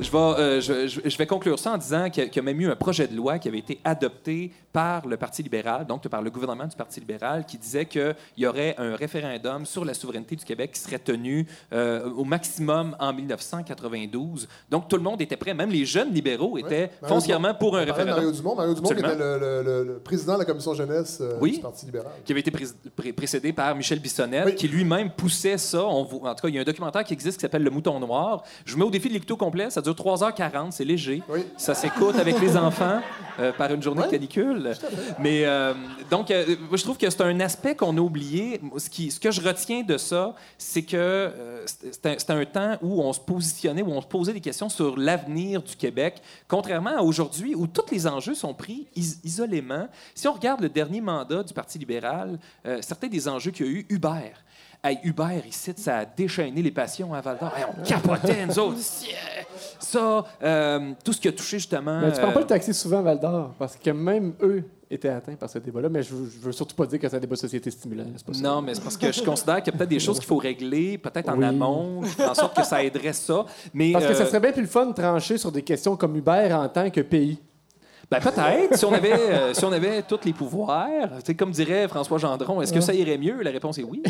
Je 0.00 0.10
vais, 0.10 0.16
euh, 0.18 0.60
je, 0.60 0.86
je- 0.86 1.00
je 1.08 1.18
vais 1.18 1.26
conclure 1.26 1.58
ça 1.58 1.72
en 1.72 1.78
disant 1.78 2.08
qu'il 2.10 2.22
y, 2.24 2.26
a- 2.26 2.28
qu'il 2.30 2.36
y 2.36 2.40
a 2.40 2.42
même 2.42 2.60
eu 2.60 2.68
un 2.70 2.76
projet 2.76 3.06
de 3.06 3.14
loi 3.14 3.38
qui 3.38 3.48
avait 3.48 3.58
été 3.58 3.78
adopté 3.84 4.50
par 4.72 5.06
le 5.06 5.16
Parti 5.16 5.42
libéral, 5.42 5.86
donc 5.86 6.06
par 6.08 6.22
le 6.22 6.30
gouvernement 6.30 6.66
du 6.66 6.76
Parti 6.76 7.00
libéral, 7.00 7.44
qui 7.44 7.58
disait 7.58 7.84
qu'il 7.86 8.14
y 8.38 8.46
aurait 8.46 8.74
un 8.78 8.94
référendum 8.96 9.66
sur 9.66 9.84
la 9.84 9.94
souveraineté 9.94 10.36
du 10.36 10.44
Québec 10.44 10.70
qui 10.72 10.80
serait 10.80 10.98
tenu 11.00 11.46
euh, 11.72 12.08
au 12.10 12.24
maximum 12.24 12.96
en 13.00 13.12
1992. 13.12 14.48
Donc 14.70 14.88
tout 14.88 14.96
le 14.96 15.02
monde 15.02 15.20
était 15.20 15.36
prêt, 15.36 15.54
même 15.54 15.70
les 15.70 15.84
jeunes 15.84 16.12
libéraux 16.12 16.56
étaient 16.56 16.90
Mario 17.02 17.16
foncièrement 17.16 17.54
pour 17.54 17.76
un 17.76 17.84
de 17.84 17.90
Mario 17.90 18.04
référendum. 18.04 18.32
Dumont. 18.32 18.54
Mario 18.54 18.74
Dumont, 18.74 18.88
qui 18.88 18.94
était 18.94 19.14
le, 19.16 19.38
le- 19.38 19.62
le- 19.62 19.84
le 19.84 19.98
président 19.98 20.34
de 20.34 20.38
la 20.38 20.44
commission 20.44 20.72
jeunesse 20.74 21.18
euh, 21.20 21.36
Oui. 21.40 21.52
du 21.56 21.60
Parti 21.60 21.86
libéral. 21.86 22.12
qui 22.24 22.32
avait 22.32 22.40
été 22.40 22.50
pré- 22.50 22.64
pré- 22.96 23.12
précédé 23.12 23.52
par 23.52 23.74
Michel 23.74 23.98
Bissonnette, 23.98 24.46
Oui. 24.46 24.54
qui 24.54 24.68
lui-même 24.68 25.10
poussait 25.10 25.58
ça. 25.58 25.84
On 25.84 26.00
en 26.02 26.06
tout 26.34 26.42
cas, 26.42 26.48
il 26.48 26.54
y 26.54 26.58
a 26.58 26.60
un 26.60 26.64
documentaire 26.64 27.04
qui 27.04 27.12
existe 27.12 27.36
qui 27.38 27.42
s'appelle 27.42 27.62
Le 27.64 27.70
Mouton 27.70 27.98
Noir. 28.00 28.44
Je 28.64 28.72
vous 28.72 28.78
mets 28.78 28.84
au 28.84 28.90
défi 28.90 29.08
de 29.08 29.14
l'écouter 29.14 29.36
complet. 29.36 29.68
Ça 29.70 29.80
dure 29.80 29.89
3h40, 29.92 30.72
c'est 30.72 30.84
léger. 30.84 31.22
Oui. 31.28 31.40
Ça 31.56 31.74
s'écoute 31.74 32.16
avec 32.16 32.40
les 32.40 32.56
enfants 32.56 33.00
euh, 33.38 33.52
par 33.52 33.72
une 33.72 33.82
journée 33.82 34.02
de 34.02 34.08
canicule. 34.08 34.72
Mais 35.18 35.44
euh, 35.44 35.72
donc, 36.10 36.30
euh, 36.30 36.56
je 36.72 36.82
trouve 36.82 36.98
que 36.98 37.08
c'est 37.08 37.22
un 37.22 37.40
aspect 37.40 37.74
qu'on 37.74 37.96
a 37.96 38.00
oublié. 38.00 38.60
Ce, 38.76 38.90
qui, 38.90 39.10
ce 39.10 39.18
que 39.18 39.30
je 39.30 39.40
retiens 39.40 39.82
de 39.82 39.96
ça, 39.96 40.34
c'est 40.58 40.82
que 40.82 41.30
c'était 41.66 42.18
c'était 42.18 42.32
un, 42.32 42.44
temps 42.44 42.76
où 42.82 43.02
on 43.02 43.12
se 43.12 43.20
positionnait, 43.20 43.82
où 43.82 43.90
on 43.92 44.00
se 44.00 44.06
posait 44.06 44.32
des 44.32 44.40
questions 44.40 44.68
sur 44.68 44.96
l'avenir 44.96 45.62
du 45.62 45.76
Québec, 45.76 46.20
contrairement 46.48 46.96
à 46.98 47.02
aujourd'hui 47.02 47.54
où 47.54 47.66
tous 47.66 47.90
les 47.92 48.06
enjeux 48.06 48.34
sont 48.34 48.54
pris 48.54 48.86
is- 48.96 49.18
isolément. 49.24 49.88
Si 50.14 50.26
on 50.28 50.32
regarde 50.32 50.60
le 50.60 50.68
dernier 50.68 51.00
mandat 51.00 51.42
du 51.42 51.54
Parti 51.54 51.78
libéral, 51.78 52.38
certains 52.80 53.08
des 53.08 53.28
enjeux 53.28 53.50
qu'il 53.50 53.66
y 53.66 53.68
a 53.68 53.72
eu, 53.72 53.86
Uber. 53.88 54.32
Hey, 54.82 54.98
Hubert, 55.04 55.46
ici, 55.46 55.72
ça 55.76 55.98
a 55.98 56.04
déchaîné 56.06 56.62
les 56.62 56.70
passions 56.70 57.12
à 57.12 57.20
Val 57.20 57.36
d'Or. 57.38 57.52
Hey, 57.56 57.64
on 57.78 57.82
capotait, 57.82 58.46
nous 58.46 58.58
autres. 58.58 58.78
Ça, 59.78 60.24
euh, 60.42 60.92
tout 61.04 61.12
ce 61.12 61.20
qui 61.20 61.26
a 61.28 61.32
touché 61.32 61.58
justement. 61.58 62.00
Mais 62.00 62.12
tu 62.12 62.20
prends 62.20 62.30
pas 62.30 62.38
euh, 62.38 62.42
le 62.42 62.46
taxi 62.46 62.72
souvent 62.72 62.98
à 63.00 63.02
Val 63.02 63.18
d'Or, 63.20 63.52
parce 63.58 63.76
que 63.76 63.90
même 63.90 64.34
eux 64.40 64.62
étaient 64.90 65.08
atteints 65.08 65.34
par 65.34 65.50
ce 65.50 65.58
débat-là, 65.58 65.88
mais 65.88 66.02
je, 66.02 66.14
veux- 66.14 66.30
je 66.30 66.38
veux 66.38 66.52
surtout 66.52 66.74
pas 66.76 66.86
dire 66.86 66.98
que 66.98 67.08
c'est 67.08 67.16
un 67.16 67.20
débat 67.20 67.34
de 67.34 67.40
société 67.40 67.70
stimulant. 67.70 68.04
c'est 68.16 68.24
pas 68.24 68.32
ça. 68.32 68.40
Non, 68.42 68.62
mais 68.62 68.74
c'est 68.74 68.82
parce 68.82 68.96
que 68.96 69.10
je 69.10 69.22
considère 69.22 69.62
qu'il 69.62 69.72
y 69.72 69.74
a 69.74 69.78
peut-être 69.78 69.90
des 69.90 69.98
choses 70.00 70.18
qu'il 70.18 70.28
faut 70.28 70.36
régler, 70.36 70.96
peut-être 70.98 71.28
en 71.28 71.36
Oui. 71.38 71.44
amont, 71.44 72.02
faire 72.02 72.30
en 72.30 72.34
sorte 72.34 72.56
que 72.56 72.62
ça 72.64 72.82
aiderait 72.84 73.12
ça. 73.12 73.44
Mais, 73.74 73.92
Parce 73.92 74.06
que 74.06 74.14
ça 74.14 74.22
euh, 74.22 74.26
serait 74.26 74.40
bien 74.40 74.52
plus 74.52 74.62
le 74.62 74.68
fun 74.68 74.86
de 74.86 74.92
trancher 74.94 75.36
sur 75.38 75.50
des 75.52 75.62
questions 75.62 75.96
comme 75.96 76.14
Uber 76.16 76.50
en 76.52 76.68
tant 76.68 76.88
que 76.90 77.00
pays. 77.00 77.38
Ben 78.10 78.18
peut-être, 78.20 78.76
si 78.76 78.84
on 78.84 78.92
avait 78.92 79.12
euh, 79.12 79.54
si 79.54 79.64
on 79.64 79.70
avait 79.70 80.02
tous 80.02 80.18
les 80.24 80.32
pouvoirs, 80.32 80.88
comme 81.38 81.52
dirait 81.52 81.86
François 81.86 82.18
Gendron, 82.18 82.60
est-ce 82.60 82.72
que 82.72 82.80
ça 82.80 82.92
irait 82.92 83.18
mieux? 83.18 83.40
La 83.42 83.52
réponse 83.52 83.78
est 83.78 83.84
oui. 83.84 84.02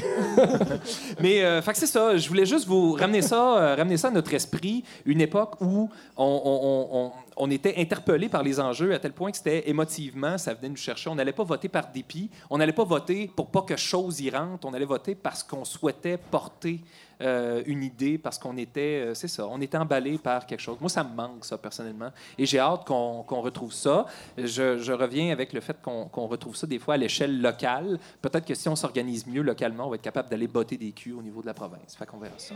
Mais 1.21 1.43
euh, 1.45 1.61
c'est 1.75 1.87
ça, 1.87 2.17
je 2.17 2.27
voulais 2.29 2.47
juste 2.47 2.67
vous 2.67 2.93
ramener 2.93 3.21
ça 3.21 3.59
euh, 3.59 3.75
ramener 3.75 3.99
ça 3.99 4.09
à 4.09 4.11
notre 4.11 4.33
esprit, 4.33 4.85
une 5.05 5.21
époque 5.21 5.61
où 5.61 5.91
on- 6.17 7.13
on- 7.41 7.51
était 7.51 7.75
interpellé 7.79 8.29
par 8.29 8.43
les 8.45 8.61
enjeux 8.61 8.95
à 8.95 8.99
tel 8.99 9.13
point 9.13 9.31
que 9.33 9.37
c'était 9.37 9.69
émotivement, 9.69 10.39
ça 10.39 10.55
venait 10.55 10.69
nous 10.69 10.77
chercher, 10.77 11.11
on 11.11 11.17
n'allait 11.17 11.33
pas 11.33 11.43
voter 11.43 11.69
par 11.69 11.91
dépit, 11.91 12.31
on 12.49 12.59
n'allait 12.59 12.73
pas 12.73 12.85
voter 12.85 13.31
pour 13.35 13.49
pas 13.49 13.63
que 13.63 13.77
chose 13.77 14.21
y 14.21 14.31
rentre, 14.31 14.67
on 14.69 14.73
allait 14.73 14.85
voter 14.85 15.15
parce 15.17 15.43
qu'on 15.43 15.65
souhaitait 15.65 16.17
porter 16.17 16.81
euh, 17.23 17.63
une 17.67 17.83
idée 17.83 18.17
parce 18.17 18.39
qu'on 18.39 18.57
était, 18.57 19.03
euh, 19.05 19.15
c'est 19.15 19.29
ça, 19.29 19.47
on 19.47 19.61
était 19.61 19.77
emballé 19.77 20.17
par 20.17 20.47
quelque 20.47 20.61
chose. 20.61 20.79
Moi, 20.81 20.89
ça 20.89 21.05
me 21.05 21.15
manque, 21.15 21.45
ça, 21.45 21.59
personnellement. 21.59 22.11
Et 22.39 22.47
j'ai 22.47 22.59
hâte 22.59 22.87
qu'on 22.87 23.23
retrouve 23.43 23.75
ça. 23.75 24.07
Je, 24.39 24.91
reviens 24.93 25.31
avec 25.31 25.53
le 25.53 25.61
fait 25.61 25.77
qu'on 25.83 26.27
retrouve 26.27 26.57
ça 26.57 26.67
des 26.67 26.79
fois 26.79 26.95
à 26.95 26.97
l'échelle 26.97 27.43
locale. 27.43 27.99
Peut-être 28.23 28.47
que 28.47 28.55
si 28.55 28.71
on 28.71 28.77
s'organise 28.77 29.27
mieux 29.27 29.43
localement, 29.43 29.87
on 29.87 29.91
va 29.91 29.97
être 29.97 30.03
capable 30.03 30.31
d'aller 30.31 30.49
botter 30.49 30.79
des 30.79 30.93
culs 30.93 31.13
au 31.13 31.23
niveau 31.23 31.43
de 31.43 31.47
la 31.47 31.55
province. 31.55 31.95
Fait 31.99 32.07
qu'on 32.07 32.19
verra 32.19 32.39
ça. 32.39 32.55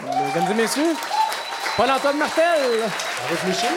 Mesdames 0.00 0.52
et 0.52 0.54
messieurs, 0.54 0.92
Paul-Antoine 1.76 2.16
Martel. 2.16 2.82
À 2.82 3.28
réfléchir. 3.28 3.68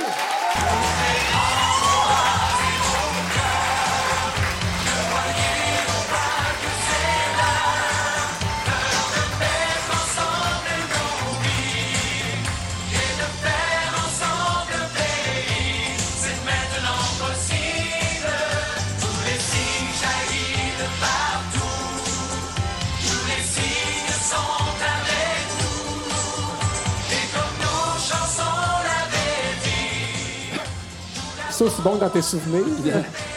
C'est 31.59 31.65
aussi 31.65 31.81
bon 31.81 31.97
dans 31.97 32.09
tes 32.09 32.21
souvenirs? 32.21 32.63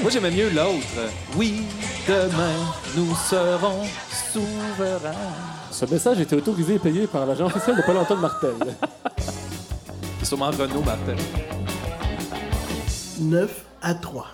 Moi, 0.01 0.09
j'aimais 0.09 0.31
mieux 0.31 0.49
l'autre. 0.51 1.11
Oui, 1.37 1.65
demain, 2.07 2.55
nous 2.97 3.13
serons 3.17 3.83
souverains. 4.33 5.11
Ce 5.73 5.85
message 5.87 6.21
était 6.21 6.37
autorisé 6.37 6.75
et 6.75 6.79
payé 6.79 7.09
par 7.09 7.27
l'agent 7.27 7.47
officiel 7.47 7.75
de 7.75 7.83
Paul-Antoine 7.83 8.21
Martel. 8.21 8.55
C'est 10.21 10.27
sûrement 10.27 10.53
Renaud 10.53 10.83
Martel. 10.83 11.17
9 13.19 13.65
à 13.83 13.95
3. 13.95 14.27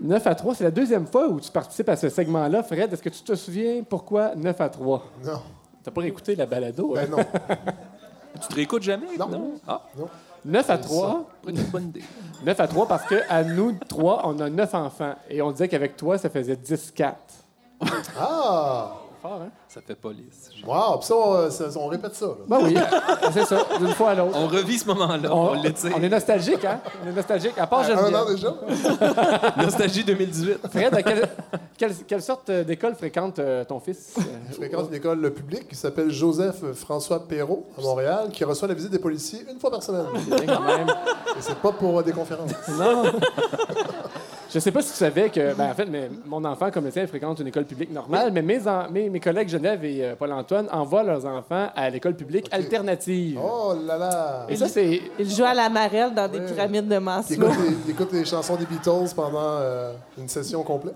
9 0.00 0.26
à 0.26 0.34
3, 0.34 0.54
c'est 0.54 0.64
la 0.64 0.70
deuxième 0.70 1.06
fois 1.06 1.28
où 1.28 1.38
tu 1.38 1.50
participes 1.50 1.90
à 1.90 1.96
ce 1.96 2.08
segment-là. 2.08 2.62
Fred, 2.62 2.90
est-ce 2.94 3.02
que 3.02 3.10
tu 3.10 3.20
te 3.20 3.34
souviens 3.34 3.82
pourquoi 3.86 4.34
9 4.36 4.58
à 4.58 4.70
3? 4.70 5.04
Non. 5.22 5.42
T'as 5.84 5.90
pas 5.90 6.00
réécouté 6.00 6.34
la 6.34 6.46
balado? 6.46 6.96
hein? 6.96 7.02
Ben 7.02 7.10
non. 7.10 7.24
Tu 8.40 8.48
te 8.48 8.54
réécoutes 8.54 8.84
jamais? 8.84 9.18
Non. 9.18 9.52
Ah, 9.68 9.82
9 10.44 10.70
à 10.70 10.78
3. 10.78 11.28
pas 11.42 11.50
une 11.50 11.62
bonne 11.64 11.84
idée. 11.88 12.02
9 12.44 12.60
à 12.60 12.68
3 12.68 12.88
parce 12.88 13.06
qu'à 13.06 13.44
nous 13.44 13.72
trois, 13.88 14.22
on 14.24 14.38
a 14.40 14.48
9 14.48 14.74
enfants. 14.74 15.14
Et 15.28 15.42
on 15.42 15.52
disait 15.52 15.68
qu'avec 15.68 15.96
toi, 15.96 16.16
ça 16.18 16.30
faisait 16.30 16.54
10-4. 16.54 17.14
Ah! 18.18 18.99
Fort, 19.22 19.40
hein? 19.42 19.50
Ça 19.68 19.80
fait 19.86 19.94
police. 19.94 20.50
Wow! 20.66 20.96
Puis 20.98 21.06
ça, 21.08 21.14
on, 21.14 21.50
ça, 21.50 21.64
on 21.76 21.86
répète 21.88 22.14
ça. 22.14 22.26
là. 22.26 22.32
Ben 22.48 22.58
oui, 22.62 22.74
c'est 23.32 23.44
ça, 23.44 23.66
d'une 23.78 23.88
fois 23.94 24.10
à 24.10 24.14
l'autre. 24.14 24.36
On 24.36 24.46
revit 24.46 24.78
ce 24.78 24.86
moment-là. 24.88 25.34
On, 25.34 25.54
l'étire. 25.54 25.92
on 25.96 26.02
est 26.02 26.08
nostalgique, 26.08 26.64
hein? 26.64 26.80
On 27.04 27.08
est 27.08 27.12
nostalgique. 27.12 27.52
À 27.58 27.66
part 27.66 27.80
Un 27.80 27.84
Geneviève. 27.84 28.16
an 28.16 28.24
déjà? 28.30 28.54
Nostalgie 29.62 30.04
2018. 30.04 30.58
Fred, 30.70 30.94
à 30.94 31.02
quelle, 31.02 31.28
quelle- 31.76 31.94
quelle 32.06 32.22
sorte 32.22 32.50
d'école 32.50 32.94
fréquente 32.94 33.38
euh, 33.38 33.64
ton 33.64 33.78
fils? 33.80 34.14
Euh, 34.18 34.22
Je 34.50 34.54
fréquente 34.54 34.86
une 34.88 34.94
école 34.94 35.30
publique 35.32 35.68
qui 35.68 35.76
s'appelle 35.76 36.10
Joseph 36.10 36.62
François 36.74 37.26
Perrault 37.26 37.66
à 37.78 37.82
Montréal, 37.82 38.28
qui 38.32 38.44
reçoit 38.44 38.68
la 38.68 38.74
visite 38.74 38.90
des 38.90 38.98
policiers 38.98 39.40
une 39.52 39.60
fois 39.60 39.70
par 39.70 39.82
semaine. 39.82 40.06
bien 40.26 40.46
quand 40.56 40.62
même. 40.62 40.88
Et 40.88 41.40
c'est 41.40 41.56
pas 41.58 41.72
pour 41.72 41.98
euh, 41.98 42.02
des 42.02 42.12
conférences. 42.12 42.52
Non. 42.78 43.04
Je 44.52 44.58
sais 44.58 44.72
pas 44.72 44.82
si 44.82 44.90
tu 44.90 44.96
savais 44.96 45.30
que, 45.30 45.54
ben, 45.54 45.70
en 45.70 45.74
fait, 45.74 45.86
mais 45.86 46.10
mon 46.26 46.44
enfant, 46.44 46.70
comme 46.72 46.84
le 46.84 46.90
tien, 46.90 47.06
fréquente 47.06 47.38
une 47.38 47.46
école 47.46 47.64
publique 47.66 47.92
normale, 47.92 48.30
mais 48.32 48.42
mes, 48.42 48.66
en- 48.66 48.90
mes, 48.90 49.08
mes 49.08 49.20
collègues 49.20 49.48
Genève 49.48 49.84
et 49.84 50.04
euh, 50.04 50.14
Paul-Antoine 50.18 50.66
envoient 50.72 51.04
leurs 51.04 51.24
enfants 51.24 51.68
à 51.76 51.88
l'école 51.88 52.14
publique 52.14 52.48
alternative. 52.50 53.38
Oh 53.40 53.74
là 53.86 53.96
là! 53.96 54.46
Et 54.48 54.56
ça, 54.56 54.66
c'est. 54.68 55.02
Il 55.18 55.30
joue 55.30 55.44
à 55.44 55.54
la 55.54 55.68
marelle 55.68 56.12
dans 56.14 56.26
des 56.28 56.40
Ouais. 56.40 56.46
pyramides 56.46 56.88
de 56.88 56.98
Maslow. 56.98 57.34
écoute, 57.36 57.58
les, 57.64 57.76
il 57.86 57.90
écoute 57.90 58.12
les 58.12 58.24
chansons 58.24 58.56
des 58.56 58.66
Beatles 58.66 59.14
pendant 59.14 59.38
euh, 59.58 59.92
une 60.18 60.28
session 60.28 60.62
complète. 60.64 60.94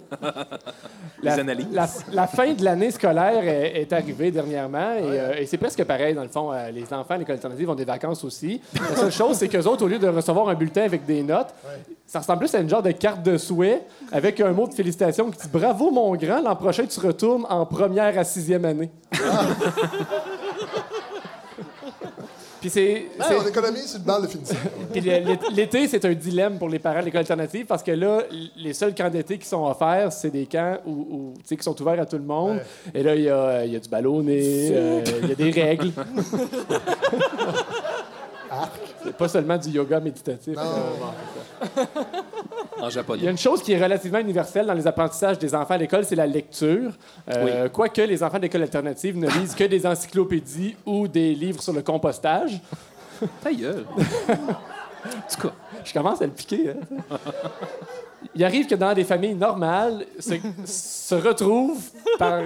La, 1.23 1.35
Les 1.37 1.41
analyses. 1.41 1.67
la- 1.73 1.89
la 2.13 2.27
fin 2.27 2.53
de 2.53 2.65
l'année 2.65 2.91
scolaire 2.91 3.47
est, 3.47 3.81
est 3.83 3.93
arrivée 3.93 4.31
dernièrement 4.31 4.95
et, 4.95 5.03
euh, 5.19 5.35
et 5.39 5.47
c'est 5.47 5.59
presque 5.59 5.83
pareil, 5.85 6.15
dans 6.15 6.23
le 6.23 6.29
fond. 6.29 6.53
Euh, 6.53 6.71
les 6.71 6.83
enfants 6.93 7.15
à 7.15 7.19
l'école 7.19 7.35
alternative 7.37 7.71
ont 7.71 7.75
des 7.75 7.85
vacances 7.85 8.25
aussi. 8.25 8.61
La 8.91 8.97
seule 8.97 9.13
chose, 9.13 9.37
c'est 9.37 9.49
qu'eux 9.49 9.63
autres, 9.65 9.85
au 9.85 9.89
lieu 9.89 9.99
de 9.99 10.09
recevoir 10.09 10.49
un 10.49 10.55
bulletin 10.55 10.83
avec 10.83 11.07
des 11.07 11.23
notes, 11.23 11.49
ça 12.07 12.19
ressemble 12.19 12.41
plus 12.41 12.55
à 12.55 12.59
une 12.59 12.69
genre 12.69 12.83
de 12.83 12.91
carte 12.91 13.23
de 13.23 13.39
souhait 13.45 13.83
avec 14.13 14.41
un 14.41 14.53
mot 14.53 14.67
de 14.67 14.75
félicitation 14.75 15.31
qui 15.31 15.39
dit 15.39 15.49
Bravo, 15.53 15.91
mon 15.91 16.15
grand, 16.17 16.41
l'an 16.41 16.57
prochain, 16.57 16.85
tu 16.87 16.99
retournes 17.01 17.47
en 17.49 17.65
première 17.67 18.19
à 18.19 18.25
sixième 18.25 18.65
année. 18.65 18.91
Puis 22.61 22.71
c'est. 22.71 22.81
Ouais, 22.81 23.09
c'est- 23.29 23.37
on 23.37 23.47
économise 23.47 23.91
sur 23.91 23.99
le 23.99 24.05
bal 24.07 24.23
de 24.23 24.27
finition. 24.27 24.57
puis 24.91 25.01
l'é- 25.03 25.21
l'é- 25.21 25.39
l'été, 25.53 25.87
c'est 25.87 26.03
un 26.07 26.15
dilemme 26.15 26.59
pour 26.59 26.71
les 26.71 26.79
parents 26.79 27.01
de 27.01 27.05
l'école 27.05 27.21
alternative 27.21 27.67
parce 27.67 27.83
que 27.83 27.91
là, 27.91 28.23
les 28.57 28.73
seuls 28.73 28.95
camps 28.95 29.11
d'été 29.11 29.37
qui 29.37 29.47
sont 29.47 29.67
offerts, 29.67 30.11
c'est 30.13 30.31
des 30.31 30.47
camps 30.47 30.79
où, 30.87 30.91
où, 30.93 31.35
tu 31.41 31.43
sais, 31.45 31.57
qui 31.59 31.63
sont 31.63 31.79
ouverts 31.83 32.01
à 32.01 32.07
tout 32.07 32.17
le 32.17 32.23
monde. 32.25 32.61
Et 32.95 33.03
là, 33.03 33.15
il 33.17 33.23
y 33.23 33.29
a, 33.29 33.67
il 33.67 33.73
y 33.73 33.77
a 33.77 33.81
du 33.81 33.89
ballonné, 33.91 34.71
euh, 34.73 35.03
il 35.25 35.29
y 35.29 35.33
a 35.33 35.35
des 35.35 35.51
règles. 35.51 35.93
c'est 39.05 39.15
pas 39.17 39.29
seulement 39.29 39.59
du 39.59 39.69
yoga 39.69 40.01
méditatif. 40.01 40.57
Non. 40.57 40.63
Euh, 40.63 41.83
En 42.77 42.81
Il 42.81 42.83
y 42.83 42.87
a 42.87 42.91
japonais. 42.91 43.31
une 43.31 43.39
chose 43.39 43.63
qui 43.63 43.73
est 43.73 43.83
relativement 43.83 44.19
universelle 44.19 44.67
dans 44.67 44.75
les 44.75 44.87
apprentissages 44.87 45.39
des 45.39 45.55
enfants 45.55 45.75
à 45.75 45.79
l'école, 45.79 46.05
c'est 46.05 46.17
la 46.17 46.27
lecture. 46.27 46.93
Euh, 47.31 47.69
Quoique 47.69 48.01
les 48.03 48.23
enfants 48.23 48.37
de 48.39 48.43
l'école 48.43 48.63
alternative 48.63 49.17
ne 49.17 49.29
lisent 49.29 49.55
que 49.55 49.65
des 49.65 49.87
encyclopédies 49.87 50.77
ou 50.85 51.07
des 51.09 51.35
livres 51.35 51.63
sur 51.63 51.73
le 51.73 51.83
compostage. 51.83 52.61
Ta 53.43 53.53
gueule. 53.53 53.85
En 54.29 54.35
tout 55.35 55.49
cas, 55.49 55.55
Je 55.85 55.93
commence 55.93 56.21
à 56.23 56.27
le 56.27 56.33
piquer. 56.33 56.71
hein. 56.71 57.17
Il 58.35 58.43
arrive 58.43 58.67
que 58.67 58.75
dans 58.75 58.93
des 58.95 59.05
familles 59.05 59.35
normales, 59.35 60.07
se, 60.19 60.35
se 60.65 61.15
retrouvent 61.15 61.79
par, 62.19 62.41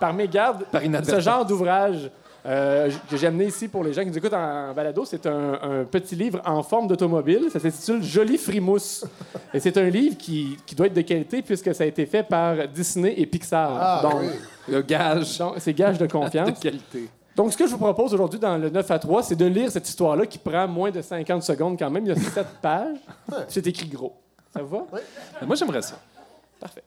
par 0.00 0.12
mégarde 0.14 0.64
Par 0.72 0.80
ce 1.04 1.20
genre 1.20 1.44
d'ouvrage 1.44 2.10
euh, 2.46 2.90
que 3.10 3.16
j'ai 3.16 3.26
amené 3.26 3.46
ici 3.46 3.68
pour 3.68 3.84
les 3.84 3.92
gens 3.92 4.02
qui 4.02 4.08
nous 4.08 4.18
écoutent 4.18 4.32
en, 4.32 4.70
en 4.70 4.74
balado. 4.74 5.04
C'est 5.04 5.26
un, 5.26 5.58
un 5.62 5.84
petit 5.84 6.16
livre 6.16 6.40
en 6.44 6.62
forme 6.62 6.86
d'automobile. 6.88 7.46
Ça 7.52 7.60
s'intitule 7.60 8.02
Jolie 8.02 8.38
frimousse. 8.38 9.04
Et 9.52 9.60
c'est 9.60 9.76
un 9.76 9.88
livre 9.88 10.16
qui, 10.16 10.56
qui 10.66 10.74
doit 10.74 10.86
être 10.86 10.94
de 10.94 11.02
qualité 11.02 11.42
puisque 11.42 11.74
ça 11.74 11.84
a 11.84 11.86
été 11.86 12.06
fait 12.06 12.22
par 12.22 12.66
Disney 12.68 13.14
et 13.16 13.26
Pixar. 13.26 13.76
Ah 13.78 14.00
donc, 14.02 14.20
oui. 14.22 14.28
le 14.68 14.82
gage 14.82 15.42
c'est 15.58 15.74
gage 15.74 15.98
de 15.98 16.06
de 16.06 16.12
confiance. 16.12 16.58
qualité. 16.58 17.08
Donc, 17.36 17.52
ce 17.52 17.56
que 17.56 17.66
je 17.66 17.70
vous 17.72 17.78
propose 17.78 18.12
aujourd'hui 18.12 18.40
dans 18.40 18.58
le 18.58 18.68
9 18.70 18.90
à 18.90 18.98
3, 18.98 19.22
c'est 19.22 19.36
de 19.36 19.46
lire 19.46 19.70
cette 19.70 19.88
histoire-là 19.88 20.26
qui 20.26 20.36
prend 20.38 20.66
moins 20.66 20.90
de 20.90 21.00
50 21.00 21.42
secondes 21.42 21.78
quand 21.78 21.88
même. 21.88 22.04
Il 22.04 22.08
y 22.08 22.12
a 22.12 22.16
7 22.16 22.46
pages. 22.62 22.98
C'est 23.48 23.66
écrit 23.66 23.88
gros. 23.88 24.14
Ça 24.52 24.62
vous 24.62 24.68
va? 24.78 24.86
Moi, 25.46 25.56
j'aimerais 25.56 25.80
ça. 25.82 25.98
Parfait. 26.58 26.82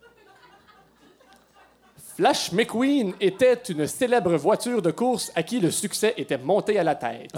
Flash 2.16 2.52
McQueen 2.52 3.14
était 3.20 3.60
une 3.70 3.88
célèbre 3.88 4.36
voiture 4.36 4.82
de 4.82 4.92
course 4.92 5.32
à 5.36 5.42
qui 5.42 5.60
le 5.60 5.72
succès 5.72 6.14
était 6.18 6.38
monté 6.38 6.78
à 6.78 6.84
la 6.84 6.94
tête. 6.94 7.34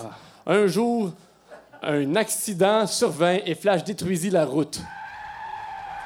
Un 0.45 0.68
jour, 0.68 1.14
un 1.81 2.15
accident 2.15 2.85
survint 2.85 3.39
et 3.45 3.56
Flash 3.56 3.84
détruisit 3.85 4.31
la 4.31 4.45
route. 4.45 4.81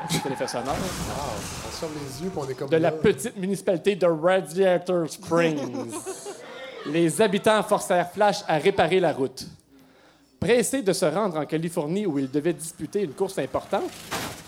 C'était 0.10 0.30
l'effet 0.30 0.48
sonore. 0.48 0.76
On 0.76 1.72
se 1.72 1.78
ferme 1.78 1.92
les 1.94 2.24
yeux 2.24 2.30
puis 2.30 2.40
on 2.40 2.50
est 2.50 2.54
comme 2.54 2.70
De 2.70 2.78
la 2.78 2.92
petite 2.92 3.36
municipalité 3.38 3.96
de 3.96 4.06
Radiator 4.06 5.10
Springs. 5.10 5.92
Les 6.86 7.22
habitants 7.22 7.62
forcèrent 7.64 8.10
Flash 8.10 8.38
à 8.48 8.58
réparer 8.58 9.00
la 9.00 9.12
route. 9.12 9.46
Pressé 10.40 10.82
de 10.82 10.94
se 10.94 11.06
rendre 11.06 11.38
en 11.38 11.46
Californie 11.46 12.06
où 12.06 12.18
il 12.18 12.32
devait 12.32 12.54
disputer 12.54 13.02
une 13.02 13.14
course 13.14 13.38
importante. 13.40 13.92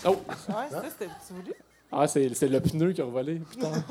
Oh! 0.06 0.16
Ouais, 0.48 0.54
ça, 0.70 0.82
c'était 0.88 1.10
tu 1.26 1.34
voulu? 1.34 1.52
Ah, 1.92 2.06
c'est 2.08 2.32
c'est 2.34 2.48
le 2.48 2.60
pneu 2.60 2.92
qui 2.92 3.00
a 3.02 3.04
volé, 3.04 3.34
putain. 3.50 3.70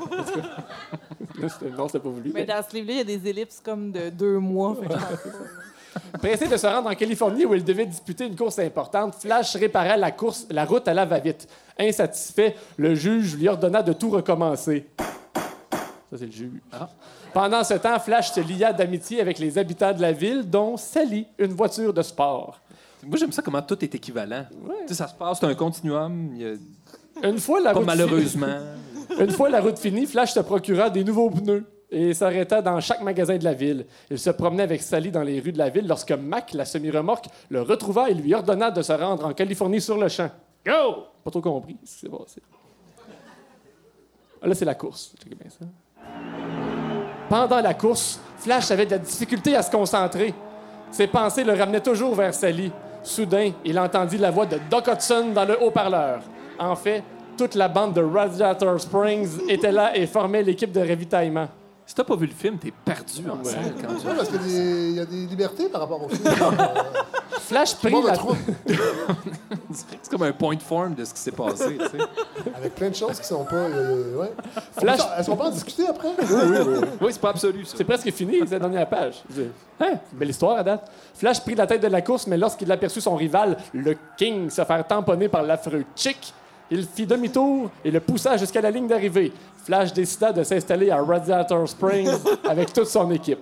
Non, 1.76 1.86
c'était 1.88 1.98
pas 2.00 2.08
voulu. 2.08 2.30
Mais 2.34 2.44
dans 2.44 2.62
ce 2.68 2.74
livre-là, 2.74 2.92
il 2.94 2.98
y 2.98 3.00
a 3.00 3.18
des 3.18 3.28
ellipses 3.30 3.60
comme 3.64 3.90
de 3.90 4.10
deux 4.10 4.38
mois. 4.38 4.76
Pressé 6.20 6.48
de 6.48 6.56
se 6.56 6.66
rendre 6.66 6.88
en 6.90 6.94
Californie 6.94 7.44
où 7.44 7.54
il 7.54 7.64
devait 7.64 7.86
disputer 7.86 8.26
une 8.26 8.36
course 8.36 8.58
importante, 8.58 9.14
Flash 9.16 9.56
réparait 9.56 9.96
la, 9.98 10.10
course, 10.10 10.46
la 10.50 10.64
route 10.64 10.86
à 10.88 10.94
la 10.94 11.04
va-vite. 11.04 11.48
Insatisfait, 11.78 12.54
le 12.76 12.94
juge 12.94 13.36
lui 13.36 13.48
ordonna 13.48 13.82
de 13.82 13.92
tout 13.92 14.10
recommencer. 14.10 14.86
Ça, 14.98 16.18
c'est 16.18 16.26
le 16.26 16.32
juge. 16.32 16.60
Pendant 17.32 17.64
ce 17.64 17.74
temps, 17.74 17.98
Flash 17.98 18.32
se 18.32 18.40
lia 18.40 18.72
d'amitié 18.72 19.20
avec 19.20 19.38
les 19.38 19.56
habitants 19.58 19.92
de 19.92 20.00
la 20.02 20.12
ville, 20.12 20.48
dont 20.48 20.76
Sally, 20.76 21.26
une 21.38 21.52
voiture 21.52 21.92
de 21.92 22.02
sport. 22.02 22.60
Moi, 23.04 23.16
j'aime 23.18 23.32
ça 23.32 23.42
comment 23.42 23.62
tout 23.62 23.82
est 23.84 23.94
équivalent. 23.94 24.46
Tu 24.82 24.88
sais, 24.88 24.94
ça 24.94 25.08
se 25.08 25.14
passe, 25.14 25.40
c'est 25.40 25.46
un 25.46 25.54
continuum. 25.54 26.30
il 26.34 26.40
y 26.40 26.46
a- 26.46 26.54
Une 27.22 27.38
fois 27.38 27.60
la 27.60 27.72
Pas 27.72 27.78
route 27.78 27.86
malheureusement. 27.86 28.56
Une 29.20 29.30
fois 29.30 29.48
la 29.50 29.60
route 29.60 29.78
finie, 29.78 30.06
Flash 30.06 30.32
se 30.32 30.40
procura 30.40 30.88
des 30.90 31.04
nouveaux 31.04 31.30
pneus 31.30 31.64
et 31.90 32.14
s'arrêta 32.14 32.62
dans 32.62 32.80
chaque 32.80 33.02
magasin 33.02 33.36
de 33.36 33.44
la 33.44 33.52
ville. 33.52 33.86
Il 34.10 34.18
se 34.18 34.30
promenait 34.30 34.62
avec 34.62 34.80
Sally 34.82 35.10
dans 35.10 35.22
les 35.22 35.38
rues 35.40 35.52
de 35.52 35.58
la 35.58 35.68
ville 35.68 35.86
lorsque 35.86 36.12
Mac, 36.12 36.52
la 36.54 36.64
semi-remorque, 36.64 37.26
le 37.50 37.60
retrouva 37.60 38.08
et 38.08 38.14
lui 38.14 38.34
ordonna 38.34 38.70
de 38.70 38.80
se 38.80 38.92
rendre 38.92 39.26
en 39.26 39.34
Californie 39.34 39.80
sur 39.80 39.98
le 39.98 40.08
champ. 40.08 40.30
Go! 40.64 41.04
Pas 41.22 41.30
trop 41.30 41.40
compris. 41.42 41.76
ce 41.84 41.94
qui 41.94 42.00
s'est 42.00 42.08
passé. 42.08 42.40
Ah, 44.40 44.46
Là, 44.46 44.54
c'est 44.54 44.64
la 44.64 44.74
course. 44.74 45.14
Checkez 45.22 45.34
bien 45.34 45.50
ça. 45.50 45.66
Pendant 47.28 47.60
la 47.60 47.74
course, 47.74 48.18
Flash 48.38 48.70
avait 48.70 48.86
de 48.86 48.92
la 48.92 48.98
difficulté 48.98 49.54
à 49.54 49.62
se 49.62 49.70
concentrer. 49.70 50.34
Ses 50.90 51.06
pensées 51.06 51.44
le 51.44 51.52
ramenaient 51.52 51.80
toujours 51.80 52.14
vers 52.14 52.34
Sally. 52.34 52.72
Soudain, 53.02 53.52
il 53.64 53.78
entendit 53.78 54.18
la 54.18 54.30
voix 54.30 54.46
de 54.46 54.58
Doc 54.70 54.86
Hudson 54.88 55.28
dans 55.34 55.44
le 55.44 55.62
haut-parleur. 55.62 56.22
En 56.68 56.76
fait, 56.76 57.02
toute 57.36 57.54
la 57.54 57.68
bande 57.68 57.94
de 57.94 58.02
Radiator 58.02 58.80
Springs 58.80 59.28
était 59.48 59.72
là 59.72 59.96
et 59.96 60.06
formait 60.06 60.42
l'équipe 60.42 60.70
de 60.72 60.80
ravitaillement. 60.80 61.48
Si 61.84 61.94
t'as 61.96 62.04
pas 62.04 62.14
vu 62.16 62.26
le 62.26 62.32
film, 62.32 62.56
t'es 62.58 62.72
perdu 62.84 63.28
en 63.28 63.42
salle 63.44 63.74
quand 63.80 63.94
tu 63.98 64.06
Ouais, 64.06 64.14
parce 64.16 64.28
qu'il 64.28 64.92
y 64.92 65.00
a 65.00 65.04
des- 65.04 65.26
libertés 65.26 65.68
par 65.68 65.80
rapport 65.82 66.04
au 66.04 66.08
film. 66.08 66.22
Flash 67.40 67.74
prit 67.76 67.90
Monde 67.90 68.06
la... 68.06 68.14
C'est 69.72 70.08
comme 70.10 70.22
un 70.22 70.32
point 70.32 70.54
de 70.54 70.62
forme 70.62 70.94
de 70.94 71.04
ce 71.04 71.12
qui 71.12 71.20
s'est 71.20 71.32
passé. 71.32 71.76
tu 71.78 71.84
sais. 71.98 72.04
Avec 72.56 72.74
plein 72.74 72.90
de 72.90 72.94
choses 72.94 73.18
qui 73.18 73.26
sont 73.26 73.44
pas. 73.44 73.56
euh, 73.56 74.16
ouais. 74.16 74.32
Flash- 74.78 75.00
Elles 75.18 75.24
sont 75.24 75.36
pas 75.36 75.46
en 75.46 75.50
discuter 75.50 75.86
après? 75.88 76.08
Oui, 77.00 77.08
c'est 77.10 77.20
pas 77.20 77.30
absolu, 77.30 77.64
ça. 77.64 77.74
C'est 77.76 77.84
presque 77.84 78.10
fini, 78.12 78.38
c'est 78.46 78.52
la 78.52 78.58
dernière 78.60 78.88
page. 78.88 79.22
Je- 79.34 79.42
Hein? 79.80 79.94
Belle 80.12 80.30
histoire 80.30 80.58
à 80.58 80.62
date. 80.62 80.88
Flash 81.14 81.40
prit 81.40 81.56
la 81.56 81.66
tête 81.66 81.82
de 81.82 81.88
la 81.88 82.00
course, 82.02 82.26
mais 82.28 82.36
lorsqu'il 82.38 82.70
aperçut 82.70 83.00
son 83.00 83.16
rival, 83.16 83.56
le 83.74 83.96
King, 84.16 84.48
se 84.48 84.64
faire 84.64 84.86
tamponner 84.86 85.28
par 85.28 85.42
l'affreux 85.42 85.84
Chick, 85.96 86.32
il 86.74 86.86
fit 86.86 87.06
demi-tour 87.06 87.70
et 87.84 87.90
le 87.90 88.00
poussa 88.00 88.36
jusqu'à 88.36 88.60
la 88.60 88.70
ligne 88.70 88.86
d'arrivée. 88.88 89.32
Flash 89.64 89.92
décida 89.92 90.32
de 90.32 90.42
s'installer 90.42 90.90
à 90.90 91.02
Radiator 91.02 91.68
Springs 91.68 92.10
avec 92.48 92.72
toute 92.72 92.86
son 92.88 93.10
équipe. 93.10 93.38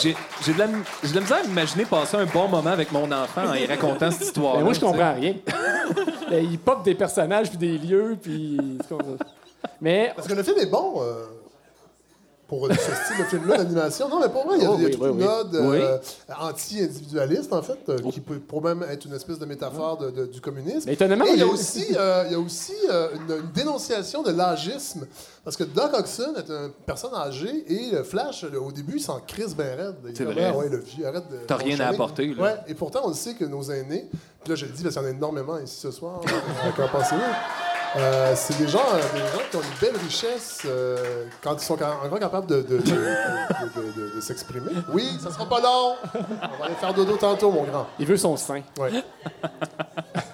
J'ai 0.00 0.14
j'ai 0.44 0.52
de, 0.52 0.58
la- 0.58 0.66
j'ai 1.02 1.10
de 1.10 1.14
la 1.16 1.20
misère 1.22 1.38
à 1.38 1.42
m'imaginer 1.46 1.84
passer 1.84 2.16
un 2.18 2.26
bon 2.26 2.46
moment 2.46 2.70
avec 2.70 2.92
mon 2.92 3.10
enfant 3.10 3.46
en 3.48 3.54
y 3.54 3.66
racontant 3.66 4.10
cette 4.10 4.22
histoire. 4.28 4.56
Ben, 4.58 4.62
moi, 4.64 4.72
je 4.72 4.80
comprends 4.80 5.14
rien. 5.14 5.34
Ben, 6.30 6.44
il 6.44 6.58
pop 6.58 6.84
des 6.84 6.94
personnages 6.94 7.48
puis 7.48 7.58
des 7.58 7.78
lieux, 7.78 8.16
puis... 8.22 8.58
Mais 9.80 10.12
Parce 10.14 10.28
que 10.28 10.34
le 10.34 10.42
film 10.44 10.58
est 10.58 10.70
bon. 10.70 11.02
euh, 11.02 11.24
pour 12.48 12.66
ce 12.66 12.72
style 12.74 13.18
de 13.18 13.24
film-là, 13.24 13.58
l'animation. 13.58 14.08
Non, 14.08 14.20
mais 14.20 14.28
pour 14.30 14.44
moi, 14.46 14.54
il 14.56 14.62
y 14.62 14.66
a, 14.66 14.70
Oh, 14.70 14.78
y 14.78 14.82
a 14.82 14.86
oui, 14.86 14.90
toute 14.90 15.02
oui, 15.02 15.08
une 15.10 15.16
oui. 15.18 15.24
ode 15.26 15.54
euh, 15.54 15.98
anti-individualiste, 16.40 17.52
en 17.52 17.62
fait, 17.62 17.78
euh, 17.88 17.98
qui 18.10 18.20
peut 18.20 18.38
pour 18.38 18.62
même 18.62 18.82
être 18.90 19.04
une 19.04 19.12
espèce 19.14 19.38
de 19.38 19.44
métaphore 19.46 19.98
de- 19.98 20.10
de- 20.10 20.26
du 20.26 20.40
communisme. 20.40 20.84
Mais 20.86 20.94
étonnamment, 20.94 21.26
Et 21.26 21.32
il 21.34 21.38
y 21.38 21.42
a 21.42 21.46
aussi, 21.46 21.84
euh, 21.96 22.24
il 22.26 22.32
y 22.32 22.34
a 22.34 22.38
aussi 22.38 22.72
euh, 22.90 23.08
une, 23.14 23.34
une 23.44 23.50
dénonciation 23.52 24.22
de 24.22 24.30
l'âgisme. 24.32 25.06
Parce 25.44 25.56
que 25.56 25.64
Doc 25.64 25.92
Oxon 25.94 26.34
est 26.36 26.50
une 26.50 26.70
personne 26.86 27.14
âgée 27.14 27.64
et 27.72 27.90
le 27.92 28.02
Flash, 28.02 28.44
le- 28.44 28.60
au 28.60 28.72
début, 28.72 28.94
il 28.96 29.00
s'en 29.02 29.20
crise 29.20 29.54
bien 29.54 29.74
raide. 29.76 29.96
C'est 30.14 30.24
vrai. 30.24 30.50
Ouais, 30.52 30.68
le 30.68 30.78
vieux, 30.78 31.06
arrête 31.06 31.28
de. 31.30 31.36
T'as 31.46 31.56
rien 31.56 31.78
à 31.80 31.88
apporter, 31.88 32.26
là. 32.34 32.42
Ouais, 32.42 32.54
et 32.66 32.74
pourtant, 32.74 33.00
on 33.04 33.12
sait 33.12 33.34
que 33.34 33.44
nos 33.44 33.62
aînés, 33.70 34.08
puis 34.42 34.50
là, 34.50 34.54
je 34.54 34.66
le 34.66 34.72
dis 34.72 34.82
parce 34.82 34.94
qu'il 34.94 35.02
y 35.04 35.06
en 35.06 35.08
a 35.08 35.12
énormément 35.12 35.58
ici 35.58 35.76
ce 35.80 35.90
soir, 35.90 36.20
euh, 36.26 36.70
qu'en 36.76 36.88
pensez-vous? 36.88 37.20
Euh, 37.96 38.32
c'est 38.36 38.58
des 38.58 38.68
gens, 38.68 38.82
euh, 38.92 38.98
des 39.14 39.18
gens 39.20 39.42
qui 39.50 39.56
ont 39.56 39.60
une 39.62 39.80
belle 39.80 39.96
richesse 40.00 40.62
euh, 40.66 41.24
quand 41.42 41.54
ils 41.54 41.64
sont 41.64 41.74
encore 41.82 42.18
capables 42.18 42.46
de, 42.46 42.56
de, 42.62 42.76
de- 42.76 42.80
de- 42.80 42.86
de- 42.86 43.92
de- 44.10 44.16
de 44.16 44.20
s'exprimer. 44.20 44.70
Oui, 44.92 45.08
ça 45.22 45.30
sera 45.30 45.46
pas 45.48 45.60
long. 45.60 45.94
On 46.14 46.58
va 46.58 46.66
aller 46.66 46.74
faire 46.74 46.92
dodo 46.92 47.16
tantôt, 47.16 47.50
mon 47.50 47.64
grand. 47.64 47.86
il 47.98 48.06
veut 48.06 48.16
son 48.16 48.36
sein. 48.36 48.62
Ouais. 48.78 48.90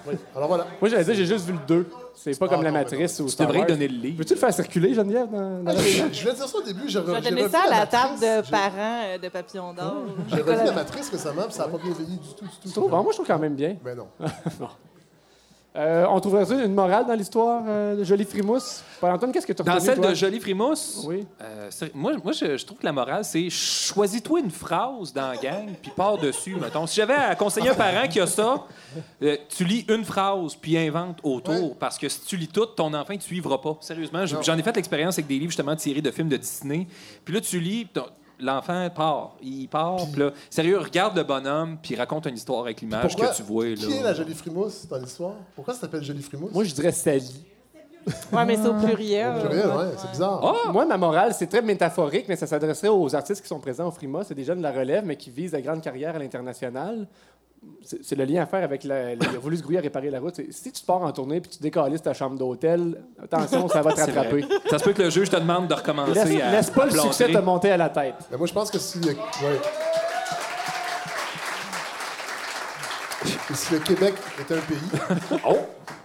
Oui. 0.07 0.15
Alors 0.35 0.47
voilà. 0.49 0.67
Moi, 0.81 0.89
j'allais 0.89 1.03
dire, 1.05 1.15
j'ai 1.15 1.25
juste 1.25 1.45
vu 1.45 1.53
le 1.53 1.59
2. 1.67 1.87
C'est 2.13 2.37
pas 2.39 2.45
Ah, 2.45 2.49
comme 2.55 2.63
La 2.63 2.71
non, 2.71 2.77
mais 2.77 2.83
Matrice 2.83 3.19
ou 3.19 3.25
Tu 3.25 3.31
Star 3.31 3.47
devrais 3.47 3.59
Wars. 3.59 3.67
donner 3.67 3.87
le 3.87 3.97
livre. 3.97 4.17
Veux-tu 4.19 4.33
le 4.33 4.39
faire 4.39 4.53
circuler, 4.53 4.93
Geneviève, 4.93 5.27
dans, 5.31 5.63
dans 5.63 5.71
la 5.73 5.77
Je 5.81 6.01
voulais 6.21 6.33
dire 6.33 6.47
ça 6.47 6.57
au 6.57 6.61
début. 6.61 6.83
J'ai 6.87 6.93
Je 6.93 6.99
vais 6.99 7.15
j'ai 7.15 7.29
donner 7.29 7.41
revu 7.43 7.51
ça 7.51 7.59
à 7.65 7.69
la 7.69 7.79
Matrice. 7.79 8.01
table 8.01 8.19
de 8.45 8.49
parents 8.51 9.01
euh, 9.05 9.17
de 9.17 9.29
Papillon 9.29 9.73
d'Or. 9.73 9.95
J'ai 10.29 10.41
revu 10.41 10.65
la 10.65 10.71
matrice 10.71 11.09
récemment, 11.09 11.43
puis 11.43 11.53
ça 11.53 11.65
n'a 11.65 11.69
pas 11.71 11.77
bien 11.77 11.93
vieilli 11.93 12.17
du 12.17 12.27
tout. 12.35 12.45
Du 12.45 12.49
tout. 12.49 12.55
Tu 12.63 12.71
trouves? 12.71 12.91
Ah, 12.93 13.01
moi, 13.01 13.07
je 13.11 13.15
trouve 13.15 13.27
quand 13.27 13.39
même 13.39 13.55
bien. 13.55 13.75
Ben 13.83 13.95
non. 13.97 14.07
Euh, 15.77 16.05
on 16.09 16.21
trouverait 16.21 16.63
une 16.63 16.73
morale 16.73 17.05
dans 17.05 17.13
l'histoire 17.15 17.61
euh, 17.67 17.97
de 17.97 18.03
Jolie 18.05 18.23
Frimousse? 18.23 18.81
Paul-Antoine, 19.01 19.33
qu'est-ce 19.33 19.45
que 19.45 19.51
tu 19.51 19.61
as 19.61 19.65
Dans 19.65 19.77
celle 19.81 19.97
toi? 19.99 20.11
de 20.11 20.15
Jolie 20.15 20.39
Frimousse, 20.39 21.03
Oui. 21.05 21.27
euh, 21.41 21.69
moi, 21.93 22.13
moi 22.23 22.31
je, 22.31 22.55
je 22.55 22.65
trouve 22.65 22.77
que 22.77 22.85
la 22.85 22.93
morale, 22.93 23.25
c'est 23.25 23.49
choisis-toi 23.49 24.39
une 24.39 24.51
phrase 24.51 25.11
dans 25.13 25.27
la 25.31 25.35
gang, 25.35 25.67
puis 25.81 25.91
pars 25.93 26.17
dessus, 26.17 26.55
mettons. 26.55 26.87
Si 26.87 26.95
j'avais 26.95 27.13
à 27.15 27.35
conseiller 27.35 27.69
un 27.69 27.73
parent 27.75 28.07
qui 28.07 28.21
a 28.21 28.27
ça, 28.27 28.63
euh, 29.21 29.35
tu 29.49 29.65
lis 29.65 29.85
une 29.89 30.05
phrase, 30.05 30.55
puis 30.55 30.77
invente 30.77 31.17
autour, 31.23 31.75
parce 31.77 31.97
que 31.97 32.07
si 32.07 32.21
tu 32.21 32.37
lis 32.37 32.47
tout, 32.47 32.67
ton 32.67 32.93
enfant, 32.93 33.13
ne 33.13 33.19
suivra 33.19 33.59
pas. 33.59 33.75
Sérieusement, 33.81 34.25
je- 34.25 34.37
j'en 34.43 34.57
ai 34.57 34.63
fait 34.63 34.75
l'expérience 34.77 35.15
avec 35.15 35.27
des 35.27 35.35
livres, 35.39 35.51
justement, 35.51 35.75
tirés 35.75 36.01
de 36.01 36.11
films 36.11 36.29
de 36.29 36.37
Disney. 36.37 36.87
Puis 37.25 37.33
là, 37.33 37.41
tu 37.41 37.59
lis, 37.59 37.85
l'enfant 38.39 38.89
part. 38.89 39.35
Il 39.41 39.67
part, 39.67 40.05
puis 40.11 40.21
là, 40.21 40.31
sérieux, 40.49 40.79
regarde 40.79 41.15
le 41.15 41.23
bonhomme, 41.23 41.77
puis 41.81 41.95
raconte 41.95 42.25
une 42.25 42.35
histoire 42.35 42.61
avec 42.61 42.81
l'image 42.81 43.15
que 43.15 43.35
tu 43.35 43.43
vois. 43.43 43.65
Là. 43.65 43.75
Qui 43.75 43.93
est 43.93 44.03
la 44.03 44.13
jolie 44.13 44.33
frimousse 44.33 44.87
dans 44.87 44.97
l'histoire? 44.97 45.35
Pourquoi 45.55 45.73
ça 45.73 45.81
s'appelle 45.81 46.03
jolie 46.03 46.21
frimousse? 46.21 46.51
Moi, 46.51 46.63
je 46.63 46.73
dirais 46.73 46.91
Sally. 46.91 47.45
Ouais, 48.31 48.45
mais 48.45 48.55
c'est 48.55 48.67
au 48.67 48.73
pluriel. 48.73 49.39
Pluriel, 49.39 49.67
ouais, 49.67 49.85
c'est 49.97 50.11
bizarre. 50.11 50.39
Ah! 50.43 50.71
Moi, 50.71 50.85
ma 50.85 50.97
morale, 50.97 51.33
c'est 51.33 51.47
très 51.47 51.61
métaphorique, 51.61 52.25
mais 52.27 52.35
ça 52.35 52.45
s'adresserait 52.45 52.89
aux 52.89 53.15
artistes 53.15 53.41
qui 53.41 53.47
sont 53.47 53.59
présents 53.59 53.87
au 53.87 53.91
Frima. 53.91 54.23
C'est 54.23 54.35
des 54.35 54.43
jeunes 54.43 54.59
de 54.59 54.63
la 54.63 54.71
relève, 54.71 55.03
mais 55.05 55.15
qui 55.15 55.31
visent 55.31 55.53
la 55.53 55.61
grande 55.61 55.81
carrière 55.81 56.15
à 56.15 56.19
l'international. 56.19 57.07
C'est 57.83 58.03
c'est 58.03 58.15
le 58.15 58.25
lien 58.25 58.41
à 58.41 58.45
faire 58.47 58.63
avec 58.63 58.83
la, 58.83 59.13
il 59.13 59.23
a 59.23 59.37
voulu 59.39 59.57
se 59.57 59.61
grouiller 59.61 59.79
à 59.79 59.81
réparer 59.81 60.09
la 60.09 60.19
route. 60.19 60.35
C'est- 60.35 60.51
Si 60.51 60.71
tu 60.71 60.83
pars 60.83 61.01
en 61.03 61.11
tournée 61.11 61.39
puis 61.41 61.51
tu 61.51 61.59
décalisses 61.61 62.01
ta 62.01 62.13
chambre 62.13 62.37
d'hôtel, 62.37 63.03
attention, 63.21 63.67
ça 63.67 63.81
va 63.81 63.91
te 63.93 63.97
C'est 63.99 64.05
rattraper. 64.11 64.45
Ça 64.69 64.79
se 64.79 64.83
peut 64.83 64.93
que 64.93 65.03
le 65.03 65.09
juge 65.11 65.29
te 65.29 65.35
demande 65.35 65.67
de 65.67 65.73
recommencer 65.75 66.13
Laisse, 66.13 66.41
à 66.41 66.51
laisse 66.51 66.69
pas 66.71 66.83
à 66.83 66.85
le 66.87 66.91
succès 66.99 67.31
te 67.31 67.37
monter 67.37 67.71
à 67.71 67.77
la 67.77 67.89
tête. 67.89 68.15
Mais 68.31 68.37
moi, 68.37 68.47
je 68.47 68.53
pense 68.53 68.71
que 68.71 68.79
si 68.79 68.99
le, 68.99 69.09
ouais. 69.11 69.59
Si 73.53 73.73
le 73.73 73.79
Québec 73.79 74.15
était 74.39 74.55
un 74.55 74.61
pays, 74.61 75.39
Oh! 75.47 75.57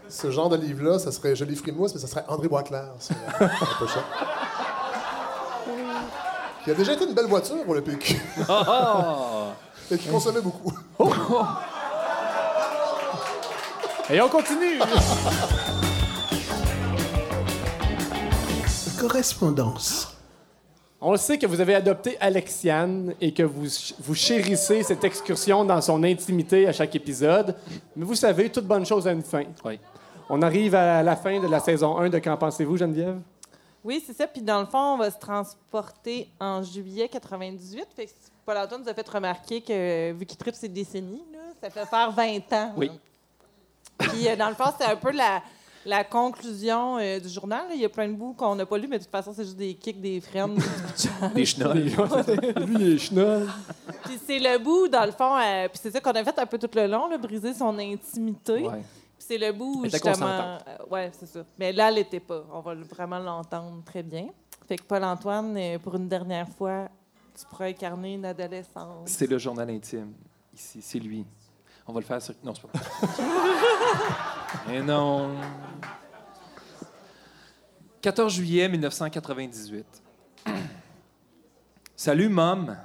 ce 0.08 0.30
genre 0.30 0.48
de 0.48 0.56
livre-là, 0.56 0.98
ça 0.98 1.12
serait 1.12 1.36
Jolie 1.36 1.56
Frimousse, 1.56 1.94
mais 1.94 2.00
ça 2.00 2.06
serait 2.06 2.24
André 2.28 2.48
Boisclair 2.48 2.82
la, 2.82 3.46
la 3.46 3.50
pochette. 3.78 4.02
Qui 6.64 6.70
a 6.72 6.74
déjà 6.74 6.92
été 6.92 7.06
une 7.06 7.14
belle 7.14 7.26
voiture 7.26 7.64
pour 7.64 7.74
le 7.74 7.80
PQ. 7.80 8.20
Et 9.90 9.98
qui 9.98 10.08
consommait 10.08 10.40
beaucoup. 10.40 10.72
Et 14.08 14.20
on 14.20 14.28
continue! 14.28 14.78
Correspondance. 18.98 20.16
On 21.00 21.12
le 21.12 21.16
sait 21.16 21.38
que 21.38 21.46
vous 21.46 21.60
avez 21.60 21.74
adopté 21.74 22.18
Alexiane 22.20 23.14
et 23.20 23.32
que 23.32 23.42
vous, 23.42 23.66
vous 24.00 24.14
chérissez 24.14 24.82
cette 24.82 25.02
excursion 25.02 25.64
dans 25.64 25.80
son 25.80 26.02
intimité 26.02 26.68
à 26.68 26.72
chaque 26.72 26.94
épisode. 26.94 27.56
Mais 27.96 28.04
vous 28.04 28.14
savez, 28.14 28.50
toute 28.50 28.66
bonne 28.66 28.84
chose 28.84 29.08
a 29.08 29.12
une 29.12 29.22
fin. 29.22 29.44
Oui. 29.64 29.78
On 30.28 30.42
arrive 30.42 30.74
à 30.74 31.02
la 31.02 31.16
fin 31.16 31.40
de 31.40 31.48
la 31.48 31.58
saison 31.58 31.96
1 31.96 32.10
de 32.10 32.18
Qu'en 32.18 32.36
pensez-vous, 32.36 32.76
Geneviève? 32.76 33.18
Oui, 33.82 34.02
c'est 34.06 34.12
ça. 34.12 34.26
Puis 34.26 34.42
dans 34.42 34.60
le 34.60 34.66
fond, 34.66 34.94
on 34.94 34.98
va 34.98 35.10
se 35.10 35.18
transporter 35.18 36.28
en 36.38 36.62
juillet 36.62 37.08
98. 37.08 37.86
Fait 37.96 38.06
que 38.06 38.10
Paul-Antoine 38.50 38.82
nous 38.82 38.88
a 38.88 38.94
fait 38.94 39.08
remarquer 39.08 39.60
que, 39.60 40.12
vu 40.12 40.26
qu'il 40.26 40.36
tripe 40.36 40.56
ses 40.56 40.68
décennies, 40.68 41.22
là, 41.32 41.38
ça 41.62 41.70
fait 41.70 41.86
faire 41.86 42.10
20 42.10 42.52
ans. 42.52 42.72
Oui. 42.76 42.88
là. 42.88 42.94
Puis 44.08 44.26
euh, 44.28 44.34
dans 44.34 44.48
le 44.48 44.56
fond, 44.56 44.72
c'est 44.76 44.86
un 44.86 44.96
peu 44.96 45.12
la, 45.12 45.40
la 45.86 46.02
conclusion 46.02 46.98
euh, 46.98 47.20
du 47.20 47.28
journal. 47.28 47.68
là. 47.68 47.74
Il 47.74 47.80
y 47.80 47.84
a 47.84 47.88
plein 47.88 48.08
de 48.08 48.14
bouts 48.14 48.32
qu'on 48.32 48.56
n'a 48.56 48.66
pas 48.66 48.76
lus, 48.76 48.88
mais 48.88 48.98
de 48.98 49.04
toute 49.04 49.12
façon, 49.12 49.32
c'est 49.32 49.44
juste 49.44 49.56
des 49.56 49.74
kicks, 49.74 50.00
des 50.00 50.20
pitchage. 50.20 51.32
Des 51.32 51.44
chenolles. 51.46 51.78
Lui, 51.84 52.74
il 52.80 52.92
est 52.94 52.98
chenol. 52.98 53.48
Puis 54.04 54.18
c'est 54.26 54.40
le 54.40 54.58
bout, 54.58 54.88
dans 54.88 55.04
le 55.06 55.12
fond, 55.12 55.36
euh, 55.36 55.68
puis 55.68 55.78
c'est 55.80 55.92
ça 55.92 56.00
qu'on 56.00 56.10
a 56.10 56.24
fait 56.24 56.36
un 56.38 56.46
peu 56.46 56.58
tout 56.58 56.70
le 56.74 56.86
long, 56.88 57.06
là, 57.08 57.18
briser 57.18 57.54
son 57.54 57.78
intimité. 57.78 58.62
Ouais. 58.66 58.82
Puis 59.16 59.26
c'est 59.28 59.38
le 59.38 59.52
bout 59.52 59.80
où, 59.80 59.84
justement. 59.84 60.26
euh, 60.26 60.58
ouais, 60.90 61.12
c'est 61.16 61.26
ça. 61.26 61.44
Mais 61.56 61.72
là, 61.72 61.88
elle 61.88 61.94
l'était 61.94 62.18
pas. 62.20 62.42
On 62.52 62.60
va 62.60 62.74
vraiment 62.74 63.20
l'entendre 63.20 63.80
très 63.84 64.02
bien. 64.02 64.26
Fait 64.66 64.76
que 64.76 64.82
Paul-Antoine, 64.82 65.78
pour 65.82 65.94
une 65.94 66.08
dernière 66.08 66.48
fois, 66.48 66.88
tu 67.38 67.46
pourras 67.46 67.66
incarner 67.66 68.14
une 68.14 68.24
adolescence. 68.24 69.08
C'est 69.08 69.28
le 69.28 69.38
journal 69.38 69.70
intime. 69.70 70.12
Ici, 70.54 70.82
c'est 70.82 70.98
lui. 70.98 71.24
On 71.86 71.92
va 71.92 72.00
le 72.00 72.06
faire 72.06 72.20
sur. 72.20 72.34
Non, 72.42 72.52
c'est 72.54 72.66
pas. 72.66 72.78
Mais 74.68 74.82
non. 74.82 75.36
14 78.00 78.32
juillet 78.32 78.68
1998. 78.68 79.86
Salut, 81.96 82.28
Mom. 82.28 82.76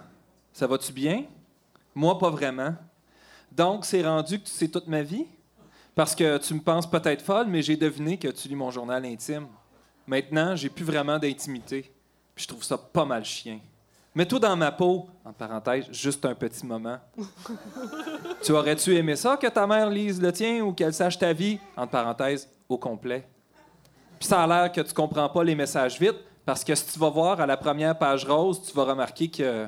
Ça 0.51 0.67
va-tu 0.67 0.91
bien? 0.91 1.25
Moi, 1.93 2.17
pas 2.17 2.29
vraiment. 2.29 2.75
Donc, 3.51 3.85
c'est 3.85 4.03
rendu 4.03 4.39
que 4.39 4.45
tu 4.45 4.51
sais 4.51 4.67
toute 4.67 4.87
ma 4.87 5.01
vie? 5.01 5.25
Parce 5.93 6.13
que 6.13 6.37
tu 6.37 6.53
me 6.53 6.59
penses 6.59 6.89
peut-être 6.89 7.21
folle, 7.21 7.47
mais 7.47 7.61
j'ai 7.61 7.77
deviné 7.77 8.17
que 8.17 8.27
tu 8.27 8.47
lis 8.47 8.55
mon 8.55 8.71
journal 8.71 9.05
intime. 9.05 9.47
Maintenant, 10.07 10.55
j'ai 10.55 10.69
plus 10.69 10.83
vraiment 10.83 11.17
d'intimité. 11.17 11.93
Puis 12.33 12.43
je 12.43 12.47
trouve 12.49 12.63
ça 12.63 12.77
pas 12.77 13.05
mal 13.05 13.23
chien. 13.23 13.59
Mets-toi 14.15 14.39
dans 14.39 14.55
ma 14.55 14.71
peau, 14.71 15.09
en 15.25 15.33
parenthèse, 15.33 15.87
juste 15.91 16.23
un 16.23 16.33
petit 16.33 16.65
moment. 16.65 16.97
tu 18.41 18.53
aurais-tu 18.53 18.95
aimé 18.95 19.17
ça 19.17 19.35
que 19.35 19.47
ta 19.47 19.67
mère 19.67 19.89
lise 19.89 20.21
le 20.21 20.31
tien 20.31 20.63
ou 20.63 20.71
qu'elle 20.71 20.93
sache 20.93 21.19
ta 21.19 21.33
vie, 21.33 21.59
en 21.75 21.85
parenthèse, 21.85 22.49
au 22.69 22.77
complet? 22.77 23.27
Puis 24.17 24.29
ça 24.29 24.41
a 24.41 24.47
l'air 24.47 24.71
que 24.71 24.79
tu 24.79 24.93
comprends 24.93 25.27
pas 25.27 25.43
les 25.43 25.53
messages 25.53 25.99
vite, 25.99 26.15
parce 26.45 26.63
que 26.63 26.73
si 26.73 26.93
tu 26.93 26.97
vas 26.97 27.09
voir 27.09 27.41
à 27.41 27.45
la 27.45 27.57
première 27.57 27.97
page 27.97 28.23
rose, 28.23 28.61
tu 28.65 28.73
vas 28.73 28.85
remarquer 28.85 29.29
que. 29.29 29.67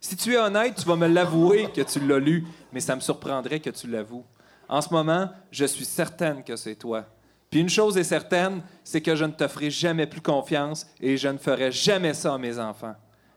Si 0.00 0.14
tu 0.14 0.34
es 0.34 0.38
honnête, 0.38 0.74
tu 0.76 0.86
vas 0.86 0.96
me 0.96 1.08
l'avouer 1.08 1.72
que 1.72 1.80
tu 1.80 2.00
l'as 2.00 2.18
lu, 2.18 2.46
mais 2.72 2.80
ça 2.80 2.94
me 2.94 3.00
surprendrait 3.00 3.60
que 3.60 3.70
tu 3.70 3.86
l'avoues. 3.88 4.24
En 4.68 4.82
ce 4.82 4.92
moment, 4.92 5.30
je 5.50 5.64
suis 5.64 5.86
certaine 5.86 6.44
que 6.44 6.56
c'est 6.56 6.76
toi. 6.76 7.06
Puis 7.50 7.60
une 7.60 7.68
chose 7.68 7.96
est 7.96 8.04
certaine, 8.04 8.60
c'est 8.84 9.00
que 9.00 9.14
je 9.16 9.24
ne 9.24 9.32
te 9.32 9.46
ferai 9.48 9.70
jamais 9.70 10.06
plus 10.06 10.20
confiance 10.20 10.86
et 11.00 11.16
je 11.16 11.28
ne 11.28 11.38
ferai 11.38 11.72
jamais 11.72 12.12
ça 12.14 12.34
à 12.34 12.38
mes 12.38 12.58
enfants. 12.58 12.94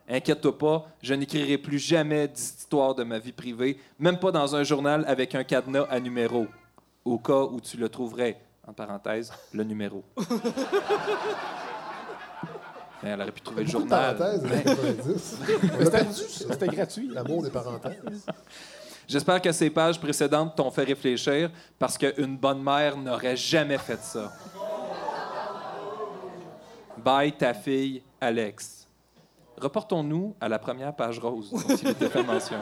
Inquiète-toi 0.10 0.58
pas, 0.58 0.86
je 1.02 1.14
n'écrirai 1.14 1.58
plus 1.58 1.80
jamais 1.80 2.28
d'histoire 2.28 2.94
de 2.96 3.04
ma 3.04 3.20
vie 3.20 3.32
privée, 3.32 3.78
même 4.00 4.20
pas 4.20 4.32
dans 4.32 4.54
un 4.56 4.64
journal 4.64 5.06
avec 5.08 5.34
un 5.36 5.44
cadenas 5.46 5.88
à 5.90 6.00
numéro, 6.02 6.48
au 7.06 7.18
cas 7.18 7.44
où 7.44 7.62
tu 7.62 7.78
le 7.78 7.88
trouverais, 7.88 8.38
en 8.68 8.74
parenthèse, 8.74 9.32
le 9.54 9.64
numéro. 9.64 10.04
Elle 13.04 13.20
aurait 13.20 13.32
pu 13.32 13.42
trouver 13.42 13.64
le 13.64 13.70
journal. 13.70 14.16
parenthèses, 14.16 14.44
Mais- 14.44 14.62
90. 14.64 15.38
On 15.80 15.88
a 15.88 15.90
perdu 15.90 16.14
ça. 16.14 16.46
C'était 16.52 16.68
gratuit. 16.68 17.10
L'amour 17.12 17.42
des 17.42 17.50
parenthèses. 17.50 18.26
J'espère 19.12 19.42
que 19.42 19.52
ces 19.52 19.70
pages 19.70 20.00
précédentes 20.00 20.56
t'ont 20.56 20.72
fait 20.72 20.86
réfléchir 20.86 21.52
parce 21.78 21.98
qu'une 21.98 22.38
bonne 22.38 22.64
mère 22.64 22.96
n'aurait 22.96 23.36
jamais 23.36 23.78
fait 23.78 24.02
ça. 24.02 24.32
Bye 26.98 27.34
ta 27.34 27.54
fille, 27.54 28.02
Alex. 28.22 28.88
Reportons-nous 29.58 30.34
à 30.40 30.48
la 30.48 30.58
première 30.58 30.96
page 30.96 31.20
rose 31.20 31.52
dont 31.52 31.76
il 31.76 31.90
était 31.90 32.08
fait 32.08 32.24
mention. 32.24 32.60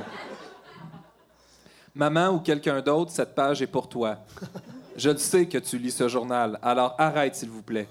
Maman 1.94 2.30
ou 2.30 2.40
quelqu'un 2.40 2.82
d'autre, 2.82 3.12
cette 3.12 3.36
page 3.36 3.62
est 3.62 3.68
pour 3.68 3.88
toi. 3.88 4.18
Je 4.96 5.16
sais 5.18 5.46
que 5.46 5.60
tu 5.60 5.78
lis 5.78 5.92
ce 5.92 6.08
journal, 6.08 6.58
alors 6.64 6.96
arrête 6.98 7.36
s'il 7.36 7.52
vous 7.52 7.62
plaît. 7.62 7.88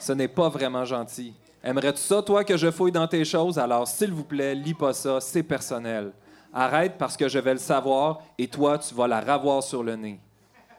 Ce 0.00 0.12
n'est 0.12 0.26
pas 0.26 0.48
vraiment 0.48 0.84
gentil. 0.84 1.32
Aimerais-tu 1.62 2.00
ça, 2.00 2.22
toi, 2.22 2.42
que 2.42 2.56
je 2.56 2.72
fouille 2.72 2.90
dans 2.90 3.06
tes 3.06 3.24
choses? 3.24 3.56
Alors, 3.56 3.86
s'il 3.86 4.12
vous 4.12 4.24
plaît, 4.24 4.56
lis 4.56 4.74
pas 4.74 4.92
ça, 4.92 5.20
c'est 5.20 5.44
personnel. 5.44 6.10
Arrête 6.52 6.96
parce 6.98 7.16
que 7.16 7.28
je 7.28 7.38
vais 7.38 7.52
le 7.52 7.58
savoir 7.58 8.20
et 8.38 8.48
toi, 8.48 8.78
tu 8.78 8.94
vas 8.94 9.06
la 9.06 9.20
ravoir 9.20 9.62
sur 9.62 9.82
le 9.82 9.96
nez. 9.96 10.20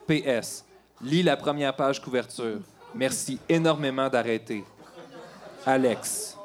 PS. 0.07 0.65
Lis 1.01 1.23
la 1.23 1.37
première 1.37 1.75
page 1.75 2.01
couverture. 2.01 2.59
Merci 2.93 3.39
énormément 3.47 4.09
d'arrêter. 4.09 4.63
Alex. 5.65 6.37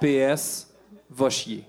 PS. 0.00 0.68
Va 1.10 1.30
chier. 1.30 1.64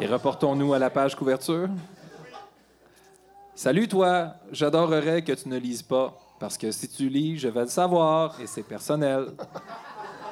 Et 0.00 0.06
reportons-nous 0.06 0.74
à 0.74 0.78
la 0.78 0.90
page 0.90 1.16
couverture. 1.16 1.68
Salut 3.54 3.88
toi, 3.88 4.34
j'adorerais 4.52 5.22
que 5.22 5.32
tu 5.32 5.48
ne 5.48 5.56
lises 5.58 5.82
pas, 5.82 6.16
parce 6.38 6.56
que 6.56 6.70
si 6.70 6.88
tu 6.88 7.08
lis, 7.08 7.36
je 7.36 7.48
vais 7.48 7.62
le 7.62 7.68
savoir 7.68 8.40
et 8.40 8.46
c'est 8.46 8.62
personnel. 8.62 9.32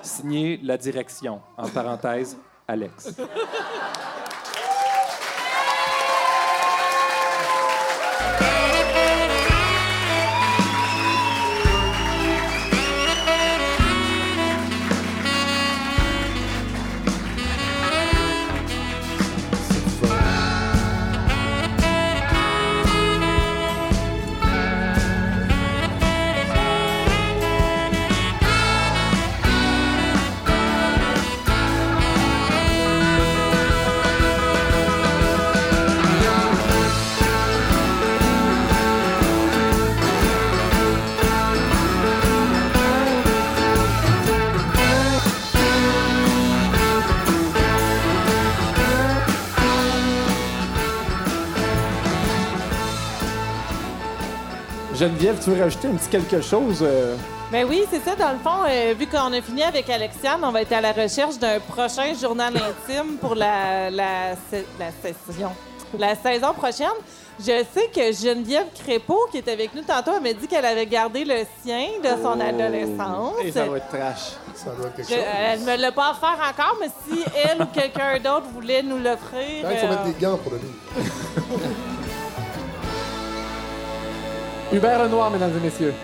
Signé 0.06 0.60
la 0.62 0.76
direction, 0.78 1.40
en 1.56 1.68
parenthèse, 1.68 2.36
Alex. 2.68 3.16
Geneviève, 55.26 55.44
tu 55.44 55.50
veux 55.50 55.60
rajouter 55.62 55.88
un 55.88 55.94
petit 55.96 56.08
quelque 56.08 56.40
chose? 56.40 56.78
euh? 56.82 57.16
Ben 57.50 57.66
oui, 57.68 57.82
c'est 57.90 57.98
ça. 58.00 58.14
Dans 58.14 58.30
le 58.32 58.38
fond, 58.38 58.62
euh, 58.68 58.94
vu 58.96 59.06
qu'on 59.08 59.32
a 59.32 59.40
fini 59.42 59.62
avec 59.64 59.90
Alexiane, 59.90 60.40
on 60.44 60.52
va 60.52 60.62
être 60.62 60.72
à 60.72 60.80
la 60.80 60.92
recherche 60.92 61.36
d'un 61.38 61.58
prochain 61.58 62.14
journal 62.20 62.54
intime 62.88 63.16
pour 63.20 63.34
la, 63.34 63.90
la, 63.90 64.36
session. 65.02 65.50
La 65.98 66.14
saison 66.14 66.52
prochaine. 66.52 66.86
Je 67.40 67.64
sais 67.74 67.90
que 67.94 68.12
Geneviève 68.12 68.66
Crépeau, 68.84 69.18
qui 69.32 69.38
est 69.38 69.48
avec 69.48 69.74
nous 69.74 69.82
tantôt, 69.82 70.12
elle 70.16 70.22
m'a 70.22 70.32
dit 70.32 70.46
qu'elle 70.46 70.64
avait 70.64 70.86
gardé 70.86 71.24
le 71.24 71.40
sien 71.62 71.86
de 72.02 72.22
son 72.22 72.38
adolescence. 72.40 73.34
Et 73.44 73.50
ça 73.52 73.64
va 73.66 73.76
être 73.78 73.88
trash. 73.88 74.32
Ça 74.54 74.70
doit 74.70 74.86
être 74.86 74.96
quelque 74.96 75.08
Je- 75.08 75.14
chose. 75.14 75.24
elle 75.48 75.60
me 75.60 75.76
l'a 75.76 75.92
pas 75.92 76.12
offert 76.12 76.38
encore, 76.50 76.76
mais 76.80 76.88
si 77.08 77.22
elle 77.44 77.62
ou 77.62 77.66
quelqu'un 77.66 78.18
d'autre 78.20 78.46
voulait 78.54 78.82
nous 78.82 78.98
l'offrir. 78.98 79.62
Quand 79.62 79.70
il 79.70 79.78
faut 79.78 79.86
euh, 79.86 79.90
mettre 79.90 80.04
des 80.04 80.24
gants 80.24 80.36
pour 80.38 80.52
le 80.52 80.58
lire. 80.58 81.08
Hubert 84.72 85.02
Lenoir, 85.04 85.30
mesdames 85.30 85.52
et 85.56 85.60
messieurs. 85.64 85.94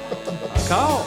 Encore? 0.71 1.05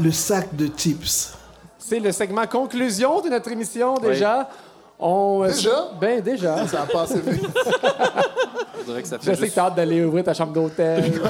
Le 0.00 0.10
sac 0.12 0.54
de 0.54 0.68
chips. 0.76 1.34
C'est 1.78 1.98
le 1.98 2.12
segment 2.12 2.46
conclusion 2.46 3.20
de 3.20 3.28
notre 3.28 3.50
émission 3.50 3.94
déjà. 3.98 4.48
On, 4.98 5.42
euh, 5.42 5.48
Déjà? 5.48 5.90
Ben 6.00 6.20
déjà. 6.20 6.66
Ça 6.66 6.82
a 6.82 6.86
passé 6.86 7.20
vite. 7.20 7.42
Je 8.80 8.84
dirais 8.84 9.02
que 9.02 9.08
ça 9.08 9.16
Je 9.20 9.24
fait 9.30 9.34
sais 9.36 9.48
que 9.48 9.54
t'as 9.54 9.66
hâte 9.66 9.74
d'aller 9.76 10.04
ouvrir 10.04 10.24
ta 10.24 10.34
chambre 10.34 10.52
d'hôtel. 10.52 11.10
puis, 11.10 11.20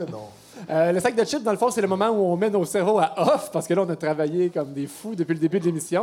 euh, 0.00 0.04
non. 0.10 0.24
Euh, 0.70 0.90
le 0.92 1.00
sac 1.00 1.14
de 1.14 1.24
chips, 1.24 1.42
dans 1.42 1.52
le 1.52 1.58
fond, 1.58 1.70
c'est 1.70 1.82
le 1.82 1.86
moment 1.86 2.08
où 2.08 2.32
on 2.32 2.36
met 2.36 2.48
nos 2.50 2.64
cerveaux 2.64 2.98
à 2.98 3.12
off, 3.18 3.50
parce 3.52 3.66
que 3.66 3.74
là, 3.74 3.82
on 3.86 3.90
a 3.90 3.96
travaillé 3.96 4.48
comme 4.50 4.72
des 4.72 4.86
fous 4.86 5.14
depuis 5.14 5.34
le 5.34 5.38
début 5.40 5.60
de 5.60 5.66
l'émission. 5.66 6.00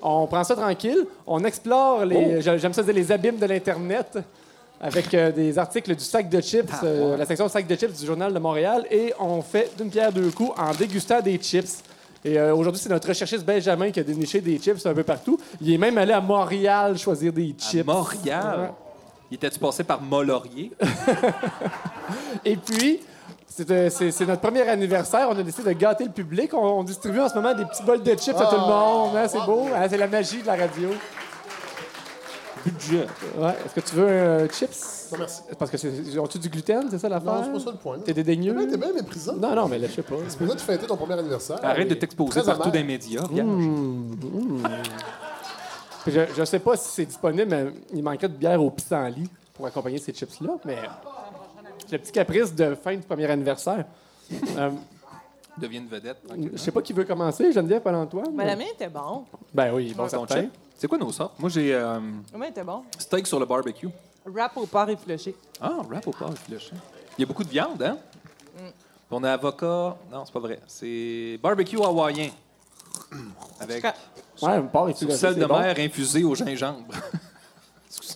On 0.00 0.26
prend 0.26 0.42
ça 0.44 0.56
tranquille, 0.56 1.06
on 1.26 1.44
explore 1.44 2.04
les, 2.04 2.40
j'a- 2.40 2.56
j'aime 2.56 2.72
ça 2.72 2.82
dire 2.82 2.94
les 2.94 3.12
abîmes 3.12 3.36
de 3.38 3.46
l'Internet 3.46 4.18
avec 4.84 5.14
euh, 5.14 5.30
des 5.30 5.58
articles 5.58 5.94
du 5.94 6.02
sac 6.04 6.28
de 6.28 6.40
chips, 6.40 6.68
euh, 6.82 7.16
la 7.16 7.24
section 7.24 7.48
sac 7.48 7.66
de 7.68 7.76
chips 7.76 7.98
du 8.00 8.04
Journal 8.04 8.34
de 8.34 8.38
Montréal, 8.40 8.84
et 8.90 9.14
on 9.20 9.40
fait 9.40 9.70
d'une 9.78 9.88
pierre 9.90 10.12
deux 10.12 10.30
coups 10.32 10.50
en 10.58 10.72
dégustant 10.72 11.20
des 11.20 11.38
chips. 11.38 11.82
Et 12.24 12.38
euh, 12.38 12.54
aujourd'hui, 12.54 12.80
c'est 12.82 12.88
notre 12.88 13.08
recherchiste 13.08 13.44
Benjamin 13.44 13.90
qui 13.92 14.00
a 14.00 14.02
déniché 14.02 14.40
des 14.40 14.58
chips 14.58 14.84
un 14.84 14.92
peu 14.94 15.02
partout. 15.04 15.38
Il 15.60 15.72
est 15.72 15.78
même 15.78 15.96
allé 15.98 16.12
à 16.12 16.20
Montréal 16.20 16.98
choisir 16.98 17.32
des 17.32 17.54
À 17.58 17.62
chips. 17.62 17.86
Montréal? 17.86 18.58
Ouais. 18.60 18.70
Il 19.30 19.34
était-tu 19.36 19.58
passé 19.58 19.82
par 19.84 20.00
Molaurier? 20.02 20.72
Et 22.44 22.56
puis, 22.56 23.00
c'est 23.48 24.20
notre 24.26 24.40
premier 24.40 24.62
anniversaire. 24.68 25.28
On 25.30 25.38
a 25.38 25.42
décidé 25.42 25.74
de 25.74 25.78
gâter 25.78 26.04
le 26.04 26.10
public. 26.10 26.52
On, 26.54 26.58
on 26.80 26.82
distribue 26.84 27.20
en 27.20 27.28
ce 27.28 27.34
moment 27.34 27.54
des 27.54 27.64
petits 27.64 27.82
bols 27.82 28.02
de 28.02 28.14
chips 28.14 28.36
à 28.36 28.46
tout 28.46 28.56
le 28.56 28.60
monde. 28.66 29.16
hein, 29.16 29.26
c'est 29.28 29.40
beau. 29.44 29.68
hein, 29.74 29.86
c'est 29.88 29.96
la 29.96 30.06
magie 30.06 30.42
de 30.42 30.46
la 30.46 30.56
radio. 30.56 30.90
Budget. 32.64 33.06
Ouais. 33.36 33.56
Est-ce 33.64 33.74
que 33.74 33.80
tu 33.80 33.94
veux 33.96 34.08
un 34.08 34.48
chips? 34.48 35.08
Non, 35.12 35.18
merci. 35.18 35.42
Parce 35.58 35.70
que 35.70 35.76
c'est. 35.76 36.18
Ont-tu 36.18 36.38
du 36.38 36.48
gluten, 36.48 36.86
c'est 36.90 36.98
ça 36.98 37.08
l'affaire? 37.08 37.32
Non, 37.32 37.44
c'est 37.44 37.52
pas 37.52 37.58
ça 37.60 37.70
le 37.72 37.76
point. 37.78 37.98
T'es 37.98 38.14
dédaigneux? 38.14 38.56
Ouais, 38.56 38.66
T'es 38.66 38.76
bien 38.76 38.92
méprisant. 38.92 39.34
Non, 39.34 39.54
non, 39.54 39.68
mais 39.68 39.78
là, 39.78 39.88
je 39.88 39.94
sais 39.94 40.02
pas. 40.02 40.14
C'est 40.28 40.38
pour 40.38 40.48
ça 40.48 40.54
que 40.54 40.58
tu 40.60 40.64
fêtais 40.66 40.86
ton 40.86 40.96
premier 40.96 41.14
anniversaire. 41.14 41.58
Arrête 41.62 41.88
de 41.88 41.94
t'exposer 41.94 42.42
partout 42.42 42.68
dans 42.68 42.74
les 42.74 42.84
médias. 42.84 43.22
regarde. 43.22 43.50
Puis 46.04 46.12
Je, 46.12 46.20
je 46.36 46.44
sais 46.44 46.58
pas 46.58 46.76
si 46.76 46.88
c'est 46.90 47.06
disponible, 47.06 47.46
mais 47.48 47.66
il 47.94 48.02
manquerait 48.02 48.28
de 48.28 48.34
bière 48.36 48.62
au 48.62 48.70
pissenlit 48.70 49.28
pour 49.54 49.66
accompagner 49.66 49.98
ces 49.98 50.12
chips-là. 50.12 50.50
Mais 50.64 50.78
le 51.90 51.98
petit 51.98 52.12
caprice 52.12 52.54
de 52.54 52.74
fin 52.74 52.94
du 52.96 53.02
premier 53.02 53.26
anniversaire. 53.30 53.84
Euh, 54.56 54.70
Devient 55.58 55.78
une 55.78 55.88
vedette. 55.88 56.18
je 56.52 56.56
sais 56.56 56.70
pas 56.70 56.80
qui 56.80 56.92
veut 56.92 57.04
commencer, 57.04 57.52
Geneviève, 57.52 57.82
pas 57.82 57.92
Antoine. 57.94 58.34
Ben, 58.34 58.46
la 58.46 58.56
mienne 58.56 58.68
était 58.74 58.88
bon. 58.88 59.24
Ben 59.52 59.72
oui, 59.74 59.92
bon, 59.94 60.08
certain. 60.08 60.46
C'est 60.78 60.88
quoi 60.88 60.98
nos 60.98 61.12
sortes? 61.12 61.38
Moi, 61.38 61.50
j'ai 61.50 61.74
euh, 61.74 62.00
La 62.32 62.38
mienne 62.38 62.50
était 62.50 62.64
bon. 62.64 62.82
steak 62.98 63.26
sur 63.26 63.38
le 63.38 63.44
barbecue. 63.46 63.88
Rap 64.34 64.56
au 64.56 64.66
porc 64.66 64.88
effiloché. 64.88 65.34
Ah, 65.60 65.78
wrap 65.88 66.06
au 66.06 66.10
porc 66.12 66.32
effiloché. 66.32 66.72
Il 67.18 67.20
y 67.20 67.24
a 67.24 67.26
beaucoup 67.26 67.44
de 67.44 67.48
viande, 67.50 67.82
hein? 67.82 67.98
Puis 68.56 68.64
On 69.10 69.22
a 69.24 69.32
avocat. 69.32 69.96
Non, 70.10 70.24
c'est 70.24 70.32
pas 70.32 70.40
vrai. 70.40 70.60
C'est 70.66 71.38
barbecue 71.42 71.76
hawaïen. 71.76 72.30
Avec 73.60 73.84
Ouais, 74.40 74.48
un 74.52 74.62
porc 74.62 74.88
effiloché, 74.88 75.18
sel 75.18 75.34
c'est 75.34 75.40
de 75.40 75.46
bon. 75.46 75.58
mer 75.58 75.76
infusé 75.78 76.24
au 76.24 76.34
gingembre. 76.34 76.94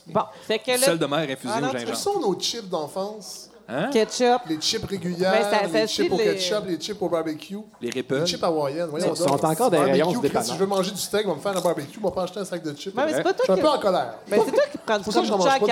Bon, 0.09 0.23
fait 0.43 0.59
que 0.61 0.65
Du 0.75 0.81
là, 0.81 0.87
sel 0.87 0.99
de 0.99 1.07
mer 1.07 1.19
infusé 1.29 1.53
Ah 1.55 1.61
non, 1.61 1.69
au 1.69 1.73
gingembre. 1.73 1.97
sont 1.97 2.21
nos 2.21 2.35
chips 2.41 2.69
d'enfance? 2.69 3.51
Hein? 3.69 3.91
Ketchup. 3.93 4.43
Les 4.49 4.61
chips 4.61 4.85
régulières, 4.85 5.33
Ben, 5.33 5.43
ça 5.73 5.81
les 5.81 5.87
chips 5.89 6.13
au 6.13 6.17
les- 6.19 6.25
ketchup, 6.25 6.65
les 6.69 6.77
chips 6.79 7.03
au 7.03 7.09
barbecue. 7.09 7.57
Les 7.81 7.89
Les 7.89 7.91
Ripples. 7.91 8.25
chips 8.27 8.43
hawaïennes. 8.45 8.89
Ils 8.97 9.17
sont 9.17 9.45
encore 9.45 9.71
des 9.71 9.79
rayons 9.79 10.21
dépanneur. 10.21 10.45
Si 10.47 10.53
je 10.55 10.59
veux 10.59 10.67
manger 10.67 10.91
du 10.93 10.99
steak, 11.01 11.27
on 11.27 11.31
va 11.31 11.35
me 11.37 11.41
faire 11.41 11.57
un 11.57 11.61
barbecue, 11.61 11.99
on 12.01 12.07
va 12.09 12.15
pas 12.15 12.23
acheter 12.23 12.39
un 12.41 12.45
sac 12.45 12.63
de 12.63 12.73
chips. 12.75 12.95
Mais 12.95 13.13
c'est 13.13 13.23
pas 13.25 13.33
Je 13.33 13.37
suis 13.39 13.47
toi 13.47 13.55
un 13.55 13.57
qui. 13.57 13.63
peu 13.63 13.69
en 13.69 13.79
colère. 13.81 14.15
Ben, 14.31 14.41
c'est 14.45 14.53
toi 14.53 14.63
qui 14.71 14.79
prends 14.79 14.99
du 14.99 15.05
pour 15.05 15.13
ça 15.13 15.21
que 15.21 15.27
j'en 15.27 15.39
mange 15.39 15.49
kombucha 15.49 15.55
à 15.55 15.59
de. 15.59 15.65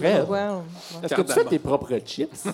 Ouais. 0.00 0.48
Est-ce 1.04 1.14
que 1.14 1.22
tu 1.22 1.32
fais 1.32 1.44
tes 1.44 1.58
propres 1.60 1.98
chips? 2.04 2.44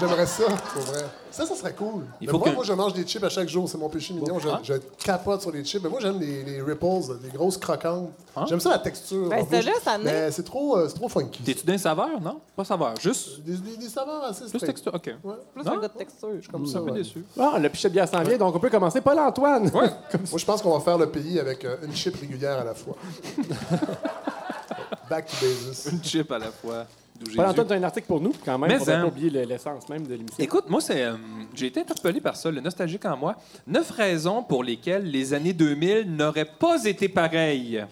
J'aimerais 0.00 0.26
ça, 0.26 0.44
pour 0.72 0.82
vrai. 0.82 1.04
Ça, 1.38 1.46
ça 1.46 1.54
serait 1.54 1.72
cool. 1.72 2.02
Il 2.20 2.26
Mais 2.26 2.32
faut 2.32 2.38
moi, 2.38 2.48
que- 2.48 2.54
moi, 2.56 2.64
je 2.64 2.72
mange 2.72 2.94
des 2.94 3.04
chips 3.04 3.22
à 3.22 3.28
chaque 3.28 3.48
jour. 3.48 3.68
C'est 3.68 3.78
mon 3.78 3.88
péché 3.88 4.12
mignon. 4.12 4.40
Je, 4.40 4.48
Ah. 4.48 4.58
je 4.64 4.74
capote 5.04 5.40
sur 5.40 5.52
les 5.52 5.64
chips. 5.64 5.80
Mais 5.84 5.88
moi, 5.88 6.00
j'aime 6.00 6.18
les, 6.18 6.42
les 6.42 6.60
ripples, 6.60 6.86
les 7.22 7.28
grosses 7.30 7.56
croquantes. 7.56 8.10
J'aime 8.48 8.58
ça, 8.58 8.70
la 8.70 8.78
texture. 8.80 9.28
Ben, 9.28 9.46
celle-là, 9.48 9.72
ça. 9.82 9.98
Mais 9.98 10.32
c'est 10.32 10.42
trop, 10.42 10.76
euh, 10.76 10.88
trop 10.88 11.08
funky. 11.08 11.44
T'es-tu 11.44 11.64
d'un 11.64 11.78
saveur, 11.78 12.20
non? 12.20 12.40
Pas 12.56 12.64
saveur, 12.64 12.94
juste 13.00 13.40
Des, 13.42 13.56
des, 13.56 13.76
des 13.76 13.88
saveurs 13.88 14.24
assez 14.24 14.46
plus 14.46 14.58
texture. 14.58 14.92
OK. 14.92 15.14
Ouais. 15.22 15.34
Plus 15.54 15.64
Non? 15.64 15.72
un 15.72 15.80
de 15.80 15.86
texture. 15.86 16.28
Comme 16.50 16.66
ça, 16.66 16.78
Un 16.78 16.82
peu 16.82 16.90
ouais. 16.90 16.98
déçu. 16.98 17.24
Ah, 17.38 17.56
le 17.60 17.68
pichet 17.68 17.88
de 17.88 17.92
bière 17.94 18.08
s'en 18.08 18.22
vient, 18.24 18.36
donc 18.36 18.56
on 18.56 18.58
peut 18.58 18.70
commencer. 18.70 19.00
Paul-Antoine! 19.00 19.70
Moi, 19.72 19.84
je 20.36 20.44
pense 20.44 20.60
qu'on 20.60 20.76
va 20.76 20.80
faire 20.80 20.98
le 20.98 21.08
pays 21.08 21.38
avec 21.38 21.64
euh, 21.64 21.76
une 21.84 21.94
chip 21.94 22.16
régulière 22.16 22.58
à 22.58 22.64
la 22.64 22.74
fois. 22.74 22.96
Back 25.08 25.26
to 25.26 25.36
basis. 25.40 25.88
Une 25.92 26.02
chip 26.04 26.30
à 26.32 26.38
la 26.38 26.50
fois. 26.50 26.84
Paul-Antoine, 27.34 27.66
tu 27.66 27.72
as 27.72 27.76
un 27.76 27.82
article 27.82 28.06
pour 28.06 28.20
nous, 28.20 28.32
quand 28.44 28.58
même. 28.58 28.70
Mais 28.70 28.78
on 28.78 28.88
hein. 28.88 29.02
pas 29.02 29.06
oublier 29.06 29.30
le- 29.30 29.42
l'essence 29.42 29.88
même 29.88 30.06
de 30.06 30.14
l'émission. 30.14 30.36
Écoute, 30.38 30.68
moi, 30.68 30.80
c'est, 30.80 31.02
euh, 31.02 31.14
j'ai 31.54 31.66
été 31.66 31.80
interpellé 31.80 32.20
par 32.20 32.36
ça, 32.36 32.50
le 32.50 32.60
nostalgique 32.60 33.04
en 33.04 33.16
moi. 33.16 33.36
Neuf 33.66 33.90
raisons 33.90 34.42
pour 34.42 34.62
lesquelles 34.62 35.10
les 35.10 35.34
années 35.34 35.52
2000 35.52 36.14
n'auraient 36.14 36.44
pas 36.44 36.84
été 36.84 37.08
pareilles 37.08 37.84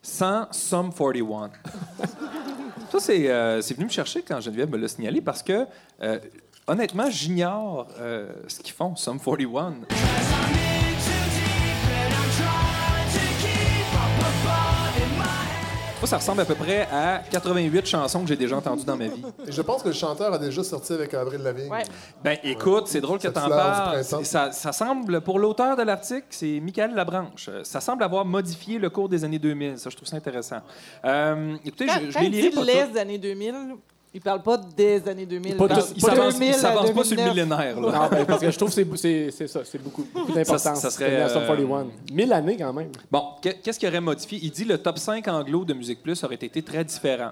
sans 0.00 0.48
Sum 0.50 0.92
41. 0.92 1.50
ça, 2.90 3.00
c'est, 3.00 3.28
euh, 3.30 3.60
c'est 3.60 3.74
venu 3.74 3.86
me 3.86 3.90
chercher 3.90 4.22
quand 4.22 4.40
Geneviève 4.40 4.70
me 4.70 4.78
l'a 4.78 4.88
signalé 4.88 5.20
parce 5.20 5.42
que, 5.42 5.66
euh, 6.02 6.18
honnêtement, 6.66 7.10
j'ignore 7.10 7.88
ce 8.48 8.60
qu'ils 8.60 8.74
font, 8.74 8.96
Sum 8.96 9.20
41. 9.20 9.74
Moi, 16.02 16.08
ça 16.08 16.16
ressemble 16.16 16.40
à 16.40 16.44
peu 16.44 16.56
près 16.56 16.88
à 16.90 17.22
88 17.30 17.86
chansons 17.86 18.22
que 18.22 18.26
j'ai 18.26 18.34
déjà 18.34 18.56
entendues 18.56 18.84
dans 18.84 18.96
ma 18.96 19.06
vie. 19.06 19.22
Et 19.46 19.52
je 19.52 19.62
pense 19.62 19.84
que 19.84 19.88
le 19.88 19.94
chanteur 19.94 20.32
a 20.32 20.38
déjà 20.38 20.64
sorti 20.64 20.94
avec 20.94 21.14
Avril 21.14 21.40
Lavigne. 21.42 21.70
Ouais. 21.70 21.84
Ben, 22.24 22.38
écoute, 22.42 22.88
c'est 22.88 23.00
drôle 23.00 23.18
que 23.18 23.22
Cette 23.22 23.34
tu 23.34 23.38
en 23.38 23.44
fleur 23.44 23.92
du 24.00 24.08
parles. 24.08 24.24
Ça, 24.24 24.50
ça 24.50 24.72
semble, 24.72 25.20
pour 25.20 25.38
l'auteur 25.38 25.76
de 25.76 25.82
l'article, 25.84 26.26
c'est 26.30 26.58
Michael 26.58 26.96
Labranche. 26.96 27.48
Euh, 27.48 27.62
Ça 27.62 27.80
semble 27.80 28.02
avoir 28.02 28.24
modifié 28.24 28.80
le 28.80 28.90
cours 28.90 29.08
des 29.08 29.22
années 29.22 29.38
2000. 29.38 29.78
Ça, 29.78 29.90
je 29.90 29.94
trouve 29.96 30.08
ça 30.08 30.16
intéressant. 30.16 30.58
Euh, 31.04 31.54
écoutez, 31.64 31.86
Quand, 31.86 32.00
je, 32.00 32.10
je 32.10 32.14
quand 32.14 32.20
les 32.22 32.28
lirai 32.30 32.50
pas 32.50 32.64
les 32.64 32.98
années 32.98 33.18
2000, 33.18 33.54
il 34.14 34.20
parle 34.20 34.42
pas 34.42 34.56
des 34.58 35.08
années 35.08 35.26
2000. 35.26 35.56
Pas 35.56 35.64
il 35.64 35.68
parle 35.68 35.82
tous- 35.82 35.92
Il 35.96 36.02
pas 36.02 36.08
s'avance 36.10 36.34
2000 36.34 36.48
il 36.48 36.54
à 36.54 36.58
s'avance 36.58 36.90
pas 36.90 37.04
sur 37.04 37.16
le 37.16 37.22
2009. 37.22 37.34
millénaire. 37.34 37.80
là. 37.80 37.92
Non, 38.00 38.08
ben, 38.10 38.26
parce 38.26 38.40
que 38.40 38.50
je 38.50 38.56
trouve 38.58 38.68
que 38.68 38.74
c'est- 38.74 38.96
c'est 38.96 39.30
c'est 39.30 39.46
ça, 39.46 39.60
c'est 39.64 39.82
beaucoup, 39.82 40.06
beaucoup 40.12 40.32
d'importance. 40.32 40.62
Ça- 40.62 40.74
ça 40.76 40.90
serait, 40.90 41.10
Comme 41.10 41.18
la 41.18 41.28
Sum 41.28 41.42
euh, 41.42 41.46
41. 41.46 41.86
1000 42.12 42.32
années 42.32 42.56
quand 42.56 42.72
même. 42.72 42.90
Bon, 43.10 43.22
que- 43.42 43.48
qu'est-ce 43.62 43.78
qu'il 43.78 43.88
aurait 43.88 44.00
modifié? 44.00 44.38
Il 44.42 44.50
dit 44.50 44.64
le 44.64 44.78
top 44.78 44.98
5 44.98 45.26
anglo 45.28 45.64
de 45.64 45.74
Musique 45.74 46.02
Plus 46.02 46.22
aurait 46.24 46.34
été 46.36 46.62
très 46.62 46.84
différent. 46.84 47.30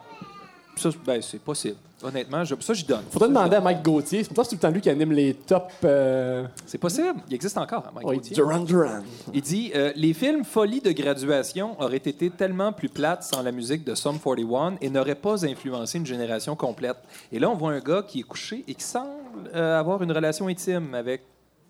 Ça, 0.81 0.89
ben, 1.07 1.20
c'est 1.23 1.40
possible. 1.40 1.77
Honnêtement, 2.02 2.43
je- 2.44 2.55
ça, 2.61 2.73
j'y 2.73 2.85
donne. 2.85 3.02
Faudrait 3.11 3.28
Ça, 3.28 3.35
demander 3.35 3.57
à 3.57 3.61
Mike 3.61 3.82
Gauthier. 3.82 4.24
C'est 4.24 4.28
pour 4.32 4.39
ça 4.39 4.43
que 4.44 4.48
c'est 4.51 4.57
tout 4.57 4.66
le 4.66 4.69
temps 4.70 4.74
lui 4.74 4.81
qui 4.81 4.89
anime 4.89 5.12
les 5.12 5.35
top. 5.35 5.70
euh. 5.85 6.47
C'est 6.65 6.78
possible. 6.78 7.20
Il 7.28 7.35
existe 7.35 7.59
encore, 7.59 7.85
hein, 7.86 7.90
Mike 7.94 8.07
ouais, 8.07 8.16
Gauthier. 8.16 8.35
Duran 8.36 8.61
Duran. 8.61 9.01
Il 9.35 9.43
dit 9.43 9.70
euh, 9.74 9.93
Les 9.97 10.15
films 10.15 10.44
Folie 10.44 10.81
de 10.81 10.93
graduation 10.93 11.78
auraient 11.81 11.97
été 11.98 12.31
tellement 12.31 12.73
plus 12.73 12.89
plates 12.89 13.24
sans 13.24 13.43
la 13.43 13.52
musique 13.52 13.85
de 13.85 13.94
Sum 13.94 14.19
41 14.19 14.77
et 14.81 14.89
n'auraient 14.89 15.15
pas 15.15 15.44
influencé 15.44 15.98
une 15.98 16.07
génération 16.07 16.57
complète. 16.57 16.97
Et 17.31 17.39
là, 17.39 17.51
on 17.51 17.55
voit 17.55 17.73
un 17.73 17.81
gars 17.81 18.02
qui 18.07 18.20
est 18.20 18.24
couché 18.24 18.65
et 18.66 18.74
qui 18.74 18.85
semble 18.85 19.11
euh, 19.55 19.78
avoir 19.78 20.02
une 20.02 20.12
relation 20.12 20.47
intime 20.48 20.94
avec 20.94 21.20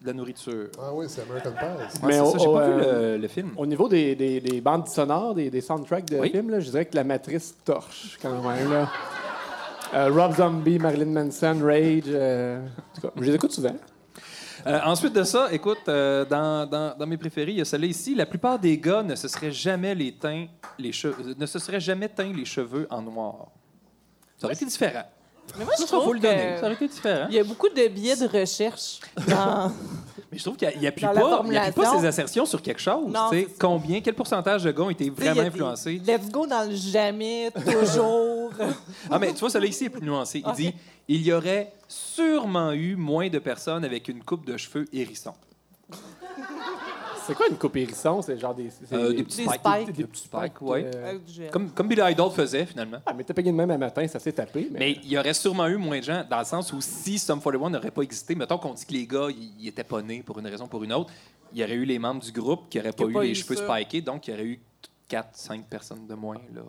de 0.01 0.07
la 0.07 0.13
nourriture. 0.13 0.69
Ah 0.81 0.93
oui, 0.95 1.07
c'est 1.09 1.23
American 1.23 1.51
Pie. 1.53 1.65
Ouais, 2.03 2.09
Mais 2.09 2.13
ça, 2.31 2.39
j'ai 2.39 2.47
pas 2.47 2.67
vu 2.69 2.83
euh, 2.83 3.17
le, 3.17 3.23
le 3.23 3.29
film. 3.29 3.51
Au 3.57 3.67
niveau 3.67 3.89
des, 3.89 4.15
des- 4.15 4.41
des 4.41 4.61
bandes 4.61 4.89
sonores, 4.89 5.35
des, 5.35 5.51
des 5.51 5.61
soundtracks 5.61 6.07
de 6.07 6.19
Oui. 6.19 6.31
films, 6.31 6.51
là, 6.51 6.61
je 6.61 6.71
dirais 6.71 6.87
que 6.87 6.97
la 6.97 7.05
matrice 7.05 7.55
torche 7.65 8.19
quand 8.23 8.41
même. 8.43 8.73
Là. 8.73 8.89
Euh, 9.93 10.11
Rob 10.11 10.35
Zombie, 10.37 10.79
Marilyn 10.79 11.07
Manson, 11.25 11.59
Rage. 11.63 12.05
euh, 12.07 12.61
en 12.67 12.95
tout 12.95 13.01
cas, 13.09 13.13
je 13.17 13.23
les 13.25 13.35
écoute 13.35 13.53
souvent. 13.53 13.75
Euh, 14.67 14.79
ensuite 14.85 15.15
de 15.15 15.23
ça, 15.25 15.49
écoute, 15.53 15.79
euh, 15.89 16.25
dans, 16.25 16.67
dans- 16.69 16.97
dans 16.97 17.07
mes 17.07 17.17
préférés, 17.17 17.51
il 17.53 17.59
y 17.59 17.61
a 17.61 17.65
celle-là 17.65 17.87
ici. 17.87 18.15
La 18.15 18.27
plupart 18.27 18.59
des 18.59 18.79
gars 18.79 19.03
ne 19.03 19.15
se 19.15 19.27
seraient 19.27 19.51
jamais 19.53 19.95
les 19.95 20.13
teints, 20.13 20.47
les 20.79 20.93
cheveux, 20.93 21.35
ne 21.37 21.47
se 21.47 21.59
seraient 21.59 21.81
jamais 21.81 22.09
teints 22.09 22.33
les 22.33 22.45
cheveux 22.45 22.87
en 22.91 23.03
noir. 23.03 23.49
Ça 24.39 24.47
aurait 24.47 24.55
été 24.55 24.65
différent. 24.67 25.03
Mais 25.59 25.65
moi, 25.65 25.75
je 25.77 25.83
Ça, 25.83 25.89
faut 25.89 26.01
trouve 26.01 26.15
le 26.15 26.21
donner. 26.21 26.57
Ça 26.57 26.61
que 26.61 26.65
aurait 26.67 26.75
été 26.75 26.89
différent. 26.89 27.27
il 27.29 27.37
y 27.37 27.39
a 27.39 27.45
beaucoup 27.45 27.69
de 27.69 27.89
biais 27.89 28.17
de 28.17 28.27
recherche 28.27 29.01
dans... 29.29 29.73
Mais 30.31 30.39
je 30.39 30.45
trouve 30.45 30.57
qu'il 30.57 30.79
n'y 30.79 30.87
appuie, 30.87 31.03
Dans 31.03 31.13
la 31.13 31.21
pas, 31.21 31.43
il 31.45 31.57
appuie 31.57 31.83
pas 31.83 31.99
ses 31.99 32.07
assertions 32.07 32.47
sur 32.47 32.63
quelque 32.63 32.81
chose. 32.81 33.13
Non. 33.13 33.31
Combien, 33.59 34.01
quel 34.01 34.15
pourcentage 34.15 34.63
de 34.63 34.71
gars 34.71 34.85
ont 34.85 34.91
été 34.91 35.11
vraiment 35.11 35.35
des 35.35 35.49
influencés? 35.49 36.01
Let's 36.07 36.31
go 36.31 36.47
dans 36.47 36.69
le 36.69 36.77
jamais, 36.77 37.51
toujours. 37.51 38.53
Ah, 39.11 39.19
mais 39.19 39.33
tu 39.33 39.41
vois, 39.41 39.51
celui-là 39.51 39.71
ici 39.71 39.87
est 39.87 39.91
plus 39.91 40.03
nuancé. 40.03 40.43
Il 40.47 40.53
dit 40.53 40.75
il 41.09 41.23
y 41.23 41.33
aurait 41.33 41.73
sûrement 41.89 42.71
eu 42.71 42.95
moins 42.95 43.29
de 43.29 43.41
personnes 43.41 43.85
avec 43.85 44.07
une 44.07 44.23
coupe 44.23 44.47
de 44.47 44.57
cheveux 44.57 44.87
hérisson. 44.93 45.33
C'est 47.31 47.35
quoi 47.37 47.47
une 47.49 47.57
coupe 47.57 47.77
hérisson? 47.77 48.21
C'est 48.23 48.39
genre 48.39 48.55
des. 48.55 48.71
c'est 48.71 48.95
Euh, 48.95 49.13
des 49.13 49.23
petits 49.23 49.39
Des 49.39 49.45
spikes. 49.45 49.61
spikes. 49.61 49.93
Des, 49.97 50.05
petits 50.05 50.23
spikes, 50.25 50.61
oui. 50.63 50.83
euh, 50.85 51.11
Avec 51.11 51.25
du 51.25 51.33
gel. 51.33 51.51
Comme, 51.51 51.71
comme 51.71 51.89
Billy 51.89 52.03
Idol 52.13 52.31
faisait, 52.31 52.67
finalement. 52.67 52.99
Ah, 53.07 53.13
mais 53.15 53.25
t'as 53.25 53.33
payé 53.35 53.51
de 53.51 53.57
même 53.57 53.71
un 53.71 53.79
matin, 53.79 54.07
ça 54.09 54.19
s'est 54.19 54.33
tapé. 54.33 54.69
Mais, 54.73 54.79
Mais 54.79 54.93
il 55.03 55.09
y 55.11 55.19
aurait 55.19 55.35
sûrement 55.35 55.67
eu 55.69 55.77
moins 55.77 55.99
de 55.99 56.05
gens, 56.05 56.25
dans 56.29 56.39
le 56.39 56.45
sens 56.45 56.73
où 56.73 56.81
si 56.81 57.19
Sum 57.19 57.41
41 57.41 57.71
n'aurait 57.71 57.91
pas 57.91 58.03
existé, 58.03 58.35
mettons 58.35 58.59
qu'on 58.59 58.75
dit 58.75 58.85
que 58.85 58.93
les 58.93 59.07
gars, 59.07 59.29
ils 59.31 59.53
ils 59.61 59.69
étaient 59.69 59.85
pas 59.85 60.03
nés 60.03 60.23
pour 60.23 60.39
une 60.39 60.47
raison 60.47 60.65
ou 60.65 60.69
pour 60.69 60.83
une 60.85 60.93
autre, 60.93 61.11
il 61.53 61.59
y 61.61 61.65
aurait 61.65 61.75
eu 61.75 61.85
les 61.85 61.99
membres 61.99 62.23
du 62.23 62.33
groupe 62.33 62.69
qui 62.69 62.79
n'auraient 62.79 62.93
pas 62.93 63.05
Qui 63.05 63.11
eu 63.11 63.15
pas 63.15 63.23
les 63.25 63.31
eu 63.31 63.35
cheveux 63.35 63.57
ça. 63.57 63.65
spikés, 63.75 64.03
donc 64.03 64.27
il 64.29 64.31
y 64.31 64.35
aurait 64.35 64.45
eu 64.47 64.61
4-5 65.11 65.63
personnes 65.65 66.07
de 66.07 66.15
moins. 66.15 66.37
Là. 66.55 66.63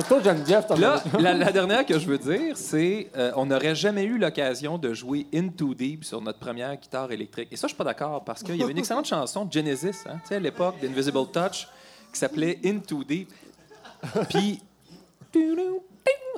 Geneviève, 0.00 0.66
t'en 0.66 0.76
Là, 0.76 1.02
la, 1.18 1.34
la 1.34 1.52
dernière 1.52 1.86
que 1.86 1.98
je 1.98 2.06
veux 2.06 2.18
dire, 2.18 2.56
c'est 2.56 3.10
euh, 3.16 3.32
on 3.36 3.46
n'aurait 3.46 3.74
jamais 3.74 4.04
eu 4.04 4.18
l'occasion 4.18 4.76
de 4.78 4.92
jouer 4.92 5.26
Into 5.32 5.74
Deep 5.74 6.04
sur 6.04 6.20
notre 6.20 6.38
première 6.38 6.76
guitare 6.76 7.12
électrique. 7.12 7.48
Et 7.52 7.56
ça, 7.56 7.66
je 7.66 7.74
suis 7.74 7.78
pas 7.78 7.84
d'accord 7.84 8.24
parce 8.24 8.42
qu'il 8.42 8.56
y 8.56 8.62
avait 8.62 8.72
une 8.72 8.78
excellente 8.78 9.06
chanson 9.06 9.44
de 9.44 9.52
Genesis, 9.52 10.04
hein, 10.06 10.18
tu 10.22 10.28
sais, 10.28 10.36
à 10.36 10.40
l'époque 10.40 10.76
d'Invisible 10.80 11.26
Touch, 11.32 11.68
qui 12.12 12.18
s'appelait 12.18 12.58
Into 12.64 13.04
Deep. 13.04 13.30
Puis, 14.28 14.60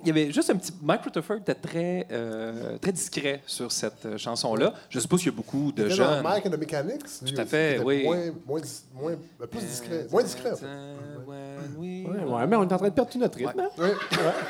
il 0.03 0.09
y 0.09 0.11
avait 0.11 0.33
juste 0.33 0.51
un 0.51 0.57
petit. 0.57 0.73
Mike 0.83 1.03
Rutherford 1.05 1.37
était 1.39 1.55
très, 1.55 2.07
euh, 2.11 2.79
très 2.79 2.93
discret 2.93 3.43
sur 3.47 3.71
cette 3.73 4.05
euh, 4.07 4.19
chanson-là. 4.19 4.75
Je 4.91 5.01
suppose 5.01 5.21
qu'il 5.23 5.31
y 5.33 5.35
a 5.35 5.37
beaucoup 5.37 5.73
de 5.73 5.89
dans 5.89 6.23
Mike 6.23 6.47
and 6.47 6.51
the 6.51 6.59
Mechanics. 6.59 7.23
lui 7.23 7.33
Tout 7.33 7.41
à 7.41 7.47
fait, 7.47 7.79
oui. 7.85 8.05
Moins, 8.05 8.17
moins, 8.47 8.61
moins, 8.95 9.13
euh, 9.13 9.47
plus 9.47 9.61
discret. 9.61 10.07
Moins 10.11 10.23
discret, 10.23 10.53
en 10.53 10.57
fait. 10.57 10.67
Ouais, 11.27 12.25
ouais, 12.25 12.47
mais 12.47 12.57
on 12.57 12.63
est 12.69 12.73
en 12.73 12.77
train 12.79 12.89
de 12.89 12.95
perdre 12.95 13.11
tout 13.11 13.19
notre 13.19 13.39
rythme. 13.39 13.61
hein? 13.61 13.69
Oui. 13.79 13.89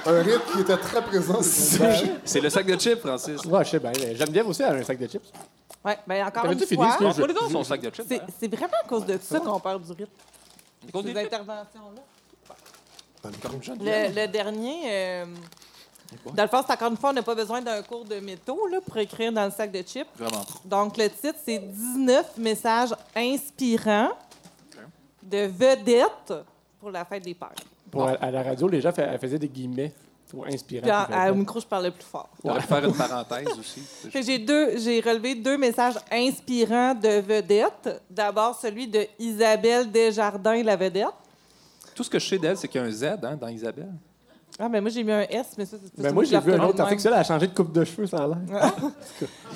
Un 0.06 0.22
rythme 0.22 0.42
qui 0.54 0.60
était 0.60 0.76
très 0.76 1.02
présent. 1.02 1.38
C'est 1.42 2.40
le 2.40 2.50
sac 2.50 2.66
de 2.66 2.78
chips, 2.78 3.00
Francis. 3.00 3.44
Ouais, 3.44 3.64
je 3.64 3.70
sais 3.70 3.78
bien. 3.78 3.92
mais 4.00 4.14
Geneviève 4.16 4.48
aussi 4.48 4.62
a 4.62 4.72
un 4.72 4.82
sac 4.82 4.98
de 4.98 5.06
chips. 5.06 5.30
Ouais, 5.84 5.96
ben 6.06 6.26
encore 6.26 6.46
une 6.50 6.58
fini, 6.58 6.74
fois, 6.76 6.86
excuse? 6.88 7.06
Montre-moi 7.06 7.28
les 7.28 7.34
dents, 7.34 7.48
son 7.50 7.64
sac 7.64 7.80
de 7.80 7.90
chips. 7.94 8.06
c'est 8.08 8.20
c'est 8.40 8.48
vraiment 8.54 8.74
à 8.84 8.88
cause 8.88 9.06
de 9.06 9.16
ça 9.22 9.38
qu'on 9.38 9.60
perd 9.60 9.82
du 9.84 9.92
rythme, 9.92 10.10
Cause 10.92 11.04
ces 11.04 11.16
interventions-là. 11.16 12.02
Comme 13.42 13.60
Le, 13.80 14.22
le 14.22 14.28
dernier, 14.28 14.80
euh, 14.86 15.24
dans 16.34 16.42
le 16.44 16.48
fond, 16.48 16.62
c'est 16.66 16.72
encore 16.72 16.90
une 16.90 16.96
fois, 16.96 17.10
on 17.10 17.14
n'a 17.14 17.22
pas 17.22 17.34
besoin 17.34 17.60
d'un 17.60 17.82
cours 17.82 18.04
de 18.04 18.20
métaux 18.20 18.66
là, 18.68 18.78
pour 18.80 18.96
écrire 18.98 19.32
dans 19.32 19.44
le 19.44 19.50
sac 19.50 19.70
de 19.72 19.82
chips. 19.82 20.06
Vraiment. 20.16 20.44
Donc, 20.64 20.96
le 20.96 21.08
titre, 21.08 21.38
c'est 21.44 21.58
19 21.58 22.36
messages 22.38 22.94
inspirants 23.14 24.10
de 25.22 25.38
vedettes 25.46 26.32
pour 26.80 26.90
la 26.90 27.04
fête 27.04 27.24
des 27.24 27.34
pères. 27.34 27.50
Pour, 27.90 28.04
à, 28.06 28.12
à 28.12 28.30
la 28.30 28.42
radio, 28.42 28.68
les 28.68 28.80
gens 28.80 28.92
faisaient 28.92 29.38
des 29.38 29.48
guillemets 29.48 29.92
pour 30.28 30.46
inspirer. 30.46 30.82
Puis, 30.82 30.90
à- 30.90 31.02
à- 31.24 31.32
au 31.32 31.34
micro, 31.34 31.60
je 31.60 31.66
parlais 31.66 31.90
plus 31.90 32.04
fort. 32.04 32.28
On 32.44 32.54
pu 32.54 32.62
faire 32.62 32.84
une 32.84 32.94
parenthèse 32.96 33.48
aussi. 33.58 33.82
Deux, 34.38 34.78
j'ai 34.78 35.00
relevé 35.00 35.34
deux 35.34 35.56
messages 35.56 35.94
inspirants 36.10 36.94
de 36.94 37.20
vedettes. 37.20 38.02
D'abord, 38.10 38.58
celui 38.60 38.86
de 38.88 39.06
Isabelle 39.18 39.90
Desjardins, 39.90 40.62
la 40.62 40.76
vedette. 40.76 41.06
Tout 41.96 42.04
ce 42.04 42.10
que 42.10 42.18
je 42.18 42.28
sais 42.28 42.38
d'elle, 42.38 42.58
c'est 42.58 42.68
qu'il 42.68 42.78
y 42.78 42.84
a 42.84 42.86
un 42.86 42.90
Z 42.90 43.04
hein, 43.04 43.36
dans 43.40 43.48
Isabelle. 43.48 43.94
Ah, 44.58 44.68
ben 44.68 44.82
moi, 44.82 44.90
j'ai 44.90 45.02
mis 45.02 45.12
un 45.12 45.22
S, 45.22 45.54
mais 45.56 45.64
ça, 45.64 45.78
c'est 45.82 46.02
Ben 46.02 46.12
moi, 46.12 46.24
j'ai 46.24 46.38
vu 46.38 46.52
un 46.52 46.62
autre 46.62 46.80
article, 46.80 47.00
ça. 47.00 47.08
elle 47.08 47.14
a 47.14 47.24
changé 47.24 47.46
de 47.46 47.54
coupe 47.54 47.72
de 47.72 47.84
cheveux, 47.84 48.06
ça 48.06 48.18
a 48.18 48.26
l'air. 48.26 48.38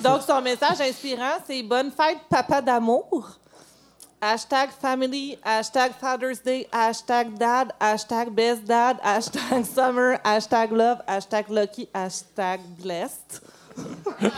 Donc, 0.03 0.23
son 0.23 0.41
message 0.41 0.81
inspirant, 0.81 1.37
c'est 1.45 1.61
Bonne 1.61 1.91
fête, 1.91 2.17
papa 2.29 2.61
d'amour. 2.61 3.37
Hashtag 4.19 4.69
family, 4.71 5.37
hashtag 5.43 5.91
Father's 5.99 6.41
Day, 6.41 6.67
hashtag 6.71 7.37
dad, 7.37 7.73
hashtag 7.79 8.31
best 8.31 8.63
dad, 8.65 8.97
hashtag 9.03 9.63
summer, 9.65 10.19
hashtag 10.23 10.71
love, 10.71 10.99
hashtag 11.07 11.47
lucky, 11.49 11.89
hashtag 11.93 12.59
blessed. 12.79 13.41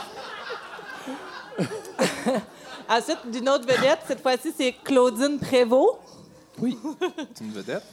Ensuite, 2.90 3.32
d'une 3.32 3.50
autre 3.50 3.66
vedette, 3.66 4.00
cette 4.08 4.22
fois-ci, 4.22 4.54
c'est 4.58 4.74
Claudine 4.84 5.40
Prévost. 5.40 6.13
Oui. 6.60 6.78
C'est 7.34 7.44
une 7.46 7.52
vedette. 7.52 7.84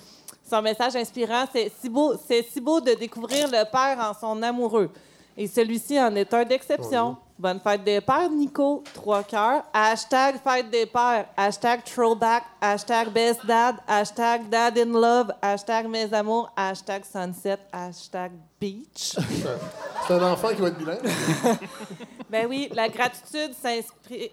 Son 0.48 0.62
message 0.62 0.96
inspirant, 0.96 1.44
c'est 1.52 1.70
si 1.80 1.88
beau, 1.88 2.14
c'est 2.26 2.42
si 2.42 2.60
beau 2.60 2.80
de 2.80 2.94
découvrir 2.94 3.46
le 3.46 3.70
père 3.70 3.98
en 4.00 4.12
son 4.18 4.42
amoureux. 4.42 4.90
Et 5.36 5.46
celui-ci 5.46 5.98
en 6.00 6.14
est 6.16 6.34
un 6.34 6.44
d'exception. 6.44 7.16
Bonne 7.38 7.60
fête 7.60 7.82
des 7.84 8.02
pères, 8.02 8.28
Nico. 8.28 8.84
Trois 8.92 9.22
cœurs. 9.22 9.62
Hashtag 9.72 10.36
fête 10.44 10.68
des 10.68 10.84
pères. 10.84 11.26
Hashtag 11.36 11.82
throwback. 11.84 12.42
Hashtag 12.60 13.08
best 13.10 13.46
dad. 13.46 13.76
Hashtag 13.86 14.50
dad 14.50 14.76
in 14.76 14.92
love. 14.92 15.32
Hashtag 15.40 15.88
mes 15.88 16.12
amours. 16.12 16.52
Hashtag 16.54 17.04
sunset. 17.04 17.58
Hashtag 17.72 18.32
beach. 18.60 19.16
C'est 20.06 20.14
un 20.14 20.32
enfant 20.32 20.48
qui 20.48 20.60
va 20.60 20.68
être 20.68 20.76
bilingue. 20.76 21.00
Ben 22.30 22.46
oui, 22.46 22.68
la 22.72 22.88
gratitude 22.88 23.52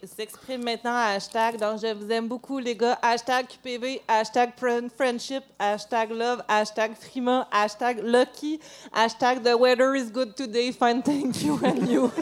s'exprime 0.06 0.64
maintenant 0.64 0.94
à 0.96 1.16
hashtag. 1.16 1.58
Donc, 1.58 1.80
je 1.82 1.92
vous 1.94 2.12
aime 2.12 2.28
beaucoup, 2.28 2.60
les 2.60 2.76
gars. 2.76 3.00
Hashtag 3.02 3.48
QPV, 3.48 4.02
hashtag 4.08 4.52
friend- 4.56 4.92
friendship, 4.96 5.44
hashtag 5.60 6.12
love, 6.12 6.44
hashtag 6.48 6.92
frima, 6.96 7.48
hashtag 7.52 7.98
lucky, 8.04 8.60
hashtag 8.94 9.42
the 9.44 9.58
weather 9.58 9.96
is 9.96 10.12
good 10.12 10.36
today. 10.36 10.72
Fine, 10.72 11.02
thank 11.02 11.42
you 11.42 11.60
and 11.64 11.88
you. 11.90 12.12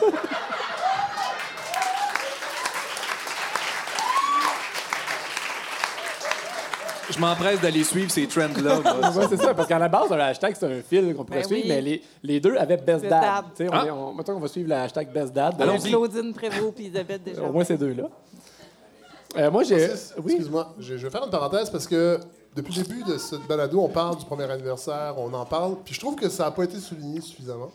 Je 7.11 7.19
m'empresse 7.19 7.61
d'aller 7.61 7.83
suivre 7.83 8.09
ces 8.11 8.27
trends-là. 8.27 8.79
Ouais, 9.15 9.25
c'est 9.29 9.37
ça, 9.37 9.53
parce 9.53 9.67
qu'à 9.67 9.77
la 9.79 9.87
base, 9.87 10.09
le 10.09 10.19
hashtag, 10.21 10.55
c'est 10.59 10.65
un 10.65 10.81
fil 10.81 11.13
qu'on 11.15 11.23
pourrait 11.23 11.39
Ben 11.41 11.45
suivre, 11.47 11.61
oui. 11.63 11.69
mais 11.69 11.81
les, 11.81 12.01
les 12.23 12.39
deux 12.39 12.55
avaient 12.57 12.77
Best 12.77 13.01
Best 13.01 13.03
Dad. 13.09 13.21
Dad. 13.21 13.45
Tu 13.55 13.63
sais, 13.65 13.69
On 13.69 13.73
Ah. 13.73 13.85
est- 13.85 13.91
on, 13.91 14.13
mettons 14.13 14.33
qu'on 14.33 14.39
va 14.39 14.47
suivre 14.47 14.69
le 14.69 14.75
hashtag 14.75 15.11
Best 15.11 15.33
Dad. 15.33 15.55
Allons-y. 15.61 15.89
Claudine 15.89 16.33
Prévost 16.33 16.73
puis 16.75 16.85
Isabelle 16.85 17.21
déjà. 17.23 17.43
Au 17.43 17.51
moins 17.51 17.63
ces 17.63 17.77
deux-là. 17.77 18.05
Euh, 19.37 19.51
moi, 19.51 19.63
j'ai. 19.63 19.89
Oui. 20.23 20.33
Excuse-moi, 20.33 20.73
je, 20.79 20.97
je 20.97 21.03
vais 21.05 21.09
faire 21.09 21.23
une 21.25 21.29
parenthèse 21.29 21.69
parce 21.69 21.85
que 21.87 22.19
depuis 22.55 22.73
le 22.75 22.83
début 22.83 23.03
de 23.03 23.17
cette 23.17 23.45
balado, 23.47 23.79
on 23.81 23.89
parle 23.89 24.17
du 24.17 24.25
premier 24.25 24.49
anniversaire, 24.49 25.13
on 25.17 25.33
en 25.33 25.45
parle, 25.45 25.75
puis 25.83 25.93
je 25.93 25.99
trouve 25.99 26.15
que 26.15 26.29
ça 26.29 26.45
n'a 26.45 26.51
pas 26.51 26.63
été 26.63 26.77
souligné 26.79 27.19
suffisamment. 27.21 27.69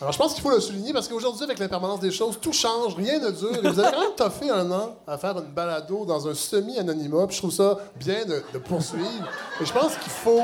Alors, 0.00 0.12
je 0.12 0.18
pense 0.18 0.32
qu'il 0.32 0.42
faut 0.42 0.50
le 0.50 0.60
souligner 0.60 0.92
parce 0.92 1.08
qu'aujourd'hui, 1.08 1.42
avec 1.42 1.58
l'impermanence 1.58 1.98
des 1.98 2.12
choses, 2.12 2.38
tout 2.40 2.52
change, 2.52 2.94
rien 2.94 3.18
ne 3.18 3.30
dure. 3.30 3.56
Et 3.56 3.68
vous 3.68 3.80
avez 3.80 3.90
quand 3.90 4.00
même 4.00 4.14
toffé 4.16 4.48
un 4.48 4.70
an 4.70 4.96
à 5.06 5.18
faire 5.18 5.36
une 5.38 5.52
balado 5.52 6.04
dans 6.04 6.28
un 6.28 6.34
semi-anonymat, 6.34 7.26
puis 7.26 7.36
je 7.36 7.40
trouve 7.40 7.52
ça 7.52 7.78
bien 7.96 8.24
de, 8.24 8.58
poursuivre. 8.58 9.28
Et 9.60 9.66
je 9.66 9.72
pense 9.72 9.96
qu'il 9.96 10.12
faut, 10.12 10.42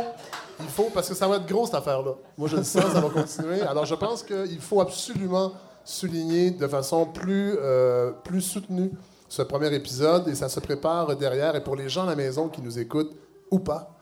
il 0.59 0.67
faut, 0.67 0.91
parce 0.93 1.09
que 1.09 1.15
ça 1.15 1.29
va 1.29 1.37
être 1.37 1.47
gros 1.47 1.67
cette 1.67 1.77
affaire-là. 1.77 2.15
Moi, 2.37 2.49
je 2.49 2.57
le 2.57 2.65
sens, 2.65 2.85
ça 2.93 3.01
va 3.01 3.09
continuer. 3.09 3.61
Alors, 3.63 3.87
je 3.87 3.95
pense 3.95 4.25
qu'il 4.25 4.61
faut 4.61 4.81
absolument 4.81 5.53
souligner 5.85 6.51
de 6.51 6.67
façon 6.67 7.07
plus, 7.07 7.57
euh, 7.61 8.11
plus 8.25 8.41
soutenue 8.41 8.91
ce 9.29 9.43
premier 9.43 9.73
épisode 9.75 10.27
et 10.29 10.35
ça 10.35 10.49
se 10.49 10.59
prépare 10.59 11.15
derrière. 11.17 11.55
Et 11.55 11.63
pour 11.63 11.77
les 11.77 11.89
gens 11.89 12.05
à 12.05 12.07
la 12.07 12.17
maison 12.17 12.49
qui 12.49 12.61
nous 12.61 12.79
écoutent 12.79 13.15
ou 13.51 13.61
pas, 13.61 13.97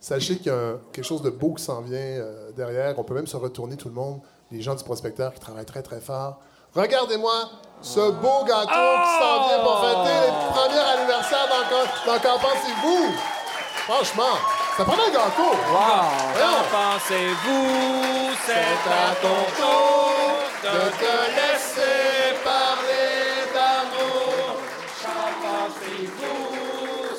sachez 0.00 0.36
qu'il 0.36 0.46
y 0.46 0.50
a 0.50 0.76
quelque 0.92 1.04
chose 1.04 1.22
de 1.22 1.30
beau 1.30 1.54
qui 1.54 1.64
s'en 1.64 1.82
vient 1.82 1.98
euh, 1.98 2.52
derrière. 2.52 2.98
On 2.98 3.04
peut 3.04 3.14
même 3.14 3.26
se 3.26 3.36
retourner 3.36 3.76
tout 3.76 3.88
le 3.88 3.94
monde, 3.94 4.20
les 4.54 4.62
gens 4.62 4.74
du 4.76 4.84
prospecteur 4.84 5.34
qui 5.34 5.40
travaillent 5.40 5.64
très 5.66 5.82
très 5.82 6.00
fort. 6.00 6.38
Regardez-moi 6.74 7.32
ce 7.82 8.10
beau 8.10 8.44
gâteau 8.44 8.66
qui 9.04 9.12
s'en 9.20 9.46
vient 9.48 9.58
pour 9.64 9.80
fêter 9.80 10.18
le 10.26 10.52
premier 10.52 10.84
anniversaire 10.94 11.46
dans, 11.48 11.64
Qu'en- 11.70 12.18
Qu'en 12.18 12.38
pensez-vous? 12.38 13.14
Franchement, 13.86 14.36
ça 14.76 14.84
prend 14.84 14.94
un 14.94 15.10
gâteau. 15.10 15.52
Voyons. 15.68 16.62
pensez-vous? 16.72 18.30
C'est 18.46 18.90
à 18.90 19.14
ton 19.20 19.40
tour 19.60 20.12
de 20.62 20.78
te 21.00 21.14
laisser 21.36 22.38
parler 22.44 23.50
d'amour. 23.52 24.56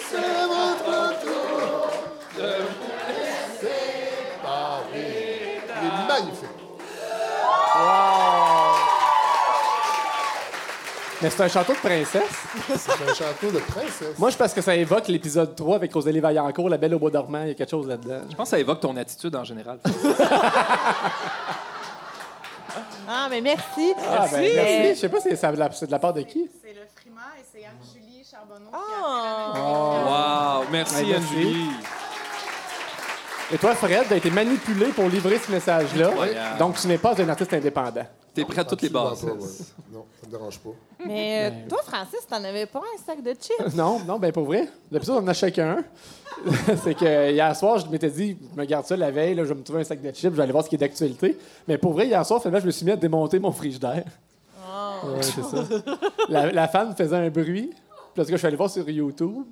C'est 0.09 0.45
votre 0.47 1.19
tour 1.21 1.87
de 2.37 2.53
vous 2.63 2.93
laisser 3.09 4.39
parler. 4.41 5.59
Il 5.81 5.87
est 5.87 6.07
magnifique. 6.07 6.64
Mais 11.25 11.31
c'est 11.31 11.41
un 11.41 11.47
château 11.47 11.73
de 11.73 11.79
princesse. 11.79 12.21
C'est 12.77 12.91
un 12.91 13.13
château 13.15 13.49
de 13.49 13.57
princesse. 13.57 14.19
Moi, 14.19 14.29
je 14.29 14.37
pense 14.37 14.53
que 14.53 14.61
ça 14.61 14.75
évoque 14.75 15.07
l'épisode 15.07 15.55
3 15.55 15.77
avec 15.77 15.91
Rosalie 15.91 16.19
Vaillancourt, 16.19 16.69
La 16.69 16.77
Belle 16.77 16.93
au 16.93 16.99
bois 16.99 17.09
dormant. 17.09 17.41
Il 17.41 17.47
y 17.47 17.51
a 17.51 17.53
quelque 17.55 17.71
chose 17.71 17.87
là-dedans. 17.87 18.19
Je 18.29 18.35
pense 18.35 18.45
que 18.45 18.51
ça 18.51 18.59
évoque 18.59 18.79
ton 18.79 18.95
attitude 18.95 19.35
en 19.35 19.43
général. 19.43 19.79
Ah, 23.07 23.27
mais 23.29 23.39
merci. 23.39 23.93
Ah, 23.99 24.25
ben, 24.31 24.41
merci. 24.55 24.95
Je 24.95 24.99
sais 24.99 25.09
pas, 25.09 25.19
si 25.19 25.29
c'est 25.37 25.85
de 25.85 25.91
la 25.91 25.99
part 25.99 26.11
de 26.11 26.21
qui? 26.21 26.49
C'est 26.61 26.73
le 26.73 26.81
Frima 26.95 27.21
et 27.39 27.43
c'est 27.53 27.63
Anne-Julie 27.63 28.25
Charbonneau. 28.29 28.71
Ah. 28.73 30.63
Wow! 30.63 30.65
Merci, 30.71 30.95
Ouais, 30.95 31.01
merci. 31.11 31.13
Anne-Julie. 31.13 31.69
Et 33.53 33.57
toi, 33.59 33.75
Fred, 33.75 34.05
t'as 34.09 34.17
été 34.17 34.31
manipulé 34.31 34.87
pour 34.87 35.07
livrer 35.07 35.37
ce 35.37 35.51
message-là. 35.51 36.07
Incroyable. 36.07 36.57
Donc, 36.57 36.77
tu 36.77 36.87
n'es 36.87 36.97
pas 36.97 37.13
un 37.21 37.29
artiste 37.29 37.53
indépendant. 37.53 38.07
T'es 38.35 38.45
prêt 38.45 38.59
à 38.61 38.65
toutes 38.65 38.81
les 38.81 38.89
bases. 38.89 39.21
pas, 39.21 39.27
ouais. 39.31 39.39
Non, 39.93 40.05
ça 40.21 40.27
me 40.27 40.31
dérange 40.31 40.59
pas. 40.59 40.69
Mais 41.05 41.45
euh, 41.51 41.69
toi, 41.69 41.79
Francis, 41.85 42.27
t'en 42.29 42.43
avais 42.43 42.65
pas 42.65 42.79
un 42.79 43.03
sac 43.03 43.23
de 43.23 43.31
chips? 43.31 43.75
Non, 43.75 43.99
non, 44.05 44.19
ben 44.19 44.31
pour 44.31 44.43
vrai. 44.45 44.67
D'habitude, 44.91 45.13
on 45.15 45.23
en 45.23 45.27
a 45.27 45.33
chacun 45.33 45.77
un. 45.77 46.51
c'est 46.83 46.93
que 46.95 47.31
hier 47.31 47.55
soir, 47.55 47.79
je 47.79 47.87
m'étais 47.87 48.09
dit, 48.09 48.37
je 48.53 48.59
me 48.59 48.65
garde 48.65 48.85
ça 48.85 48.97
la 48.97 49.09
veille, 49.11 49.35
là, 49.35 49.43
je 49.43 49.49
vais 49.49 49.55
me 49.55 49.63
trouver 49.63 49.81
un 49.81 49.83
sac 49.85 50.01
de 50.01 50.09
chips, 50.09 50.21
je 50.23 50.29
vais 50.29 50.43
aller 50.43 50.51
voir 50.51 50.63
ce 50.63 50.69
qui 50.69 50.75
est 50.75 50.79
d'actualité. 50.79 51.37
Mais 51.67 51.77
pour 51.77 51.93
vrai, 51.93 52.07
hier 52.07 52.25
soir, 52.25 52.41
finalement, 52.41 52.59
je 52.59 52.65
me 52.67 52.71
suis 52.71 52.85
mis 52.85 52.91
à 52.91 52.97
démonter 52.97 53.39
mon 53.39 53.51
frigidaire. 53.51 54.03
Ouais, 55.03 55.21
c'est 55.21 55.43
ça. 55.43 55.63
La, 56.29 56.51
la 56.51 56.67
fan 56.67 56.93
faisait 56.95 57.15
un 57.15 57.29
bruit. 57.29 57.69
Puis 57.71 58.21
là, 58.21 58.23
en 58.23 58.25
tout 58.25 58.29
cas, 58.29 58.31
je 58.33 58.37
suis 58.37 58.47
allé 58.47 58.55
voir 58.55 58.69
sur 58.69 58.89
YouTube. 58.89 59.43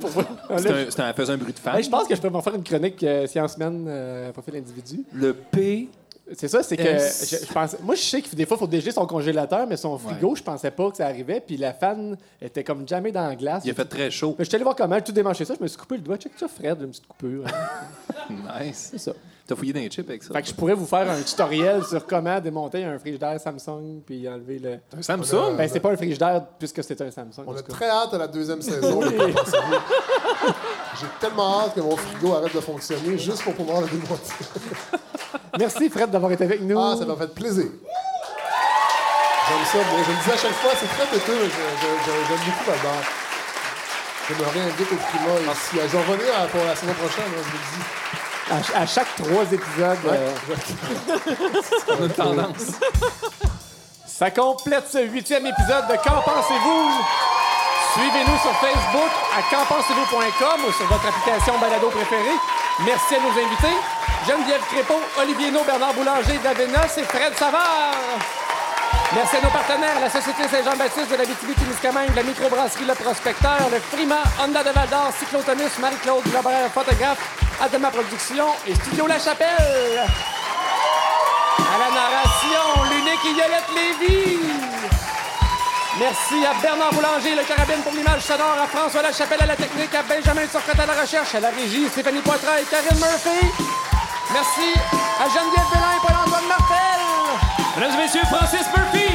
Pour 0.00 0.10
voir. 0.10 0.26
Là, 0.50 0.58
C'était 0.58 1.00
un- 1.02 1.06
un, 1.08 1.12
faisait 1.12 1.32
un 1.32 1.36
bruit 1.36 1.52
de 1.52 1.58
fan. 1.58 1.76
Hey, 1.76 1.82
je 1.84 1.90
pense 1.90 2.06
que 2.08 2.14
je 2.14 2.20
pourrais 2.20 2.32
m'en 2.32 2.40
faire 2.42 2.54
une 2.54 2.62
chronique 2.64 3.02
euh, 3.02 3.26
science 3.26 3.54
semaine 3.54 3.84
euh, 3.88 4.32
profil 4.32 4.56
individu. 4.56 5.04
Le 5.12 5.32
P. 5.34 5.88
C'est 6.34 6.48
ça, 6.48 6.62
c'est 6.62 6.76
que 6.76 6.82
Yes. 6.82 7.38
je, 7.40 7.46
je 7.46 7.52
pense, 7.52 7.76
moi 7.80 7.94
je 7.94 8.00
sais 8.00 8.20
que 8.20 8.34
des 8.34 8.46
fois 8.46 8.56
il 8.56 8.60
faut 8.60 8.66
dégeler 8.66 8.90
son 8.90 9.06
congélateur, 9.06 9.64
mais 9.66 9.76
son 9.76 9.96
frigo, 9.96 10.34
je 10.34 10.42
pensais 10.42 10.72
pas 10.72 10.90
que 10.90 10.96
ça 10.96 11.06
arrivait. 11.06 11.40
Puis 11.40 11.56
la 11.56 11.72
fan 11.72 12.16
était 12.42 12.64
comme 12.64 12.86
jamais 12.88 13.12
dans 13.12 13.26
la 13.28 13.36
glace. 13.36 13.62
Il 13.64 13.70
a 13.70 13.74
fait 13.74 13.84
très 13.84 14.10
chaud. 14.10 14.34
Mais 14.38 14.44
je 14.44 14.48
suis 14.48 14.56
allé 14.56 14.64
voir 14.64 14.74
comment 14.74 15.00
tout 15.00 15.12
démancher 15.12 15.44
ça, 15.44 15.54
je 15.56 15.62
me 15.62 15.68
suis 15.68 15.78
coupé 15.78 15.96
le 15.96 16.02
doigt. 16.02 16.16
Check 16.16 16.32
ça, 16.36 16.48
Fred, 16.48 16.78
une 16.80 16.88
petite 16.90 17.06
coupure. 17.06 17.44
Nice. 18.30 18.88
C'est 18.90 18.98
ça. 18.98 19.12
T'as 19.46 19.54
fouillé 19.54 19.72
dans 19.72 19.80
les 19.80 19.88
chips 19.88 20.08
avec 20.08 20.24
ça? 20.24 20.32
Fait 20.34 20.42
que 20.42 20.48
je 20.48 20.54
pourrais 20.54 20.74
vous 20.74 20.86
faire 20.86 21.08
un 21.08 21.22
tutoriel 21.22 21.84
sur 21.84 22.04
comment 22.04 22.40
démonter 22.40 22.82
un 22.84 22.98
frigidaire 22.98 23.40
Samsung 23.40 24.02
puis 24.04 24.28
enlever 24.28 24.58
le. 24.58 24.78
Un 24.96 25.02
Samsung? 25.02 25.56
Ben 25.56 25.68
c'est 25.72 25.78
pas 25.78 25.90
un 25.90 25.96
frigidaire 25.96 26.42
puisque 26.58 26.82
c'est 26.82 27.00
un 27.00 27.10
Samsung. 27.12 27.44
On 27.46 27.56
a 27.56 27.62
très 27.62 27.88
hâte 27.88 28.12
à 28.14 28.18
la 28.18 28.26
deuxième 28.26 28.60
saison. 28.60 29.00
J'ai 31.00 31.06
tellement 31.20 31.60
hâte 31.60 31.74
que 31.74 31.80
mon 31.80 31.96
frigo 31.96 32.34
arrête 32.34 32.54
de 32.54 32.60
fonctionner 32.60 33.16
juste 33.18 33.42
pour 33.42 33.54
pouvoir 33.54 33.82
le 33.82 33.86
démonter. 33.86 34.32
Merci 35.58 35.88
Fred 35.90 36.10
d'avoir 36.10 36.32
été 36.32 36.42
avec 36.44 36.62
nous. 36.62 36.78
Ah, 36.78 36.96
ça 36.98 37.04
m'a 37.04 37.14
fait 37.16 37.32
plaisir. 37.32 37.66
J'aime 39.48 39.64
ça. 39.64 39.78
mais 39.78 40.02
je 40.02 40.10
le 40.10 40.16
dis 40.24 40.30
à 40.32 40.36
chaque 40.36 40.56
fois, 40.58 40.72
c'est 40.74 40.88
très 40.88 41.06
têteux, 41.06 41.38
mais 41.40 41.48
j'aime 41.48 42.38
beaucoup 42.46 42.70
là-dedans. 42.70 43.02
Je 44.28 44.34
me 44.34 44.42
réinvite 44.42 44.90
au 44.90 44.96
climat 44.96 45.52
ici. 45.52 45.70
Je 45.72 45.96
vais 45.96 46.04
revenir 46.04 46.48
pour 46.50 46.64
la 46.64 46.74
saison 46.74 46.94
prochaine, 46.94 47.26
hein, 47.28 47.42
je 47.44 47.50
vous 47.50 47.56
le 47.56 47.78
dis. 47.78 47.84
À, 48.50 48.62
ch- 48.62 48.72
à 48.76 48.86
chaque 48.86 49.14
trois 49.16 49.44
épisodes. 49.50 49.98
euh, 50.06 50.32
On 51.88 52.02
a 52.02 52.06
une 52.06 52.10
tendance. 52.12 52.78
Ça 54.06 54.30
complète 54.30 54.84
ce 54.90 54.98
huitième 55.06 55.46
épisode 55.46 55.86
de 55.88 55.94
Qu'en 55.96 56.22
pensez-vous? 56.22 56.90
Suivez-nous 57.94 58.38
sur 58.38 58.52
Facebook 58.60 59.10
à 59.36 59.42
qu'enpensez-vous.com 59.50 60.60
ou 60.68 60.72
sur 60.72 60.86
votre 60.86 61.06
application 61.06 61.58
balado 61.58 61.88
préférée. 61.88 62.36
Merci 62.84 63.14
à 63.16 63.20
nos 63.20 63.30
invités. 63.30 63.76
Geneviève 64.28 64.60
Crépeau, 64.70 65.00
Olivier 65.20 65.50
No, 65.50 65.64
Bernard 65.64 65.94
Boulanger, 65.94 66.38
Davenas 66.44 66.94
et 66.98 67.04
Fred 67.04 67.32
Savard. 67.38 67.94
Merci 69.14 69.36
à 69.36 69.40
nos 69.40 69.50
partenaires, 69.50 69.98
la 70.00 70.10
Société 70.10 70.42
Saint-Jean-Baptiste 70.48 71.10
de 71.10 71.16
la 71.16 71.24
témiscamingue 71.24 72.14
la 72.14 72.22
microbrasserie 72.22 72.84
Le 72.86 72.94
Prospecteur, 72.94 73.58
le 73.72 73.78
Frima, 73.80 74.18
Honda 74.42 74.62
de 74.64 74.70
Val-d'Or, 74.70 75.10
Cyclotonus, 75.18 75.78
Marie-Claude 75.78 76.24
Glaber, 76.24 76.68
photographe, 76.74 77.18
Adema 77.60 77.90
Productions 77.90 78.52
et 78.66 78.74
Studio 78.74 79.06
La 79.06 79.18
Chapelle. 79.18 80.04
À 81.58 81.78
la 81.78 81.88
narration, 81.94 82.84
l'unique 82.90 83.24
Yolette 83.24 83.70
Lévy. 83.74 84.38
Merci 85.98 86.44
à 86.44 86.52
Bernard 86.60 86.92
Boulanger, 86.92 87.34
le 87.34 87.42
carabine 87.44 87.82
pour 87.82 87.92
l'image 87.92 88.20
sonore, 88.20 88.56
à 88.62 88.66
François 88.66 89.00
Lachapelle 89.02 89.40
à 89.42 89.46
la 89.46 89.56
technique, 89.56 89.94
à 89.94 90.02
Benjamin 90.02 90.46
Turcotte 90.46 90.78
à 90.78 90.86
la 90.86 91.00
recherche, 91.00 91.34
à 91.34 91.40
la 91.40 91.48
régie, 91.48 91.88
Stéphanie 91.88 92.20
Poitras 92.20 92.60
et 92.60 92.64
Karine 92.64 93.00
Murphy. 93.00 93.46
Merci 94.32 94.78
à 95.18 95.24
Geneviève 95.28 95.66
Bellin 95.72 95.92
et 95.96 96.06
Paul-Antoine 96.06 96.46
Martel. 96.48 97.00
Mesdames 97.78 97.98
et 97.98 98.02
messieurs, 98.02 98.26
Francis 98.30 98.66
Murphy! 98.76 99.14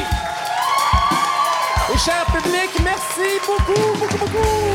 Et 1.94 1.98
cher 1.98 2.24
public, 2.26 2.70
merci 2.82 3.38
beaucoup, 3.46 3.96
beaucoup, 3.98 4.18
beaucoup. 4.18 4.71